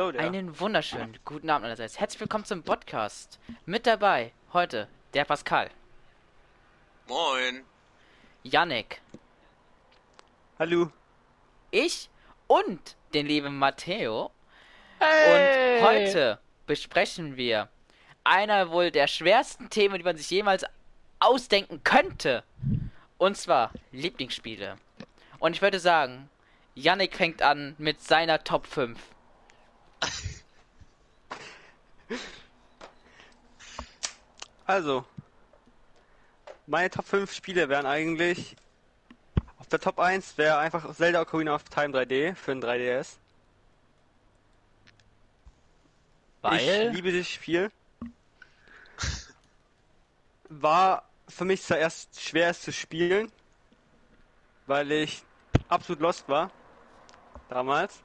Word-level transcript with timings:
Hallo 0.00 0.12
there. 0.12 0.24
Einen 0.24 0.58
wunderschönen 0.58 1.18
guten 1.26 1.50
Abend 1.50 1.66
allerseits. 1.66 2.00
Herzlich 2.00 2.20
willkommen 2.20 2.46
zum 2.46 2.62
Podcast. 2.62 3.38
Mit 3.66 3.86
dabei 3.86 4.32
heute 4.54 4.88
der 5.12 5.26
Pascal, 5.26 5.68
Moin. 7.06 7.66
Yannick, 8.42 9.02
Hallo. 10.58 10.90
ich 11.70 12.08
und 12.46 12.96
den 13.12 13.26
lieben 13.26 13.58
Matteo. 13.58 14.30
Und 15.00 15.82
heute 15.82 16.38
besprechen 16.64 17.36
wir 17.36 17.68
einer 18.24 18.70
wohl 18.70 18.90
der 18.90 19.06
schwersten 19.06 19.68
Themen, 19.68 19.98
die 19.98 20.04
man 20.04 20.16
sich 20.16 20.30
jemals 20.30 20.64
ausdenken 21.18 21.84
könnte. 21.84 22.42
Und 23.18 23.36
zwar 23.36 23.70
Lieblingsspiele. 23.92 24.78
Und 25.40 25.56
ich 25.56 25.60
würde 25.60 25.78
sagen, 25.78 26.30
Yannick 26.74 27.16
fängt 27.16 27.42
an 27.42 27.74
mit 27.76 28.00
seiner 28.00 28.42
Top 28.42 28.66
5. 28.66 28.98
Also, 34.66 35.04
meine 36.68 36.90
Top 36.90 37.04
5 37.04 37.32
Spiele 37.32 37.68
wären 37.68 37.86
eigentlich. 37.86 38.54
Auf 39.58 39.66
der 39.66 39.80
Top 39.80 39.98
1 39.98 40.38
wäre 40.38 40.58
einfach 40.58 40.94
Zelda 40.94 41.22
Ocarina 41.22 41.56
of 41.56 41.64
Time 41.64 41.88
3D 41.88 42.36
für 42.36 42.52
ein 42.52 42.62
3DS. 42.62 43.16
Ich 46.42 46.42
Weil? 46.42 46.90
liebe 46.90 47.10
dieses 47.10 47.28
Spiel. 47.28 47.72
War 50.48 51.02
für 51.28 51.44
mich 51.44 51.62
zuerst 51.62 52.20
schwer 52.20 52.50
es 52.50 52.62
zu 52.62 52.72
spielen, 52.72 53.30
weil 54.66 54.92
ich 54.92 55.24
absolut 55.68 56.00
lost 56.00 56.28
war. 56.28 56.50
Damals. 57.48 58.02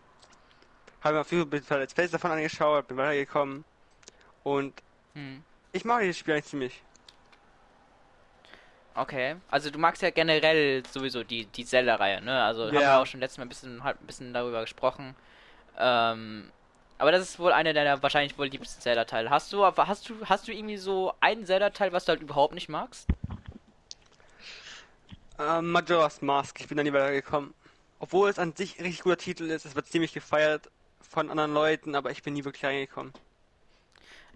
Habe 1.06 1.17
mir 1.17 1.22
auf 1.22 1.31
YouTube 1.31 1.53
ein 1.53 1.64
paar 1.64 1.78
Let's 1.78 1.94
Plays 1.94 2.09
davon 2.09 2.31
angeschaut, 2.31 2.88
bin 2.88 2.98
weitergekommen. 2.98 3.64
Und 4.44 4.73
Hm. 5.14 5.44
ich 5.72 5.86
mag 5.86 6.02
dieses 6.02 6.17
Spiel 6.17 6.34
eigentlich 6.34 6.45
ziemlich. 6.45 6.81
Okay, 8.95 9.36
also 9.52 9.70
du 9.70 9.78
magst 9.78 10.02
ja 10.02 10.09
generell 10.09 10.81
sowieso 10.92 11.23
die, 11.23 11.45
die 11.45 11.64
Zelda-Reihe, 11.64 12.22
ne? 12.22 12.44
Also 12.44 12.64
haben 12.66 12.73
wir 12.73 12.81
Ja. 12.81 13.02
auch 13.02 13.06
schon 13.06 13.20
letztes 13.20 13.38
Mal 13.38 13.45
ein 13.45 13.50
bisschen, 13.50 13.84
halt 13.84 14.02
ein 14.02 14.08
bisschen 14.08 14.34
darüber 14.34 14.62
gesprochen. 14.62 15.16
Ähm, 15.78 16.50
aber 16.97 17.12
das 17.12 17.22
ist 17.22 17.38
wohl 17.38 17.52
einer 17.52 17.73
deiner 17.73 18.02
wahrscheinlich 18.02 18.36
wohl 18.40 18.47
liebsten 18.47 18.81
Zelda-Teile. 18.81 19.30
Hast 19.30 19.53
du, 19.53 19.64
aber 19.64 19.88
hast 19.88 20.09
du, 20.09 20.16
hast 20.25 20.47
du 20.47 20.53
irgendwie 20.53 20.78
so 20.78 21.14
einen 21.19 21.45
Zelda-Teil, 21.45 21.92
was 21.94 22.06
du 22.06 22.14
halt 22.14 22.22
überhaupt 22.23 22.56
nicht 22.56 22.69
magst? 22.69 23.08
Ähm, 25.38 25.72
Majora's 25.72 26.23
Mask, 26.23 26.59
ich 26.62 26.67
bin 26.67 26.78
da 26.78 26.84
nie 26.84 26.94
weitergekommen. 26.94 27.53
Obwohl 28.00 28.28
es 28.28 28.40
an 28.40 28.56
sich 28.56 28.80
ein 28.80 28.86
richtig 28.86 29.03
guter 29.03 29.17
Titel 29.17 29.44
ist, 29.44 29.66
es 29.66 29.75
wird 29.75 29.86
ziemlich 29.86 30.12
gefeiert 30.12 30.72
von 31.09 31.30
anderen 31.30 31.53
Leuten, 31.53 31.95
aber 31.95 32.11
ich 32.11 32.23
bin 32.23 32.34
nie 32.34 32.44
wirklich 32.45 32.66
reingekommen. 32.66 33.14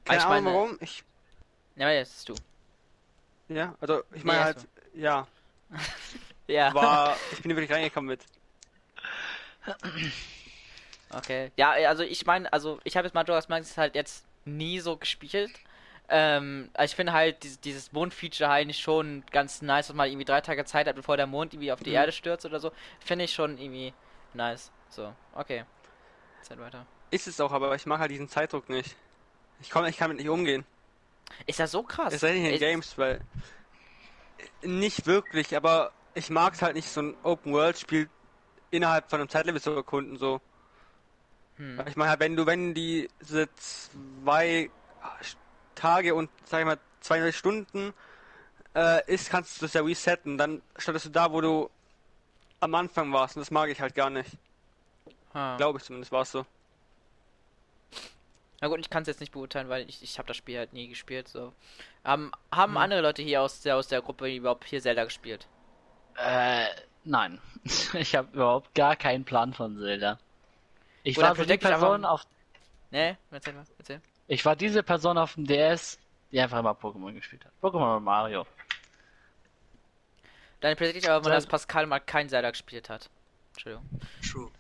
Keine 0.06 0.20
ich 0.20 0.25
Ahnung 0.25 0.44
meine- 0.44 0.56
warum, 0.56 0.78
ich, 0.81 1.03
Ja, 1.76 1.92
das 1.94 2.09
ist 2.17 2.30
du. 2.30 2.36
ja, 3.50 3.76
also 3.81 4.03
ich 4.14 4.23
meine 4.23 4.39
Nee, 4.39 4.45
halt, 4.45 4.58
also. 4.58 4.67
ja, 4.94 5.28
Ja. 6.48 6.73
war, 6.73 7.16
ich 7.31 7.42
bin 7.42 7.52
nie 7.52 7.56
wirklich 7.58 7.76
reingekommen 7.76 8.08
mit. 8.09 8.22
Okay. 11.11 11.52
Ja, 11.58 11.72
also 11.72 12.03
ich 12.03 12.23
meine, 12.28 12.52
also 12.53 12.80
ich 12.83 12.95
habe 12.95 13.08
jetzt 13.08 13.16
Majora's 13.16 13.50
Mask 13.50 13.78
halt 13.78 13.95
jetzt 13.95 14.26
nie 14.45 14.80
so 14.80 14.95
gespielt. 14.95 15.49
Ähm, 16.08 16.70
also 16.76 16.92
ich 16.92 16.95
finde 16.95 17.14
halt 17.14 17.42
dieses, 17.42 17.60
dieses 17.60 17.92
Mond-Feature 17.92 18.48
halt 18.48 18.61
eigentlich 18.61 18.77
schon 18.80 19.23
ganz 19.32 19.64
nice, 19.64 19.88
dass 19.88 19.95
man 19.95 20.08
irgendwie 20.08 20.26
drei 20.26 20.42
Tage 20.42 20.65
Zeit 20.65 20.88
hat, 20.88 20.95
bevor 20.95 21.17
der 21.17 21.26
Mond 21.26 21.54
irgendwie 21.54 21.71
auf 21.71 21.80
die 21.82 21.89
Mhm. 21.92 21.95
Erde 21.95 22.11
stürzt 22.11 22.45
oder 22.45 22.60
so. 22.60 22.71
Finde 22.99 23.26
ich 23.26 23.33
schon 23.33 23.58
irgendwie 23.58 23.92
nice. 24.36 24.71
So, 24.89 25.11
okay. 25.33 25.65
Zeit 26.42 26.60
weiter. 26.60 26.86
Ist 27.11 27.27
es 27.27 27.39
auch, 27.39 27.52
aber 27.52 27.76
ich 27.76 27.86
mag 27.86 28.00
halt 28.00 28.11
diesen 28.11 28.30
Zeitdruck 28.30 28.70
nicht. 28.70 28.95
Ich 29.61 29.70
komme, 29.70 29.89
ich 29.89 29.98
kann 29.98 30.10
mit 30.10 30.17
nicht 30.20 30.30
umgehen. 30.30 30.66
Ist 31.45 31.60
das 31.60 31.72
so 31.72 31.83
krass? 31.83 32.14
Es 32.14 32.22
sei 32.22 32.33
denn 32.33 32.45
in 32.45 32.54
Ist- 32.54 32.60
Games, 32.60 32.98
weil 32.98 33.22
nicht 34.64 35.05
wirklich, 35.05 35.55
aber 35.55 35.92
ich 36.14 36.30
mag 36.30 36.54
es 36.54 36.61
halt 36.61 36.76
nicht 36.76 36.89
so 36.89 37.02
ein 37.02 37.16
Open-World-Spiel 37.23 38.10
innerhalb 38.72 39.10
von 39.10 39.20
einem 39.20 39.30
Zeitlimit 39.30 39.64
zu 39.64 39.72
erkunden, 39.72 40.17
so. 40.17 40.42
Hm. 41.58 41.82
Ich 41.88 41.95
meine, 41.95 42.11
halt, 42.11 42.20
wenn 42.20 42.36
du, 42.36 42.45
wenn 42.45 42.73
die 42.73 43.10
diese 43.21 43.50
zwei 44.23 44.70
Tage 45.76 46.16
und 46.16 46.30
sag 46.45 46.60
ich 46.61 46.66
mal 46.66 46.80
200 47.02 47.33
Stunden 47.33 47.94
äh, 48.76 49.06
ist, 49.14 49.30
kannst 49.30 49.58
du 49.61 49.66
das 49.66 49.73
ja 49.73 49.82
resetten. 49.82 50.38
Dann 50.38 50.61
startest 50.77 51.06
du 51.06 51.10
da, 51.10 51.32
wo 51.32 51.42
du 51.42 51.70
am 52.60 52.76
Anfang 52.76 53.11
warst. 53.14 53.36
Und 53.36 53.42
das 53.42 53.52
mag 53.52 53.70
ich 53.70 53.82
halt 53.82 53.95
gar 53.95 54.10
nicht. 54.10 54.32
Ha. 55.34 55.58
Glaube 55.58 55.78
ich 55.80 55.84
zumindest, 55.86 56.12
war 56.12 56.22
es 56.23 56.32
so. 56.32 56.45
Na 58.62 58.67
gut, 58.67 58.80
ich 58.80 58.90
kann 58.90 59.04
es 59.04 59.08
jetzt 59.08 59.22
nicht 59.22 59.32
beurteilen, 59.32 59.70
weil 59.70 59.88
ich, 59.88 60.04
ich 60.04 60.17
habe 60.17 60.28
das 60.28 60.36
Spiel 60.38 60.58
halt 60.58 60.73
nie 60.73 60.88
gespielt. 60.90 61.28
So. 61.30 61.54
Haben, 62.04 62.32
haben 62.52 62.73
Hm. 62.73 62.78
andere 62.78 63.02
Leute 63.02 63.22
hier 63.22 63.42
aus 63.42 63.62
der, 63.62 63.78
aus 63.78 63.88
der 63.88 64.02
Gruppe 64.02 64.30
überhaupt 64.34 64.66
hier 64.66 64.82
Zelda 64.82 65.06
gespielt? 65.06 65.48
Äh, 66.18 66.66
nein. 67.04 67.39
Ich 67.94 68.16
habe 68.16 68.30
überhaupt 68.34 68.73
gar 68.76 68.95
keinen 68.95 69.23
Plan 69.26 69.54
von 69.54 69.78
Zelda. 69.78 70.20
Ich 71.04 71.18
Oder 71.18 71.30
war 71.30 71.36
so 71.36 71.45
die 71.45 71.58
Person 71.58 72.04
auf, 72.06 72.26
Ne? 72.92 73.18
Erzähl 73.32 73.54
mal, 73.54 73.66
erzähl. 73.78 74.02
ich 74.28 74.44
war 74.45 74.56
diese 74.56 74.82
Person 74.84 75.18
auf 75.18 75.36
dem 75.36 75.45
DS, 75.45 75.98
die 76.32 76.39
einfach 76.42 76.60
immer 76.60 76.72
Pokémon 76.73 77.14
gespielt 77.14 77.45
hat. 77.45 77.52
Pokémon 77.62 77.98
und 77.98 78.04
Mario. 78.04 78.45
Dann 80.62 80.76
predikte 80.76 81.00
ich 81.00 81.10
aber 81.10 81.30
dass 81.30 81.44
Zelda- 81.44 81.52
Pascal 81.52 81.86
mal 81.86 82.00
kein 82.00 82.28
Zelda 82.30 82.50
gespielt 82.52 82.89
hat. 82.89 83.10
Entschuldigung. 83.54 83.88
True. 84.30 84.52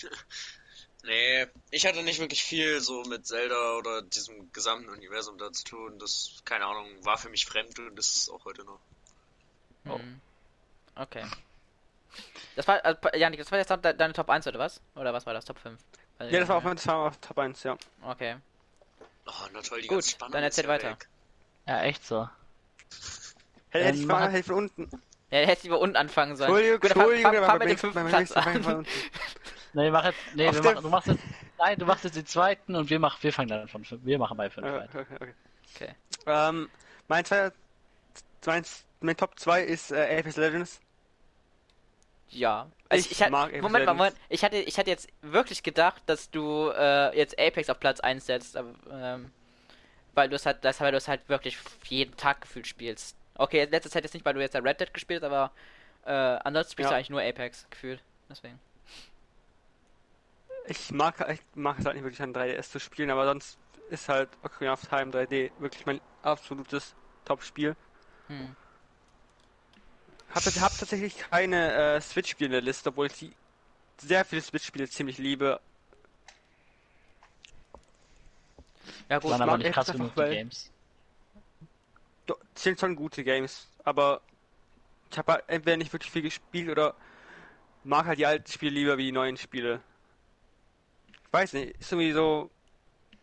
nee, 1.04 1.46
ich 1.70 1.86
hatte 1.86 2.02
nicht 2.02 2.20
wirklich 2.20 2.42
viel 2.42 2.80
so 2.80 3.02
mit 3.04 3.26
Zelda 3.26 3.76
oder 3.76 4.02
diesem 4.02 4.52
gesamten 4.52 4.88
Universum 4.90 5.38
da 5.38 5.52
zu 5.52 5.64
tun. 5.64 5.98
Das, 5.98 6.40
keine 6.44 6.66
Ahnung, 6.66 7.04
war 7.04 7.18
für 7.18 7.28
mich 7.30 7.46
fremd 7.46 7.78
und 7.78 7.96
das 7.96 8.14
ist 8.14 8.30
auch 8.30 8.44
heute 8.44 8.64
noch. 8.64 8.80
Oh. 9.86 9.98
Hm. 9.98 10.20
Okay. 10.96 11.24
Das 12.56 12.68
war, 12.68 12.84
also, 12.84 13.00
Janik, 13.14 13.40
das 13.40 13.50
war 13.50 13.58
jetzt 13.58 13.70
de 13.70 13.94
deine 13.94 14.12
Top 14.12 14.28
1 14.28 14.46
oder 14.46 14.58
was? 14.58 14.80
Oder 14.94 15.14
was 15.14 15.24
war 15.24 15.32
das? 15.32 15.44
Top 15.44 15.58
5? 15.58 15.80
Weiß 16.18 16.26
ich 16.26 16.32
Ja, 16.34 16.40
das 16.40 16.48
war 16.48 16.56
auch 16.56 16.62
mein 16.62 16.76
Top 16.76 17.38
1, 17.38 17.62
ja. 17.62 17.76
Okay. 18.02 18.36
Oh, 19.26 19.32
na 19.52 19.62
toll, 19.62 19.80
die 19.80 19.88
Gut, 19.88 20.18
ganze 20.18 20.32
dann 20.32 20.42
erzähl 20.42 20.64
ja 20.64 20.70
weiter. 20.70 20.90
weg. 20.90 21.08
Ja, 21.66 21.82
echt 21.82 22.04
so. 22.04 22.28
Hätte, 23.70 23.84
hätte 23.84 23.96
ich 23.96 24.02
Ähm, 24.02 24.08
mal, 24.08 24.28
hätte 24.28 24.40
ich 24.40 24.46
von 24.46 24.56
unten. 24.56 24.90
Ja, 25.30 25.38
hätte 25.38 25.62
lieber 25.62 25.80
unten 25.80 25.96
anfangen 25.96 26.36
sollen. 26.36 26.50
Entschuldigung, 26.50 26.80
Gut, 26.80 26.90
Entschuldigung, 26.90 27.36
aber 27.36 27.46
fang 27.46 27.58
beim 27.58 27.68
mit 27.68 27.70
dem 27.70 27.78
fünften 27.78 28.08
Platz 28.08 28.30
ich 28.30 28.36
mal 28.36 28.74
an. 28.76 28.86
Nee, 29.74 29.90
mach 29.90 30.04
jetzt, 30.04 30.18
nee, 30.34 30.48
Auf 30.48 30.54
wir 30.56 30.62
machen, 30.62 30.82
du 30.82 30.88
machst 30.90 31.08
jetzt, 31.08 31.22
nein, 31.58 31.78
du 31.78 31.86
machst 31.86 32.04
jetzt 32.04 32.16
den 32.16 32.26
zweiten 32.26 32.76
und 32.76 32.90
wir 32.90 32.98
machen, 32.98 33.18
wir 33.22 33.32
fangen 33.32 33.48
dann 33.48 33.68
von 33.68 33.84
fünf, 33.84 34.04
wir 34.04 34.18
machen 34.18 34.36
bei 34.36 34.50
fünf 34.50 34.66
Okay, 34.66 34.76
weiter. 34.78 35.00
okay, 35.00 35.14
okay. 35.20 35.34
Okay. 35.74 35.94
Ähm, 36.26 36.68
mein, 37.08 37.24
zwei, 37.24 37.50
mein, 38.44 38.64
mein 39.00 39.16
Top 39.16 39.38
2 39.38 39.62
ist 39.62 39.90
äh, 39.92 40.18
Apex 40.18 40.36
Legends. 40.36 40.80
Ja. 42.28 42.70
Also 42.88 43.06
Ich 43.06 43.12
ich, 43.12 43.22
hatte, 43.22 43.32
mag 43.32 43.48
Apex 43.48 43.62
Moment 43.62 43.86
mal, 43.86 43.92
Legends. 43.92 43.98
Moment. 43.98 44.16
Ich 44.28 44.44
hatte, 44.44 44.56
ich 44.56 44.78
hatte 44.78 44.90
jetzt 44.90 45.08
wirklich 45.22 45.62
gedacht, 45.62 46.02
dass 46.06 46.30
du 46.30 46.70
äh, 46.76 47.16
jetzt 47.16 47.38
Apex 47.38 47.70
auf 47.70 47.80
Platz 47.80 48.00
1 48.00 48.26
setzt, 48.26 48.56
aber, 48.56 48.74
ähm, 48.90 49.32
weil 50.14 50.28
du 50.28 50.36
es 50.36 50.44
halt, 50.44 50.64
das, 50.64 50.80
weil 50.80 50.92
du 50.92 50.98
es 50.98 51.08
halt 51.08 51.26
wirklich 51.28 51.56
jeden 51.84 52.16
Tag 52.16 52.42
gefühlt 52.42 52.66
spielst. 52.66 53.16
Okay, 53.34 53.66
letzte 53.70 53.88
Zeit 53.90 54.04
jetzt 54.04 54.12
nicht, 54.12 54.26
weil 54.26 54.34
du 54.34 54.40
jetzt 54.40 54.54
Red 54.54 54.80
Dead 54.80 54.92
gespielt 54.92 55.22
hast, 55.22 55.30
aber 55.32 55.50
äh, 56.04 56.10
ansonsten 56.44 56.72
spielst 56.72 56.90
Ja. 56.90 56.94
du 56.94 56.96
eigentlich 56.98 57.10
nur 57.10 57.22
Apex 57.22 57.66
gefühlt. 57.70 58.02
Deswegen. 58.28 58.58
Ich 60.66 60.90
mag, 60.92 61.28
ich 61.30 61.40
mag 61.54 61.78
es 61.78 61.84
halt 61.84 61.96
nicht 61.96 62.04
wirklich 62.04 62.22
an 62.22 62.32
3DS 62.34 62.70
zu 62.70 62.78
spielen, 62.80 63.10
aber 63.10 63.26
sonst 63.26 63.58
ist 63.90 64.08
halt 64.08 64.28
Ocarina 64.42 64.72
of 64.74 64.80
Time 64.86 65.10
3D 65.10 65.50
wirklich 65.58 65.86
mein 65.86 66.00
absolutes 66.22 66.94
Top-Spiel. 67.24 67.76
Hm. 68.28 68.54
Hab, 70.34 70.44
hab 70.44 70.78
tatsächlich 70.78 71.18
keine 71.18 71.72
äh, 71.96 72.00
Switch-Spiele 72.00 72.46
in 72.46 72.52
der 72.52 72.60
Liste, 72.62 72.88
obwohl 72.90 73.06
ich 73.06 73.18
die 73.18 73.32
sehr 73.98 74.24
viele 74.24 74.40
Switch-Spiele 74.40 74.88
ziemlich 74.88 75.18
liebe. 75.18 75.60
Ja 79.08 79.18
gut, 79.18 79.30
Waren 79.30 79.40
mag 79.40 79.48
aber 79.48 79.58
nicht 79.58 79.72
krass 79.72 79.90
einfach, 79.90 79.98
genug, 79.98 80.14
die 80.14 80.20
weil- 80.20 80.34
Games. 80.36 80.70
Do- 82.26 82.38
sind 82.54 82.78
schon 82.78 82.94
gute 82.94 83.24
Games, 83.24 83.68
aber 83.84 84.20
ich 85.10 85.18
habe 85.18 85.32
halt 85.32 85.44
entweder 85.48 85.76
nicht 85.76 85.92
wirklich 85.92 86.10
viel 86.10 86.22
gespielt 86.22 86.70
oder 86.70 86.94
mag 87.84 88.06
halt 88.06 88.18
die 88.18 88.26
alten 88.26 88.50
Spiele 88.50 88.70
lieber 88.72 88.96
wie 88.96 89.06
die 89.06 89.12
neuen 89.12 89.36
Spiele. 89.36 89.80
Ich 91.32 91.38
weiß 91.38 91.54
nicht, 91.54 91.80
ist 91.80 91.90
irgendwie 91.90 92.12
so. 92.12 92.50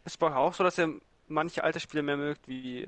Ist 0.03 0.17
bei 0.17 0.25
euch 0.27 0.35
auch 0.35 0.53
so, 0.55 0.63
dass 0.63 0.79
ihr 0.79 0.99
manche 1.27 1.63
alte 1.63 1.79
Spiele 1.79 2.01
mehr 2.01 2.17
mögt 2.17 2.47
wie 2.47 2.87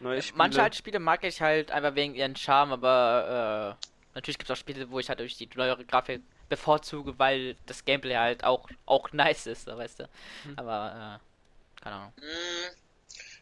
neue 0.00 0.22
Spiele? 0.22 0.38
Manche 0.38 0.62
alte 0.62 0.78
Spiele 0.78 0.98
mag 0.98 1.22
ich 1.24 1.42
halt 1.42 1.70
einfach 1.70 1.94
wegen 1.94 2.14
ihren 2.14 2.34
Charme, 2.34 2.72
aber 2.72 3.76
äh, 3.78 3.86
natürlich 4.14 4.38
gibt 4.38 4.48
es 4.48 4.56
auch 4.56 4.58
Spiele, 4.58 4.90
wo 4.90 4.98
ich 4.98 5.10
halt 5.10 5.20
durch 5.20 5.36
die 5.36 5.46
neuere 5.54 5.84
Grafik 5.84 6.22
bevorzuge, 6.48 7.18
weil 7.18 7.56
das 7.66 7.84
Gameplay 7.84 8.16
halt 8.16 8.44
auch, 8.44 8.70
auch 8.86 9.12
nice 9.12 9.46
ist, 9.46 9.66
weißt 9.66 10.00
du. 10.00 10.08
Hm. 10.44 10.58
Aber, 10.58 11.20
äh, 11.20 11.82
keine 11.82 11.96
Ahnung. 11.96 12.12
Hm, 12.18 12.76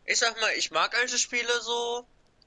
ich 0.04 0.18
sag 0.18 0.40
mal, 0.40 0.50
ich 0.56 0.72
mag 0.72 0.98
alte 0.98 1.16
Spiele 1.16 1.60
so, 1.60 2.04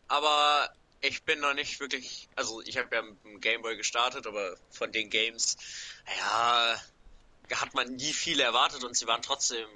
aber 0.09 0.73
ich 0.99 1.23
bin 1.23 1.39
noch 1.39 1.53
nicht 1.53 1.79
wirklich. 1.79 2.27
Also, 2.35 2.61
ich 2.63 2.77
habe 2.77 2.93
ja 2.93 3.01
mit 3.01 3.23
dem 3.23 3.39
Gameboy 3.39 3.77
gestartet, 3.77 4.27
aber 4.27 4.57
von 4.71 4.91
den 4.91 5.09
Games, 5.09 5.55
ja, 6.17 6.75
hat 7.55 7.73
man 7.73 7.95
nie 7.95 8.13
viel 8.13 8.39
erwartet 8.39 8.83
und 8.83 8.95
sie 8.97 9.07
waren 9.07 9.21
trotzdem, 9.21 9.67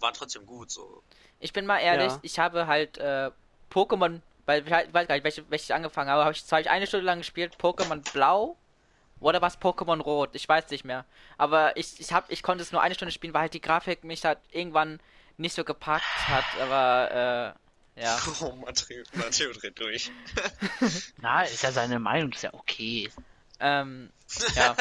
waren 0.00 0.14
trotzdem 0.14 0.46
gut, 0.46 0.70
so. 0.70 1.02
Ich 1.40 1.52
bin 1.52 1.66
mal 1.66 1.78
ehrlich, 1.78 2.12
Ja. 2.12 2.18
ich 2.22 2.38
habe 2.38 2.66
halt 2.66 2.98
äh, 2.98 3.30
Pokémon, 3.70 4.20
weil 4.46 4.66
ich 4.66 4.72
halt- 4.72 4.92
weiß 4.92 5.08
gar 5.08 5.14
nicht, 5.14 5.24
welche, 5.24 5.44
welche 5.50 5.64
ich 5.64 5.74
angefangen 5.74 6.10
habe, 6.10 6.22
habe 6.24 6.32
ich 6.32 6.44
zwar 6.44 6.58
eine 6.66 6.86
Stunde 6.86 7.06
lang 7.06 7.18
gespielt, 7.18 7.56
Pokémon 7.60 8.00
Blau 8.12 8.56
oder 9.20 9.40
was 9.42 9.58
Pokémon 9.60 10.00
Rot, 10.00 10.30
ich 10.34 10.48
weiß 10.48 10.68
nicht 10.70 10.84
mehr. 10.84 11.04
Aber 11.38 11.76
ich, 11.76 12.00
ich 12.00 12.12
hab, 12.12 12.30
ich 12.30 12.42
konnte 12.42 12.62
es 12.62 12.72
nur 12.72 12.82
eine 12.82 12.94
Stunde 12.94 13.12
spielen, 13.12 13.34
weil 13.34 13.42
halt 13.42 13.54
die 13.54 13.60
Grafik 13.60 14.04
mich 14.04 14.24
halt 14.24 14.38
irgendwann 14.50 15.00
nicht 15.36 15.54
so 15.54 15.64
gepackt 15.64 16.04
hat, 16.28 16.44
aber 16.60 17.54
äh, 17.96 18.02
ja. 18.02 18.18
Oh, 18.40 18.52
Matteo 18.56 19.52
dreht 19.52 19.78
durch. 19.78 20.10
Na, 21.18 21.42
ist 21.42 21.62
ja 21.62 21.72
seine 21.72 21.98
Meinung, 21.98 22.32
ist 22.32 22.42
ja 22.42 22.52
okay. 22.54 23.10
Ähm, 23.62 24.10
ja. 24.56 24.74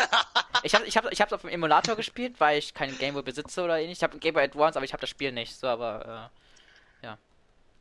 Ich 0.63 0.75
habe 0.75 0.86
ich 0.86 0.98
hab, 0.98 1.12
ich 1.12 1.22
hab's 1.22 1.33
auf 1.33 1.42
dem 1.42 1.50
Emulator 1.50 1.95
gespielt, 1.95 2.39
weil 2.39 2.57
ich 2.57 2.74
keinen 2.74 2.98
Gameboy 2.98 3.22
besitze 3.22 3.63
oder 3.63 3.80
ähnlich. 3.80 4.00
Ich 4.00 4.04
habe 4.04 4.13
einen 4.13 4.19
Gameboy 4.19 4.44
Advance, 4.44 4.78
aber 4.78 4.86
ich 4.86 4.94
habe 4.94 5.01
das 5.01 5.10
Spiel 5.10 5.31
nicht. 5.31 5.56
So, 5.56 5.68
aber 5.68 6.30
äh, 7.04 7.06
ja. 7.06 7.18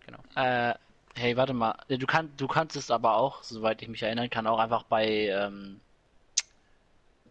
Genau. 0.06 0.18
Äh, 0.34 0.74
hey, 1.14 1.36
warte 1.36 1.54
mal. 1.54 1.74
Du, 1.88 2.06
kann, 2.06 2.30
du 2.36 2.46
kannst 2.46 2.76
es 2.76 2.90
aber 2.90 3.16
auch, 3.16 3.42
soweit 3.42 3.82
ich 3.82 3.88
mich 3.88 4.02
erinnern 4.02 4.30
kann, 4.30 4.46
auch 4.46 4.58
einfach 4.58 4.82
bei, 4.84 5.06
ähm, 5.28 5.80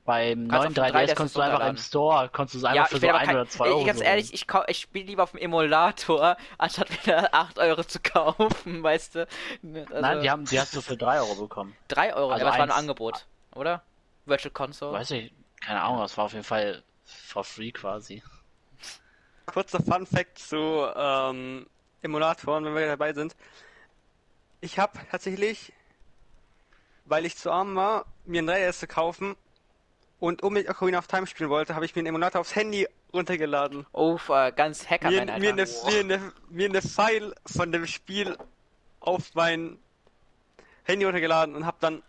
beim 0.09 0.47
neuen 0.47 0.67
auf 0.67 0.73
dem 0.73 0.83
3DS 0.83 0.91
3DS 0.91 1.15
konntest 1.15 1.37
du 1.37 1.41
einfach 1.41 1.67
im. 1.67 1.77
Store, 1.77 2.29
konntest 2.29 2.55
du 2.55 2.57
es 2.57 2.63
Ja, 2.63 2.69
einfach 2.69 2.85
ich 2.85 2.89
für 2.89 2.99
so 2.99 3.09
aber 3.09 3.19
ein 3.19 3.25
kein, 3.27 3.35
oder 3.35 3.47
zwei 3.47 3.65
ey, 3.65 3.71
Euro 3.73 3.85
ganz 3.85 4.01
ehrlich, 4.01 4.33
ich, 4.33 4.47
ich 4.67 4.79
spiele 4.79 5.05
lieber 5.05 5.21
auf 5.21 5.31
dem 5.31 5.39
Emulator, 5.39 6.35
anstatt 6.57 7.05
wieder 7.05 7.31
8 7.31 7.59
Euro 7.59 7.83
zu 7.83 7.99
kaufen, 7.99 8.81
weißt 8.83 9.15
du. 9.15 9.19
Also, 9.19 10.01
Nein, 10.01 10.21
die 10.21 10.31
haben, 10.31 10.45
die 10.45 10.59
hast 10.59 10.75
du 10.75 10.81
für 10.81 10.97
3 10.97 11.19
Euro 11.19 11.35
bekommen. 11.35 11.75
3 11.89 12.15
Euro, 12.15 12.31
also 12.31 12.43
ja, 12.43 12.49
das 12.49 12.57
war 12.57 12.65
ein 12.65 12.71
Angebot, 12.71 13.27
oder? 13.55 13.83
Virtual 14.25 14.51
Console. 14.51 14.93
Weiß 14.93 15.11
ich, 15.11 15.33
keine 15.61 15.81
Ahnung, 15.81 15.99
das 15.99 16.17
war 16.17 16.25
auf 16.25 16.33
jeden 16.33 16.45
Fall 16.45 16.83
for 17.05 17.43
free 17.43 17.71
quasi. 17.71 18.23
Kurzer 19.45 19.81
Fun 19.81 20.05
Fact 20.05 20.37
zu 20.37 20.87
ähm, 20.95 21.65
Emulatoren, 22.01 22.65
wenn 22.65 22.75
wir 22.75 22.85
dabei 22.85 23.13
sind. 23.13 23.35
Ich 24.61 24.77
habe 24.77 24.99
tatsächlich, 25.09 25.73
weil 27.05 27.25
ich 27.25 27.37
zu 27.37 27.51
arm 27.51 27.75
war, 27.75 28.05
mir 28.25 28.41
ein 28.41 28.49
3DS 28.49 28.79
zu 28.79 28.87
kaufen 28.87 29.35
und 30.19 30.43
um 30.43 30.53
mit 30.53 30.69
Ocarina 30.69 30.99
of 30.99 31.07
Time 31.07 31.25
spielen 31.27 31.49
wollte, 31.49 31.75
habe 31.75 31.85
ich 31.85 31.95
mir 31.95 32.01
einen 32.01 32.07
Emulator 32.07 32.41
aufs 32.41 32.55
Handy 32.55 32.87
runtergeladen. 33.13 33.85
Oh, 33.91 34.19
ganz 34.55 34.83
Mir, 34.83 34.89
Hackerman, 34.89 35.25
mir, 35.25 35.33
Alter. 35.33 35.35
eine, 35.35 35.65
mir, 35.65 35.99
eine, 35.99 36.33
mir 36.49 36.69
eine 36.69 36.81
File 36.81 37.33
von 37.45 37.71
dem 37.71 37.87
Spiel 37.87 38.37
auf 38.99 39.33
mein 39.33 39.79
Handy 40.83 41.05
runtergeladen 41.05 41.55
und 41.55 41.65
habe 41.65 41.77
dann 41.79 42.03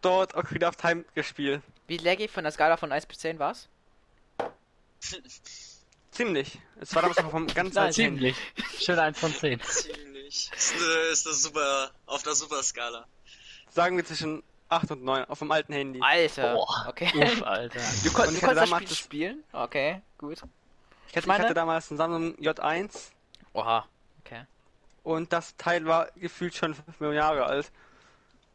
dort 0.00 0.34
Ocarina 0.34 0.68
of 0.68 0.76
Time 0.76 1.04
gespielt. 1.14 1.62
Wie 1.86 1.96
laggy 1.98 2.28
von 2.28 2.44
der 2.44 2.52
Skala 2.52 2.76
von 2.76 2.92
1 2.92 3.06
bis 3.06 3.18
10 3.18 3.38
war's? 3.38 3.68
Ziemlich. 6.10 6.58
Es 6.80 6.94
war 6.94 7.02
damals 7.02 7.22
noch 7.22 7.30
vom 7.30 7.46
ganz 7.46 7.74
Nein, 7.74 7.86
alten 7.86 8.00
Handy. 8.02 8.34
Ziemlich. 8.34 8.84
Schön 8.84 8.98
1 8.98 9.18
von 9.18 9.32
10. 9.34 9.60
Ziemlich. 9.62 10.50
Ist 10.54 10.74
eine, 10.74 10.92
ist 11.12 11.26
eine 11.26 11.34
super, 11.36 11.90
auf 12.06 12.22
der 12.22 12.34
Superskala. 12.34 13.06
Sagen 13.70 13.96
wir 13.96 14.04
zwischen 14.04 14.42
8 14.68 14.90
und 14.92 15.04
9 15.04 15.24
auf 15.26 15.38
dem 15.38 15.50
alten 15.52 15.72
Handy. 15.72 16.00
Alter. 16.02 16.54
Boah. 16.54 16.86
Okay. 16.88 17.10
Uff, 17.22 17.42
Alter. 17.42 17.80
Du, 18.04 18.12
kon 18.12 18.28
Und 18.28 18.34
du 18.36 18.40
konntest 18.40 18.42
das 18.42 18.54
damals 18.54 18.82
Spiel 18.82 18.88
das- 18.88 18.98
spielen? 18.98 19.44
Okay, 19.52 20.02
gut. 20.18 20.42
Ich 21.08 21.16
hatte, 21.16 21.28
meine- 21.28 21.38
ich 21.40 21.44
hatte 21.44 21.54
damals 21.54 21.90
einen 21.90 21.98
Samsung 21.98 22.34
J1 22.36 22.90
Oha. 23.54 23.86
Okay. 24.24 24.44
und 25.04 25.32
das 25.32 25.56
Teil 25.56 25.86
war 25.86 26.10
gefühlt 26.16 26.54
schon 26.54 26.74
5 26.74 27.00
Millionen 27.00 27.18
Jahre 27.18 27.44
alt. 27.46 27.70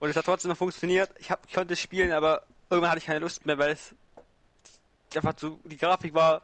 Und 0.04 0.10
es 0.10 0.18
hat 0.18 0.26
trotzdem 0.26 0.50
noch 0.50 0.58
funktioniert. 0.58 1.10
Ich, 1.18 1.32
hab, 1.32 1.46
ich 1.48 1.54
konnte 1.54 1.78
spielen, 1.78 2.12
aber 2.12 2.44
irgendwann 2.70 2.92
hatte 2.92 3.00
ich 3.00 3.06
keine 3.06 3.20
Lust 3.20 3.46
mehr, 3.46 3.58
weil 3.58 3.70
es 3.72 3.96
einfach 5.16 5.34
so, 5.38 5.62
die 5.64 5.78
Grafik 5.78 6.14
war, 6.14 6.42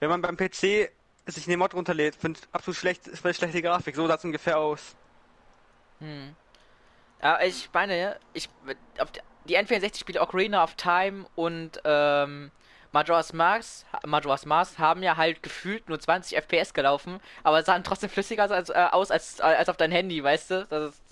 wenn 0.00 0.10
man 0.10 0.20
beim 0.20 0.36
PC 0.36 0.90
sich 1.26 1.46
eine 1.46 1.56
Mod 1.56 1.74
runterlädt, 1.74 2.16
finde 2.16 2.40
absolut 2.50 2.76
schlecht, 2.76 3.06
ist 3.06 3.24
eine 3.24 3.34
schlechte 3.34 3.62
Grafik. 3.62 3.94
So 3.94 4.08
sah 4.08 4.16
es 4.16 4.24
ungefähr 4.24 4.58
aus. 4.58 4.96
Hm. 6.00 6.34
Ja, 7.22 7.40
ich 7.40 7.70
meine, 7.72 8.18
ich 8.32 8.48
auf 8.98 9.12
die- 9.12 9.20
die 9.44 9.56
N64-Spiele 9.56 10.20
Ocarina 10.20 10.64
of 10.64 10.74
Time 10.74 11.24
und 11.36 11.80
ähm, 11.84 12.50
Majora's 12.90 13.32
Mask, 13.32 13.86
Majora's 14.04 14.44
Mask 14.44 14.76
haben 14.80 15.04
ja 15.04 15.16
halt 15.16 15.44
gefühlt 15.44 15.88
nur 15.88 16.00
20 16.00 16.36
FPS 16.36 16.74
gelaufen, 16.74 17.20
aber 17.44 17.62
sahen 17.62 17.84
trotzdem 17.84 18.10
flüssiger 18.10 18.50
als, 18.50 18.70
äh, 18.70 18.88
aus 18.90 19.12
als, 19.12 19.40
als 19.40 19.68
auf 19.68 19.76
dein 19.76 19.92
Handy, 19.92 20.20
weißt 20.20 20.50
du? 20.50 20.66
Das 20.68 20.94
ist, 20.94 21.07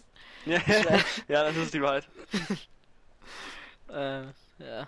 Ja, 1.29 1.43
das 1.45 1.57
ist 1.57 1.75
die 1.75 1.83
Wahrheit. 1.83 2.09
äh, 3.89 4.23
ja. 4.59 4.87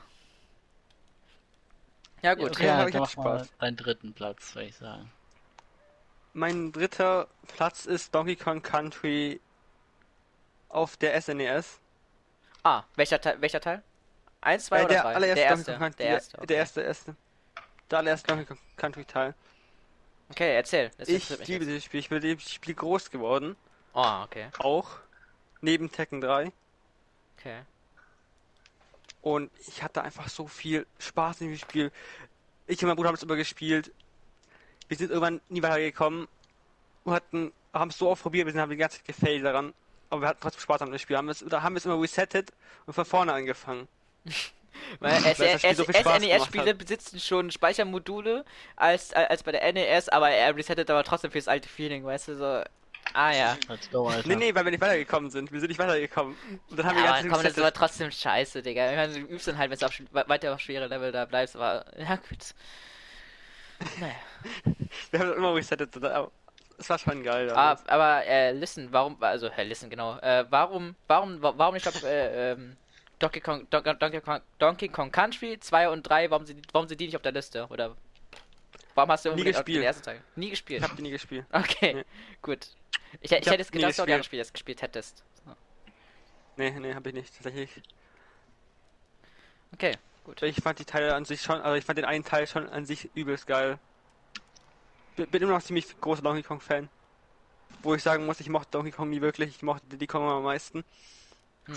Ja 2.22 2.34
gut. 2.34 2.50
Okay, 2.52 2.66
Ja, 2.66 2.78
dann 2.78 2.88
ich 2.88 2.94
hab 2.96 3.10
Spaß. 3.10 3.48
deinen 3.58 3.76
dritten 3.76 4.12
Platz, 4.12 4.54
würde 4.54 4.68
ich 4.68 4.76
sagen. 4.76 5.10
Mein 6.32 6.72
dritter 6.72 7.26
Platz 7.48 7.86
ist 7.86 8.14
Donkey 8.14 8.36
Kong 8.36 8.62
Country 8.62 9.40
auf 10.68 10.96
der 10.96 11.16
E 11.16 11.20
SNES. 11.20 11.80
Ah, 12.62 12.84
welcher 12.96 13.20
Teil? 13.20 13.40
Welcher 13.40 13.60
Teil? 13.60 13.82
Eins, 14.40 14.66
zwei 14.66 14.80
Äh, 14.80 14.84
oder 14.84 14.94
der 14.94 15.02
drei? 15.02 15.14
allererste 15.14 15.40
der 15.40 15.44
erste. 15.50 15.72
Kong 15.72 15.78
Country. 15.80 15.96
Der 16.04 16.06
erste. 16.10 16.36
Der 16.36 16.42
Okay. 16.44 16.54
erste, 16.54 16.80
erste. 16.82 17.16
Der 17.90 17.98
allererste 17.98 18.26
Donkey 18.28 18.44
Kong 18.46 18.58
Country 18.76 19.04
Teil. 19.04 19.34
okay, 20.30 20.54
erzähl. 20.54 20.90
Das 20.98 21.08
Ich 21.08 21.28
liebe 21.46 21.64
dieses 21.64 21.84
Spiel. 21.84 22.00
Ich 22.00 22.08
bin 22.08 22.16
mit 22.16 22.24
dem 22.24 22.38
Spiel 22.38 22.74
groß 22.74 23.10
geworden. 23.10 23.56
Oh, 23.94 24.22
okay. 24.24 24.48
Auch. 24.58 24.90
Neben 25.60 25.90
Tekken 25.90 26.20
3. 26.20 26.52
Okay. 27.38 27.62
Und 29.22 29.50
ich 29.66 29.82
hatte 29.82 30.02
einfach 30.02 30.28
so 30.28 30.46
viel 30.46 30.86
Spaß 30.98 31.40
in 31.40 31.48
dem 31.48 31.58
Spiel. 31.58 31.92
Ich 32.66 32.80
und 32.82 32.88
mein 32.88 32.96
Bruder 32.96 33.08
haben 33.08 33.16
es 33.16 33.22
immer 33.22 33.36
gespielt. 33.36 33.92
Wir 34.88 34.96
sind 34.96 35.10
irgendwann 35.10 35.40
nie 35.48 35.62
weitergekommen. 35.62 36.28
Und 37.04 37.12
hatten, 37.12 37.52
haben 37.72 37.90
es 37.90 37.98
so 37.98 38.08
oft 38.08 38.22
probiert, 38.22 38.46
wir 38.46 38.52
sind, 38.52 38.60
haben 38.60 38.70
die 38.70 38.76
ganze 38.76 38.98
Zeit 38.98 39.06
gefailt 39.06 39.44
daran. 39.44 39.74
Aber 40.10 40.22
wir 40.22 40.28
hatten 40.28 40.40
trotzdem 40.40 40.60
Spaß 40.60 40.82
an 40.82 40.90
dem 40.90 40.98
Spiel. 40.98 41.16
Haben 41.16 41.28
es, 41.28 41.44
da 41.46 41.62
haben 41.62 41.74
wir 41.74 41.78
es 41.78 41.86
immer 41.86 42.00
resettet 42.00 42.52
und 42.86 42.94
von 42.94 43.04
vorne 43.04 43.32
angefangen. 43.32 43.88
Weil 45.00 45.20
SNES-Spiele 45.20 46.70
hat. 46.70 46.78
besitzen 46.78 47.18
schon 47.20 47.50
Speichermodule 47.50 48.44
als, 48.76 49.12
als 49.12 49.42
bei 49.42 49.52
der 49.52 49.72
NES, 49.72 50.08
aber 50.08 50.30
er 50.30 50.54
resettet 50.56 50.90
aber 50.90 51.04
trotzdem 51.04 51.30
fürs 51.30 51.48
alte 51.48 51.68
Feeling, 51.68 52.04
weißt 52.04 52.28
du, 52.28 52.36
so. 52.36 52.62
Ah 53.14 53.32
ja. 53.32 53.56
Let's 53.68 53.90
go, 53.90 54.08
Alter. 54.08 54.28
Nee, 54.28 54.36
nee, 54.36 54.54
weil 54.54 54.64
wir 54.64 54.70
nicht 54.70 54.80
weitergekommen 54.80 55.30
sind. 55.30 55.50
Wir 55.52 55.60
sind 55.60 55.68
nicht 55.68 55.78
weitergekommen. 55.78 56.36
Und 56.70 56.78
dann 56.78 56.86
haben 56.86 56.96
ja 56.98 57.16
wir 57.16 57.22
die 57.22 57.28
komm, 57.28 57.42
das 57.42 57.52
ist 57.52 57.58
aber 57.58 57.72
trotzdem 57.72 58.10
scheiße, 58.10 58.62
Digga. 58.62 58.90
Ich 58.90 58.96
meine, 58.96 59.12
du 59.14 59.20
übst 59.34 59.48
dann 59.48 59.58
halt, 59.58 59.70
wenn 59.70 59.78
du 59.78 59.86
auf, 59.86 60.28
weiter 60.28 60.54
auf 60.54 60.60
schwere 60.60 60.86
Level 60.86 61.10
da 61.12 61.24
bleibst, 61.24 61.56
aber 61.56 61.84
ja 61.98 62.16
gut. 62.16 62.54
Naja. 64.00 64.14
Wir 65.10 65.20
haben 65.20 65.28
das 65.28 65.36
immer 65.36 65.54
resettet. 65.54 65.96
aber 66.02 66.30
Es 66.78 66.88
war 66.90 66.98
schon 66.98 67.22
geil. 67.22 67.50
Ah, 67.50 67.78
aber 67.86 68.24
äh, 68.26 68.52
listen, 68.52 68.88
warum, 68.92 69.16
also, 69.22 69.46
äh, 69.48 69.62
listen, 69.64 69.88
genau. 69.90 70.18
Äh, 70.18 70.44
warum, 70.50 70.94
warum, 71.06 71.40
wa- 71.42 71.54
warum, 71.56 71.76
ich 71.76 71.82
glaube, 71.82 71.98
äh, 72.04 72.52
ähm, 72.52 72.76
Donkey 73.20 73.40
Kong, 73.40 73.66
Don 73.70 73.82
Donkey 73.98 74.20
Kong, 74.20 74.40
Donkey 74.58 74.88
Kong 74.88 75.10
Country 75.10 75.58
2 75.58 75.88
und 75.88 76.02
3, 76.08 76.30
warum 76.30 76.46
sind, 76.46 76.64
warum 76.72 76.86
sind 76.88 77.00
die 77.00 77.06
nicht 77.06 77.16
auf 77.16 77.22
der 77.22 77.32
Liste? 77.32 77.66
Oder 77.68 77.96
warum 78.94 79.10
hast 79.10 79.24
du 79.24 79.34
Nie 79.34 79.44
gespielt. 79.44 79.78
den 79.78 79.82
ersten 79.84 80.02
Teil? 80.04 80.20
Nie 80.36 80.50
gespielt. 80.50 80.82
Ich 80.82 80.88
hab 80.88 80.96
die 80.96 81.02
nie 81.02 81.10
gespielt. 81.10 81.44
Okay, 81.52 81.94
Nee. 81.94 82.04
gut. 82.42 82.68
Ich, 83.20 83.32
ich, 83.32 83.38
hab 83.38 83.46
hätte 83.46 83.62
nie 83.62 83.70
gedacht, 83.70 83.90
dass 83.90 83.96
du 83.96 84.02
anderen 84.02 84.20
gespielt. 84.20 84.52
Gespielt 84.52 84.82
hättest. 84.82 85.24
So. 85.44 85.54
Nee, 86.56 86.70
nee, 86.70 86.94
hab 86.94 87.06
ich 87.06 87.14
nicht. 87.14 87.34
Tatsächlich. 87.34 87.70
Okay, 89.72 89.96
gut. 90.24 90.42
Ich 90.42 90.56
fand 90.56 90.78
die 90.78 90.84
Teile 90.84 91.14
an 91.14 91.24
sich 91.24 91.42
schon, 91.42 91.60
also 91.60 91.76
ich 91.76 91.84
fand 91.84 91.98
den 91.98 92.04
einen 92.04 92.24
Teil 92.24 92.46
schon 92.46 92.68
an 92.68 92.86
sich 92.86 93.10
übelst 93.14 93.46
geil. 93.46 93.78
Bin 95.16 95.42
immer 95.42 95.52
noch 95.52 95.62
ziemlich 95.62 96.00
großer 96.00 96.22
Donkey 96.22 96.42
Kong 96.42 96.60
Fan. 96.60 96.88
Wo 97.82 97.94
ich 97.94 98.02
sagen 98.02 98.26
muss, 98.26 98.40
ich 98.40 98.48
mochte 98.48 98.70
Donkey 98.70 98.90
Kong 98.90 99.10
nie 99.10 99.20
wirklich, 99.20 99.50
ich 99.50 99.62
mochte 99.62 99.86
Diddy 99.86 100.06
Kong 100.06 100.28
am 100.28 100.42
meisten. 100.44 100.84
Hm. 101.66 101.74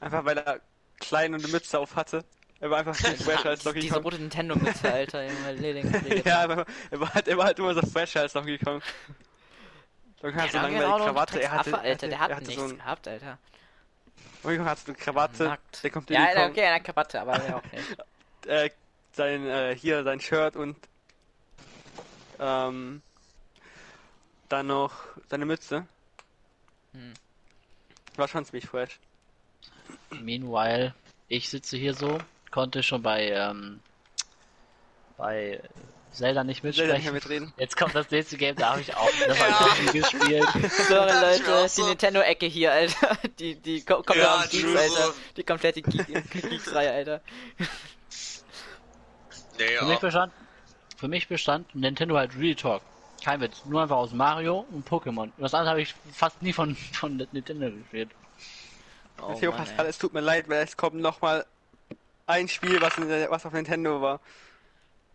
Einfach 0.00 0.24
weil 0.24 0.38
er 0.38 0.60
klein 1.00 1.34
und 1.34 1.42
eine 1.42 1.52
Mütze 1.52 1.78
auf 1.78 1.96
hatte. 1.96 2.24
Er 2.60 2.70
war 2.70 2.78
einfach 2.78 2.94
viel 2.94 3.16
fresher 3.16 3.50
als 3.50 3.62
Donkey 3.62 3.80
Diese 3.80 3.94
Kong. 3.94 4.02
rote 4.02 4.18
Nintendo-Mütze, 4.18 4.92
Alter. 4.92 5.24
Ja, 6.24 6.44
er 6.44 7.00
war, 7.00 7.14
halt, 7.14 7.28
er 7.28 7.36
war 7.36 7.46
halt 7.46 7.58
immer 7.58 7.74
so 7.74 7.82
fresher 7.82 8.22
als 8.22 8.32
Donkey 8.32 8.58
Kong. 8.58 8.82
Kong 10.20 10.34
hat 10.34 10.50
so 10.50 10.58
lange 10.58 10.78
die 10.78 10.84
Krawatte, 10.84 11.42
er 11.42 11.50
hatte, 11.52 11.74
Affe, 11.74 11.78
Alter, 11.78 12.08
der 12.08 12.18
hat 12.18 12.30
er 12.30 12.36
hatte 12.36 12.46
nichts 12.46 12.62
so 12.62 12.68
ein, 12.68 12.76
gehabt, 12.76 13.08
Alter. 13.08 13.38
Kong 14.42 14.64
hat 14.64 14.78
so 14.78 14.86
eine 14.86 14.96
Krawatte, 14.96 15.44
Nackt. 15.44 15.82
der 15.84 15.90
kommt 15.90 16.10
Ja, 16.10 16.24
Alter, 16.24 16.46
okay, 16.46 16.66
eine 16.66 16.82
Krawatte, 16.82 17.20
aber 17.20 17.46
ja 17.46 17.56
auch 17.56 17.72
nicht. 17.72 17.96
äh, 18.46 18.70
sein, 19.12 19.46
äh, 19.46 19.76
hier, 19.76 20.04
sein 20.04 20.20
Shirt 20.20 20.56
und 20.56 20.76
ähm, 22.38 23.02
dann 24.48 24.66
noch 24.66 24.92
seine 25.28 25.46
Mütze. 25.46 25.86
Hm. 26.92 27.14
War 28.16 28.28
schon 28.28 28.44
ziemlich 28.44 28.66
fresh. 28.66 28.98
Meanwhile, 30.10 30.94
ich 31.28 31.48
sitze 31.48 31.76
hier 31.76 31.94
so, 31.94 32.18
konnte 32.50 32.82
schon 32.82 33.02
bei, 33.02 33.30
ähm, 33.30 33.80
bei 35.16 35.60
Zelda 36.16 36.44
nicht 36.44 36.62
Zelda 36.62 36.78
nicht 36.78 36.78
mitsprechen. 36.78 37.04
mehr 37.04 37.12
mitreden. 37.12 37.52
Jetzt 37.56 37.76
kommt 37.76 37.94
das 37.94 38.10
nächste 38.10 38.36
Game, 38.36 38.56
da 38.56 38.70
habe 38.70 38.80
ich 38.80 38.94
auch 38.96 39.08
das 39.26 39.38
hab 39.38 39.48
ich 39.48 39.86
noch 39.86 39.92
nie 39.92 40.00
gespielt. 40.00 40.48
Sorry, 40.88 41.12
Leute, 41.12 41.54
auch 41.54 41.62
die 41.64 41.68
so. 41.68 41.86
Nintendo-Ecke 41.88 42.46
hier, 42.46 42.72
Alter. 42.72 43.18
Die, 43.38 43.54
die 43.56 43.84
ko 43.84 43.96
komplett 43.96 44.18
Ja, 44.18 44.36
aus 44.36 44.48
Geeks, 44.48 44.76
Alter. 44.76 45.14
Die 45.36 45.42
komplette 45.44 45.82
Ge 45.82 46.22
Geeks-Reihe, 46.32 46.92
Alter. 46.92 47.20
Nee, 49.58 49.76
Für 49.78 49.84
mich 49.84 49.94
ja. 49.94 49.98
bestand, 50.00 50.32
für 50.96 51.08
mich 51.08 51.28
bestand 51.28 51.74
Nintendo 51.74 52.16
halt 52.16 52.36
Real 52.38 52.54
Talk. 52.54 52.82
Kein 53.24 53.40
Witz. 53.40 53.64
Nur 53.64 53.82
einfach 53.82 53.96
aus 53.96 54.12
Mario 54.12 54.66
und 54.70 54.88
Pokémon. 54.88 55.22
Und 55.24 55.32
das 55.38 55.54
andere 55.54 55.70
habe 55.70 55.82
ich 55.82 55.94
fast 56.12 56.42
nie 56.42 56.52
von, 56.52 56.76
von 56.76 57.16
Nintendo 57.32 57.70
gespielt. 57.70 58.10
Oh, 59.20 59.34
Theo 59.34 59.50
Mann, 59.50 59.60
Pascal, 59.60 59.86
es 59.86 59.98
tut 59.98 60.12
mir 60.12 60.20
leid, 60.20 60.48
weil 60.48 60.62
es 60.62 60.76
kommt 60.76 60.96
noch 60.96 61.20
mal 61.22 61.46
ein 62.26 62.48
Spiel, 62.48 62.80
was, 62.80 62.98
was 62.98 63.46
auf 63.46 63.52
Nintendo 63.52 64.00
war. 64.00 64.20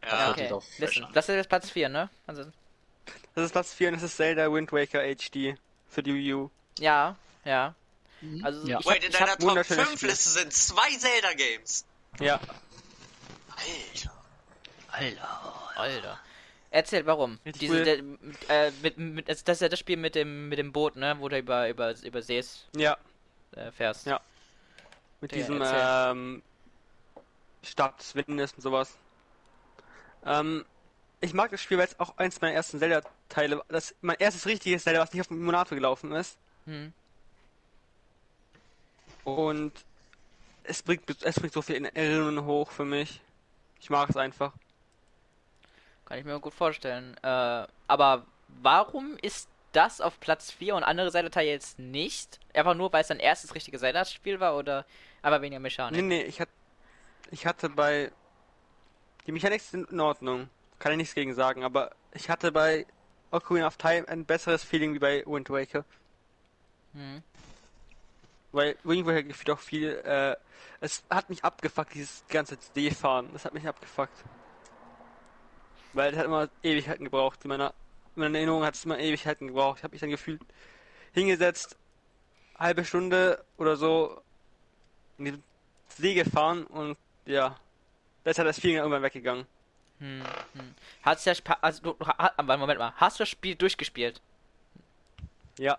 Ja, 0.04 0.32
okay. 0.32 0.50
Listen, 0.80 1.08
das 1.14 1.30
ist 1.30 1.36
jetzt 1.36 1.50
Platz 1.50 1.70
4, 1.70 1.90
ne? 1.90 2.10
Also, 2.28 2.46
Das 3.36 3.46
ist 3.46 3.52
Platz 3.52 3.74
4 3.74 3.90
und 3.90 3.94
das 3.96 4.04
ist 4.04 4.18
Zelda 4.18 4.52
Wind 4.52 4.72
Waker 4.72 5.02
HD 5.04 5.56
für 5.90 6.02
die 6.04 6.14
Wii 6.14 6.34
U. 6.34 6.50
ja, 6.80 7.16
ja. 7.46 7.76
Also, 8.44 8.68
Ja. 8.68 8.80
ich 8.80 8.86
hab, 8.86 8.94
Wait, 8.94 9.04
in 9.04 9.12
deiner 9.12 9.28
Top 9.38 9.42
wunderschönes 9.42 9.84
5 9.88 9.98
Spiel. 10.00 10.10
Liste 10.10 10.30
sind 10.30 10.54
zwei 10.54 10.90
Zelda-Games. 10.98 11.86
Ja, 12.20 12.40
Alter. 13.56 14.12
Alter. 14.92 15.74
Alter. 15.76 16.20
Erzähl, 16.70 17.06
warum? 17.06 17.40
Diese, 17.46 17.74
cool. 17.76 17.84
der, 18.48 18.68
äh, 18.68 18.72
mit, 18.82 18.98
mit, 18.98 19.28
das 19.30 19.44
das 19.44 19.58
ist 19.58 19.62
ja 19.62 19.70
das 19.70 19.80
Spiel 19.80 19.98
mit 19.98 20.16
dem, 20.16 20.50
mit 20.50 20.58
dem 20.60 20.72
Boot, 20.72 20.96
ne? 20.96 21.16
Wo 21.20 21.28
du 21.30 21.38
über, 21.38 21.68
über, 21.70 21.94
über 22.02 22.22
Sees 22.22 22.66
ja, 22.76 22.96
äh, 23.56 23.72
fährst. 23.72 24.06
Ja. 24.06 24.22
mit 25.20 25.32
Ja, 25.32 25.38
diesem 25.38 25.62
erzähl. 25.62 26.12
ähm, 26.12 26.42
Stadt 27.64 28.14
und 28.16 28.62
sowas. 28.62 28.98
Ähm, 30.26 30.66
ich 31.20 31.34
mag 31.34 31.52
das 31.52 31.62
Spiel, 31.62 31.78
weil 31.78 31.86
es 31.86 32.00
auch 32.00 32.18
eins 32.18 32.42
meiner 32.42 32.56
ersten 32.56 32.80
Zelda-Teile 32.80 33.58
war. 33.58 33.66
Das 33.70 33.96
mein 34.02 34.18
erstes 34.18 34.46
richtiges 34.46 34.84
Zelda, 34.84 35.02
was 35.02 35.14
nicht 35.14 35.22
auf 35.22 35.28
dem 35.28 35.40
Emulator 35.40 35.76
gelaufen 35.76 36.12
ist. 36.12 36.38
Hm. 36.66 36.94
Und 39.24 39.74
es 40.64 40.82
bringt, 40.82 41.04
es 41.24 41.40
bringt 41.40 41.54
so 41.54 41.62
viel 41.62 41.76
in 41.76 41.86
Erinnerungen 41.86 42.46
hoch 42.46 42.72
für 42.72 42.86
mich. 42.86 43.22
Ich 43.80 43.90
mag 43.90 44.10
es 44.10 44.18
einfach. 44.18 44.54
Kann 46.06 46.18
ich 46.18 46.26
mir 46.26 46.40
gut 46.40 46.54
vorstellen. 46.54 47.16
Äh, 47.24 47.68
aber 47.88 48.26
warum 48.48 49.18
ist 49.22 49.48
das 49.72 50.02
auf 50.02 50.20
Platz 50.20 50.52
4 50.52 50.76
und 50.76 50.84
andere 50.84 51.12
Zelda-Teile 51.12 51.50
jetzt 51.50 51.80
nicht? 51.80 52.40
Einfach 52.54 52.74
nur, 52.74 52.92
weil 52.92 53.02
es 53.02 53.08
dein 53.08 53.20
erstes 53.20 53.56
richtiges 53.56 53.82
Zelda-Spiel 53.82 54.40
war 54.40 54.58
oder 54.58 54.86
aber 55.22 55.42
weniger 55.42 55.60
Mechanik? 55.60 56.02
Nee, 56.02 56.08
nee, 56.08 56.24
ich 56.24 56.42
hatte, 56.42 56.52
ich 57.32 57.46
hatte 57.46 57.70
bei, 57.70 58.12
die 59.28 59.32
Mechanik 59.32 59.62
sind 59.62 59.92
in 59.92 60.00
Ordnung. 60.00 60.50
Kann 60.80 60.94
ich 60.94 60.98
nichts 60.98 61.16
gegen 61.16 61.34
sagen, 61.34 61.64
aber 61.64 61.92
ich 62.14 62.30
hatte 62.30 62.52
bei 62.52 62.86
Ocarina 63.32 63.68
of 63.68 63.78
Time 63.78 64.08
ein 64.08 64.26
besseres 64.26 64.64
Feeling 64.64 64.94
wie 64.94 65.00
bei 65.00 65.24
Wind 65.26 65.50
Waker. 65.50 65.86
Hm. 66.94 67.22
Weil 68.52 68.76
Wind 68.84 69.06
Waker 69.06 69.24
gefühlt 69.24 69.52
auch 69.52 69.60
viel, 69.60 69.90
äh, 70.04 70.36
es 70.82 71.04
hat 71.10 71.30
mich 71.30 71.44
abgefuckt, 71.44 71.94
dieses 71.94 72.24
ganze 72.28 72.58
D-Fahren. 72.76 73.30
Das 73.34 73.46
hat 73.46 73.54
mich 73.54 73.68
abgefuckt. 73.68 74.18
Weil 75.94 76.12
es 76.12 76.18
hat 76.18 76.26
immer 76.26 76.50
Ewigkeiten 76.64 77.06
gebraucht. 77.06 77.40
In 77.44 77.50
meiner, 77.50 77.74
in 78.16 78.22
meiner 78.22 78.38
Erinnerung 78.38 78.64
hat 78.64 78.76
es 78.76 78.86
immer 78.86 78.98
Ewigkeiten 78.98 79.48
gebraucht. 79.48 79.80
Ich 79.80 79.84
habe 79.84 79.92
mich 79.92 80.02
dann 80.02 80.10
gefühlt 80.10 80.42
hingesetzt, 81.14 81.78
halbe 82.58 82.84
Stunde 82.86 83.44
oder 83.58 83.76
so 83.76 84.22
in 85.18 85.26
die 85.26 85.44
See 85.90 86.14
gefahren 86.14 86.66
und 86.66 86.98
ja, 87.26 87.58
da 88.24 88.32
ist 88.32 88.38
das 88.38 88.60
Feeling 88.60 88.78
irgendwann 88.78 89.04
weggegangen. 89.04 89.46
Hm, 90.00 90.22
hm. 90.54 90.76
Hat's 91.04 91.26
ja 91.26 91.34
also 91.62 91.82
du, 91.94 92.06
ha, 92.06 92.32
aber 92.38 92.58
Moment 92.58 92.80
mal, 92.80 92.94
hast 92.98 93.20
du 93.20 93.24
das 93.24 93.30
Spiel 93.30 93.56
durchgespielt? 93.56 94.22
Ja, 95.58 95.78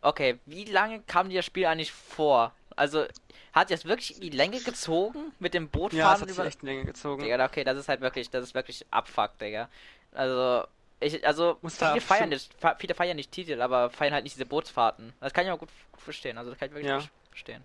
Okay, 0.00 0.38
wie 0.46 0.64
lange 0.64 1.00
kam 1.02 1.28
dir 1.28 1.36
das 1.38 1.46
Spiel 1.46 1.66
eigentlich 1.66 1.92
vor? 1.92 2.52
Also, 2.74 3.06
hat 3.52 3.70
das 3.70 3.84
wirklich 3.84 4.16
in 4.16 4.22
die 4.30 4.36
Länge 4.36 4.60
gezogen 4.60 5.32
mit 5.38 5.54
dem 5.54 5.68
ja, 5.92 6.12
es 6.12 6.20
Bootfahren 6.20 6.22
hat 6.22 6.28
über. 6.30 6.46
echt 6.46 6.62
länger 6.62 6.84
gezogen. 6.84 7.22
Digga, 7.22 7.44
okay, 7.44 7.64
das 7.64 7.78
ist 7.78 7.88
halt 7.88 8.00
wirklich, 8.00 8.30
das 8.30 8.42
ist 8.44 8.54
wirklich 8.54 8.84
Abfuck, 8.90 9.38
Digga. 9.38 9.68
Also, 10.12 10.66
ich, 11.00 11.24
also, 11.26 11.58
Muss 11.62 11.76
viele 11.76 12.00
feiern 12.00 12.30
nicht, 12.30 12.54
viele 12.78 12.94
feiern 12.94 13.16
nicht 13.16 13.30
Titel, 13.30 13.60
aber 13.60 13.90
feiern 13.90 14.14
halt 14.14 14.24
nicht 14.24 14.34
diese 14.36 14.46
Bootsfahrten. 14.46 15.12
Das 15.20 15.32
kann 15.32 15.44
ich 15.46 15.52
auch 15.52 15.58
gut 15.58 15.70
verstehen, 15.98 16.38
also 16.38 16.50
das 16.50 16.58
kann 16.58 16.68
ich 16.68 16.74
wirklich 16.74 16.88
Ja. 16.88 16.98
gut 16.98 17.10
verstehen. 17.30 17.62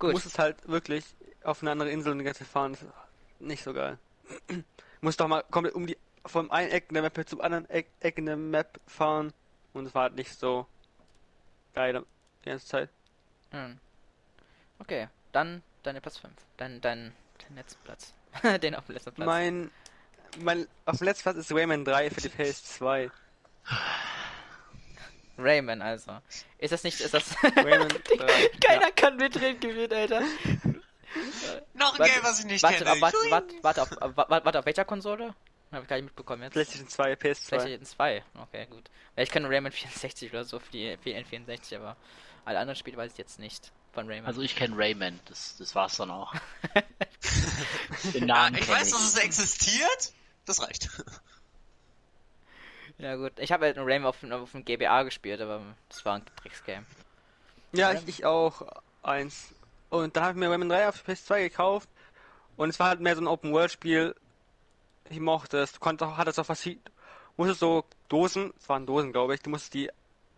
Du 0.00 0.06
Gut, 0.06 0.12
musst 0.12 0.26
es 0.26 0.38
halt 0.38 0.66
wirklich 0.68 1.04
auf 1.48 1.62
eine 1.62 1.70
andere 1.70 1.90
Insel 1.90 2.12
und 2.12 2.18
die 2.18 2.24
ganze 2.24 2.40
Zeit 2.40 2.48
fahren. 2.48 2.74
Ist 2.74 2.84
nicht 3.38 3.64
so 3.64 3.72
geil. 3.72 3.98
musst 5.00 5.20
doch 5.20 5.28
mal 5.28 5.42
komplett 5.50 5.74
um 5.74 5.86
die 5.86 5.96
vom 6.26 6.50
einen 6.50 6.70
Eck 6.70 6.86
in 6.88 6.94
der 6.94 7.02
Map 7.02 7.28
zum 7.28 7.40
anderen 7.40 7.68
Eck, 7.70 7.88
Eck 8.00 8.18
in 8.18 8.26
der 8.26 8.36
Map 8.36 8.80
fahren 8.86 9.32
und 9.72 9.86
es 9.86 9.94
war 9.94 10.02
halt 10.02 10.14
nicht 10.16 10.34
so 10.34 10.66
geil 11.74 12.04
die 12.44 12.50
ganze 12.50 12.66
Zeit. 12.66 12.90
hm. 13.50 13.78
okay, 14.78 15.08
dann 15.32 15.62
deine 15.82 16.00
Platz 16.00 16.18
5, 16.18 16.32
dein, 16.58 16.80
dein, 16.80 17.14
dein 17.38 17.56
letzten 17.56 17.82
Platz. 17.84 18.12
Den 18.62 18.74
auf 18.74 18.86
dem 18.86 18.94
letzten 18.94 19.12
Platz. 19.12 19.26
Mein 19.26 19.70
mein 20.36 20.68
auf 20.84 20.98
dem 20.98 21.06
letzten 21.06 21.22
Platz 21.22 21.36
ist 21.36 21.52
Rayman 21.52 21.84
3 21.84 22.10
für 22.10 22.20
die 22.20 22.28
PS2. 22.28 23.10
Rayman, 25.38 25.80
also. 25.80 26.18
Ist 26.58 26.72
das 26.72 26.82
nicht, 26.82 27.00
ist 27.00 27.14
das... 27.14 27.36
Rayman 27.42 27.88
3. 28.18 28.50
Keiner 28.60 28.90
kann 28.90 29.16
mitreden 29.16 29.60
gewinnen, 29.60 29.92
Alter. 29.92 30.22
Noch 31.74 31.92
ein 31.94 31.98
Warte, 31.98 32.12
Game, 32.12 32.22
was 32.24 32.38
ich 32.40 32.44
nicht 32.46 32.62
Warte, 32.62 32.78
kenne. 32.78 32.90
aber 32.90 33.00
warte, 33.00 33.16
warte, 33.30 33.54
warte, 33.62 33.82
auf, 33.82 33.90
warte, 34.16 34.44
warte, 34.44 34.58
auf 34.60 34.66
welcher 34.66 34.84
Konsole? 34.84 35.34
Hab 35.70 35.82
ich 35.82 35.88
gar 35.88 35.96
nicht 35.96 36.06
mitbekommen 36.06 36.42
jetzt. 36.44 36.52
PlayStation 36.54 36.88
2, 36.88 37.12
PS2. 37.14 37.48
PlayStation 37.48 37.84
2. 37.84 38.24
Okay, 38.42 38.66
gut. 38.70 38.88
Ja, 39.16 39.22
ich 39.22 39.30
kenne 39.30 39.48
Rayman 39.50 39.72
64 39.72 40.30
oder 40.30 40.44
so 40.44 40.58
für 40.58 40.70
die 40.72 40.96
für 40.96 41.10
die 41.10 41.16
N64, 41.16 41.76
aber 41.76 41.96
alle 42.44 42.58
anderen 42.58 42.76
Spiele 42.76 42.96
weiß 42.96 43.12
ich 43.12 43.18
jetzt 43.18 43.38
nicht 43.38 43.70
von 43.92 44.06
Rayman. 44.08 44.26
Also 44.26 44.40
ich 44.42 44.56
kenne 44.56 44.76
Rayman, 44.78 45.20
das, 45.26 45.56
das 45.58 45.74
war's 45.74 45.96
dann 45.96 46.10
auch. 46.10 46.34
Den 48.14 48.26
Ja, 48.28 48.34
Namen 48.34 48.54
ich 48.56 48.62
kenn 48.66 48.74
weiß, 48.74 48.90
dass 48.90 49.02
es 49.02 49.16
existiert. 49.18 50.12
Das 50.46 50.62
reicht. 50.62 50.88
ja 52.98 53.16
gut, 53.16 53.32
ich 53.38 53.52
habe 53.52 53.66
halt 53.66 53.76
nur 53.76 53.86
Rayman 53.86 54.08
auf, 54.08 54.20
dem- 54.20 54.32
auf 54.32 54.52
dem 54.52 54.64
GBA 54.64 55.02
gespielt, 55.02 55.40
aber 55.40 55.60
das 55.88 56.04
war 56.04 56.14
ein 56.16 56.22
Drecksgame. 56.42 56.86
Ja, 57.72 57.92
ich, 57.92 58.08
ich 58.08 58.24
auch 58.24 58.62
eins. 59.02 59.52
Und 59.90 60.16
dann 60.16 60.24
habe 60.24 60.32
ich 60.32 60.38
mir 60.38 60.50
Rayman 60.50 60.68
3 60.68 60.88
auf 60.88 61.02
die 61.02 61.12
PS2 61.12 61.40
gekauft 61.48 61.88
und 62.56 62.68
es 62.68 62.78
war 62.78 62.88
halt 62.88 63.00
mehr 63.00 63.14
so 63.16 63.22
ein 63.22 63.26
Open-World-Spiel. 63.26 64.14
Ich 65.10 65.20
mochte 65.20 65.58
es. 65.58 65.72
Du 65.72 65.80
konntest 65.80 66.10
auch, 66.10 66.16
hattest 66.18 66.38
auch 66.38 66.44
verschiedene, 66.46 66.82
musstest 67.36 67.60
so 67.60 67.84
Dosen, 68.08 68.52
es 68.58 68.68
waren 68.68 68.84
Dosen, 68.84 69.12
glaube 69.12 69.34
ich, 69.34 69.40
du 69.40 69.50
musstest 69.50 69.74
die 69.74 69.90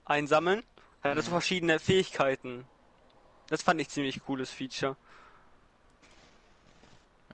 einsammeln. 0.05 0.63
Da 1.03 1.11
hattest 1.11 1.29
du 1.29 1.33
verschiedene 1.33 1.79
Fähigkeiten. 1.79 2.67
Das 3.49 3.63
fand 3.63 3.81
ich 3.81 3.89
ziemlich 3.89 4.23
cooles 4.25 4.51
Feature. 4.51 4.97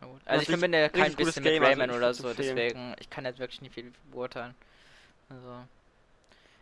Ja, 0.01 0.07
gut. 0.07 0.21
Also 0.25 0.53
ich 0.53 0.61
bin 0.61 0.73
ja 0.73 0.89
kein 0.89 1.15
bisschen 1.15 1.43
mit 1.43 1.53
Game, 1.53 1.63
also 1.63 1.73
Rayman 1.81 1.91
ich 1.91 1.97
oder 1.97 2.15
so, 2.15 2.33
deswegen 2.33 2.95
ich 2.99 3.11
kann 3.11 3.25
jetzt 3.25 3.39
wirklich 3.39 3.61
nicht 3.61 3.75
viel 3.75 3.93
beurteilen. 4.11 4.55
Also 5.29 5.57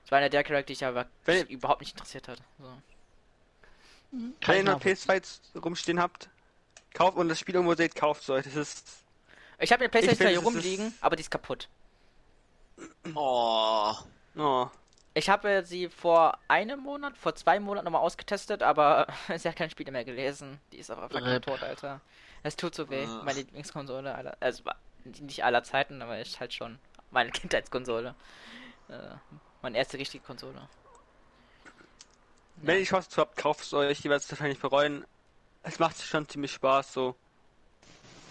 es 0.05 0.11
war 0.11 0.19
einer 0.19 0.29
der 0.29 0.43
Charakter, 0.43 0.67
die 0.67 0.73
ich 0.73 0.85
aber 0.85 1.07
Wenn- 1.25 1.47
überhaupt 1.47 1.81
nicht 1.81 1.93
interessiert 1.93 2.27
hat. 2.29 2.43
So. 2.59 2.73
Kann 4.41 4.55
Wenn 4.55 4.67
ihr 4.67 4.73
nachvollziehen. 4.73 5.11
PS2 5.13 5.59
rumstehen 5.61 6.01
habt, 6.01 6.29
kauft 6.95 7.17
und 7.17 7.29
das 7.29 7.39
Spiel 7.39 7.55
irgendwo 7.55 7.75
seht, 7.75 7.95
kauft 7.95 8.23
es 8.23 8.31
euch. 8.31 8.45
Das 8.45 8.55
ist 8.57 8.87
Ich 9.59 9.73
habe 9.73 9.81
eine 9.83 9.89
Playstation 9.89 10.17
finde, 10.29 10.31
hier 10.33 10.41
das 10.41 10.49
ist- 10.49 10.55
rumliegen, 10.57 10.95
aber 11.01 11.17
die 11.17 11.23
ist 11.23 11.31
kaputt. 11.31 11.69
Oh. 13.15 13.93
oh, 14.37 14.67
Ich 15.15 15.29
habe 15.29 15.63
sie 15.65 15.89
vor 15.89 16.39
einem 16.49 16.81
Monat, 16.81 17.17
vor 17.17 17.35
zwei 17.35 17.61
Monaten 17.61 17.85
nochmal 17.85 18.03
ausgetestet, 18.03 18.63
aber 18.63 19.07
sie 19.37 19.49
hat 19.49 19.57
kein 19.57 19.71
Spiel 19.71 19.91
mehr 19.91 20.05
gelesen. 20.05 20.61
Die 20.73 20.79
ist 20.79 20.91
aber 20.91 21.09
fucking 21.09 21.41
tot, 21.43 21.63
Alter. 21.63 22.01
Es 22.43 22.57
tut 22.57 22.75
so 22.75 22.91
weh. 22.91 23.05
Ah. 23.07 23.23
Meine 23.25 23.39
Lieblingskonsole 23.39 24.15
aller, 24.15 24.37
also 24.41 24.65
nicht 25.05 25.45
aller 25.45 25.63
Zeiten, 25.63 26.03
aber 26.03 26.19
ist 26.19 26.41
halt 26.41 26.53
schon 26.53 26.79
meine 27.11 27.31
Kindheitskonsole. 27.33 28.15
Äh, 28.89 28.95
meine 29.63 29.79
erste 29.79 29.97
richtige 29.99 30.25
Konsole. 30.25 30.69
Wenn 32.57 32.77
ihr 32.77 32.81
die 32.83 32.89
Chance 32.89 33.09
dazu 33.11 33.21
habt, 33.21 33.37
kauft 33.37 33.63
es 33.63 33.75
euch. 33.75 34.05
Ihr 34.05 34.11
werdet 34.11 34.25
es 34.25 34.31
wahrscheinlich 34.31 34.59
bereuen. 34.61 35.05
Es 35.63 35.79
macht 35.79 36.01
schon 36.03 36.29
ziemlich 36.29 36.53
Spaß 36.53 36.93
so. 36.93 37.17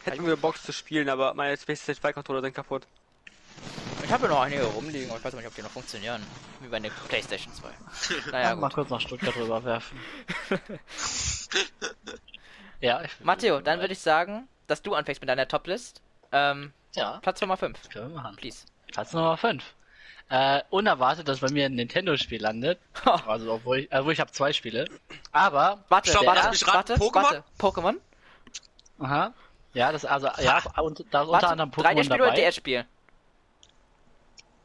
Hätten 0.04 0.22
ich 0.22 0.28
wir 0.28 0.36
Box 0.38 0.64
zu 0.64 0.74
spielen, 0.74 1.10
aber 1.10 1.34
meine 1.34 1.56
PlayStation 1.58 2.02
2 2.02 2.14
Controller 2.14 2.42
sind 2.42 2.54
kaputt. 2.54 2.86
Ich 4.04 4.12
habe 4.12 4.28
noch 4.28 4.42
einige 4.42 4.64
rumliegen, 4.66 5.10
aber 5.10 5.20
ich 5.20 5.24
weiß 5.26 5.34
nicht, 5.36 5.48
ob 5.48 5.56
die 5.56 5.62
noch 5.62 5.70
funktionieren. 5.72 6.22
Wie 6.60 6.68
bei 6.68 6.80
der 6.80 6.90
Playstation 7.08 7.54
2. 7.54 7.70
Naja, 8.32 8.56
Mal 8.56 8.68
gut. 8.68 8.76
kurz 8.76 8.90
nach 8.90 9.00
Stuttgart 9.00 9.36
rüberwerfen. 9.36 9.98
ja, 12.82 13.02
ich, 13.04 13.12
Matteo, 13.22 13.62
dann 13.62 13.80
würde 13.80 13.94
ich 13.94 14.00
sagen, 14.00 14.48
dass 14.68 14.82
du 14.82 14.94
anfängst 14.94 15.22
mit 15.22 15.30
deiner 15.30 15.48
Toplist. 15.48 16.02
Ähm, 16.32 16.74
Ja, 16.96 17.20
Platz 17.22 17.40
Nummer 17.42 17.56
5, 17.58 17.90
können 17.90 18.10
wir 18.14 18.22
machen. 18.22 18.36
please. 18.36 18.66
Platz 18.92 19.14
Nummer 19.14 19.38
5. 19.38 19.64
Äh, 20.36 20.64
unerwartet, 20.72 21.28
dass 21.28 21.42
bei 21.42 21.50
mir 21.52 21.68
ein 21.68 21.76
Nintendo-Spiel 21.76 22.42
landet. 22.42 22.80
Also, 23.28 23.54
obwohl 23.54 23.82
ich, 23.82 23.94
obwohl 23.94 24.14
ich 24.14 24.20
habe 24.20 24.32
zwei 24.32 24.52
Spiele. 24.52 24.90
Aber, 25.32 25.84
Warte, 25.90 26.10
Stopp, 26.10 26.26
lass 26.26 26.46
erste- 26.48 26.66
warte, 26.74 26.96
Pokémon? 26.96 27.14
warte, 27.24 27.44
Pokémon? 27.60 27.96
aha. 28.98 29.32
Ja, 29.76 29.92
das, 29.92 30.06
also, 30.06 30.30
ja, 30.42 30.64
und 30.82 31.06
da 31.12 31.22
ist 31.22 31.28
unter 31.28 31.32
Warte, 31.34 31.48
anderem 31.50 31.70
3D-Spiel 31.70 31.84
Pokémon 31.84 32.06
oder 32.16 32.18
dabei. 32.18 32.36
DS-Spiel? 32.50 32.86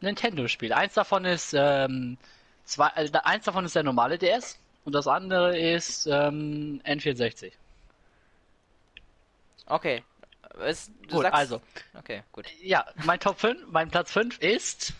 Nintendo-Spiel. 0.00 0.72
Eins 0.72 0.94
davon 0.94 1.26
ist, 1.26 1.52
ähm, 1.54 2.16
zwei, 2.64 2.88
äh, 2.94 3.10
eins 3.24 3.44
davon 3.44 3.66
ist 3.66 3.74
der 3.76 3.82
normale 3.82 4.16
DS 4.16 4.58
und 4.86 4.94
das 4.94 5.06
andere 5.06 5.58
ist, 5.58 6.06
ähm, 6.06 6.80
N64. 6.86 7.52
Okay. 9.66 10.02
es, 10.60 10.90
du 11.02 11.16
Gut, 11.16 11.22
sagst, 11.24 11.34
also, 11.38 11.60
Okay, 11.92 12.22
gut. 12.32 12.46
ja, 12.62 12.86
mein 13.04 13.20
Top 13.20 13.38
5, 13.38 13.66
mein 13.70 13.90
Platz 13.90 14.10
5 14.12 14.38
ist. 14.38 14.94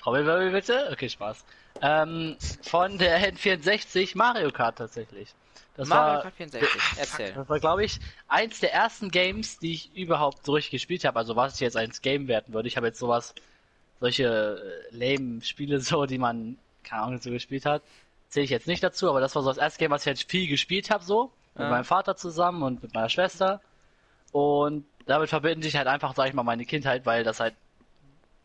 Trommelwirbel 0.00 0.50
bitte? 0.52 0.88
Okay, 0.92 1.08
Spaß. 1.08 1.44
Ähm, 1.82 2.36
von 2.62 2.98
der 2.98 3.32
N64 3.32 4.16
Mario 4.16 4.50
Kart 4.50 4.78
tatsächlich. 4.78 5.34
Das 5.76 5.88
Mario 5.88 6.14
war, 6.14 6.22
Kart 6.22 6.34
64, 6.34 6.80
erzähl. 6.98 7.32
Das 7.32 7.48
war, 7.48 7.60
glaube 7.60 7.84
ich, 7.84 8.00
eins 8.28 8.60
der 8.60 8.72
ersten 8.72 9.10
Games, 9.10 9.58
die 9.58 9.72
ich 9.72 9.94
überhaupt 9.94 10.44
so 10.44 10.52
richtig 10.52 10.72
gespielt 10.72 11.04
habe. 11.04 11.18
Also 11.18 11.36
was 11.36 11.54
ich 11.54 11.60
jetzt 11.60 11.76
als 11.76 12.02
Game 12.02 12.28
werten 12.28 12.52
würde. 12.52 12.68
Ich 12.68 12.76
habe 12.76 12.86
jetzt 12.86 12.98
sowas, 12.98 13.34
solche 14.00 14.88
äh, 14.92 14.94
lame 14.96 15.42
Spiele 15.42 15.80
so, 15.80 16.06
die 16.06 16.18
man, 16.18 16.58
keine 16.82 17.02
Ahnung, 17.02 17.20
so 17.20 17.30
gespielt 17.30 17.66
hat. 17.66 17.82
Zähle 18.28 18.44
ich 18.44 18.50
jetzt 18.50 18.66
nicht 18.68 18.82
dazu, 18.82 19.08
aber 19.08 19.20
das 19.20 19.34
war 19.34 19.42
so 19.42 19.48
das 19.48 19.58
erste 19.58 19.78
Game, 19.78 19.90
was 19.90 20.02
ich 20.02 20.06
jetzt 20.06 20.30
viel 20.30 20.48
gespielt 20.48 20.90
habe, 20.90 21.04
so. 21.04 21.32
Mit 21.56 21.64
Ja. 21.64 21.70
meinem 21.70 21.84
Vater 21.84 22.16
zusammen 22.16 22.62
und 22.62 22.82
mit 22.82 22.94
meiner 22.94 23.08
Schwester. 23.08 23.60
Und 24.32 24.84
damit 25.06 25.28
verbinde 25.28 25.66
ich 25.66 25.76
halt 25.76 25.88
einfach, 25.88 26.14
sag 26.14 26.28
ich 26.28 26.34
mal, 26.34 26.44
meine 26.44 26.64
Kindheit, 26.64 27.06
weil 27.06 27.24
das 27.24 27.40
halt 27.40 27.54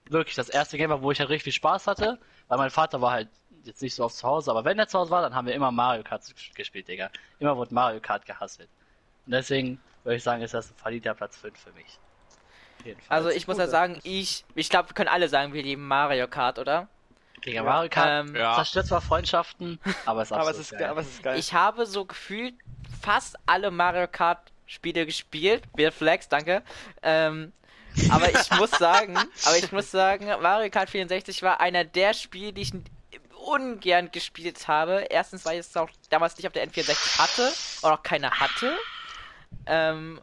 wirklich 0.10 0.36
das 0.36 0.50
erste 0.50 0.78
Game 0.78 0.90
war, 0.90 1.02
wo 1.02 1.12
ich 1.12 1.20
halt 1.20 1.30
richtig 1.30 1.44
viel 1.46 1.54
Spaß 1.54 1.88
hatte. 1.88 2.20
Weil 2.48 2.58
mein 2.58 2.70
Vater 2.70 3.02
war 3.02 3.12
halt 3.12 3.30
jetzt 3.64 3.82
nicht 3.82 3.96
so 3.96 4.04
oft 4.06 4.16
zu 4.16 4.28
Hause, 4.28 4.52
aber 4.52 4.64
wenn 4.66 4.78
er 4.78 4.88
zu 4.88 5.00
Hause 5.00 5.12
war, 5.12 5.22
dann 5.22 5.34
haben 5.34 5.48
wir 5.48 5.56
immer 5.56 5.72
Mario 5.72 6.04
Kart 6.04 6.24
gespielt, 6.56 6.88
Digga. 6.88 7.10
Immer 7.40 7.58
wurde 7.58 7.74
Mario 7.74 8.00
Kart 8.00 8.26
gehasselt. 8.26 8.70
Und 9.26 9.32
deswegen 9.32 9.80
würde 10.04 10.18
ich 10.18 10.24
sagen, 10.24 10.44
ist 10.44 10.54
das 10.54 10.70
ein 10.72 10.76
verdienter 10.76 11.16
Platz 11.16 11.38
5 11.38 11.60
für 11.60 11.72
mich. 11.74 12.00
Auf 12.80 12.86
jeden 12.86 13.02
Fall. 13.02 13.18
Also 13.18 13.30
ich 13.30 13.48
muss 13.48 13.58
ja 13.58 13.64
Gute. 13.66 13.72
sagen, 13.72 14.00
ich, 14.04 14.46
ich 14.54 14.70
glaube, 14.70 14.90
wir 14.90 14.94
können 14.94 15.10
alle 15.10 15.30
sagen, 15.30 15.54
wir 15.54 15.64
lieben 15.64 15.88
Mario 15.88 16.28
Kart, 16.28 16.60
oder? 16.60 16.88
Digga, 17.46 17.64
Mario 17.64 17.90
Kart 17.90 18.28
Ähm, 18.28 18.36
Ja. 18.36 18.56
zerstört 18.56 18.88
zwar 18.88 19.02
Freundschaften, 19.02 19.80
aber 20.06 20.22
es 20.22 20.30
ist 20.32 20.38
Aber 20.38 20.52
es 20.52 20.60
ist, 20.60 20.72
geil. 20.72 20.86
aber 20.86 21.02
es 21.02 21.08
ist 21.08 21.24
geil. 21.24 21.40
Ich 21.40 21.54
habe 21.54 21.86
so 21.86 22.06
gefühlt 22.06 22.56
fast 23.02 23.38
alle 23.46 23.72
Mario 23.72 24.08
Kart 24.08 24.52
Spiele 24.68 25.06
gespielt. 25.06 25.64
Weird 25.76 25.94
Flex, 25.94 26.28
danke. 26.28 26.64
Ähm, 27.04 27.54
aber 28.10 28.30
ich 28.30 28.52
muss 28.52 28.72
sagen, 28.80 29.18
aber 29.18 29.58
ich 29.58 29.72
muss 29.72 29.92
sagen, 29.92 30.28
Mario 30.42 30.70
Kart 30.70 30.90
64 30.90 31.42
war 31.42 31.60
einer 31.60 31.84
der 31.84 32.14
Spiele, 32.14 32.54
die 32.54 32.62
ich 32.62 32.74
ungern 33.46 34.12
gespielt 34.12 34.68
habe. 34.68 35.08
Erstens, 35.10 35.46
weil 35.46 35.60
ich 35.60 35.68
es 35.68 35.78
auch 35.78 35.90
damals 36.10 36.38
nicht 36.38 36.48
auf 36.48 36.54
der 36.54 36.68
N64 36.68 37.20
hatte 37.20 37.54
und 37.82 37.92
auch 37.92 38.04
keine 38.04 38.32
hatte. 38.32 38.78
Ähm, 39.66 40.22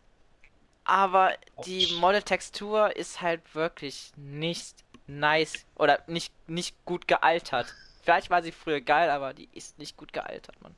aber 0.85 1.35
die 1.65 1.95
Model-Textur 2.01 2.95
ist 2.97 3.21
halt 3.23 3.55
wirklich 3.55 4.13
nicht 4.17 4.85
nice 5.07 5.65
oder 5.77 6.03
nicht, 6.07 6.33
nicht 6.49 6.85
gut 6.85 7.07
gealtert. 7.07 7.73
Vielleicht 8.03 8.31
war 8.31 8.43
sie 8.43 8.51
früher 8.51 8.81
geil, 8.81 9.11
aber 9.11 9.33
die 9.33 9.49
ist 9.53 9.79
nicht 9.79 9.97
gut 9.97 10.13
gealtert, 10.13 10.61
Mann. 10.61 10.75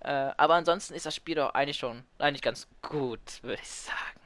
Äh, 0.00 0.34
aber 0.36 0.54
ansonsten 0.54 0.92
ist 0.92 1.06
das 1.06 1.14
Spiel 1.14 1.36
doch 1.36 1.54
eigentlich 1.54 1.78
schon 1.78 2.04
eigentlich 2.18 2.42
ganz 2.42 2.68
gut, 2.82 3.42
würde 3.42 3.60
ich 3.62 3.70
sagen. 3.70 4.25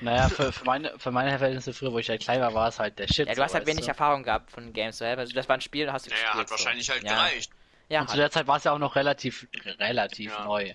Naja, 0.00 0.28
für, 0.28 0.52
für, 0.52 0.64
meine, 0.64 0.98
für 0.98 1.10
meine 1.10 1.36
Verhältnisse 1.38 1.72
früher, 1.74 1.92
wo 1.92 1.98
ich 1.98 2.08
halt 2.08 2.22
klein 2.22 2.40
war, 2.40 2.54
war 2.54 2.68
es 2.68 2.78
halt 2.78 2.98
der 2.98 3.06
Shit. 3.06 3.26
Ja, 3.28 3.34
du 3.34 3.36
so, 3.36 3.42
hast 3.44 3.54
halt 3.54 3.62
weißt 3.62 3.68
wenig 3.74 3.84
du? 3.84 3.88
Erfahrung 3.90 4.22
gehabt 4.22 4.50
von 4.50 4.72
Games, 4.72 4.98
so, 4.98 5.04
also 5.04 5.32
das 5.34 5.48
war 5.48 5.56
ein 5.56 5.60
Spiel, 5.60 5.86
da 5.86 5.92
hast 5.92 6.06
du 6.06 6.10
Naja, 6.10 6.22
gespielt. 6.22 6.44
hat 6.44 6.50
wahrscheinlich 6.50 6.86
so. 6.86 6.92
halt 6.94 7.02
ja. 7.04 7.10
gereicht. 7.14 7.50
Ja, 7.88 8.00
Und 8.02 8.06
zu 8.08 8.12
hat. 8.14 8.20
der 8.20 8.30
Zeit 8.30 8.46
war 8.46 8.56
es 8.56 8.64
ja 8.64 8.72
auch 8.72 8.78
noch 8.78 8.96
relativ, 8.96 9.46
relativ 9.78 10.30
Ja. 10.32 10.44
neu. 10.44 10.72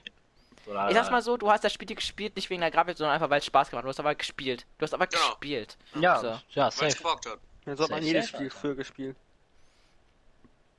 So, 0.65 0.73
da- 0.73 0.89
Ich 0.89 0.95
sag's 0.95 1.09
mal 1.11 1.21
so, 1.21 1.37
du 1.37 1.49
hast 1.49 1.63
das 1.63 1.71
Spiel 1.73 1.87
gespielt, 1.95 2.35
nicht 2.35 2.49
wegen 2.49 2.61
der 2.61 2.71
Grafik, 2.71 2.97
sondern 2.97 3.13
einfach 3.15 3.29
weil 3.29 3.39
es 3.39 3.45
Spaß 3.45 3.69
gemacht 3.69 3.83
hat. 3.83 3.85
Du 3.85 3.89
hast 3.89 3.99
aber 3.99 4.15
gespielt. 4.15 4.65
Du 4.77 4.83
hast 4.83 4.93
aber 4.93 5.07
Genau. 5.07 5.29
gespielt. 5.29 5.77
Ja, 5.99 6.19
So. 6.19 6.27
ja, 6.27 6.39
Weil 6.55 6.67
es 6.69 6.75
safe. 6.77 6.97
gebockt 6.97 7.25
hat. 7.27 7.39
Ja, 7.65 7.75
so 7.75 7.83
hat 7.83 7.91
man 7.91 8.03
jedes 8.03 8.25
safe, 8.25 8.37
Spiel 8.37 8.49
früher 8.49 8.75
gespielt. 8.75 9.15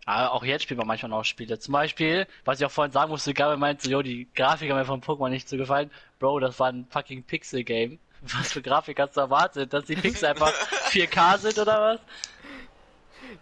Aber 0.04 0.32
auch 0.34 0.44
jetzt 0.44 0.62
spielt 0.62 0.78
man 0.78 0.86
manchmal 0.86 1.10
noch 1.10 1.24
Spiele. 1.24 1.58
Zum 1.58 1.72
Beispiel, 1.72 2.28
was 2.44 2.60
ich 2.60 2.66
auch 2.66 2.70
vorhin 2.70 2.92
sagen 2.92 3.10
musste, 3.10 3.34
Gabe 3.34 3.56
meinte, 3.56 3.90
jo, 3.90 4.02
die 4.02 4.28
Grafik 4.36 4.70
hat 4.70 4.76
mir 4.76 4.84
von 4.84 5.00
Pokémon 5.02 5.30
nicht 5.30 5.48
so 5.48 5.56
gefallen. 5.56 5.90
Bro, 6.20 6.38
das 6.40 6.60
war 6.60 6.68
ein 6.68 6.86
fucking 6.90 7.24
Pixel-Game. 7.24 7.98
Was 8.22 8.52
für 8.52 8.62
Grafik 8.62 8.98
hast 8.98 9.16
du 9.16 9.20
erwartet? 9.20 9.72
Dass 9.72 9.84
die 9.84 9.96
Pixel 9.96 10.28
einfach 10.28 10.52
4K 10.90 11.38
sind 11.38 11.58
oder 11.58 11.80
was? 11.80 12.00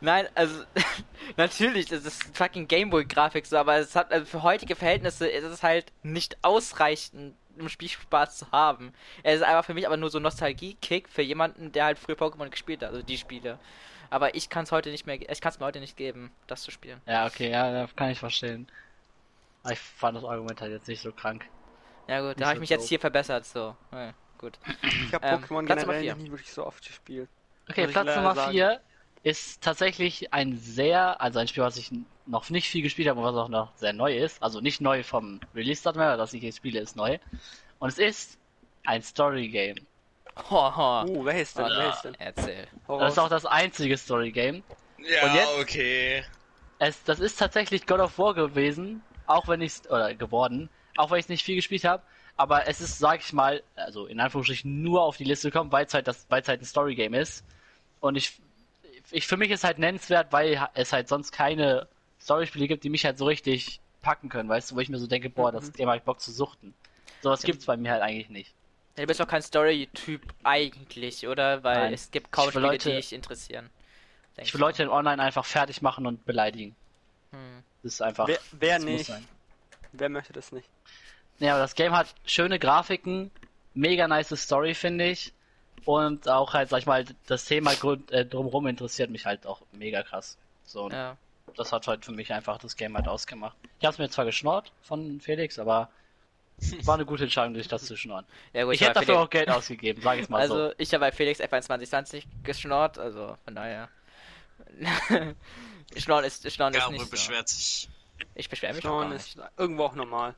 Nein, 0.01 0.29
also 0.35 0.65
natürlich, 1.37 1.87
das 1.87 2.05
ist 2.05 2.37
fucking 2.37 2.69
Gameboy-Grafik 2.69 3.47
so, 3.47 3.57
aber 3.57 3.77
es 3.77 3.95
hat 3.97 4.13
also 4.13 4.27
für 4.27 4.43
heutige 4.43 4.77
Verhältnisse 4.77 5.27
ist 5.27 5.45
es 5.45 5.63
halt 5.63 5.93
nicht 6.03 6.37
ausreichend, 6.43 7.35
um 7.59 7.69
Spiel 7.69 7.89
Spaß 7.89 8.39
zu 8.39 8.51
haben. 8.51 8.93
Es 9.23 9.37
ist 9.37 9.43
einfach 9.43 9.65
für 9.65 9.75
mich 9.75 9.87
aber 9.87 9.97
nur 9.97 10.11
so 10.11 10.19
Nostalgie-Kick 10.19 11.09
für 11.09 11.23
jemanden, 11.23 11.73
der 11.73 11.85
halt 11.87 11.99
früher 11.99 12.17
Pokémon 12.17 12.51
gespielt 12.51 12.83
hat, 12.83 12.91
also 12.91 13.03
die 13.03 13.19
Spiele. 13.19 13.59
Aber 14.11 14.35
ich 14.35 14.49
kann 14.49 14.65
es 14.65 14.73
heute 14.73 14.91
nicht 14.91 15.07
mehr, 15.07 15.19
ich 15.21 15.41
kann 15.41 15.53
es 15.53 15.59
mir 15.59 15.67
heute 15.67 15.81
nicht 15.81 15.97
geben, 15.97 16.33
das 16.47 16.63
zu 16.63 16.71
spielen. 16.71 17.01
Ja, 17.07 17.27
okay, 17.27 17.51
ja, 17.51 17.73
das 17.73 17.95
kann 17.97 18.11
ich 18.11 18.19
verstehen. 18.19 18.69
Aber 19.63 19.73
ich 19.73 19.79
fand 19.79 20.17
das 20.17 20.25
Argument 20.25 20.61
halt 20.61 20.73
jetzt 20.73 20.89
nicht 20.89 21.01
so 21.01 21.13
krank. 21.13 21.45
Ja 22.07 22.21
gut, 22.21 22.29
Nicht 22.31 22.41
da 22.41 22.47
habe 22.47 22.55
so 22.55 22.57
ich 22.57 22.61
mich 22.61 22.71
jetzt 22.71 22.89
hier 22.89 23.01
verbessert, 23.01 23.47
so. 23.47 23.75
Ja, 23.93 24.13
gut. 24.39 24.59
Ich 25.07 25.15
habe 25.15 25.27
Ähm, 25.27 25.43
Pokémon 25.45 25.67
Platz 25.67 25.81
generell 25.83 26.15
nie 26.17 26.31
wirklich 26.31 26.53
so 26.53 26.67
oft 26.67 26.85
gespielt. 26.87 27.29
Okay, 27.69 27.87
Platz 27.87 28.15
Nummer 28.15 28.35
sagen. 28.35 28.53
4 28.53 28.81
ist 29.23 29.63
tatsächlich 29.63 30.33
ein 30.35 30.59
sehr, 30.59 31.21
also 31.21 31.39
ein 31.39 31.49
Spiel, 31.49 31.63
was 31.63 31.77
ich 31.79 31.91
noch 32.27 32.51
nicht 32.51 32.69
viel 32.69 32.83
gespielt 32.83 33.09
habe 33.09 33.21
und 33.21 33.27
was 33.27 33.35
auch 33.37 33.49
noch 33.49 33.75
sehr 33.77 33.93
neu 33.93 34.17
ist. 34.17 34.43
Also 34.43 34.61
nicht 34.61 34.81
neu 34.81 35.03
vom 35.03 35.41
Release-Datum 35.55 36.03
her, 36.03 36.17
das 36.17 36.33
ich 36.35 36.43
jetzt 36.43 36.59
spiele, 36.59 36.81
ist 36.81 36.97
neu. 36.97 37.19
Und 37.79 37.89
es 37.89 37.99
ist 37.99 38.39
ein 38.85 39.03
Story-Game. 39.03 39.77
Ho, 40.51 40.77
ho. 40.77 41.03
Oh, 41.09 41.25
wer 41.25 41.41
ist 41.41 41.57
denn? 41.57 41.65
Ah, 41.67 41.79
Wer 41.79 41.91
ist 41.91 42.03
denn? 42.03 42.15
Erzähl. 42.19 42.69
Das 42.87 43.13
ist 43.13 43.19
auch 43.19 43.29
das 43.29 43.47
einzige 43.47 43.97
Story-Game. 43.97 44.63
Ja, 44.99 45.25
Und 45.27 45.35
jetzt? 45.35 45.59
okay. 45.61 46.25
Es, 46.79 47.03
das 47.05 47.21
ist 47.21 47.39
tatsächlich 47.39 47.87
God 47.87 48.01
of 48.01 48.19
War 48.19 48.35
gewesen, 48.35 49.03
auch 49.27 49.49
wenn 49.49 49.61
ich 49.61 49.89
oder 49.89 50.15
geworden, 50.15 50.69
auch 50.97 51.11
wenn 51.11 51.19
ich 51.21 51.29
nicht 51.29 51.45
viel 51.45 51.57
gespielt 51.57 51.85
habe. 51.85 52.03
Aber 52.37 52.67
es 52.67 52.81
ist, 52.81 52.99
sag 52.99 53.21
ich 53.21 53.33
mal, 53.33 53.63
also 53.77 54.07
in 54.07 54.19
Anführungsstrichen 54.19 54.83
nur 54.83 55.03
auf 55.03 55.17
die 55.17 55.25
Liste 55.25 55.51
gekommen, 55.51 55.71
weil 55.71 55.87
es 55.87 55.95
halt 55.95 56.09
das, 56.09 56.27
weil 56.29 56.43
es 56.43 56.49
halt 56.49 56.61
ein 56.63 56.65
Story-Game 56.65 57.15
ist. 57.15 57.45
Und 58.01 58.17
ich, 58.17 58.41
ich, 59.13 59.27
für 59.27 59.37
mich 59.37 59.51
ist 59.51 59.63
halt 59.65 59.79
nennenswert, 59.79 60.33
weil 60.33 60.69
es 60.75 60.93
halt 60.93 61.09
sonst 61.09 61.31
keine 61.31 61.87
Story-Spiele 62.21 62.67
gibt, 62.67 62.83
die 62.85 62.91
mich 62.91 63.05
halt 63.05 63.19
so 63.19 63.27
richtig 63.27 63.81
packen 64.03 64.29
können, 64.29 64.49
weißt 64.49 64.71
du, 64.73 64.77
wo 64.77 64.81
ich 64.81 64.89
mir 64.89 64.99
so 64.99 65.07
denke, 65.07 65.31
boah, 65.31 65.53
das 65.53 65.69
Mhm. 65.69 65.73
Game 65.75 65.89
hab 65.89 65.97
ich 65.97 66.03
Bock 66.03 66.21
zu 66.21 66.33
suchten. 66.33 66.75
Sowas 67.23 67.43
gibt's 67.43 67.65
bei 67.67 67.77
mir 67.77 67.93
halt 67.93 68.03
eigentlich 68.03 68.29
nicht. 68.29 68.53
Ja, 68.97 69.03
du 69.03 69.07
bist 69.07 69.21
doch 69.21 69.29
kein 69.29 69.41
Story-Typ 69.43 70.23
eigentlich, 70.43 71.27
oder? 71.27 71.63
Weil 71.65 71.79
Nein. 71.85 71.95
es 71.95 72.11
gibt 72.11 72.31
kaum 72.33 72.49
Ich 72.49 72.55
will 72.55 72.61
Spiele, 72.63 72.73
Leute- 72.73 72.91
die 72.91 72.97
dich 72.97 73.13
interessieren. 73.13 73.71
Ich 74.37 74.53
will 74.53 74.61
Leute 74.61 74.83
in 74.83 74.89
Online 74.89 75.23
einfach 75.23 75.45
fertig 75.45 75.81
machen 75.83 76.07
und 76.07 76.25
beleidigen. 76.27 76.75
Hm. 77.31 77.63
Das 77.85 77.95
ist 77.95 78.03
einfach. 78.03 78.27
Wer, 78.27 78.39
wer 78.53 78.75
das 78.77 78.85
muss 78.85 78.93
nicht? 78.93 79.07
sein. 79.07 79.29
Wer 79.93 80.09
möchte 80.09 80.33
das 80.33 80.51
nicht? 80.53 80.69
Ja, 81.39 81.53
aber 81.55 81.63
das 81.63 81.75
Game 81.75 81.97
hat 81.97 82.15
schöne 82.27 82.59
Grafiken, 82.59 83.31
mega 83.75 84.07
nice 84.09 84.35
Story, 84.41 84.75
finde 84.75 85.07
ich. 85.09 85.33
Und 85.85 86.29
auch 86.29 86.55
halt, 86.55 86.71
sag 86.71 86.79
ich 86.79 86.87
mal, 86.87 87.05
das 87.27 87.45
Thema 87.45 87.75
Grund, 87.75 88.11
äh, 88.11 88.25
drumherum 88.25 88.67
interessiert 88.67 89.11
mich 89.11 89.27
halt 89.27 89.47
auch 89.47 89.61
mega 89.73 90.03
krass. 90.03 90.39
So, 90.65 90.89
Ja. 90.91 91.17
das 91.57 91.73
hat 91.73 91.87
halt 91.87 92.05
für 92.05 92.13
mich 92.13 92.33
einfach 92.33 92.59
das 92.59 92.77
Game 92.77 92.97
halt 92.97 93.07
ausgemacht. 93.09 93.57
Ich 93.81 93.87
hab's 93.87 93.99
mir 93.99 94.09
zwar 94.09 94.25
geschnort 94.25 94.73
von 94.83 95.21
Felix, 95.21 95.59
aber 95.59 95.91
war 96.85 96.95
eine 96.95 97.05
gute 97.05 97.25
Entscheidung, 97.25 97.55
sich 97.55 97.69
das 97.69 97.85
zu 97.85 97.97
schnorren. 97.97 98.25
ja 98.55 98.65
gut, 98.65 98.75
Ich 98.75 98.81
hätte 98.81 98.91
habe 98.91 99.01
dafür 99.01 99.15
Felix, 99.17 99.27
auch 99.27 99.31
Geld 99.31 99.51
ausgegeben, 99.51 100.01
sag 100.03 100.19
ich 100.21 100.29
mal 100.31 100.41
also 100.41 100.69
so. 100.69 100.75
ich 100.79 100.95
habe 100.95 101.01
bei 101.01 101.13
Felix 101.13 101.41
F1 101.41 101.63
2020 101.63 102.27
geschnort, 102.45 102.97
also 102.99 103.37
von 103.45 103.55
daher. 103.55 103.89
Schnorren 105.97 106.25
ist, 106.25 106.51
Schnorren 106.51 106.73
ist 106.75 106.81
Garo 106.81 106.93
nicht 106.93 107.05
so. 107.05 107.11
beschwert 107.11 107.49
sich. 107.49 107.89
Ich 108.35 108.49
beschwere 108.49 108.73
mich 108.73 108.83
Schnorren 108.83 109.11
gar 109.11 109.17
ist 109.17 109.37
nicht. 109.37 109.49
irgendwo 109.57 109.85
auch 109.85 109.95
normal. 109.95 110.35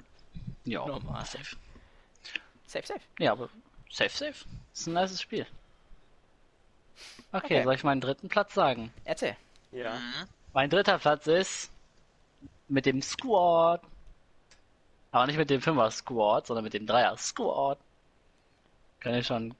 Ja, 0.66 0.84
normal. 0.86 1.24
safe. 1.24 1.56
Safe, 2.66 2.86
safe. 2.86 3.00
Ja, 3.18 3.32
aber 3.32 3.48
safe, 3.90 4.10
safe. 4.10 4.34
Das 4.72 4.80
ist 4.80 4.86
ein 4.88 4.94
nices 4.94 5.22
Spiel. 5.22 5.46
Okay, 7.32 7.44
Okay. 7.46 7.64
soll 7.64 7.74
ich 7.74 7.84
meinen 7.84 8.00
dritten 8.00 8.28
Platz 8.28 8.54
sagen? 8.54 8.92
Erzähl. 9.04 9.36
Ja. 9.72 9.94
Mhm. 9.94 10.28
Mein 10.52 10.70
dritter 10.70 10.98
Platz 10.98 11.26
ist 11.26 11.70
mit 12.68 12.86
dem 12.86 13.02
Squad. 13.02 13.82
Aber 15.12 15.26
nicht 15.26 15.36
mit 15.36 15.48
dem 15.50 15.62
Fünfer 15.62 15.90
Squad, 15.90 16.46
sondern 16.46 16.64
mit 16.64 16.74
dem 16.74 16.86
Dreier 16.86 17.16
Squad. 17.16 17.78
Kann 19.00 19.14
ich 19.14 19.26
schon. 19.26 19.54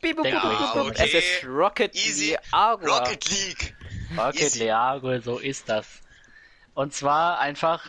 Bip, 0.00 0.16
bup. 0.16 0.26
Okay. 0.26 0.94
Es 1.04 1.14
ist 1.14 1.44
Rocket 1.46 1.94
Easy. 1.94 2.36
Agua. 2.50 2.98
Rocket 2.98 3.28
League. 3.30 3.76
Rocket 4.16 4.40
Easy. 4.40 4.64
League, 4.64 5.22
so 5.24 5.38
ist 5.38 5.68
das. 5.68 6.00
Und 6.74 6.94
zwar 6.94 7.38
einfach. 7.38 7.84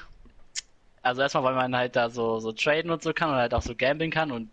Also 1.01 1.21
erstmal, 1.21 1.43
weil 1.43 1.55
man 1.55 1.75
halt 1.75 1.95
da 1.95 2.09
so, 2.09 2.39
so 2.39 2.51
traden 2.51 2.91
und 2.91 3.01
so 3.01 3.13
kann 3.13 3.29
und 3.29 3.35
halt 3.35 3.53
auch 3.53 3.61
so 3.61 3.75
gamblen 3.75 4.11
kann 4.11 4.31
und 4.31 4.49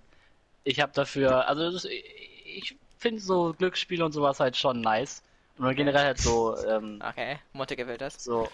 ich 0.64 0.80
habe 0.80 0.92
dafür, 0.92 1.46
also 1.48 1.70
das, 1.70 1.84
ich 1.84 2.76
finde 2.98 3.20
so 3.20 3.54
Glücksspiele 3.56 4.04
und 4.04 4.12
sowas 4.12 4.40
halt 4.40 4.56
schon 4.56 4.80
nice. 4.80 5.22
Und 5.58 5.74
generell 5.74 6.04
halt 6.04 6.18
so, 6.18 6.56
ähm, 6.66 7.02
Okay, 7.04 7.38
Monte 7.52 7.74
gewählt 7.74 8.00
das. 8.00 8.22
so, 8.22 8.48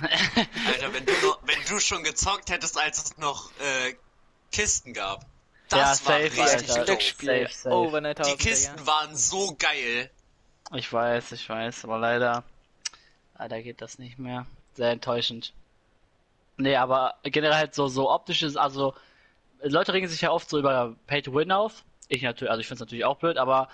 Alter, 0.02 0.94
wenn 0.94 1.04
du, 1.04 1.12
noch, 1.22 1.38
wenn 1.44 1.58
du 1.68 1.78
schon 1.80 2.02
gezockt 2.02 2.50
hättest, 2.50 2.78
als 2.80 3.04
es 3.04 3.18
noch 3.18 3.50
äh, 3.60 3.94
Kisten 4.52 4.94
gab. 4.94 5.20
Ja, 5.70 5.78
Das 5.90 6.06
war 6.06 6.14
safe, 6.14 6.24
richtig 6.24 6.70
Alter. 6.70 6.84
Glücksspiel. 6.84 7.42
Safe, 7.48 7.52
safe. 7.52 7.74
Over 7.74 8.00
Die 8.00 8.06
9000. 8.06 8.38
Kisten 8.38 8.76
Digga. 8.76 8.86
waren 8.86 9.16
so 9.16 9.54
geil. 9.58 10.10
Ich 10.74 10.92
weiß, 10.92 11.32
ich 11.32 11.48
weiß, 11.48 11.84
aber 11.84 11.98
leider, 11.98 12.42
leider 13.38 13.62
geht 13.62 13.82
das 13.82 13.98
nicht 13.98 14.18
mehr. 14.18 14.46
Sehr 14.74 14.90
enttäuschend. 14.90 15.52
Nee, 16.56 16.76
aber 16.76 17.14
generell 17.22 17.54
halt 17.54 17.74
so, 17.74 17.86
so 17.88 18.10
optisches, 18.10 18.56
also, 18.56 18.94
Leute 19.62 19.92
regen 19.92 20.08
sich 20.08 20.20
ja 20.20 20.30
oft 20.30 20.48
so 20.48 20.58
über 20.58 20.96
Pay 21.06 21.22
to 21.22 21.34
Win 21.34 21.52
auf. 21.52 21.84
Ich 22.08 22.22
natürlich, 22.22 22.50
also 22.50 22.60
ich 22.60 22.66
finde 22.66 22.76
es 22.76 22.80
natürlich 22.80 23.04
auch 23.04 23.16
blöd, 23.16 23.36
aber 23.36 23.68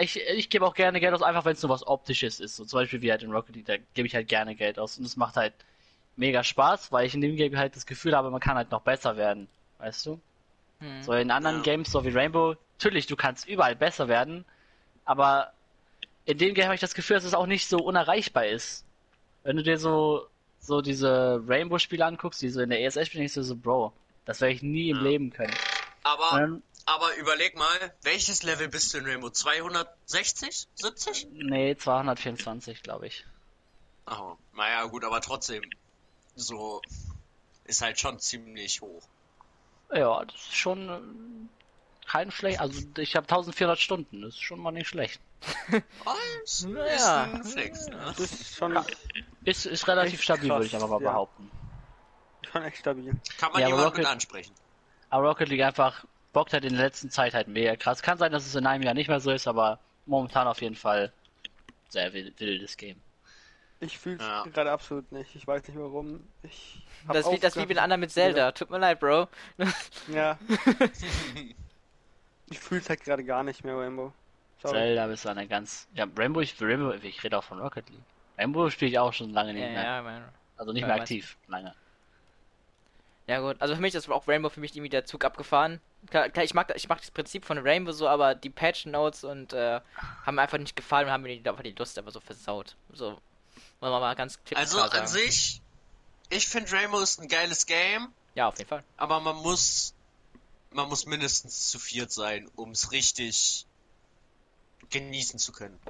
ich, 0.00 0.20
ich 0.20 0.50
gebe 0.50 0.66
auch 0.66 0.74
gerne 0.74 1.00
Geld 1.00 1.14
aus, 1.14 1.22
einfach 1.22 1.44
wenn 1.44 1.52
es 1.54 1.62
nur 1.62 1.70
was 1.70 1.86
Optisches 1.86 2.40
ist. 2.40 2.56
So 2.56 2.64
zum 2.64 2.80
Beispiel 2.80 3.02
wie 3.02 3.10
halt 3.10 3.22
in 3.22 3.32
Rocket 3.32 3.56
League, 3.56 3.66
da 3.66 3.76
gebe 3.94 4.06
ich 4.06 4.14
halt 4.14 4.28
gerne 4.28 4.54
Geld 4.54 4.78
aus. 4.78 4.98
Und 4.98 5.04
es 5.04 5.16
macht 5.16 5.36
halt 5.36 5.54
mega 6.16 6.42
Spaß, 6.44 6.92
weil 6.92 7.06
ich 7.06 7.14
in 7.14 7.20
dem 7.20 7.36
Game 7.36 7.56
halt 7.56 7.76
das 7.76 7.86
Gefühl 7.86 8.16
habe, 8.16 8.30
man 8.30 8.40
kann 8.40 8.56
halt 8.56 8.70
noch 8.70 8.82
besser 8.82 9.16
werden. 9.16 9.48
Weißt 9.78 10.06
du? 10.06 10.20
Hm. 10.80 11.02
So 11.02 11.12
in 11.12 11.30
anderen 11.30 11.58
Ja. 11.58 11.62
Games, 11.62 11.90
so 11.90 12.04
wie 12.04 12.10
Rainbow, 12.10 12.56
natürlich, 12.78 13.06
du 13.06 13.16
kannst 13.16 13.46
überall 13.46 13.76
besser 13.76 14.08
werden, 14.08 14.44
aber 15.04 15.52
in 16.24 16.38
dem 16.38 16.54
Game 16.54 16.64
habe 16.64 16.74
ich 16.74 16.80
das 16.80 16.94
Gefühl, 16.94 17.16
dass 17.16 17.24
es 17.24 17.34
auch 17.34 17.46
nicht 17.46 17.66
so 17.68 17.78
unerreichbar 17.78 18.46
ist. 18.46 18.84
Wenn 19.44 19.56
du 19.56 19.62
dir 19.62 19.78
so, 19.78 20.26
so 20.60 20.80
diese 20.80 21.42
Rainbow-Spiele 21.46 22.04
anguckst, 22.04 22.42
die 22.42 22.48
so 22.50 22.60
in 22.60 22.70
der 22.70 22.82
ESL 22.82 23.06
spielen, 23.06 23.22
denkst 23.22 23.34
du 23.34 23.42
so, 23.42 23.56
Bro, 23.56 23.92
das 24.24 24.40
werde 24.40 24.54
ich 24.54 24.62
nie 24.62 24.90
im 24.90 24.96
Ja. 24.98 25.02
Leben 25.02 25.30
können. 25.30 25.54
Aber, 26.02 26.40
Ähm, 26.42 26.62
aber 26.86 27.14
überleg 27.16 27.56
mal, 27.56 27.94
welches 28.02 28.42
Level 28.42 28.68
bist 28.68 28.92
du 28.94 28.98
in 28.98 29.06
Rainbow? 29.06 29.30
260? 29.30 30.68
70? 30.74 31.26
nee, 31.32 31.76
224, 31.76 32.82
glaube 32.82 33.06
ich. 33.08 33.24
Oh, 34.08 34.36
naja, 34.54 34.84
gut, 34.84 35.04
aber 35.04 35.20
trotzdem. 35.20 35.62
So 36.36 36.80
ist 37.64 37.82
halt 37.82 37.98
schon 37.98 38.18
ziemlich 38.20 38.80
hoch. 38.80 39.02
Ja, 39.92 40.24
das 40.24 40.34
ist 40.36 40.54
schon 40.56 40.88
ähm, 40.88 41.48
kein 42.06 42.30
schlecht. 42.30 42.60
Also 42.60 42.80
ich 42.98 43.16
habe 43.16 43.24
1400 43.24 43.78
Stunden, 43.78 44.22
das 44.22 44.34
ist 44.34 44.42
schon 44.42 44.60
mal 44.60 44.70
nicht 44.72 44.88
schlecht. 44.88 45.20
Ist, 46.44 46.60
ist 46.60 46.64
Naja. 46.66 47.22
ein 47.24 47.44
Flex, 47.44 47.86
ne? 47.88 48.14
Das 48.16 48.18
ist 48.32 48.56
schon, 48.56 48.78
Ist, 49.46 49.64
ist 49.64 49.88
relativ 49.88 50.14
Echt 50.14 50.24
stabil, 50.24 50.50
würde 50.50 50.66
ich 50.66 50.76
aber 50.76 50.88
mal 50.88 51.00
ja. 51.02 51.10
behaupten. 51.10 51.50
schon 52.52 52.62
echt 52.64 52.78
stabil. 52.78 53.14
Kann 53.38 53.52
man 53.52 53.62
Ja, 53.62 53.68
jemanden 53.68 53.86
mit 53.86 53.94
Rocket- 53.98 54.06
ansprechen. 54.06 54.52
Aber 55.08 55.28
Rocket 55.28 55.48
League 55.48 55.62
einfach 55.62 56.04
bockt 56.34 56.52
halt 56.52 56.64
in 56.66 56.74
der 56.74 56.82
letzten 56.84 57.10
Zeit 57.10 57.32
halt 57.32 57.48
mega 57.48 57.74
krass. 57.76 58.02
Kann 58.02 58.18
sein, 58.18 58.32
dass 58.32 58.44
es 58.44 58.54
in 58.54 58.66
einem 58.66 58.82
Jahr 58.82 58.92
nicht 58.94 59.08
mehr 59.08 59.20
so 59.20 59.30
ist, 59.30 59.46
aber 59.48 59.78
momentan 60.04 60.46
auf 60.46 60.60
jeden 60.60 60.74
Fall 60.76 61.12
sehr 61.88 62.12
wild- 62.12 62.38
wildes 62.40 62.76
Game. 62.76 63.00
Ich 63.80 63.98
fühle 63.98 64.16
es 64.16 64.22
Ja. 64.22 64.42
gerade 64.52 64.70
absolut 64.72 65.10
nicht. 65.12 65.34
Ich 65.36 65.46
weiß 65.46 65.66
nicht 65.68 65.78
warum. 65.78 66.26
Ich 66.42 66.82
Das 67.12 67.30
wie, 67.30 67.38
das 67.38 67.52
den 67.54 67.78
anderen 67.78 68.00
mit 68.00 68.10
Zelda. 68.10 68.50
Tut 68.52 68.70
mir 68.70 68.78
leid, 68.78 69.00
Bro. 69.00 69.28
Ja. 70.08 70.38
ich 72.50 72.58
fühle 72.58 72.80
es 72.80 72.88
halt 72.88 73.02
gerade 73.04 73.24
gar 73.24 73.42
nicht 73.42 73.64
mehr, 73.64 73.76
Rainbow. 73.76 74.12
Sorry. 74.62 74.74
Zelda 74.74 75.06
ist 75.06 75.26
eine 75.26 75.46
ganz. 75.46 75.86
Ja, 75.94 76.06
Rainbow, 76.16 76.40
ich, 76.40 76.60
Rainbow, 76.60 76.92
ich 77.02 77.22
rede 77.22 77.38
auch 77.38 77.44
von 77.44 77.60
Rocket 77.60 77.88
League. 77.90 78.00
Rainbow 78.38 78.70
spiele 78.70 78.90
ich 78.90 78.98
auch 78.98 79.12
schon 79.12 79.30
lange 79.30 79.52
nicht 79.54 79.62
Ja, 79.62 79.68
mehr. 79.68 79.82
ja, 79.84 80.02
man. 80.02 80.28
Also 80.56 80.72
nicht 80.72 80.86
mehr 80.86 80.94
aktiv, 80.94 81.36
lange. 81.48 81.74
Ja 83.26 83.40
gut, 83.40 83.60
also 83.60 83.74
für 83.74 83.80
mich 83.80 83.94
ist 83.94 84.08
auch 84.08 84.28
Rainbow 84.28 84.48
für 84.50 84.60
mich 84.60 84.74
irgendwie 84.74 84.88
der 84.88 85.04
Zug 85.04 85.24
abgefahren. 85.24 85.80
Klar, 86.10 86.28
klar, 86.28 86.44
ich 86.44 86.54
mag 86.54 86.72
ich 86.76 86.88
mag 86.88 87.00
das 87.00 87.10
Prinzip 87.10 87.44
von 87.44 87.58
Rainbow 87.58 87.90
so, 87.92 88.06
aber 88.08 88.34
die 88.36 88.50
Patch 88.50 88.86
Notes 88.86 89.24
und 89.24 89.52
äh, 89.52 89.80
haben 90.24 90.36
mir 90.36 90.42
einfach 90.42 90.58
nicht 90.58 90.76
gefallen 90.76 91.06
und 91.06 91.12
haben 91.12 91.22
mir 91.22 91.36
die, 91.40 91.48
einfach 91.48 91.64
die 91.64 91.72
Lust 91.72 91.98
einfach 91.98 92.12
so 92.12 92.20
versaut. 92.20 92.76
So, 92.92 93.06
wollen 93.80 93.92
wir 93.92 94.00
mal 94.00 94.14
ganz 94.14 94.42
klipp 94.44 94.56
Also 94.58 94.76
klar 94.76 94.86
an 94.86 94.90
sagen. 94.90 95.08
sich, 95.08 95.60
ich 96.28 96.46
finde 96.46 96.70
Rainbow 96.72 97.00
ist 97.00 97.20
ein 97.20 97.26
geiles 97.28 97.66
Game, 97.66 98.12
Ja, 98.34 98.46
auf 98.48 98.58
jeden 98.58 98.68
Fall. 98.68 98.84
aber 98.96 99.18
man 99.20 99.36
muss, 99.36 99.92
man 100.70 100.88
muss 100.88 101.06
mindestens 101.06 101.68
zu 101.68 101.80
viert 101.80 102.12
sein, 102.12 102.48
um 102.54 102.70
es 102.70 102.92
richtig 102.92 103.66
genießen 104.90 105.40
zu 105.40 105.50
können. 105.50 105.80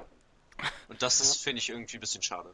Und 0.87 1.01
das 1.01 1.19
ist, 1.21 1.41
finde 1.43 1.59
ich, 1.59 1.69
irgendwie 1.69 1.97
ein 1.97 2.01
bisschen 2.01 2.21
schade. 2.23 2.53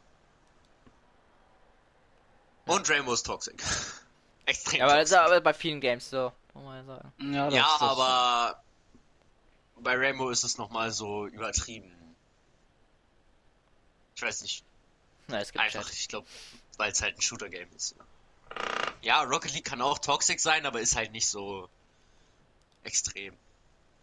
Und 2.66 2.88
Rainbow 2.88 3.12
ist 3.12 3.24
toxic. 3.26 3.62
Extrem 4.46 4.78
Ja, 4.80 4.84
aber 4.86 4.96
das 4.96 5.10
ist 5.10 5.16
toxic. 5.16 5.32
aber 5.32 5.40
bei 5.40 5.54
vielen 5.54 5.80
Games 5.80 6.08
so, 6.10 6.32
muss 6.54 6.64
man 6.64 6.86
sagen. 6.86 7.12
Ja, 7.32 7.44
das, 7.46 7.54
ja, 7.54 7.62
das, 7.62 7.82
aber 7.82 8.62
bei 9.76 9.96
Rainbow 9.96 10.30
ist 10.30 10.44
es 10.44 10.58
nochmal 10.58 10.90
so 10.90 11.26
übertrieben. 11.26 11.90
Ich 14.16 14.22
weiß 14.22 14.42
nicht, 14.42 14.64
Na, 15.26 15.40
es 15.40 15.52
gibt 15.52 15.64
einfach, 15.64 15.84
Chat. 15.84 15.92
ich 15.92 16.08
glaube, 16.08 16.26
weil 16.78 16.92
es 16.92 17.02
halt 17.02 17.16
ein 17.18 17.20
Shooter-Game 17.22 17.68
ist. 17.74 17.96
Ja, 19.02 19.22
Rocket 19.22 19.52
League 19.52 19.64
kann 19.64 19.82
auch 19.82 19.98
toxic 19.98 20.40
sein, 20.40 20.64
aber 20.66 20.80
ist 20.80 20.96
halt 20.96 21.12
nicht 21.12 21.26
so 21.26 21.68
extrem. 22.84 23.36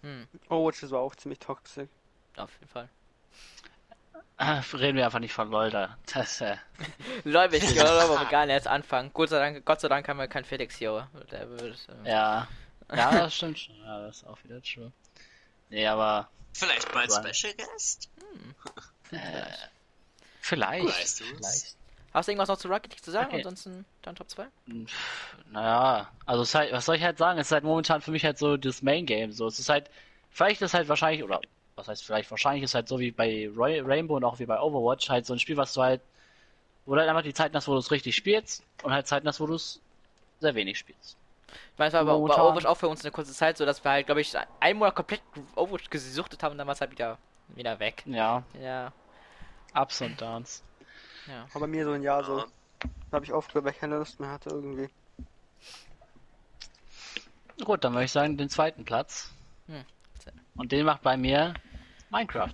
Hm, 0.01 0.27
Overwatch 0.49 0.83
ist 0.83 0.91
aber 0.91 1.01
auch 1.01 1.15
ziemlich 1.15 1.39
toxisch. 1.39 1.89
auf 2.37 2.51
jeden 2.59 2.67
Fall. 2.67 2.89
Ah, 4.43 4.63
reden 4.73 4.97
wir 4.97 5.05
einfach 5.05 5.19
nicht 5.19 5.33
von 5.33 5.51
LOL 5.51 5.69
da. 5.69 5.99
Das, 6.11 6.41
äh, 6.41 6.55
Leute, 7.25 7.57
ich 7.57 7.67
glaube, 7.75 8.19
wir 8.19 8.25
gar 8.25 8.47
nicht 8.47 8.55
erst 8.55 8.67
anfangen. 8.67 9.11
Gott 9.13 9.29
sei 9.29 9.37
Dank, 9.37 9.63
Gott 9.63 9.81
sei 9.81 9.87
Dank 9.87 10.07
haben 10.07 10.17
wir 10.17 10.27
keinen 10.27 10.45
Felix 10.45 10.75
hier. 10.77 11.07
Der 11.29 11.47
würde, 11.47 11.75
äh, 12.03 12.09
ja. 12.09 12.47
Ja, 12.93 13.11
das 13.11 13.35
stimmt 13.35 13.59
schon. 13.59 13.75
Ja, 13.85 13.99
das 14.01 14.17
ist 14.17 14.27
auch 14.27 14.43
wieder 14.43 14.61
true. 14.63 14.91
Nee, 15.69 15.85
aber 15.85 16.27
Vielleicht 16.53 16.93
mal 16.93 17.05
Right. 17.05 17.35
Special 17.35 17.53
Guest? 17.53 18.09
vielleicht. 20.41 20.87
Weißt 20.87 21.19
du's? 21.21 21.27
vielleicht. 21.27 21.75
Hast 22.13 22.27
du 22.27 22.31
irgendwas 22.31 22.49
noch 22.49 22.57
zu 22.57 22.67
Rocket 22.67 22.91
League 22.91 23.03
zu 23.03 23.11
sagen? 23.11 23.27
Okay. 23.27 23.37
Ansonsten 23.37 23.85
dann 24.01 24.15
Top 24.15 24.29
2? 24.29 24.47
Naja, 25.51 26.11
also 26.25 26.41
es 26.41 26.49
ist 26.49 26.55
halt, 26.55 26.73
was 26.73 26.85
soll 26.85 26.95
ich 26.95 27.03
halt 27.03 27.17
sagen? 27.17 27.39
Es 27.39 27.47
ist 27.47 27.51
halt 27.51 27.63
momentan 27.63 28.01
für 28.01 28.11
mich 28.11 28.25
halt 28.25 28.37
so 28.37 28.57
das 28.57 28.81
Main 28.81 29.05
Game. 29.05 29.31
So, 29.31 29.47
es 29.47 29.59
ist 29.59 29.69
halt, 29.69 29.89
vielleicht 30.31 30.61
ist 30.61 30.73
halt 30.73 30.89
wahrscheinlich, 30.89 31.23
oder 31.23 31.39
was 31.81 31.87
heißt 31.87 32.03
vielleicht, 32.05 32.29
wahrscheinlich 32.31 32.63
ist 32.63 32.75
halt 32.75 32.87
so 32.87 32.99
wie 32.99 33.11
bei 33.11 33.49
Roy 33.55 33.79
Rainbow 33.79 34.15
und 34.15 34.23
auch 34.23 34.37
wie 34.39 34.45
bei 34.45 34.59
Overwatch 34.59 35.09
halt 35.09 35.25
so 35.25 35.33
ein 35.33 35.39
Spiel, 35.39 35.57
was 35.57 35.73
du 35.73 35.81
halt, 35.81 36.01
wo 36.85 36.93
du 36.93 36.99
halt 37.01 37.09
einfach 37.09 37.23
die 37.23 37.33
Zeiten 37.33 37.55
hast, 37.55 37.67
wo 37.67 37.73
du 37.73 37.79
es 37.79 37.91
richtig 37.91 38.15
spielst 38.15 38.63
und 38.83 38.91
halt 38.93 39.07
Zeiten 39.07 39.27
hast, 39.27 39.39
wo 39.39 39.47
du 39.47 39.55
es 39.55 39.81
sehr 40.39 40.53
wenig 40.55 40.77
spielst. 40.77 41.17
Ich 41.73 41.79
meine, 41.79 41.87
es 41.89 41.93
war 41.93 42.01
aber 42.01 42.11
bei 42.13 42.17
Momentan- 42.19 42.41
Overwatch 42.45 42.65
auch 42.65 42.77
für 42.77 42.87
uns 42.87 43.01
eine 43.03 43.11
kurze 43.11 43.33
Zeit 43.33 43.57
so, 43.57 43.65
dass 43.65 43.83
wir 43.83 43.91
halt, 43.91 44.05
glaube 44.05 44.21
ich, 44.21 44.33
einen 44.59 44.79
Monat 44.79 44.95
komplett 44.95 45.21
Overwatch 45.55 45.89
gesuchtet 45.89 46.43
haben 46.43 46.53
und 46.53 46.57
dann 46.59 46.67
war 46.67 46.73
es 46.73 46.81
halt 46.81 46.91
wieder, 46.91 47.17
wieder 47.49 47.79
weg. 47.79 48.03
Ja, 48.05 48.43
Ja, 48.61 48.93
Ups 49.73 50.01
und 50.01 50.21
Downs. 50.21 50.63
ja. 51.27 51.45
Aber 51.51 51.61
bei 51.61 51.67
mir 51.67 51.83
so 51.85 51.91
ein 51.91 52.03
Jahr 52.03 52.23
so. 52.23 52.39
Ja. 52.39 52.45
habe 53.11 53.25
ich 53.25 53.33
aufgehört, 53.33 53.65
weil 53.65 53.73
ich 53.73 53.79
keine 53.79 53.97
Lust 53.97 54.19
mehr 54.19 54.29
hatte 54.29 54.49
irgendwie. 54.49 54.89
Gut, 57.63 57.83
dann 57.83 57.93
würde 57.93 58.05
ich 58.05 58.11
sagen, 58.11 58.37
den 58.37 58.49
zweiten 58.49 58.85
Platz. 58.85 59.31
Hm. 59.67 59.83
Und 60.55 60.71
den 60.71 60.85
macht 60.85 61.01
bei 61.03 61.15
mir 61.17 61.53
Minecraft. 62.11 62.53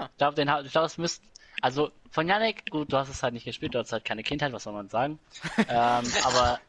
Ich 0.00 0.16
glaube, 0.16 0.34
den 0.36 0.48
ich 0.64 0.72
glaube, 0.72 0.86
es 0.86 0.98
müsst, 0.98 1.22
also 1.60 1.90
von 2.10 2.28
Yannick, 2.28 2.70
gut, 2.70 2.92
du 2.92 2.96
hast 2.96 3.08
es 3.08 3.22
halt 3.22 3.34
nicht 3.34 3.44
gespielt, 3.44 3.74
du 3.74 3.80
hast 3.80 3.92
halt 3.92 4.04
keine 4.04 4.22
Kindheit, 4.22 4.52
was 4.52 4.62
soll 4.62 4.72
man 4.72 4.88
sagen. 4.88 5.18
ähm, 5.58 6.04
aber 6.24 6.60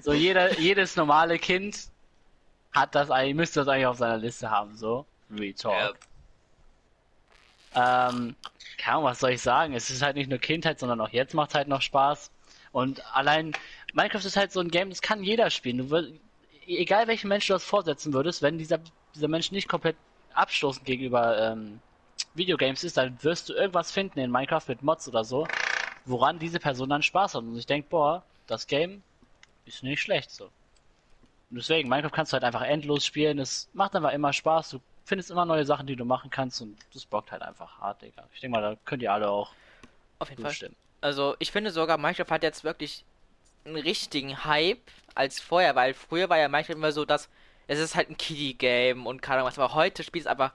so 0.00 0.12
jeder, 0.12 0.58
jedes 0.58 0.96
normale 0.96 1.38
Kind 1.38 1.88
hat 2.72 2.94
das 2.94 3.10
eigentlich, 3.10 3.34
müsste 3.34 3.60
das 3.60 3.68
eigentlich 3.68 3.86
auf 3.86 3.98
seiner 3.98 4.16
Liste 4.16 4.50
haben, 4.50 4.76
so. 4.76 5.04
Retalk. 5.30 5.98
Ähm, 7.74 8.36
keine 8.78 8.96
Ahnung, 8.96 9.04
was 9.04 9.20
soll 9.20 9.30
ich 9.30 9.42
sagen? 9.42 9.74
Es 9.74 9.90
ist 9.90 10.02
halt 10.02 10.16
nicht 10.16 10.28
nur 10.28 10.38
Kindheit, 10.38 10.78
sondern 10.78 11.00
auch 11.00 11.08
jetzt 11.08 11.34
macht 11.34 11.54
halt 11.54 11.68
noch 11.68 11.82
Spaß. 11.82 12.30
Und 12.70 13.02
allein, 13.14 13.52
Minecraft 13.92 14.24
ist 14.24 14.36
halt 14.36 14.52
so 14.52 14.60
ein 14.60 14.70
Game, 14.70 14.90
das 14.90 15.02
kann 15.02 15.24
jeder 15.24 15.50
spielen. 15.50 15.78
Du 15.78 15.90
würd, 15.90 16.12
egal 16.66 17.06
welchen 17.08 17.28
Menschen 17.28 17.48
du 17.48 17.54
das 17.54 17.64
vorsetzen 17.64 18.12
würdest, 18.12 18.42
wenn 18.42 18.58
dieser, 18.58 18.78
dieser 19.14 19.28
Mensch 19.28 19.52
nicht 19.52 19.68
komplett 19.68 19.96
abstoßend 20.34 20.84
gegenüber 20.84 21.52
ähm, 21.52 21.80
Videogames 22.34 22.84
ist, 22.84 22.96
dann 22.96 23.22
wirst 23.22 23.48
du 23.48 23.54
irgendwas 23.54 23.92
finden 23.92 24.18
in 24.18 24.30
Minecraft 24.30 24.64
mit 24.68 24.82
Mods 24.82 25.08
oder 25.08 25.24
so, 25.24 25.46
woran 26.04 26.38
diese 26.38 26.60
Person 26.60 26.88
dann 26.88 27.02
Spaß 27.02 27.34
hat. 27.34 27.42
Und 27.42 27.56
ich 27.56 27.66
denke, 27.66 27.88
boah, 27.90 28.22
das 28.46 28.66
Game 28.66 29.02
ist 29.66 29.82
nicht 29.82 30.00
schlecht 30.00 30.30
so. 30.30 30.44
Und 30.44 31.58
deswegen, 31.58 31.88
Minecraft 31.88 32.12
kannst 32.12 32.32
du 32.32 32.34
halt 32.34 32.44
einfach 32.44 32.62
endlos 32.62 33.04
spielen. 33.04 33.38
Es 33.38 33.68
macht 33.74 33.94
einfach 33.94 34.12
immer 34.12 34.32
Spaß. 34.32 34.70
Du 34.70 34.80
findest 35.04 35.30
immer 35.30 35.44
neue 35.44 35.66
Sachen, 35.66 35.86
die 35.86 35.96
du 35.96 36.04
machen 36.04 36.30
kannst 36.30 36.62
und 36.62 36.78
das 36.94 37.04
bockt 37.04 37.32
halt 37.32 37.42
einfach 37.42 37.78
hart, 37.78 38.02
Digga. 38.02 38.24
Ich 38.32 38.40
denke 38.40 38.58
mal, 38.58 38.62
da 38.62 38.80
könnt 38.84 39.02
ihr 39.02 39.12
alle 39.12 39.28
auch 39.28 39.52
Auf 40.18 40.30
jeden 40.30 40.42
Fall. 40.42 40.50
zustimmen. 40.50 40.76
Also, 41.00 41.34
ich 41.40 41.50
finde 41.50 41.70
sogar, 41.70 41.98
Minecraft 41.98 42.30
hat 42.30 42.42
jetzt 42.42 42.64
wirklich 42.64 43.04
einen 43.64 43.76
richtigen 43.76 44.44
Hype 44.44 44.80
als 45.14 45.40
vorher, 45.40 45.74
weil 45.74 45.94
früher 45.94 46.28
war 46.30 46.38
ja 46.38 46.48
Minecraft 46.48 46.74
immer 46.76 46.92
so, 46.92 47.04
dass 47.04 47.28
es 47.72 47.90
ist 47.90 47.94
halt 47.94 48.10
ein 48.10 48.16
Kiddie-Game 48.16 49.06
und 49.06 49.22
keine 49.22 49.38
Ahnung 49.38 49.48
was, 49.48 49.58
aber 49.58 49.74
heute 49.74 50.02
spielt 50.02 50.24
es 50.24 50.30
einfach 50.30 50.52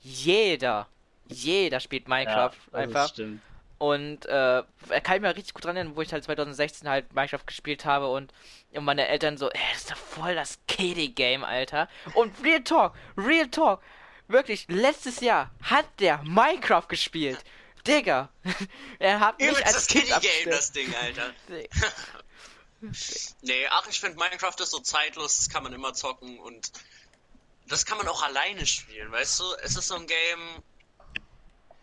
jeder. 0.00 0.86
Jeder 1.28 1.80
spielt 1.80 2.08
Minecraft 2.08 2.52
das 2.70 2.74
einfach. 2.74 3.08
stimmt. 3.08 3.42
Und 3.78 4.26
äh, 4.26 4.62
er 4.90 5.00
kann 5.02 5.16
ich 5.16 5.22
mir 5.22 5.34
richtig 5.34 5.54
gut 5.54 5.64
dran 5.64 5.74
erinnern, 5.74 5.96
wo 5.96 6.02
ich 6.02 6.12
halt 6.12 6.22
2016 6.24 6.86
halt 6.88 7.14
Minecraft 7.14 7.46
gespielt 7.46 7.86
habe 7.86 8.08
und, 8.08 8.32
und 8.72 8.84
meine 8.84 9.08
Eltern 9.08 9.38
so, 9.38 9.48
ey, 9.48 9.60
das 9.72 9.82
ist 9.82 9.90
doch 9.90 9.96
voll 9.96 10.34
das 10.34 10.58
Kiddie-Game, 10.68 11.44
Alter. 11.44 11.88
Und 12.14 12.34
Real 12.44 12.62
Talk, 12.62 12.92
Real 13.16 13.48
Talk, 13.48 13.80
wirklich, 14.28 14.66
letztes 14.68 15.20
Jahr 15.20 15.50
hat 15.62 15.86
der 15.98 16.18
Minecraft 16.24 16.88
gespielt. 16.88 17.38
Digga, 17.86 18.28
er 18.98 19.20
hat 19.20 19.38
mich 19.38 19.48
Übelst 19.48 19.64
als 19.64 19.74
das 19.74 19.86
Kind 19.86 20.04
Kiddie-Game, 20.04 20.52
abgestellt. 20.52 20.54
das 20.58 20.72
Ding, 20.72 20.94
Alter. 21.02 21.30
Nee, 23.42 23.66
ach, 23.70 23.86
ich 23.88 24.00
finde 24.00 24.18
Minecraft 24.18 24.54
ist 24.58 24.70
so 24.70 24.80
zeitlos, 24.80 25.36
das 25.36 25.48
kann 25.50 25.62
man 25.62 25.72
immer 25.72 25.92
zocken 25.92 26.38
und 26.40 26.72
das 27.68 27.84
kann 27.86 27.98
man 27.98 28.08
auch 28.08 28.22
alleine 28.22 28.66
spielen, 28.66 29.12
weißt 29.12 29.40
du? 29.40 29.44
Es 29.62 29.76
ist 29.76 29.88
so 29.88 29.94
ein 29.96 30.06
Game, 30.06 30.62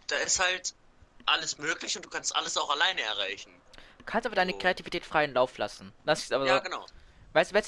da 0.07 0.15
ist 0.17 0.39
halt 0.39 0.73
alles 1.25 1.57
möglich 1.57 1.95
und 1.95 2.05
du 2.05 2.09
kannst 2.09 2.35
alles 2.35 2.57
auch 2.57 2.69
alleine 2.69 3.01
erreichen. 3.01 3.51
Du 3.99 4.03
kannst 4.05 4.25
aber 4.25 4.35
deine 4.35 4.53
So. 4.53 4.57
Kreativität 4.57 5.05
freien 5.05 5.33
Lauf 5.33 5.57
lassen. 5.57 5.93
Das 6.05 6.23
ist 6.23 6.33
aber 6.33 6.45
Ja, 6.45 6.57
so, 6.57 6.63
genau. 6.63 6.85
Weißt 7.33 7.51
du, 7.51 7.55
wenn 7.55 7.63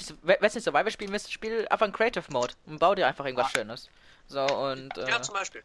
du 0.51 0.61
Survival 0.61 0.91
spielen 0.91 1.11
willst, 1.11 1.31
spiel 1.31 1.67
einfach 1.67 1.85
in 1.85 1.91
Creative 1.93 2.25
Mode 2.31 2.55
und 2.65 2.79
bau 2.79 2.95
dir 2.95 3.05
einfach 3.07 3.25
irgendwas 3.25 3.47
Ah. 3.47 3.59
Schönes. 3.59 3.89
So, 4.27 4.41
und. 4.41 4.97
Äh, 4.97 5.09
Ja, 5.09 5.21
zum 5.21 5.35
Beispiel. 5.35 5.63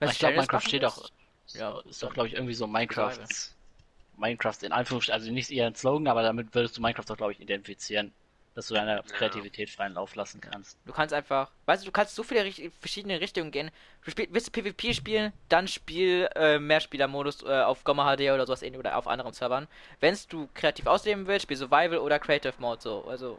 ich 0.00 0.18
glaube, 0.18 0.36
Minecraft 0.36 0.60
steht 0.60 0.84
auch. 0.84 1.10
Ja, 1.48 1.80
ist 1.80 2.02
doch, 2.02 2.12
glaube 2.12 2.28
ich, 2.28 2.34
irgendwie 2.34 2.54
so 2.54 2.66
Minecraft. 2.66 3.18
Minecraft 4.18 4.56
in 4.62 4.72
Anführungsstrichen, 4.72 5.20
also 5.20 5.32
nicht 5.32 5.50
eher 5.50 5.66
ein 5.66 5.74
Slogan, 5.74 6.08
aber 6.08 6.22
damit 6.22 6.54
würdest 6.54 6.76
du 6.76 6.80
Minecraft 6.82 7.04
doch, 7.08 7.16
glaube 7.16 7.32
ich, 7.32 7.40
identifizieren. 7.40 8.12
Dass 8.54 8.66
du 8.66 8.74
deine 8.74 9.00
Kreativität 9.04 9.70
freien 9.70 9.92
Lauf 9.92 10.16
lassen 10.16 10.40
kannst. 10.40 10.78
Du 10.84 10.92
kannst 10.92 11.14
einfach, 11.14 11.52
weißt 11.66 11.82
du, 11.84 11.86
du 11.86 11.92
kannst 11.92 12.16
so 12.16 12.24
viele 12.24 12.42
richt- 12.42 12.72
verschiedene 12.80 13.20
Richtungen 13.20 13.52
gehen. 13.52 13.70
Du 14.04 14.10
spiel, 14.10 14.26
willst 14.32 14.48
du 14.48 14.50
PvP 14.50 14.94
spielen, 14.94 15.32
dann 15.48 15.68
spiel 15.68 16.28
äh, 16.34 16.58
Mehrspielermodus 16.58 17.44
äh, 17.44 17.60
auf 17.62 17.84
Gomma 17.84 18.16
HD 18.16 18.22
oder 18.32 18.46
sowas 18.48 18.62
ähnlich 18.62 18.80
oder 18.80 18.96
auf 18.96 19.06
anderen 19.06 19.32
Servern. 19.32 19.68
Wenn 20.00 20.16
du 20.30 20.48
kreativ 20.54 20.88
ausleben 20.88 21.28
willst, 21.28 21.44
spiel 21.44 21.56
Survival 21.56 21.98
oder 21.98 22.18
Creative 22.18 22.54
Mode 22.58 22.80
so. 22.82 23.04
Also, 23.04 23.38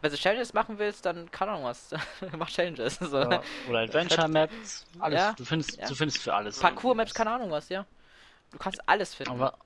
wenn 0.00 0.10
du 0.10 0.16
Challenges 0.16 0.52
machen 0.52 0.76
willst, 0.80 1.06
dann 1.06 1.30
keine 1.30 1.52
Ahnung 1.52 1.64
was. 1.66 1.90
Mach 2.36 2.50
Challenges. 2.50 2.96
So. 2.98 3.18
Ja, 3.18 3.40
Oder 3.68 3.78
Adventure 3.80 4.26
Maps, 4.26 4.86
alles. 4.98 5.20
Ja, 5.20 5.32
Du 5.34 5.44
findest, 5.44 5.76
ja. 5.76 5.86
du 5.86 5.94
findest 5.94 6.18
für 6.20 6.34
alles. 6.34 6.58
Parkour-Maps, 6.58 7.14
keine 7.14 7.30
Ahnung 7.30 7.52
was, 7.52 7.68
ja. 7.68 7.86
Du 8.50 8.58
kannst 8.58 8.80
alles 8.88 9.14
finden. 9.14 9.30
Aber, 9.30 9.56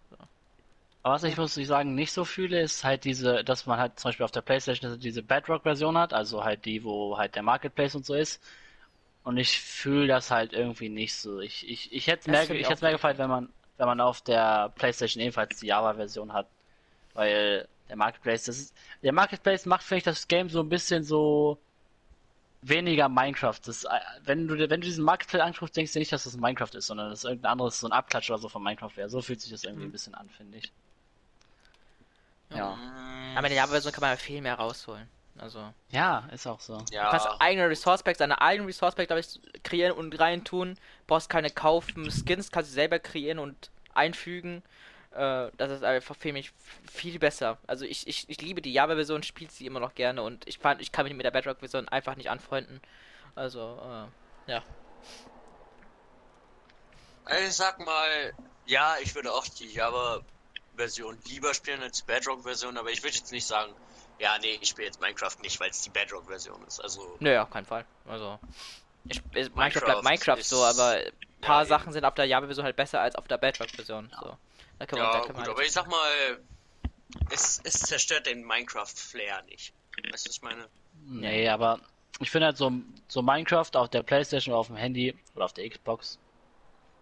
aber 1.03 1.15
was 1.15 1.25
ich 1.25 1.37
muss 1.37 1.57
ich 1.57 1.67
sagen 1.67 1.95
nicht 1.95 2.13
so 2.13 2.25
fühle, 2.25 2.61
ist 2.61 2.85
halt 2.85 3.05
diese, 3.05 3.43
dass 3.45 3.67
man 3.67 3.79
halt 3.79 3.99
zum 3.99 4.11
Beispiel 4.11 4.25
auf 4.25 4.31
der 4.31 4.43
Playstation 4.43 4.99
diese 5.01 5.23
Bedrock-Version 5.23 5.99
hat, 5.99 6.13
also 6.15 6.45
halt 6.45 6.65
die, 6.65 6.85
wo 6.85 7.19
halt 7.19 7.35
der 7.35 7.43
Marketplace 7.43 7.97
und 7.97 8.07
so 8.07 8.15
ist. 8.15 8.41
Und 9.25 9.37
ich 9.37 9.61
fühle 9.61 10.07
das 10.09 10.31
halt 10.31 10.53
irgendwie 10.53 10.89
nicht 10.89 11.15
so. 11.15 11.41
Ich, 11.41 11.69
ich, 11.69 11.93
ich 11.93 12.07
hätte 12.07 12.31
Das 12.31 12.49
mehr, 12.49 12.59
ich 12.59 12.69
hätte 12.69 12.85
mehr 12.85 12.93
gefallen, 12.93 13.19
wenn 13.19 13.31
man, 13.31 13.49
wenn 13.79 13.87
man 13.87 14.01
auf 14.01 14.21
der 14.21 14.71
Playstation 14.77 15.23
ebenfalls 15.23 15.59
die 15.61 15.67
Java-Version 15.67 16.33
hat. 16.33 16.49
Weil 17.15 17.69
der 17.89 17.97
Marketplace, 17.97 18.45
das 18.45 18.59
ist, 18.59 18.77
der 19.03 19.13
Marketplace 19.13 19.67
macht, 19.67 19.83
finde 19.83 19.99
ich, 19.99 20.05
das 20.05 20.29
Game 20.29 20.49
so 20.51 20.61
ein 20.61 20.69
bisschen 20.69 21.05
so 21.05 21.59
weniger 22.63 23.09
Minecraft. 23.09 23.59
Das, 23.65 23.85
äh, 23.85 23.89
wenn 24.25 24.47
du, 24.49 24.57
wenn 24.57 24.81
du 24.81 24.87
diesen 24.87 25.05
Marketplace 25.05 25.43
anguckst, 25.43 25.77
denkst 25.77 25.93
du 25.93 25.99
nicht, 25.99 26.13
dass 26.13 26.25
das 26.25 26.37
Minecraft 26.37 26.75
ist, 26.75 26.87
sondern 26.87 27.11
dass 27.11 27.21
es 27.21 27.25
irgendein 27.25 27.53
anderes, 27.53 27.81
so 27.81 27.89
ein 27.89 27.93
Abklatsch 27.93 28.31
oder 28.31 28.39
so 28.39 28.49
von 28.49 28.63
Minecraft 28.63 28.97
wäre. 28.97 29.09
So 29.09 29.21
fühlt 29.21 29.41
sich 29.41 29.51
das 29.51 29.65
irgendwie 29.65 29.87
ein 29.87 29.93
bisschen 29.93 30.15
an, 30.15 30.29
finde 30.31 30.59
ich. 30.59 30.73
Ja. 32.57 32.75
Mm, 32.77 33.37
Aber 33.37 33.47
in 33.47 33.53
der 33.55 33.63
Java-Version 33.63 33.93
kann 33.93 34.01
man 34.03 34.11
ja 34.11 34.17
viel 34.17 34.41
mehr 34.41 34.55
rausholen. 34.55 35.09
Also, 35.39 35.73
Ja, 35.91 36.29
ist 36.33 36.47
auch 36.47 36.61
so. 36.61 36.77
du 36.77 36.85
kannst 36.85 37.27
Ja, 37.27 37.37
eigene 37.41 37.69
Resource 37.69 38.03
Packs, 38.03 38.19
deine 38.19 38.41
eigenen 38.41 38.67
Resource 38.67 38.95
Packs, 38.95 39.07
glaube 39.09 39.21
ich, 39.21 39.63
kreieren 39.63 39.93
und 39.97 40.19
reintun. 40.21 40.77
Brauchst 41.07 41.31
keine 41.31 41.51
kaufen, 41.51 42.11
Skins 42.11 42.51
kannst 42.51 42.71
du 42.71 42.75
selber 42.75 42.99
kreieren 42.99 43.39
und 43.39 43.71
einfügen. 43.95 44.63
Äh, 45.13 45.51
das 45.57 45.71
ist 45.71 45.85
einfach 45.85 46.17
für 46.17 46.33
mich 46.33 46.53
viel 46.91 47.19
besser. 47.19 47.59
Also 47.67 47.85
ich, 47.85 48.07
ich, 48.07 48.29
ich 48.29 48.41
liebe 48.41 48.63
die 48.63 48.73
Java-Version, 48.73 49.23
spiele 49.23 49.51
sie 49.51 49.67
immer 49.67 49.81
noch 49.81 49.95
gerne 49.95 50.23
und 50.23 50.47
ich 50.47 50.59
fand, 50.59 50.81
ich 50.81 50.93
kann 50.93 51.05
mich 51.05 51.15
mit 51.15 51.25
der 51.25 51.31
Bedrock-Version 51.31 51.89
einfach 51.89 52.17
nicht 52.17 52.31
anfreunden. 52.31 52.81
Also, 53.35 53.81
äh, 54.47 54.51
ja. 54.53 54.63
ich 57.47 57.53
sag 57.55 57.79
mal, 57.85 58.33
ja, 58.67 58.97
ich 59.03 59.15
würde 59.15 59.33
auch 59.33 59.47
die 59.47 59.73
Java-Version 60.77 61.19
lieber 61.29 61.55
spielen 61.55 61.83
als 61.83 61.99
die 61.99 62.05
Bedrock-Version, 62.05 62.77
aber 62.77 62.91
ich 62.91 63.03
würde 63.03 63.17
jetzt 63.17 63.33
nicht 63.33 63.47
sagen, 63.47 63.73
ja, 64.19 64.37
nee, 64.41 64.59
ich 64.61 64.69
spiele 64.69 64.87
jetzt 64.87 65.01
Minecraft 65.01 65.37
nicht, 65.43 65.59
weil 65.61 65.71
es 65.71 65.81
die 65.83 65.91
Bedrock-Version 65.91 66.63
ist. 66.67 66.81
Also, 66.81 67.19
auf 67.21 67.51
keinen 67.51 67.67
Fall. 67.67 67.85
Also, 68.07 68.39
ich, 69.09 69.21
es- 69.33 69.51
Minecraft 69.55 69.81
bleibt 69.85 70.03
Minecraft 70.03 70.03
Minecraft 70.05 70.39
ist- 70.39 70.49
so, 70.49 70.65
aber 70.65 70.91
ein 70.95 71.13
paar 71.41 71.63
eben. 71.63 71.69
Sachen 71.69 71.93
sind 71.93 72.05
auf 72.05 72.15
der 72.15 72.27
Java-Version 72.27 72.65
halt 72.65 72.77
besser 72.77 73.01
als 73.01 73.15
auf 73.17 73.27
der 73.29 73.39
Bedrock-Version. 73.39 74.11
So. 74.21 74.37
Da 74.79 74.87
können 74.87 75.03
wir, 75.03 75.07
da 75.11 75.19
ja, 75.19 75.21
können 75.21 75.27
wir 75.27 75.33
gut, 75.33 75.39
halt- 75.39 75.49
aber 75.51 75.65
ich 75.65 75.73
sag 75.73 75.87
mal, 75.89 76.41
es, 77.31 77.61
es 77.65 77.81
zerstört 77.81 78.27
den 78.27 78.45
Minecraft-Flair 78.45 79.43
nicht. 79.43 79.73
Weißt 80.11 80.27
du, 80.27 80.29
was 80.31 80.37
ich 80.37 80.43
meine? 80.43 80.69
Nee, 81.05 81.49
aber 81.49 81.81
ich 82.21 82.31
finde 82.31 82.47
halt 82.47 82.57
so, 82.57 82.73
so 83.09 83.23
Minecraft 83.23 83.71
auf 83.75 83.89
der 83.91 84.03
Playstation 84.03 84.53
oder 84.53 84.61
auf 84.61 84.67
dem 84.69 84.77
Handy 84.77 85.19
oder 85.35 85.45
auf 85.45 85.53
der 85.53 85.69
Xbox 85.69 86.19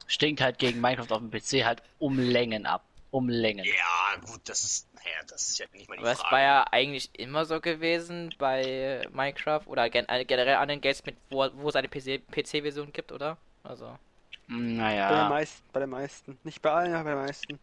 stinkt 0.07 0.41
halt 0.41 0.59
gegen 0.59 0.81
Minecraft 0.81 1.11
auf 1.13 1.19
dem 1.19 1.31
PC 1.31 1.65
halt 1.65 1.83
um 1.99 2.19
Längen 2.19 2.67
ab. 2.67 2.85
Um 3.13 3.29
Längen. 3.29 3.77
Ja, 3.77 4.17
gut, 4.27 4.49
das 4.49 4.65
ist, 4.65 4.93
naja, 4.95 5.23
das 5.29 5.49
ist 5.51 5.59
ja 5.59 5.67
nicht 5.73 5.89
mal 5.89 5.97
die 5.99 6.05
Aber 6.05 6.17
Frage. 6.17 6.31
war 6.31 6.41
ja 6.41 6.65
eigentlich 6.73 7.11
immer 7.19 7.45
so 7.45 7.61
gewesen 7.61 8.35
bei 8.39 9.07
Minecraft 9.13 9.67
oder 9.67 9.89
gen 9.91 10.09
äh, 10.09 10.25
generell 10.25 10.57
anderen 10.57 10.81
Games, 10.81 11.05
mit, 11.05 11.17
wo, 11.31 11.47
wo 11.55 11.69
es 11.69 11.77
eine 11.77 11.89
PC-Version 11.89 12.93
gibt, 12.93 13.13
oder? 13.13 13.39
Also, 13.63 13.99
Bei 15.07 15.15
den 15.17 15.27
Naja. 15.27 15.27
meisten, 15.27 15.69
bei 15.73 15.81
den 15.81 15.91
meisten. 15.91 16.39
Nicht 16.43 16.63
bei 16.63 16.71
allen, 16.73 16.95
aber 16.95 17.05
bei 17.05 17.11
den 17.11 17.19
meisten. 17.19 17.61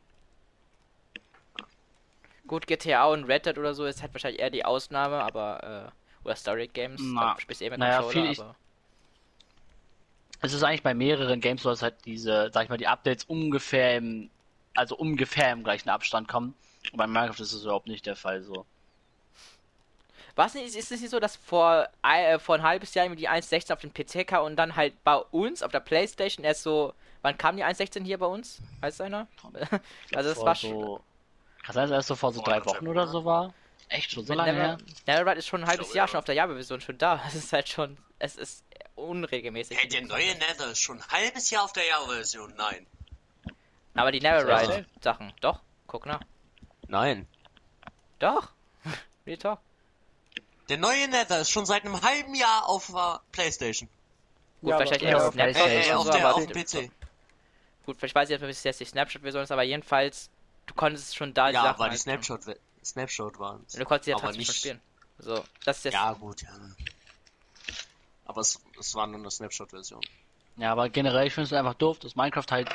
gut, 2.47 2.65
GTA 2.67 3.05
und 3.07 3.25
Red 3.25 3.45
Dead 3.45 3.57
oder 3.57 3.73
so 3.75 3.85
ist 3.85 4.01
halt 4.01 4.13
wahrscheinlich 4.13 4.39
eher 4.41 4.49
die 4.49 4.65
Ausnahme, 4.65 5.17
aber, 5.21 5.93
äh, 5.93 6.25
oder 6.25 6.35
Story 6.35 6.67
Games, 6.67 7.15
Na, 7.15 7.19
da 7.19 7.39
spielst 7.39 7.61
du 7.61 7.65
eh 7.65 7.69
mit 7.69 7.79
naja, 7.79 7.81
Controller, 7.81 8.25
aber. 8.25 8.57
Es 10.41 10.53
ist 10.53 10.63
eigentlich 10.63 10.83
bei 10.83 10.93
mehreren 10.93 11.41
Games 11.41 11.63
so, 11.63 11.69
dass 11.69 11.81
halt 11.81 12.05
diese, 12.05 12.49
sag 12.53 12.63
ich 12.63 12.69
mal, 12.69 12.77
die 12.77 12.87
Updates 12.87 13.23
ungefähr 13.25 13.97
im, 13.97 14.29
also 14.77 14.95
ungefähr 14.95 15.51
im 15.51 15.63
gleichen 15.63 15.89
Abstand 15.89 16.27
kommen. 16.27 16.55
Und 16.91 16.97
bei 16.97 17.07
Minecraft 17.07 17.39
ist 17.39 17.53
das 17.53 17.63
überhaupt 17.63 17.87
nicht 17.87 18.05
der 18.05 18.15
Fall 18.15 18.41
so. 18.41 18.65
Was 20.35 20.53
nicht, 20.53 20.75
ist 20.75 20.91
es 20.91 21.01
nicht 21.01 21.09
so, 21.09 21.19
dass 21.19 21.35
vor, 21.35 21.89
äh, 22.03 22.37
vor 22.37 22.55
ein 22.55 22.61
halbes 22.61 22.93
Jahr 22.93 23.05
irgendwie 23.05 23.21
die 23.21 23.29
1.16 23.29 23.73
auf 23.73 23.79
den 23.79 23.91
PC 23.91 24.27
kam 24.27 24.45
und 24.45 24.55
dann 24.55 24.75
halt 24.75 25.03
bei 25.03 25.15
uns 25.15 25.63
auf 25.63 25.71
der 25.71 25.79
Playstation 25.79 26.45
erst 26.45 26.61
so, 26.61 26.93
wann 27.23 27.37
kam 27.37 27.57
die 27.57 27.63
1.16 27.63 28.03
hier 28.03 28.19
bei 28.19 28.27
uns? 28.27 28.59
Weiß 28.79 29.01
einer? 29.01 29.27
also 30.13 30.29
das 30.29 30.39
war 30.41 30.53
schon. 30.53 30.69
so, 30.69 31.01
kann 31.63 31.73
sein, 31.73 31.89
dass 31.89 31.97
erst 31.97 32.07
so 32.09 32.15
vor 32.15 32.31
so 32.31 32.41
Vor 32.41 32.53
drei 32.53 32.63
Wochen 32.65 32.87
oder 32.87 33.07
so 33.07 33.25
war? 33.25 33.53
Echt 33.89 34.11
schon 34.11 34.25
so 34.25 34.33
lange 34.33 34.53
Never, 34.53 34.63
her? 34.63 34.77
Neverride 35.07 35.39
ist 35.39 35.47
schon 35.47 35.63
ein 35.63 35.67
halbes 35.67 35.87
glaube, 35.87 35.97
Jahr 35.97 36.05
ja. 36.05 36.11
schon 36.11 36.19
auf 36.19 36.25
der 36.25 36.35
Java-Version 36.35 36.81
schon 36.81 36.97
da. 36.97 37.21
Es 37.27 37.35
ist 37.35 37.51
halt 37.51 37.67
schon, 37.67 37.97
es 38.19 38.35
ist 38.35 38.63
unregelmäßig. 38.95 39.77
Hey, 39.77 39.87
der 39.87 40.01
neue 40.03 40.35
Nether 40.35 40.69
ist 40.71 40.81
schon 40.81 41.01
ein 41.01 41.07
halbes 41.09 41.49
Jahr 41.49 41.63
auf 41.63 41.73
der 41.73 41.87
Java-Version. 41.87 42.53
Nein. 42.57 42.85
Aber 43.97 44.11
die 44.11 44.19
Neverride-Sachen, 44.21 45.33
doch, 45.41 45.59
guck 45.87 46.05
nach. 46.05 46.21
Nein. 46.87 47.27
Doch, 48.19 48.49
Real 49.25 49.37
Talk. 49.37 49.59
Der 50.69 50.77
neue 50.77 51.07
Nether 51.07 51.39
ist 51.41 51.49
schon 51.51 51.65
seit 51.65 51.85
einem 51.85 52.01
halben 52.01 52.35
Jahr 52.35 52.67
auf 52.67 52.87
der 52.87 53.21
Playstation. 53.31 53.89
Gut, 54.61 54.69
Ja, 54.71 54.77
vielleicht 54.77 54.93
aber- 54.95 55.03
eher 55.03 55.09
ja, 55.11 55.17
auf 55.17 55.23
auf 55.27 55.33
Snapchat 55.33 55.55
Äh, 55.55 55.59
äh, 55.59 55.69
PlayStation 55.69 55.97
auf, 55.97 56.05
so, 56.05 56.11
der, 56.11 56.27
aber 56.27 56.35
auf 56.35 56.45
dem 56.47 56.63
PC. 56.87 56.91
gut, 57.85 57.97
vielleicht 57.99 58.15
weiß 58.15 58.29
ich 58.29 58.35
nicht, 58.35 58.43
ob 58.43 58.49
es 58.49 58.63
jetzt 58.63 58.79
die 58.79 58.85
Snapchat-Version 58.85 59.43
ist, 59.43 59.51
aber 59.51 59.63
jedenfalls, 59.63 60.29
du 60.65 60.73
konntest 60.73 61.15
schon 61.15 61.33
da 61.33 61.47
die 61.49 61.53
Ja, 61.53 61.63
Sachen 61.63 61.79
weil 61.79 61.89
die 61.89 61.91
halt- 61.91 62.01
Snapshot, 62.01 62.41
Snapshot 62.83 63.39
waren. 63.39 63.65
Du 63.73 63.85
konntest 63.85 64.05
sie 64.05 64.11
ja 64.11 64.17
trotzdem 64.17 64.39
nicht- 64.39 64.47
schon 64.47 64.55
spielen. 64.55 64.81
So, 65.19 65.43
das 65.65 65.77
ist 65.79 65.85
jetzt. 65.85 65.93
Ja, 65.93 66.13
gut, 66.13 66.41
ja. 66.41 66.49
Aber 68.25 68.41
es, 68.41 68.59
es 68.79 68.93
war 68.95 69.07
nur 69.07 69.19
eine 69.19 69.31
Snapshot-Version. 69.31 70.01
Ja, 70.57 70.71
aber 70.71 70.89
generell, 70.89 71.27
ich 71.27 71.33
finde 71.33 71.45
es 71.47 71.53
einfach 71.53 71.75
doof, 71.75 71.99
dass 71.99 72.15
Minecraft 72.15 72.45
halt. 72.51 72.69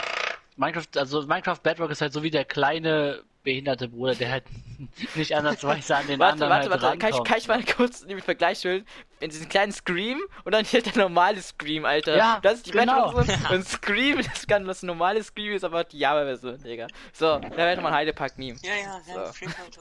Minecraft, 0.56 0.86
also 0.96 1.22
Minecraft 1.22 1.58
Bedrock 1.62 1.90
ist 1.90 2.00
halt 2.00 2.12
so 2.12 2.22
wie 2.22 2.30
der 2.30 2.44
kleine 2.44 3.22
behinderte 3.42 3.88
Bruder, 3.88 4.14
der 4.14 4.30
halt 4.30 4.44
nicht 5.14 5.34
ansatzweise 5.34 5.96
an 5.96 6.06
den 6.06 6.18
Warte, 6.20 6.44
anderen 6.44 6.50
warte, 6.50 6.70
halt 6.70 6.82
warte, 6.82 6.98
kann 6.98 7.10
ich, 7.10 7.24
kann 7.24 7.38
ich 7.38 7.48
mal 7.48 7.64
kurz 7.64 8.00
den 8.04 8.20
Vergleich 8.20 8.58
stellen? 8.58 8.86
In 9.20 9.30
diesen 9.30 9.48
kleinen 9.48 9.72
Scream 9.72 10.20
und 10.44 10.52
dann 10.52 10.64
hier 10.64 10.82
der 10.82 10.96
normale 10.96 11.40
Scream, 11.42 11.84
Alter. 11.84 12.16
Ja, 12.16 12.40
das 12.42 12.54
ist 12.54 12.66
die 12.66 12.70
genau. 12.72 13.10
Bedrock-Version 13.12 13.46
und 13.58 13.68
Scream, 13.68 14.22
das, 14.22 14.46
kann, 14.46 14.64
das 14.64 14.82
normale 14.82 15.22
Scream 15.22 15.52
ist 15.54 15.64
aber 15.64 15.84
die 15.84 15.98
Java-Version, 15.98 16.62
Digga. 16.62 16.86
So, 17.12 17.38
da 17.38 17.56
wäre 17.56 17.80
mal 17.80 17.88
ein 17.88 17.94
Heidepack-Meme. 17.94 18.58
Ja, 18.62 18.74
ja, 18.74 19.00
ja, 19.08 19.32
So. 19.32 19.46
Halt. 19.46 19.78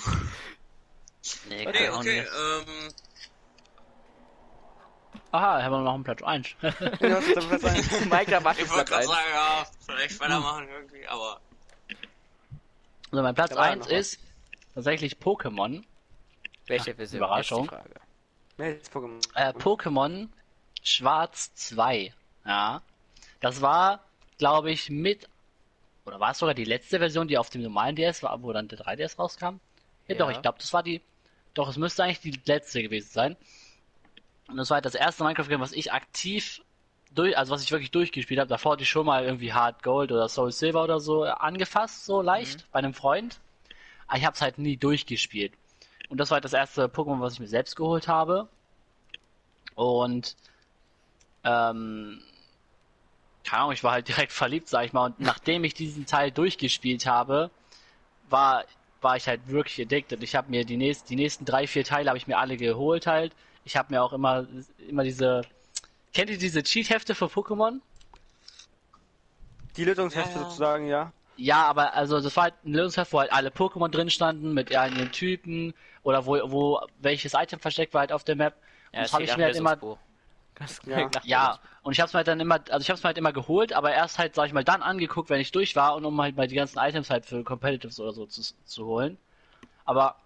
Nee, 1.48 1.66
Okay, 1.66 1.82
Nee, 1.82 1.90
okay, 1.90 2.18
ähm, 2.20 2.92
Aha, 5.32 5.62
haben 5.62 5.72
wir 5.72 5.80
noch 5.80 5.94
einen 5.94 6.04
Platz 6.04 6.22
1. 6.22 6.48
Ja, 6.62 6.68
aber 6.70 7.50
was 7.50 7.64
ein- 7.64 8.08
Minecraft 8.08 8.40
macht 8.42 8.58
ich 8.60 8.68
wollte 8.70 8.84
Platz 8.84 8.88
gerade 8.88 8.98
1. 9.00 9.06
sagen, 9.08 9.26
ja, 9.32 9.66
vielleicht 9.86 10.20
weitermachen 10.20 10.68
irgendwie, 10.68 11.06
aber 11.06 11.40
also 13.12 13.22
mein 13.22 13.34
Platz 13.34 13.50
Da 13.50 13.56
war 13.56 13.64
1 13.64 13.78
noch 13.80 13.86
was. 13.86 13.92
ist 13.92 14.20
tatsächlich 14.74 15.16
Pokémon. 15.16 15.82
Welche 16.66 16.94
Version? 16.94 17.18
Überraschung. 17.18 17.70
Ist 18.58 18.92
Pokémon. 18.92 19.20
Äh, 19.34 19.50
Pokémon 19.52 20.28
Schwarz 20.82 21.52
2. 21.54 22.12
Ja. 22.44 22.82
Das 23.40 23.60
war, 23.60 24.00
glaube 24.38 24.70
ich, 24.70 24.90
mit. 24.90 25.28
Oder 26.04 26.20
war 26.20 26.30
es 26.32 26.38
sogar 26.38 26.54
die 26.54 26.64
letzte 26.64 26.98
Version, 26.98 27.26
die 27.28 27.38
auf 27.38 27.50
dem 27.50 27.62
normalen 27.62 27.96
DS 27.96 28.22
war, 28.22 28.40
wo 28.42 28.52
dann 28.52 28.68
der 28.68 28.78
3DS 28.78 29.16
rauskam? 29.18 29.58
Ja, 30.06 30.14
Ja. 30.14 30.16
doch, 30.16 30.30
ich 30.30 30.40
glaube, 30.42 30.58
das 30.58 30.72
war 30.72 30.82
die. 30.82 31.00
Doch, 31.54 31.68
es 31.68 31.76
müsste 31.76 32.04
eigentlich 32.04 32.20
die 32.20 32.40
letzte 32.44 32.82
gewesen 32.82 33.10
sein. 33.10 33.36
Und 34.50 34.56
das 34.56 34.70
war 34.70 34.76
halt 34.76 34.84
das 34.84 34.94
erste 34.94 35.24
Minecraft-Game, 35.24 35.60
was 35.60 35.72
ich 35.72 35.92
aktiv 35.92 36.62
durch, 37.14 37.36
also 37.36 37.52
was 37.52 37.62
ich 37.62 37.70
wirklich 37.70 37.90
durchgespielt 37.90 38.40
habe. 38.40 38.48
Davor 38.48 38.72
hatte 38.72 38.82
ich 38.82 38.88
schon 38.88 39.06
mal 39.06 39.24
irgendwie 39.24 39.52
Hard 39.52 39.82
Gold 39.82 40.12
oder 40.12 40.28
Soul 40.28 40.52
Silver 40.52 40.84
oder 40.84 41.00
so 41.00 41.24
angefasst, 41.24 42.04
so 42.04 42.22
leicht, 42.22 42.70
bei 42.72 42.78
einem 42.78 42.94
Freund. 42.94 43.40
Aber 44.06 44.18
ich 44.18 44.24
habe 44.24 44.34
es 44.34 44.42
halt 44.42 44.58
nie 44.58 44.76
durchgespielt. 44.76 45.52
Und 46.08 46.18
das 46.18 46.30
war 46.30 46.36
halt 46.36 46.44
das 46.44 46.52
erste 46.52 46.86
Pokémon, 46.86 47.20
was 47.20 47.34
ich 47.34 47.40
mir 47.40 47.48
selbst 47.48 47.76
geholt 47.76 48.08
habe. 48.08 48.48
Und 49.74 50.36
ähm, 51.44 52.20
keine 53.44 53.62
Ahnung, 53.62 53.72
ich 53.72 53.84
war 53.84 53.92
halt 53.92 54.08
direkt 54.08 54.32
verliebt, 54.32 54.68
sag 54.68 54.84
ich 54.84 54.92
mal. 54.92 55.06
Und 55.06 55.20
nachdem 55.20 55.64
ich 55.64 55.74
diesen 55.74 56.06
Teil 56.06 56.30
durchgespielt 56.30 57.06
habe, 57.06 57.50
war 58.28 58.64
war 59.02 59.16
ich 59.16 59.26
halt 59.26 59.48
wirklich 59.48 59.80
addicted. 59.80 60.22
Ich 60.22 60.34
habe 60.36 60.50
mir 60.50 60.64
die, 60.64 60.76
nächst, 60.76 61.10
die 61.10 61.16
nächsten 61.16 61.44
drei, 61.44 61.66
vier 61.66 61.84
Teile 61.84 62.10
habe 62.10 62.18
ich 62.18 62.26
mir 62.26 62.38
alle 62.38 62.56
geholt 62.56 63.06
halt. 63.06 63.32
Ich 63.70 63.76
habe 63.76 63.94
mir 63.94 64.02
auch 64.02 64.12
immer, 64.12 64.48
immer 64.88 65.04
diese, 65.04 65.46
kennt 66.12 66.28
ihr 66.28 66.38
diese 66.38 66.60
Cheat-Hefte 66.60 67.14
für 67.14 67.26
Pokémon? 67.26 67.78
Die 69.76 69.84
Lösungshefte 69.84 70.32
Ja, 70.32 70.38
ja. 70.40 70.44
sozusagen, 70.44 70.86
ja. 70.88 71.12
Ja, 71.36 71.66
aber 71.66 71.94
also 71.94 72.20
das 72.20 72.34
war 72.34 72.42
halt 72.44 72.54
ein 72.64 72.74
Lösungsheft, 72.74 73.12
wo 73.12 73.20
halt 73.20 73.32
alle 73.32 73.50
Pokémon 73.50 73.88
drin 73.88 74.10
standen 74.10 74.54
mit 74.54 74.74
eigenen 74.76 75.12
Typen 75.12 75.72
oder 76.02 76.26
wo, 76.26 76.32
wo 76.50 76.80
welches 76.98 77.34
Item 77.34 77.60
versteckt 77.60 77.94
war 77.94 78.00
halt 78.00 78.10
auf 78.10 78.24
der 78.24 78.34
Map. 78.34 78.60
Ja, 78.92 79.02
das 79.02 79.12
habe 79.12 79.22
ich 79.22 79.36
mir 79.36 79.44
halt 79.44 79.54
immer, 79.54 79.78
Ja. 80.84 81.08
ja, 81.22 81.60
und 81.82 81.92
ich 81.92 82.00
habe 82.00 82.08
es 82.08 82.12
mir 82.12 82.18
halt 82.18 82.26
dann 82.28 82.40
immer, 82.40 82.56
also 82.70 82.80
ich 82.80 82.90
habe 82.90 82.96
es 82.96 83.04
mir 83.04 83.08
halt 83.08 83.18
immer 83.18 83.32
geholt, 83.32 83.72
aber 83.72 83.92
erst 83.92 84.18
halt, 84.18 84.34
sag 84.34 84.46
ich 84.48 84.52
mal, 84.52 84.64
dann 84.64 84.82
angeguckt, 84.82 85.30
wenn 85.30 85.40
ich 85.40 85.52
durch 85.52 85.76
war 85.76 85.94
und 85.94 86.04
um 86.04 86.20
halt 86.20 86.36
mal 86.36 86.48
die 86.48 86.56
ganzen 86.56 86.78
Items 86.80 87.08
halt 87.08 87.24
für 87.24 87.44
Competitives 87.44 88.00
oder 88.00 88.12
so 88.12 88.26
zu, 88.26 88.42
zu 88.64 88.84
holen. 88.84 89.16
Aber 89.84 90.16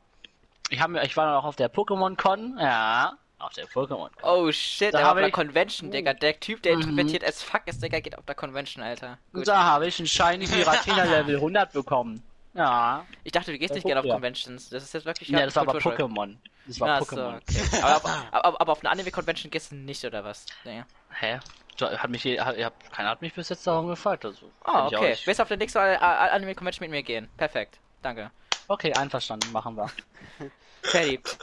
ich 0.71 0.81
habe 0.81 0.95
mir, 0.95 1.05
ich 1.05 1.17
war 1.17 1.27
dann 1.27 1.37
auch 1.37 1.45
auf 1.45 1.57
der 1.57 1.73
Pokémon 1.73 2.17
Con, 2.17 2.57
ja, 2.59 3.19
auf 3.47 3.53
der 3.55 3.67
Pokémon 3.67 4.11
Con. 4.11 4.23
Oh 4.23 4.51
shit, 4.53 4.93
Da 4.95 4.99
der 4.99 5.07
war 5.07 5.13
auf 5.13 5.19
der 5.19 5.27
ich- 5.29 5.33
Convention, 5.33 5.91
Digga. 5.91 6.15
Der 6.15 6.39
Typ, 6.41 6.63
der 6.63 6.77
Mhm. 6.77 6.83
introvertiert 6.83 7.25
as 7.25 7.43
fuck 7.43 7.63
ist, 7.67 7.83
Digga, 7.83 8.01
geht 8.01 8.17
auf 8.19 8.25
der 8.25 8.35
Convention, 8.35 8.83
Alter. 8.85 9.19
Gut. 9.33 9.47
da 9.49 9.63
habe 9.63 9.87
ich 9.87 9.99
einen 9.99 10.09
Shiny 10.09 10.47
Giratina 10.47 11.05
Level 11.05 11.37
100 11.37 11.73
bekommen. 11.73 12.23
Ja, 12.55 13.05
Ich 13.25 13.33
dachte, 13.33 13.51
du 13.51 13.59
gehst 13.59 13.75
nicht 13.75 13.85
gerne 13.85 14.01
auf. 14.01 14.07
Conventions. 14.07 14.69
Das 14.71 14.85
ist 14.85 14.95
jetzt 14.95 15.07
wirklich 15.07 15.29
ja, 15.29 15.45
das 15.45 15.57
war 15.57 15.63
aber. 15.69 15.79
Pokémon. 15.79 16.37
Das 16.67 16.79
war 16.81 16.89
Ach 16.89 17.01
so, 17.03 17.17
Pokémon. 17.17 17.37
okay. 17.37 17.83
aber, 17.83 17.97
auf, 17.97 18.05
aber, 18.31 18.61
aber 18.61 18.73
auf 18.73 18.81
eine 18.81 18.91
Anime-Convention 18.91 19.51
gehst 19.51 19.73
du 19.73 19.75
nicht, 19.77 20.05
oder 20.05 20.23
was? 20.25 20.47
Nee. 20.65 20.85
Hä? 21.11 21.41
Hat 21.81 22.09
mich, 22.09 22.25
hat, 22.25 22.57
ja, 22.57 22.71
keiner 22.93 23.09
hat 23.11 23.21
mich 23.23 23.35
bis 23.35 23.49
jetzt 23.49 23.67
darum 23.67 23.89
gefragt. 23.89 24.25
Also, 24.25 24.49
Ah, 24.63 24.87
okay. 24.87 25.11
nicht- 25.11 25.27
Willst 25.27 25.41
du 25.41 25.43
auf 25.43 25.49
der 25.49 25.57
nächsten 25.57 25.79
Anime-Convention 25.79 26.85
mit 26.85 26.91
mir 26.93 27.03
gehen? 27.03 27.29
Perfekt. 27.37 27.81
Danke. 28.03 28.31
Okay, 28.69 28.93
einverstanden, 28.95 29.51
machen 29.53 29.77
wir. 29.77 29.91
Verliebt. 30.85 31.39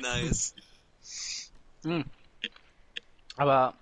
Nice. 0.00 0.54
Hm. 1.84 2.04
Aber, 3.36 3.74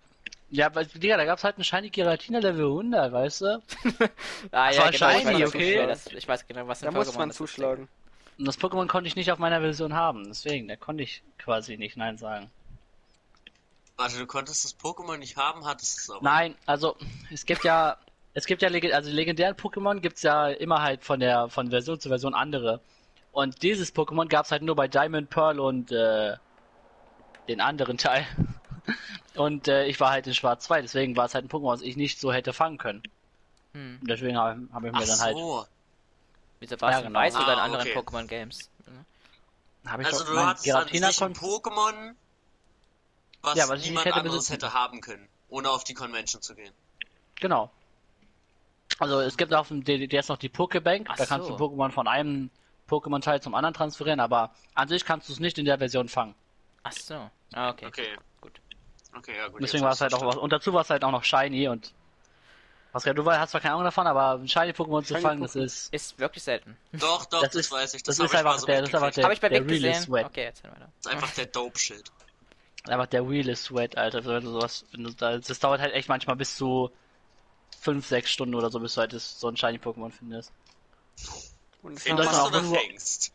ja, 0.50 0.74
weil, 0.74 0.86
Digga, 0.86 1.16
da 1.16 1.24
gab's 1.24 1.44
halt 1.44 1.56
einen 1.56 1.64
Shiny 1.64 1.90
Giratina 1.90 2.38
Level 2.38 2.66
100, 2.66 3.12
weißt 3.12 3.40
du? 3.42 3.62
Ah, 4.52 4.68
Das 4.68 4.76
ja, 4.76 4.90
genau, 4.90 5.10
ich 5.10 5.22
shiny, 5.22 5.42
weiß, 5.42 5.48
okay. 5.48 5.86
Das, 5.86 6.06
ich 6.06 6.28
weiß 6.28 6.46
genau, 6.46 6.66
was 6.66 6.80
Da 6.80 6.90
muss 6.90 7.16
man 7.16 7.30
zuschlagen. 7.30 7.88
Und 8.38 8.46
das 8.46 8.58
Pokémon 8.58 8.86
konnte 8.86 9.06
ich 9.08 9.16
nicht 9.16 9.30
auf 9.32 9.38
meiner 9.38 9.60
Version 9.60 9.92
haben, 9.94 10.24
deswegen, 10.24 10.66
da 10.68 10.76
konnte 10.76 11.02
ich 11.02 11.22
quasi 11.38 11.76
nicht 11.76 11.96
Nein 11.96 12.16
sagen. 12.16 12.50
Warte, 13.96 14.16
du 14.18 14.26
konntest 14.26 14.64
das 14.64 14.78
Pokémon 14.78 15.18
nicht 15.18 15.36
haben, 15.36 15.66
hattest 15.66 15.98
es 15.98 16.08
aber. 16.10 16.22
Nein, 16.22 16.54
also, 16.64 16.96
es 17.30 17.44
gibt 17.44 17.64
ja, 17.64 17.98
es 18.32 18.46
gibt 18.46 18.62
ja, 18.62 18.70
leg- 18.70 18.94
also 18.94 19.10
legendären 19.10 19.56
Pokémon 19.56 20.00
gibt's 20.00 20.22
ja 20.22 20.48
immer 20.48 20.80
halt 20.80 21.04
von 21.04 21.20
der, 21.20 21.50
von 21.50 21.68
Version 21.68 22.00
zu 22.00 22.08
Version 22.08 22.32
andere. 22.34 22.80
Und 23.32 23.62
dieses 23.62 23.94
Pokémon 23.94 24.28
gab's 24.28 24.50
halt 24.50 24.62
nur 24.62 24.74
bei 24.76 24.88
Diamond, 24.88 25.30
Pearl 25.30 25.60
und, 25.60 25.92
äh, 25.92 26.36
den 27.48 27.60
anderen 27.60 27.98
Teil. 27.98 28.26
Und 29.36 29.68
äh, 29.68 29.86
ich 29.86 30.00
war 30.00 30.10
halt 30.10 30.26
in 30.26 30.34
Schwarz 30.34 30.64
2, 30.64 30.82
deswegen 30.82 31.16
war 31.16 31.26
es 31.26 31.34
halt 31.34 31.44
ein 31.44 31.48
Pokémon, 31.48 31.72
was 31.72 31.82
ich 31.82 31.96
nicht 31.96 32.18
so 32.18 32.32
hätte 32.32 32.52
fangen 32.52 32.78
können. 32.78 33.02
Hm. 33.74 33.98
Und 34.00 34.10
deswegen 34.10 34.36
habe 34.36 34.66
hab 34.72 34.84
ich 34.84 34.90
mir 34.92 34.98
Ach 34.98 35.06
dann 35.06 35.20
halt, 35.20 35.36
so. 35.36 35.66
Wieso 36.58 36.80
warst 36.80 36.98
Ja, 36.98 37.06
genau. 37.06 37.18
weiß 37.18 37.36
oder 37.36 37.52
in 37.52 37.58
Ah, 37.58 37.62
anderen 37.62 37.86
okay. 37.88 37.96
Pokémon-Games? 37.98 38.68
habe 39.86 40.02
ich 40.02 40.08
Also 40.08 40.24
doch 40.24 40.32
du 40.32 40.38
hattest 40.40 40.64
Giratina 40.64 41.06
sich 41.08 41.22
ein 41.22 41.32
Pokémon, 41.34 42.14
was, 43.42 43.56
Ja, 43.56 43.68
was 43.68 43.78
ich 43.78 43.82
nicht 43.82 43.88
niemand 43.90 44.06
hätte 44.06 44.16
anderes 44.16 44.36
besitzen. 44.38 44.52
hätte 44.52 44.74
haben 44.74 45.00
können, 45.00 45.28
ohne 45.48 45.70
auf 45.70 45.84
die 45.84 45.94
Convention 45.94 46.42
zu 46.42 46.54
gehen. 46.54 46.72
Genau. 47.36 47.70
Also 48.98 49.20
es 49.20 49.36
gibt 49.36 49.54
auf 49.54 49.68
dem 49.68 49.84
DDS 49.84 50.28
noch 50.28 50.36
die 50.36 50.50
Pokébank, 50.50 51.06
Ach 51.08 51.16
da 51.16 51.24
kannst 51.24 51.46
so. 51.46 51.56
du 51.56 51.64
Pokémon 51.64 51.90
von 51.90 52.08
einem 52.08 52.50
Pokémon-Teil 52.90 53.40
zum 53.40 53.54
anderen 53.54 53.74
transferieren, 53.74 54.20
aber 54.20 54.50
an 54.74 54.88
sich 54.88 55.04
kannst 55.04 55.28
du 55.28 55.32
es 55.32 55.40
nicht 55.40 55.58
in 55.58 55.64
der 55.64 55.78
Version 55.78 56.08
fangen. 56.08 56.34
Ach 56.82 56.92
so. 56.92 57.30
Ah, 57.52 57.70
okay. 57.70 57.86
Okay. 57.86 58.08
Gut. 58.40 58.60
Okay, 59.16 59.36
ja 59.36 59.48
gut. 59.48 59.62
Deswegen 59.62 59.78
jetzt 59.78 59.82
war 59.82 59.88
hab 59.90 59.94
es 59.94 60.00
halt 60.00 60.14
auch 60.14 60.24
was. 60.26 60.36
Und 60.36 60.52
dazu 60.52 60.72
war 60.72 60.82
es 60.82 60.90
halt 60.90 61.04
auch 61.04 61.10
noch 61.10 61.24
Shiny 61.24 61.68
und 61.68 61.92
Pascal, 62.92 63.14
du 63.14 63.24
hast 63.30 63.50
zwar 63.52 63.60
keine 63.60 63.74
Ahnung 63.74 63.84
davon, 63.84 64.06
aber 64.08 64.32
ein 64.32 64.48
Shiny-Pokémon 64.48 65.02
zu 65.04 65.14
Shiny 65.14 65.20
fangen, 65.20 65.42
das 65.42 65.54
Pokémon. 65.54 65.62
ist. 65.64 65.94
Ist 65.94 66.18
wirklich 66.18 66.42
selten. 66.42 66.76
Doch, 66.92 67.24
doch, 67.26 67.40
Das 67.42 67.52
das, 67.52 67.66
ist- 67.66 67.72
weiß 67.72 67.94
ich. 67.94 68.02
das 68.02 68.16
Das, 68.16 68.26
ist 68.26 68.32
hab 68.34 68.40
einfach 68.40 68.58
so 68.58 68.66
der- 68.66 68.80
das 68.80 68.88
ist 68.88 68.94
einfach 68.96 69.10
der- 69.12 69.24
Habe 69.24 69.34
ich 69.34 69.40
bei 69.40 69.48
der 69.48 69.60
Big 69.60 69.80
Real 69.82 69.92
gesehen? 69.92 70.02
Sweat. 70.02 70.26
Okay, 70.26 70.44
erzähl 70.46 70.70
weiter. 70.72 70.88
Das 71.02 71.06
ist 71.06 71.12
einfach 71.12 71.34
der 71.34 71.46
Dope-Shit. 71.46 72.10
Einfach 72.88 73.06
der 73.06 73.28
Real 73.28 73.54
Sweat, 73.54 73.96
Alter. 73.96 74.24
Wenn 74.24 74.42
du 74.44 74.50
sowas, 74.50 74.84
wenn 74.90 75.04
du 75.04 75.10
da, 75.12 75.38
das 75.38 75.58
dauert 75.60 75.80
halt 75.80 75.92
echt 75.94 76.08
manchmal 76.08 76.34
bis 76.34 76.56
zu 76.56 76.90
5, 77.78 78.04
6 78.06 78.28
Stunden 78.30 78.56
oder 78.56 78.70
so, 78.70 78.80
bis 78.80 78.94
du 78.94 79.02
halt 79.02 79.12
das, 79.12 79.38
so 79.38 79.46
ein 79.48 79.56
Shiny-Pokémon 79.56 80.10
findest. 80.10 80.50
Und 81.82 82.04
Wen 82.04 82.16
das 82.16 82.38
auch 82.38 82.48
du 82.50 82.58
da 82.58 82.62
nur- 82.62 82.74
fängst. 82.78 83.32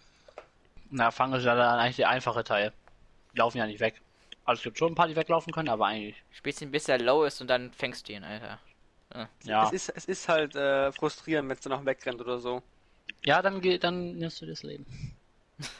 Na, 0.91 1.11
fangen 1.11 1.33
ist 1.33 1.43
ja 1.45 1.55
dann 1.55 1.79
eigentlich 1.79 1.95
der 1.97 2.09
einfache 2.09 2.43
Teil. 2.43 2.71
Die 3.33 3.37
laufen 3.39 3.57
ja 3.57 3.65
nicht 3.65 3.79
weg. 3.79 3.99
Also 4.45 4.59
es 4.59 4.63
gibt 4.63 4.77
schon 4.77 4.91
ein 4.91 4.95
paar, 4.95 5.07
die 5.07 5.15
weglaufen 5.15 5.51
können, 5.51 5.69
aber 5.69 5.87
eigentlich. 5.87 6.15
Spielst 6.31 6.61
ihn 6.61 6.71
bis 6.71 6.87
er 6.87 6.99
low 6.99 7.23
ist 7.23 7.41
und 7.41 7.47
dann 7.47 7.71
fängst 7.73 8.07
du 8.07 8.13
ihn, 8.13 8.23
Alter. 8.23 8.59
Ja. 9.43 9.65
Es 9.67 9.71
ist, 9.73 9.89
es 9.89 10.05
ist 10.05 10.27
halt 10.29 10.55
äh, 10.55 10.91
frustrierend, 10.91 11.49
wenn 11.49 11.55
es 11.55 11.61
dann 11.61 11.71
noch 11.71 11.85
wegrennt 11.85 12.21
oder 12.21 12.37
so. 12.39 12.61
Ja, 13.23 13.41
dann 13.41 13.61
dann 13.79 14.17
nimmst 14.17 14.41
du 14.41 14.45
das 14.45 14.61
Leben. 14.63 14.85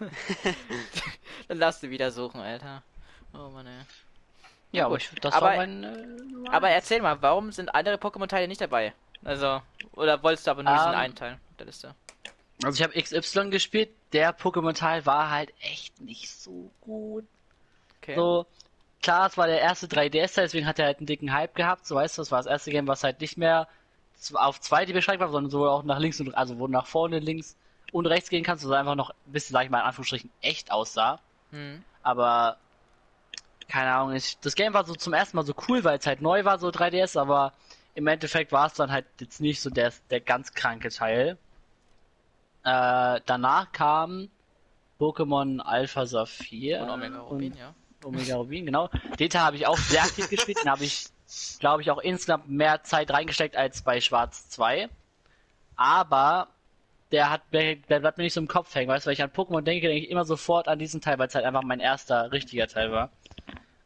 Dann 1.48 1.60
darfst 1.60 1.84
du 1.84 1.90
wieder 1.90 2.10
suchen, 2.12 2.40
Alter. 2.40 2.82
Oh 3.34 3.50
Mann, 3.50 3.68
ey. 3.68 3.74
Ja, 4.72 4.86
aber 4.86 4.96
gut. 4.96 5.10
ich, 5.14 5.20
das 5.20 5.34
Aber- 5.34 5.48
war 5.48 5.56
mein. 5.58 5.84
Äh, 5.84 6.50
Aber 6.50 6.70
erzähl 6.70 7.02
mal, 7.02 7.22
warum 7.22 7.52
sind 7.52 7.74
andere 7.76 7.96
Pokémon-Teile 7.98 8.48
nicht 8.48 8.62
dabei? 8.62 8.94
Also, 9.24 9.62
oder 9.94 10.22
wolltest 10.24 10.48
du 10.48 10.52
aber 10.52 10.64
nur 10.64 10.74
diesen 10.74 10.90
Ähm, 10.94 10.96
einen 10.96 11.16
Teil 11.16 11.40
der 11.60 11.66
Liste? 11.66 11.94
Also 12.64 12.78
ich 12.78 12.84
habe 12.84 13.02
XY 13.02 13.50
gespielt, 13.50 13.90
der 14.14 14.38
Pokémon-Teil 14.38 15.06
war 15.06 15.30
halt 15.30 15.54
echt 15.60 16.00
nicht 16.02 16.30
so 16.30 16.72
gut. 16.82 17.26
Okay. 18.02 18.16
So, 18.16 18.46
klar, 19.02 19.28
es 19.28 19.38
war 19.38 19.48
der 19.48 19.60
erste 19.60 19.88
3DS-Teil, 19.88 20.46
deswegen 20.46 20.68
hat 20.68 20.80
er 20.80 20.86
halt 20.86 21.00
einen 21.00 21.08
dicken 21.08 21.34
Hype 21.34 21.56
gehabt. 21.56 21.86
So 21.86 21.96
weißt 21.96 22.18
du, 22.18 22.22
das 22.22 22.32
war 22.32 22.40
das 22.40 22.46
erste 22.46 22.72
Game, 22.72 22.88
was 22.88 23.04
halt 23.04 23.20
nicht 23.22 23.38
mehr 23.38 23.68
auf 24.34 24.60
zwei 24.62 24.86
die 24.86 24.94
beschränkt 24.94 25.22
war, 25.22 25.30
sondern 25.30 25.52
so 25.52 25.68
auch 25.68 25.84
nach 25.84 26.00
links 26.00 26.20
und 26.20 26.34
also 26.36 26.58
wo 26.58 26.68
nach 26.68 26.88
vorne, 26.88 27.20
links 27.20 27.58
und 27.92 28.06
rechts 28.06 28.30
gehen 28.30 28.44
kannst, 28.44 28.64
also 28.64 28.74
einfach 28.74 28.96
noch 28.96 29.10
ein 29.10 29.32
bisschen, 29.32 29.54
sag 29.54 29.66
ich 29.66 29.70
mal, 29.70 29.80
in 29.80 29.86
Anführungsstrichen 29.86 30.32
echt 30.42 30.72
aussah. 30.72 31.20
Hm. 31.52 31.84
Aber 32.04 32.58
keine 33.68 33.94
Ahnung, 33.94 34.14
ich, 34.14 34.38
das 34.40 34.56
Game 34.56 34.74
war 34.74 34.86
so 34.86 34.96
zum 34.96 35.14
ersten 35.14 35.38
Mal 35.38 35.46
so 35.46 35.54
cool, 35.68 35.84
weil 35.84 35.98
es 35.98 36.08
halt 36.08 36.22
neu 36.22 36.46
war, 36.46 36.60
so 36.60 36.70
3DS, 36.70 37.20
aber 37.20 37.54
im 37.94 38.08
Endeffekt 38.08 38.52
war 38.52 38.68
es 38.68 38.74
dann 38.74 38.92
halt 38.92 39.06
jetzt 39.20 39.42
nicht 39.42 39.62
so 39.62 39.70
der, 39.70 39.94
der 40.10 40.20
ganz 40.20 40.54
kranke 40.54 40.90
Teil. 40.90 41.38
Äh, 42.66 43.22
danach 43.26 43.72
kam 43.72 44.30
Pokémon 45.00 45.60
Alpha 45.62 46.06
Saphir 46.06 46.82
Und 46.82 46.90
Omega 46.90 47.20
Rubin, 47.20 47.52
und 47.52 47.60
ja. 47.60 47.74
Omega 48.04 48.36
Rubin, 48.36 48.66
genau. 48.66 48.90
Den 49.20 49.30
Teil 49.30 49.42
habe 49.42 49.56
ich 49.56 49.68
auch 49.68 49.78
sehr 49.78 50.02
aktiv 50.04 50.30
gespielt, 50.30 50.58
den 50.64 50.72
habe 50.72 50.84
ich, 50.84 51.06
glaube 51.60 51.84
ich, 51.84 51.92
auch 51.92 52.00
insgesamt 52.00 52.50
mehr 52.50 52.84
Zeit 52.84 53.12
reingesteckt 53.12 53.56
als 53.56 53.84
bei 53.84 54.02
Schwarz 54.02 54.50
2. 54.50 54.90
Aber 55.76 56.48
der 57.12 57.30
hat 57.30 57.42
der 57.52 57.76
bleibt 57.76 58.18
mir 58.18 58.24
nicht 58.24 58.34
so 58.34 58.42
im 58.42 58.48
Kopf 58.48 58.74
hängen, 58.74 58.90
weißt 58.90 59.06
du, 59.06 59.08
weil 59.08 59.14
ich 59.14 59.24
an 59.24 59.30
Pokémon 59.30 59.62
denke, 59.62 59.88
denke 59.88 60.04
ich 60.04 60.10
immer 60.10 60.26
sofort 60.26 60.68
an 60.68 60.80
diesen 60.80 61.02
Teil, 61.02 61.20
weil 61.20 61.28
es 61.28 61.36
halt 61.36 61.46
einfach 61.46 61.64
mein 61.64 61.80
erster 61.80 62.32
richtiger 62.32 62.68
Teil 62.68 62.92
war. 62.92 63.12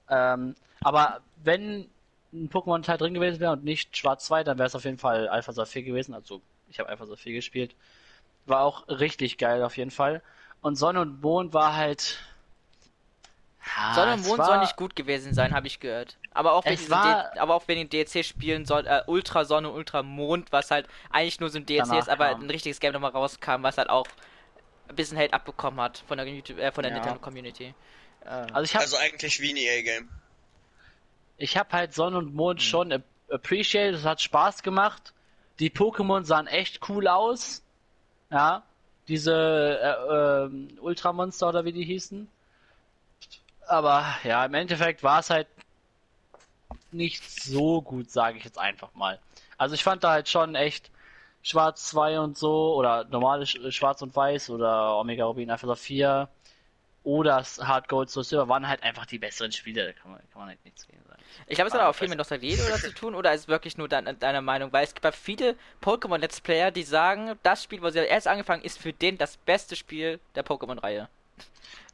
Ähm, 0.10 0.56
aber 0.82 1.20
wenn 1.44 1.89
ein 2.32 2.50
Pokémon-Teil 2.50 2.98
drin 2.98 3.13
gewesen 3.13 3.39
wäre 3.39 3.54
und 3.54 3.63
nicht 3.63 3.98
Schwarz 3.98 4.26
2, 4.26 4.44
dann 4.44 4.58
wäre 4.58 4.68
es 4.68 4.76
auf 4.76 4.86
jeden 4.86 4.98
Fall 4.98 5.28
Alpha 5.28 5.52
Saphir 5.52 5.84
gewesen. 5.84 6.13
Also 6.13 6.42
ich 6.69 6.80
habe 6.80 6.90
Alpha 6.90 7.06
Saphir 7.06 7.34
gespielt. 7.34 7.75
War 8.50 8.62
auch 8.62 8.87
richtig 8.87 9.37
geil 9.37 9.63
auf 9.63 9.77
jeden 9.77 9.91
Fall. 9.91 10.21
Und 10.62 10.75
Sonne 10.75 11.02
und 11.02 11.21
Mond 11.21 11.54
war 11.54 11.75
halt. 11.75 12.19
Ja, 13.77 13.93
Sonne 13.93 14.13
und 14.13 14.25
Mond 14.25 14.39
war- 14.39 14.45
soll 14.47 14.60
nicht 14.60 14.75
gut 14.75 14.95
gewesen 14.95 15.33
sein, 15.33 15.54
habe 15.54 15.67
ich 15.67 15.79
gehört. 15.79 16.17
Aber 16.31 16.54
auch, 16.54 16.65
wegen 16.65 16.89
war- 16.89 17.31
aber 17.37 17.54
auch 17.56 17.67
wegen 17.67 17.81
den 17.81 17.89
DLC-Spielen 17.89 18.65
soll 18.65 18.87
äh, 18.87 19.02
Ultra 19.08 19.45
Sonne, 19.45 19.69
Ultra 19.71 20.02
Mond, 20.04 20.52
was 20.52 20.71
halt 20.71 20.87
eigentlich 21.12 21.39
nur 21.39 21.50
so 21.50 21.58
ein 21.60 21.65
DLC 21.65 21.87
Danach 21.89 22.00
ist, 22.02 22.10
aber 22.10 22.29
kam. 22.29 22.41
ein 22.41 22.50
richtiges 22.50 22.79
Game 22.79 22.93
nochmal 22.93 23.12
rauskam, 23.12 23.62
was 23.63 23.77
halt 23.77 23.89
auch 23.89 24.08
ein 24.87 24.95
bisschen 24.95 25.17
Hate 25.17 25.33
abbekommen 25.33 25.79
hat 25.79 26.04
von 26.08 26.17
der 26.17 26.25
YouTube, 26.27 26.58
äh, 26.58 26.71
von 26.71 26.83
der 26.83 26.91
Ja. 26.91 26.97
Nintendo 26.97 27.19
Community. 27.19 27.73
Äh, 28.25 28.29
Also 28.29 28.62
ich 28.63 28.73
habe 28.73 28.83
Also 28.83 28.97
eigentlich 28.97 29.39
wie 29.41 29.52
ein 29.52 29.58
EA-Game. 29.58 30.10
ich 31.37 31.58
hab 31.58 31.71
halt 31.73 31.93
Sonne 31.93 32.17
und 32.17 32.33
Mond 32.33 32.60
Hm. 32.62 32.65
schon 32.65 32.91
ap- 32.93 33.04
appreciated, 33.31 33.95
es 33.95 34.06
hat 34.06 34.21
Spaß 34.21 34.63
gemacht. 34.63 35.13
Die 35.60 35.69
Pokémon 35.69 36.23
sahen 36.23 36.47
echt 36.47 36.87
cool 36.89 37.08
aus. 37.08 37.62
Ja, 38.32 38.63
diese 39.08 39.34
äh, 39.82 40.46
ähm, 40.46 40.77
Ultramonster 40.82 41.50
oder 41.50 41.65
wie 41.65 41.71
die 41.73 41.84
hießen. 41.84 42.27
Aber 43.67 44.06
ja, 44.23 44.46
im 44.46 44.54
Endeffekt 44.54 45.04
war 45.04 45.19
es 45.19 45.30
halt 45.30 45.48
nicht 46.92 47.23
so 47.30 47.82
gut, 47.82 48.10
sage 48.12 48.38
ich 48.38 48.44
jetzt 48.44 48.58
einfach 48.58 48.94
mal. 48.96 49.19
Also 49.58 49.75
ich 49.75 49.84
fand 49.84 50.04
da 50.04 50.12
halt 50.12 50.30
schon 50.30 50.56
echt 50.56 50.90
Schwarz 51.44 51.90
2 51.90 52.19
und 52.19 52.38
so 52.38 52.75
oder 52.75 53.06
normale 53.06 53.46
Sch 53.46 53.60
Schwarz 53.71 54.02
und 54.02 54.15
Weiß 54.15 54.50
oder 54.50 54.98
Omega 54.98 55.25
Rubin 55.25 55.52
Alpha 55.52 55.75
4 55.75 56.30
oder 57.04 57.44
Hard 57.62 57.88
Gold 57.90 58.10
Soul 58.10 58.23
Silver 58.23 58.50
waren 58.50 58.67
halt 58.67 58.84
einfach 58.84 59.06
die 59.06 59.19
besseren 59.19 59.52
Spiele, 59.52 59.86
da 59.88 59.94
kann 59.94 60.12
man, 60.12 60.21
kann 60.32 60.42
man 60.42 60.50
halt 60.50 60.63
nichts 60.65 60.88
gegen. 60.88 61.00
Ich 61.48 61.56
glaube, 61.56 61.67
es 61.69 61.73
hat 61.73 61.81
Ah, 61.81 61.90
auch 61.90 61.96
viel 61.96 62.08
mit 62.08 62.17
Nostalgie 62.17 62.58
oder 62.67 62.77
zu 62.77 62.94
tun, 62.94 63.15
oder 63.15 63.33
ist 63.33 63.42
es 63.42 63.48
wirklich 63.48 63.77
nur 63.77 63.87
dein, 63.90 64.17
deine 64.19 64.42
Meinung? 64.42 64.71
Weil 64.71 64.83
es 64.83 64.94
gibt 64.94 65.06
ja 65.06 65.12
viele 65.12 65.56
Pokémon-Let's 65.81 66.42
Player, 66.42 66.71
die 66.71 66.83
sagen, 66.83 67.37
das 67.44 67.63
Spiel, 67.63 67.81
wo 67.81 67.90
sie 67.90 68.00
erst 68.00 68.27
angefangen 68.27 68.63
ist, 68.63 68.79
für 68.79 68.94
den 68.94 69.17
das 69.17 69.37
beste 69.37 69.75
Spiel 69.75 70.19
der 70.35 70.46
Pokémon-Reihe. 70.46 71.08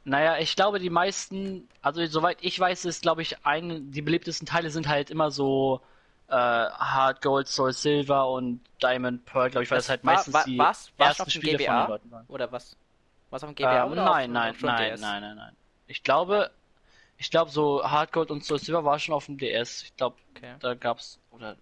Naja, 0.04 0.38
ich 0.38 0.54
glaube, 0.54 0.78
die 0.78 0.90
meisten, 0.90 1.68
also 1.82 2.04
soweit 2.06 2.38
ich 2.40 2.58
weiß, 2.58 2.84
ist, 2.84 3.02
glaube 3.02 3.22
ich, 3.22 3.44
ein, 3.44 3.90
die 3.90 4.02
beliebtesten 4.02 4.46
Teile 4.46 4.70
sind 4.70 4.86
halt 4.88 5.10
immer 5.10 5.30
so 5.32 5.80
äh, 6.28 6.32
Hard 6.34 7.22
Gold, 7.22 7.48
Soul 7.48 7.72
Silver 7.72 8.28
und 8.30 8.60
Diamond 8.82 9.24
Pearl, 9.24 9.50
glaube 9.50 9.64
ich, 9.64 9.70
weil 9.70 9.78
das, 9.78 9.88
halt 9.88 10.04
war, 10.04 10.12
meistens 10.14 10.34
war, 10.34 10.44
die 10.44 10.58
war's 10.58 10.92
ersten 11.08 11.22
auf 11.22 11.28
dem 11.28 11.30
Spiele 11.32 11.58
GBA? 11.58 11.66
von 11.66 11.76
den 11.76 11.86
Leuten 11.88 12.10
waren. 12.10 12.24
Oder 12.28 12.52
was? 12.52 12.76
Was 13.30 13.42
auf 13.42 13.50
dem 13.50 13.56
GBA 13.56 13.84
Ähm, 13.84 13.92
oder 13.92 14.04
nein, 14.04 14.30
auf, 14.30 14.32
nein, 14.32 14.50
auf 14.54 14.62
nein, 14.62 15.00
nein, 15.00 15.22
nein, 15.22 15.36
nein. 15.36 15.56
Ich 15.88 16.02
glaube, 16.04 16.50
ich 17.18 17.30
glaube, 17.30 17.50
so 17.50 17.82
Hard 17.84 18.12
Gold 18.12 18.30
und 18.30 18.44
Soul 18.44 18.58
Silver 18.58 18.84
war 18.84 18.98
schon 18.98 19.14
auf 19.14 19.26
dem 19.26 19.38
DS. 19.38 19.82
Ich 19.84 19.96
glaube, 19.96 20.16
Okay. 20.36 20.54
da 20.60 20.74
gab's, 20.74 21.18
oder, 21.30 21.56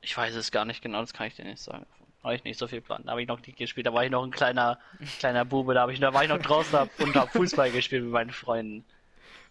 ich 0.00 0.16
weiß 0.16 0.34
es 0.34 0.50
gar 0.50 0.64
nicht 0.64 0.82
genau, 0.82 1.00
das 1.00 1.12
kann 1.12 1.28
ich 1.28 1.36
dir 1.36 1.44
nicht 1.44 1.62
sagen. 1.62 1.86
Habe 2.24 2.34
ich 2.36 2.44
nicht 2.44 2.58
so 2.58 2.68
viel 2.68 2.80
Plan. 2.80 3.02
Da 3.04 3.12
habe 3.12 3.22
ich 3.22 3.28
noch 3.28 3.40
nie 3.44 3.52
gespielt. 3.52 3.86
Da 3.86 3.92
war 3.94 4.04
ich 4.04 4.10
noch 4.10 4.22
ein 4.24 4.30
kleiner, 4.30 4.78
kleiner 5.18 5.44
Bube. 5.44 5.74
Da, 5.74 5.82
hab 5.82 5.90
ich, 5.90 5.98
da 6.00 6.12
war 6.14 6.22
ich 6.22 6.28
noch 6.28 6.38
draußen 6.40 6.72
hab- 6.78 7.00
und 7.00 7.14
habe 7.16 7.30
Fußball 7.30 7.70
gespielt 7.72 8.02
mit 8.04 8.12
meinen 8.12 8.30
Freunden. 8.30 8.84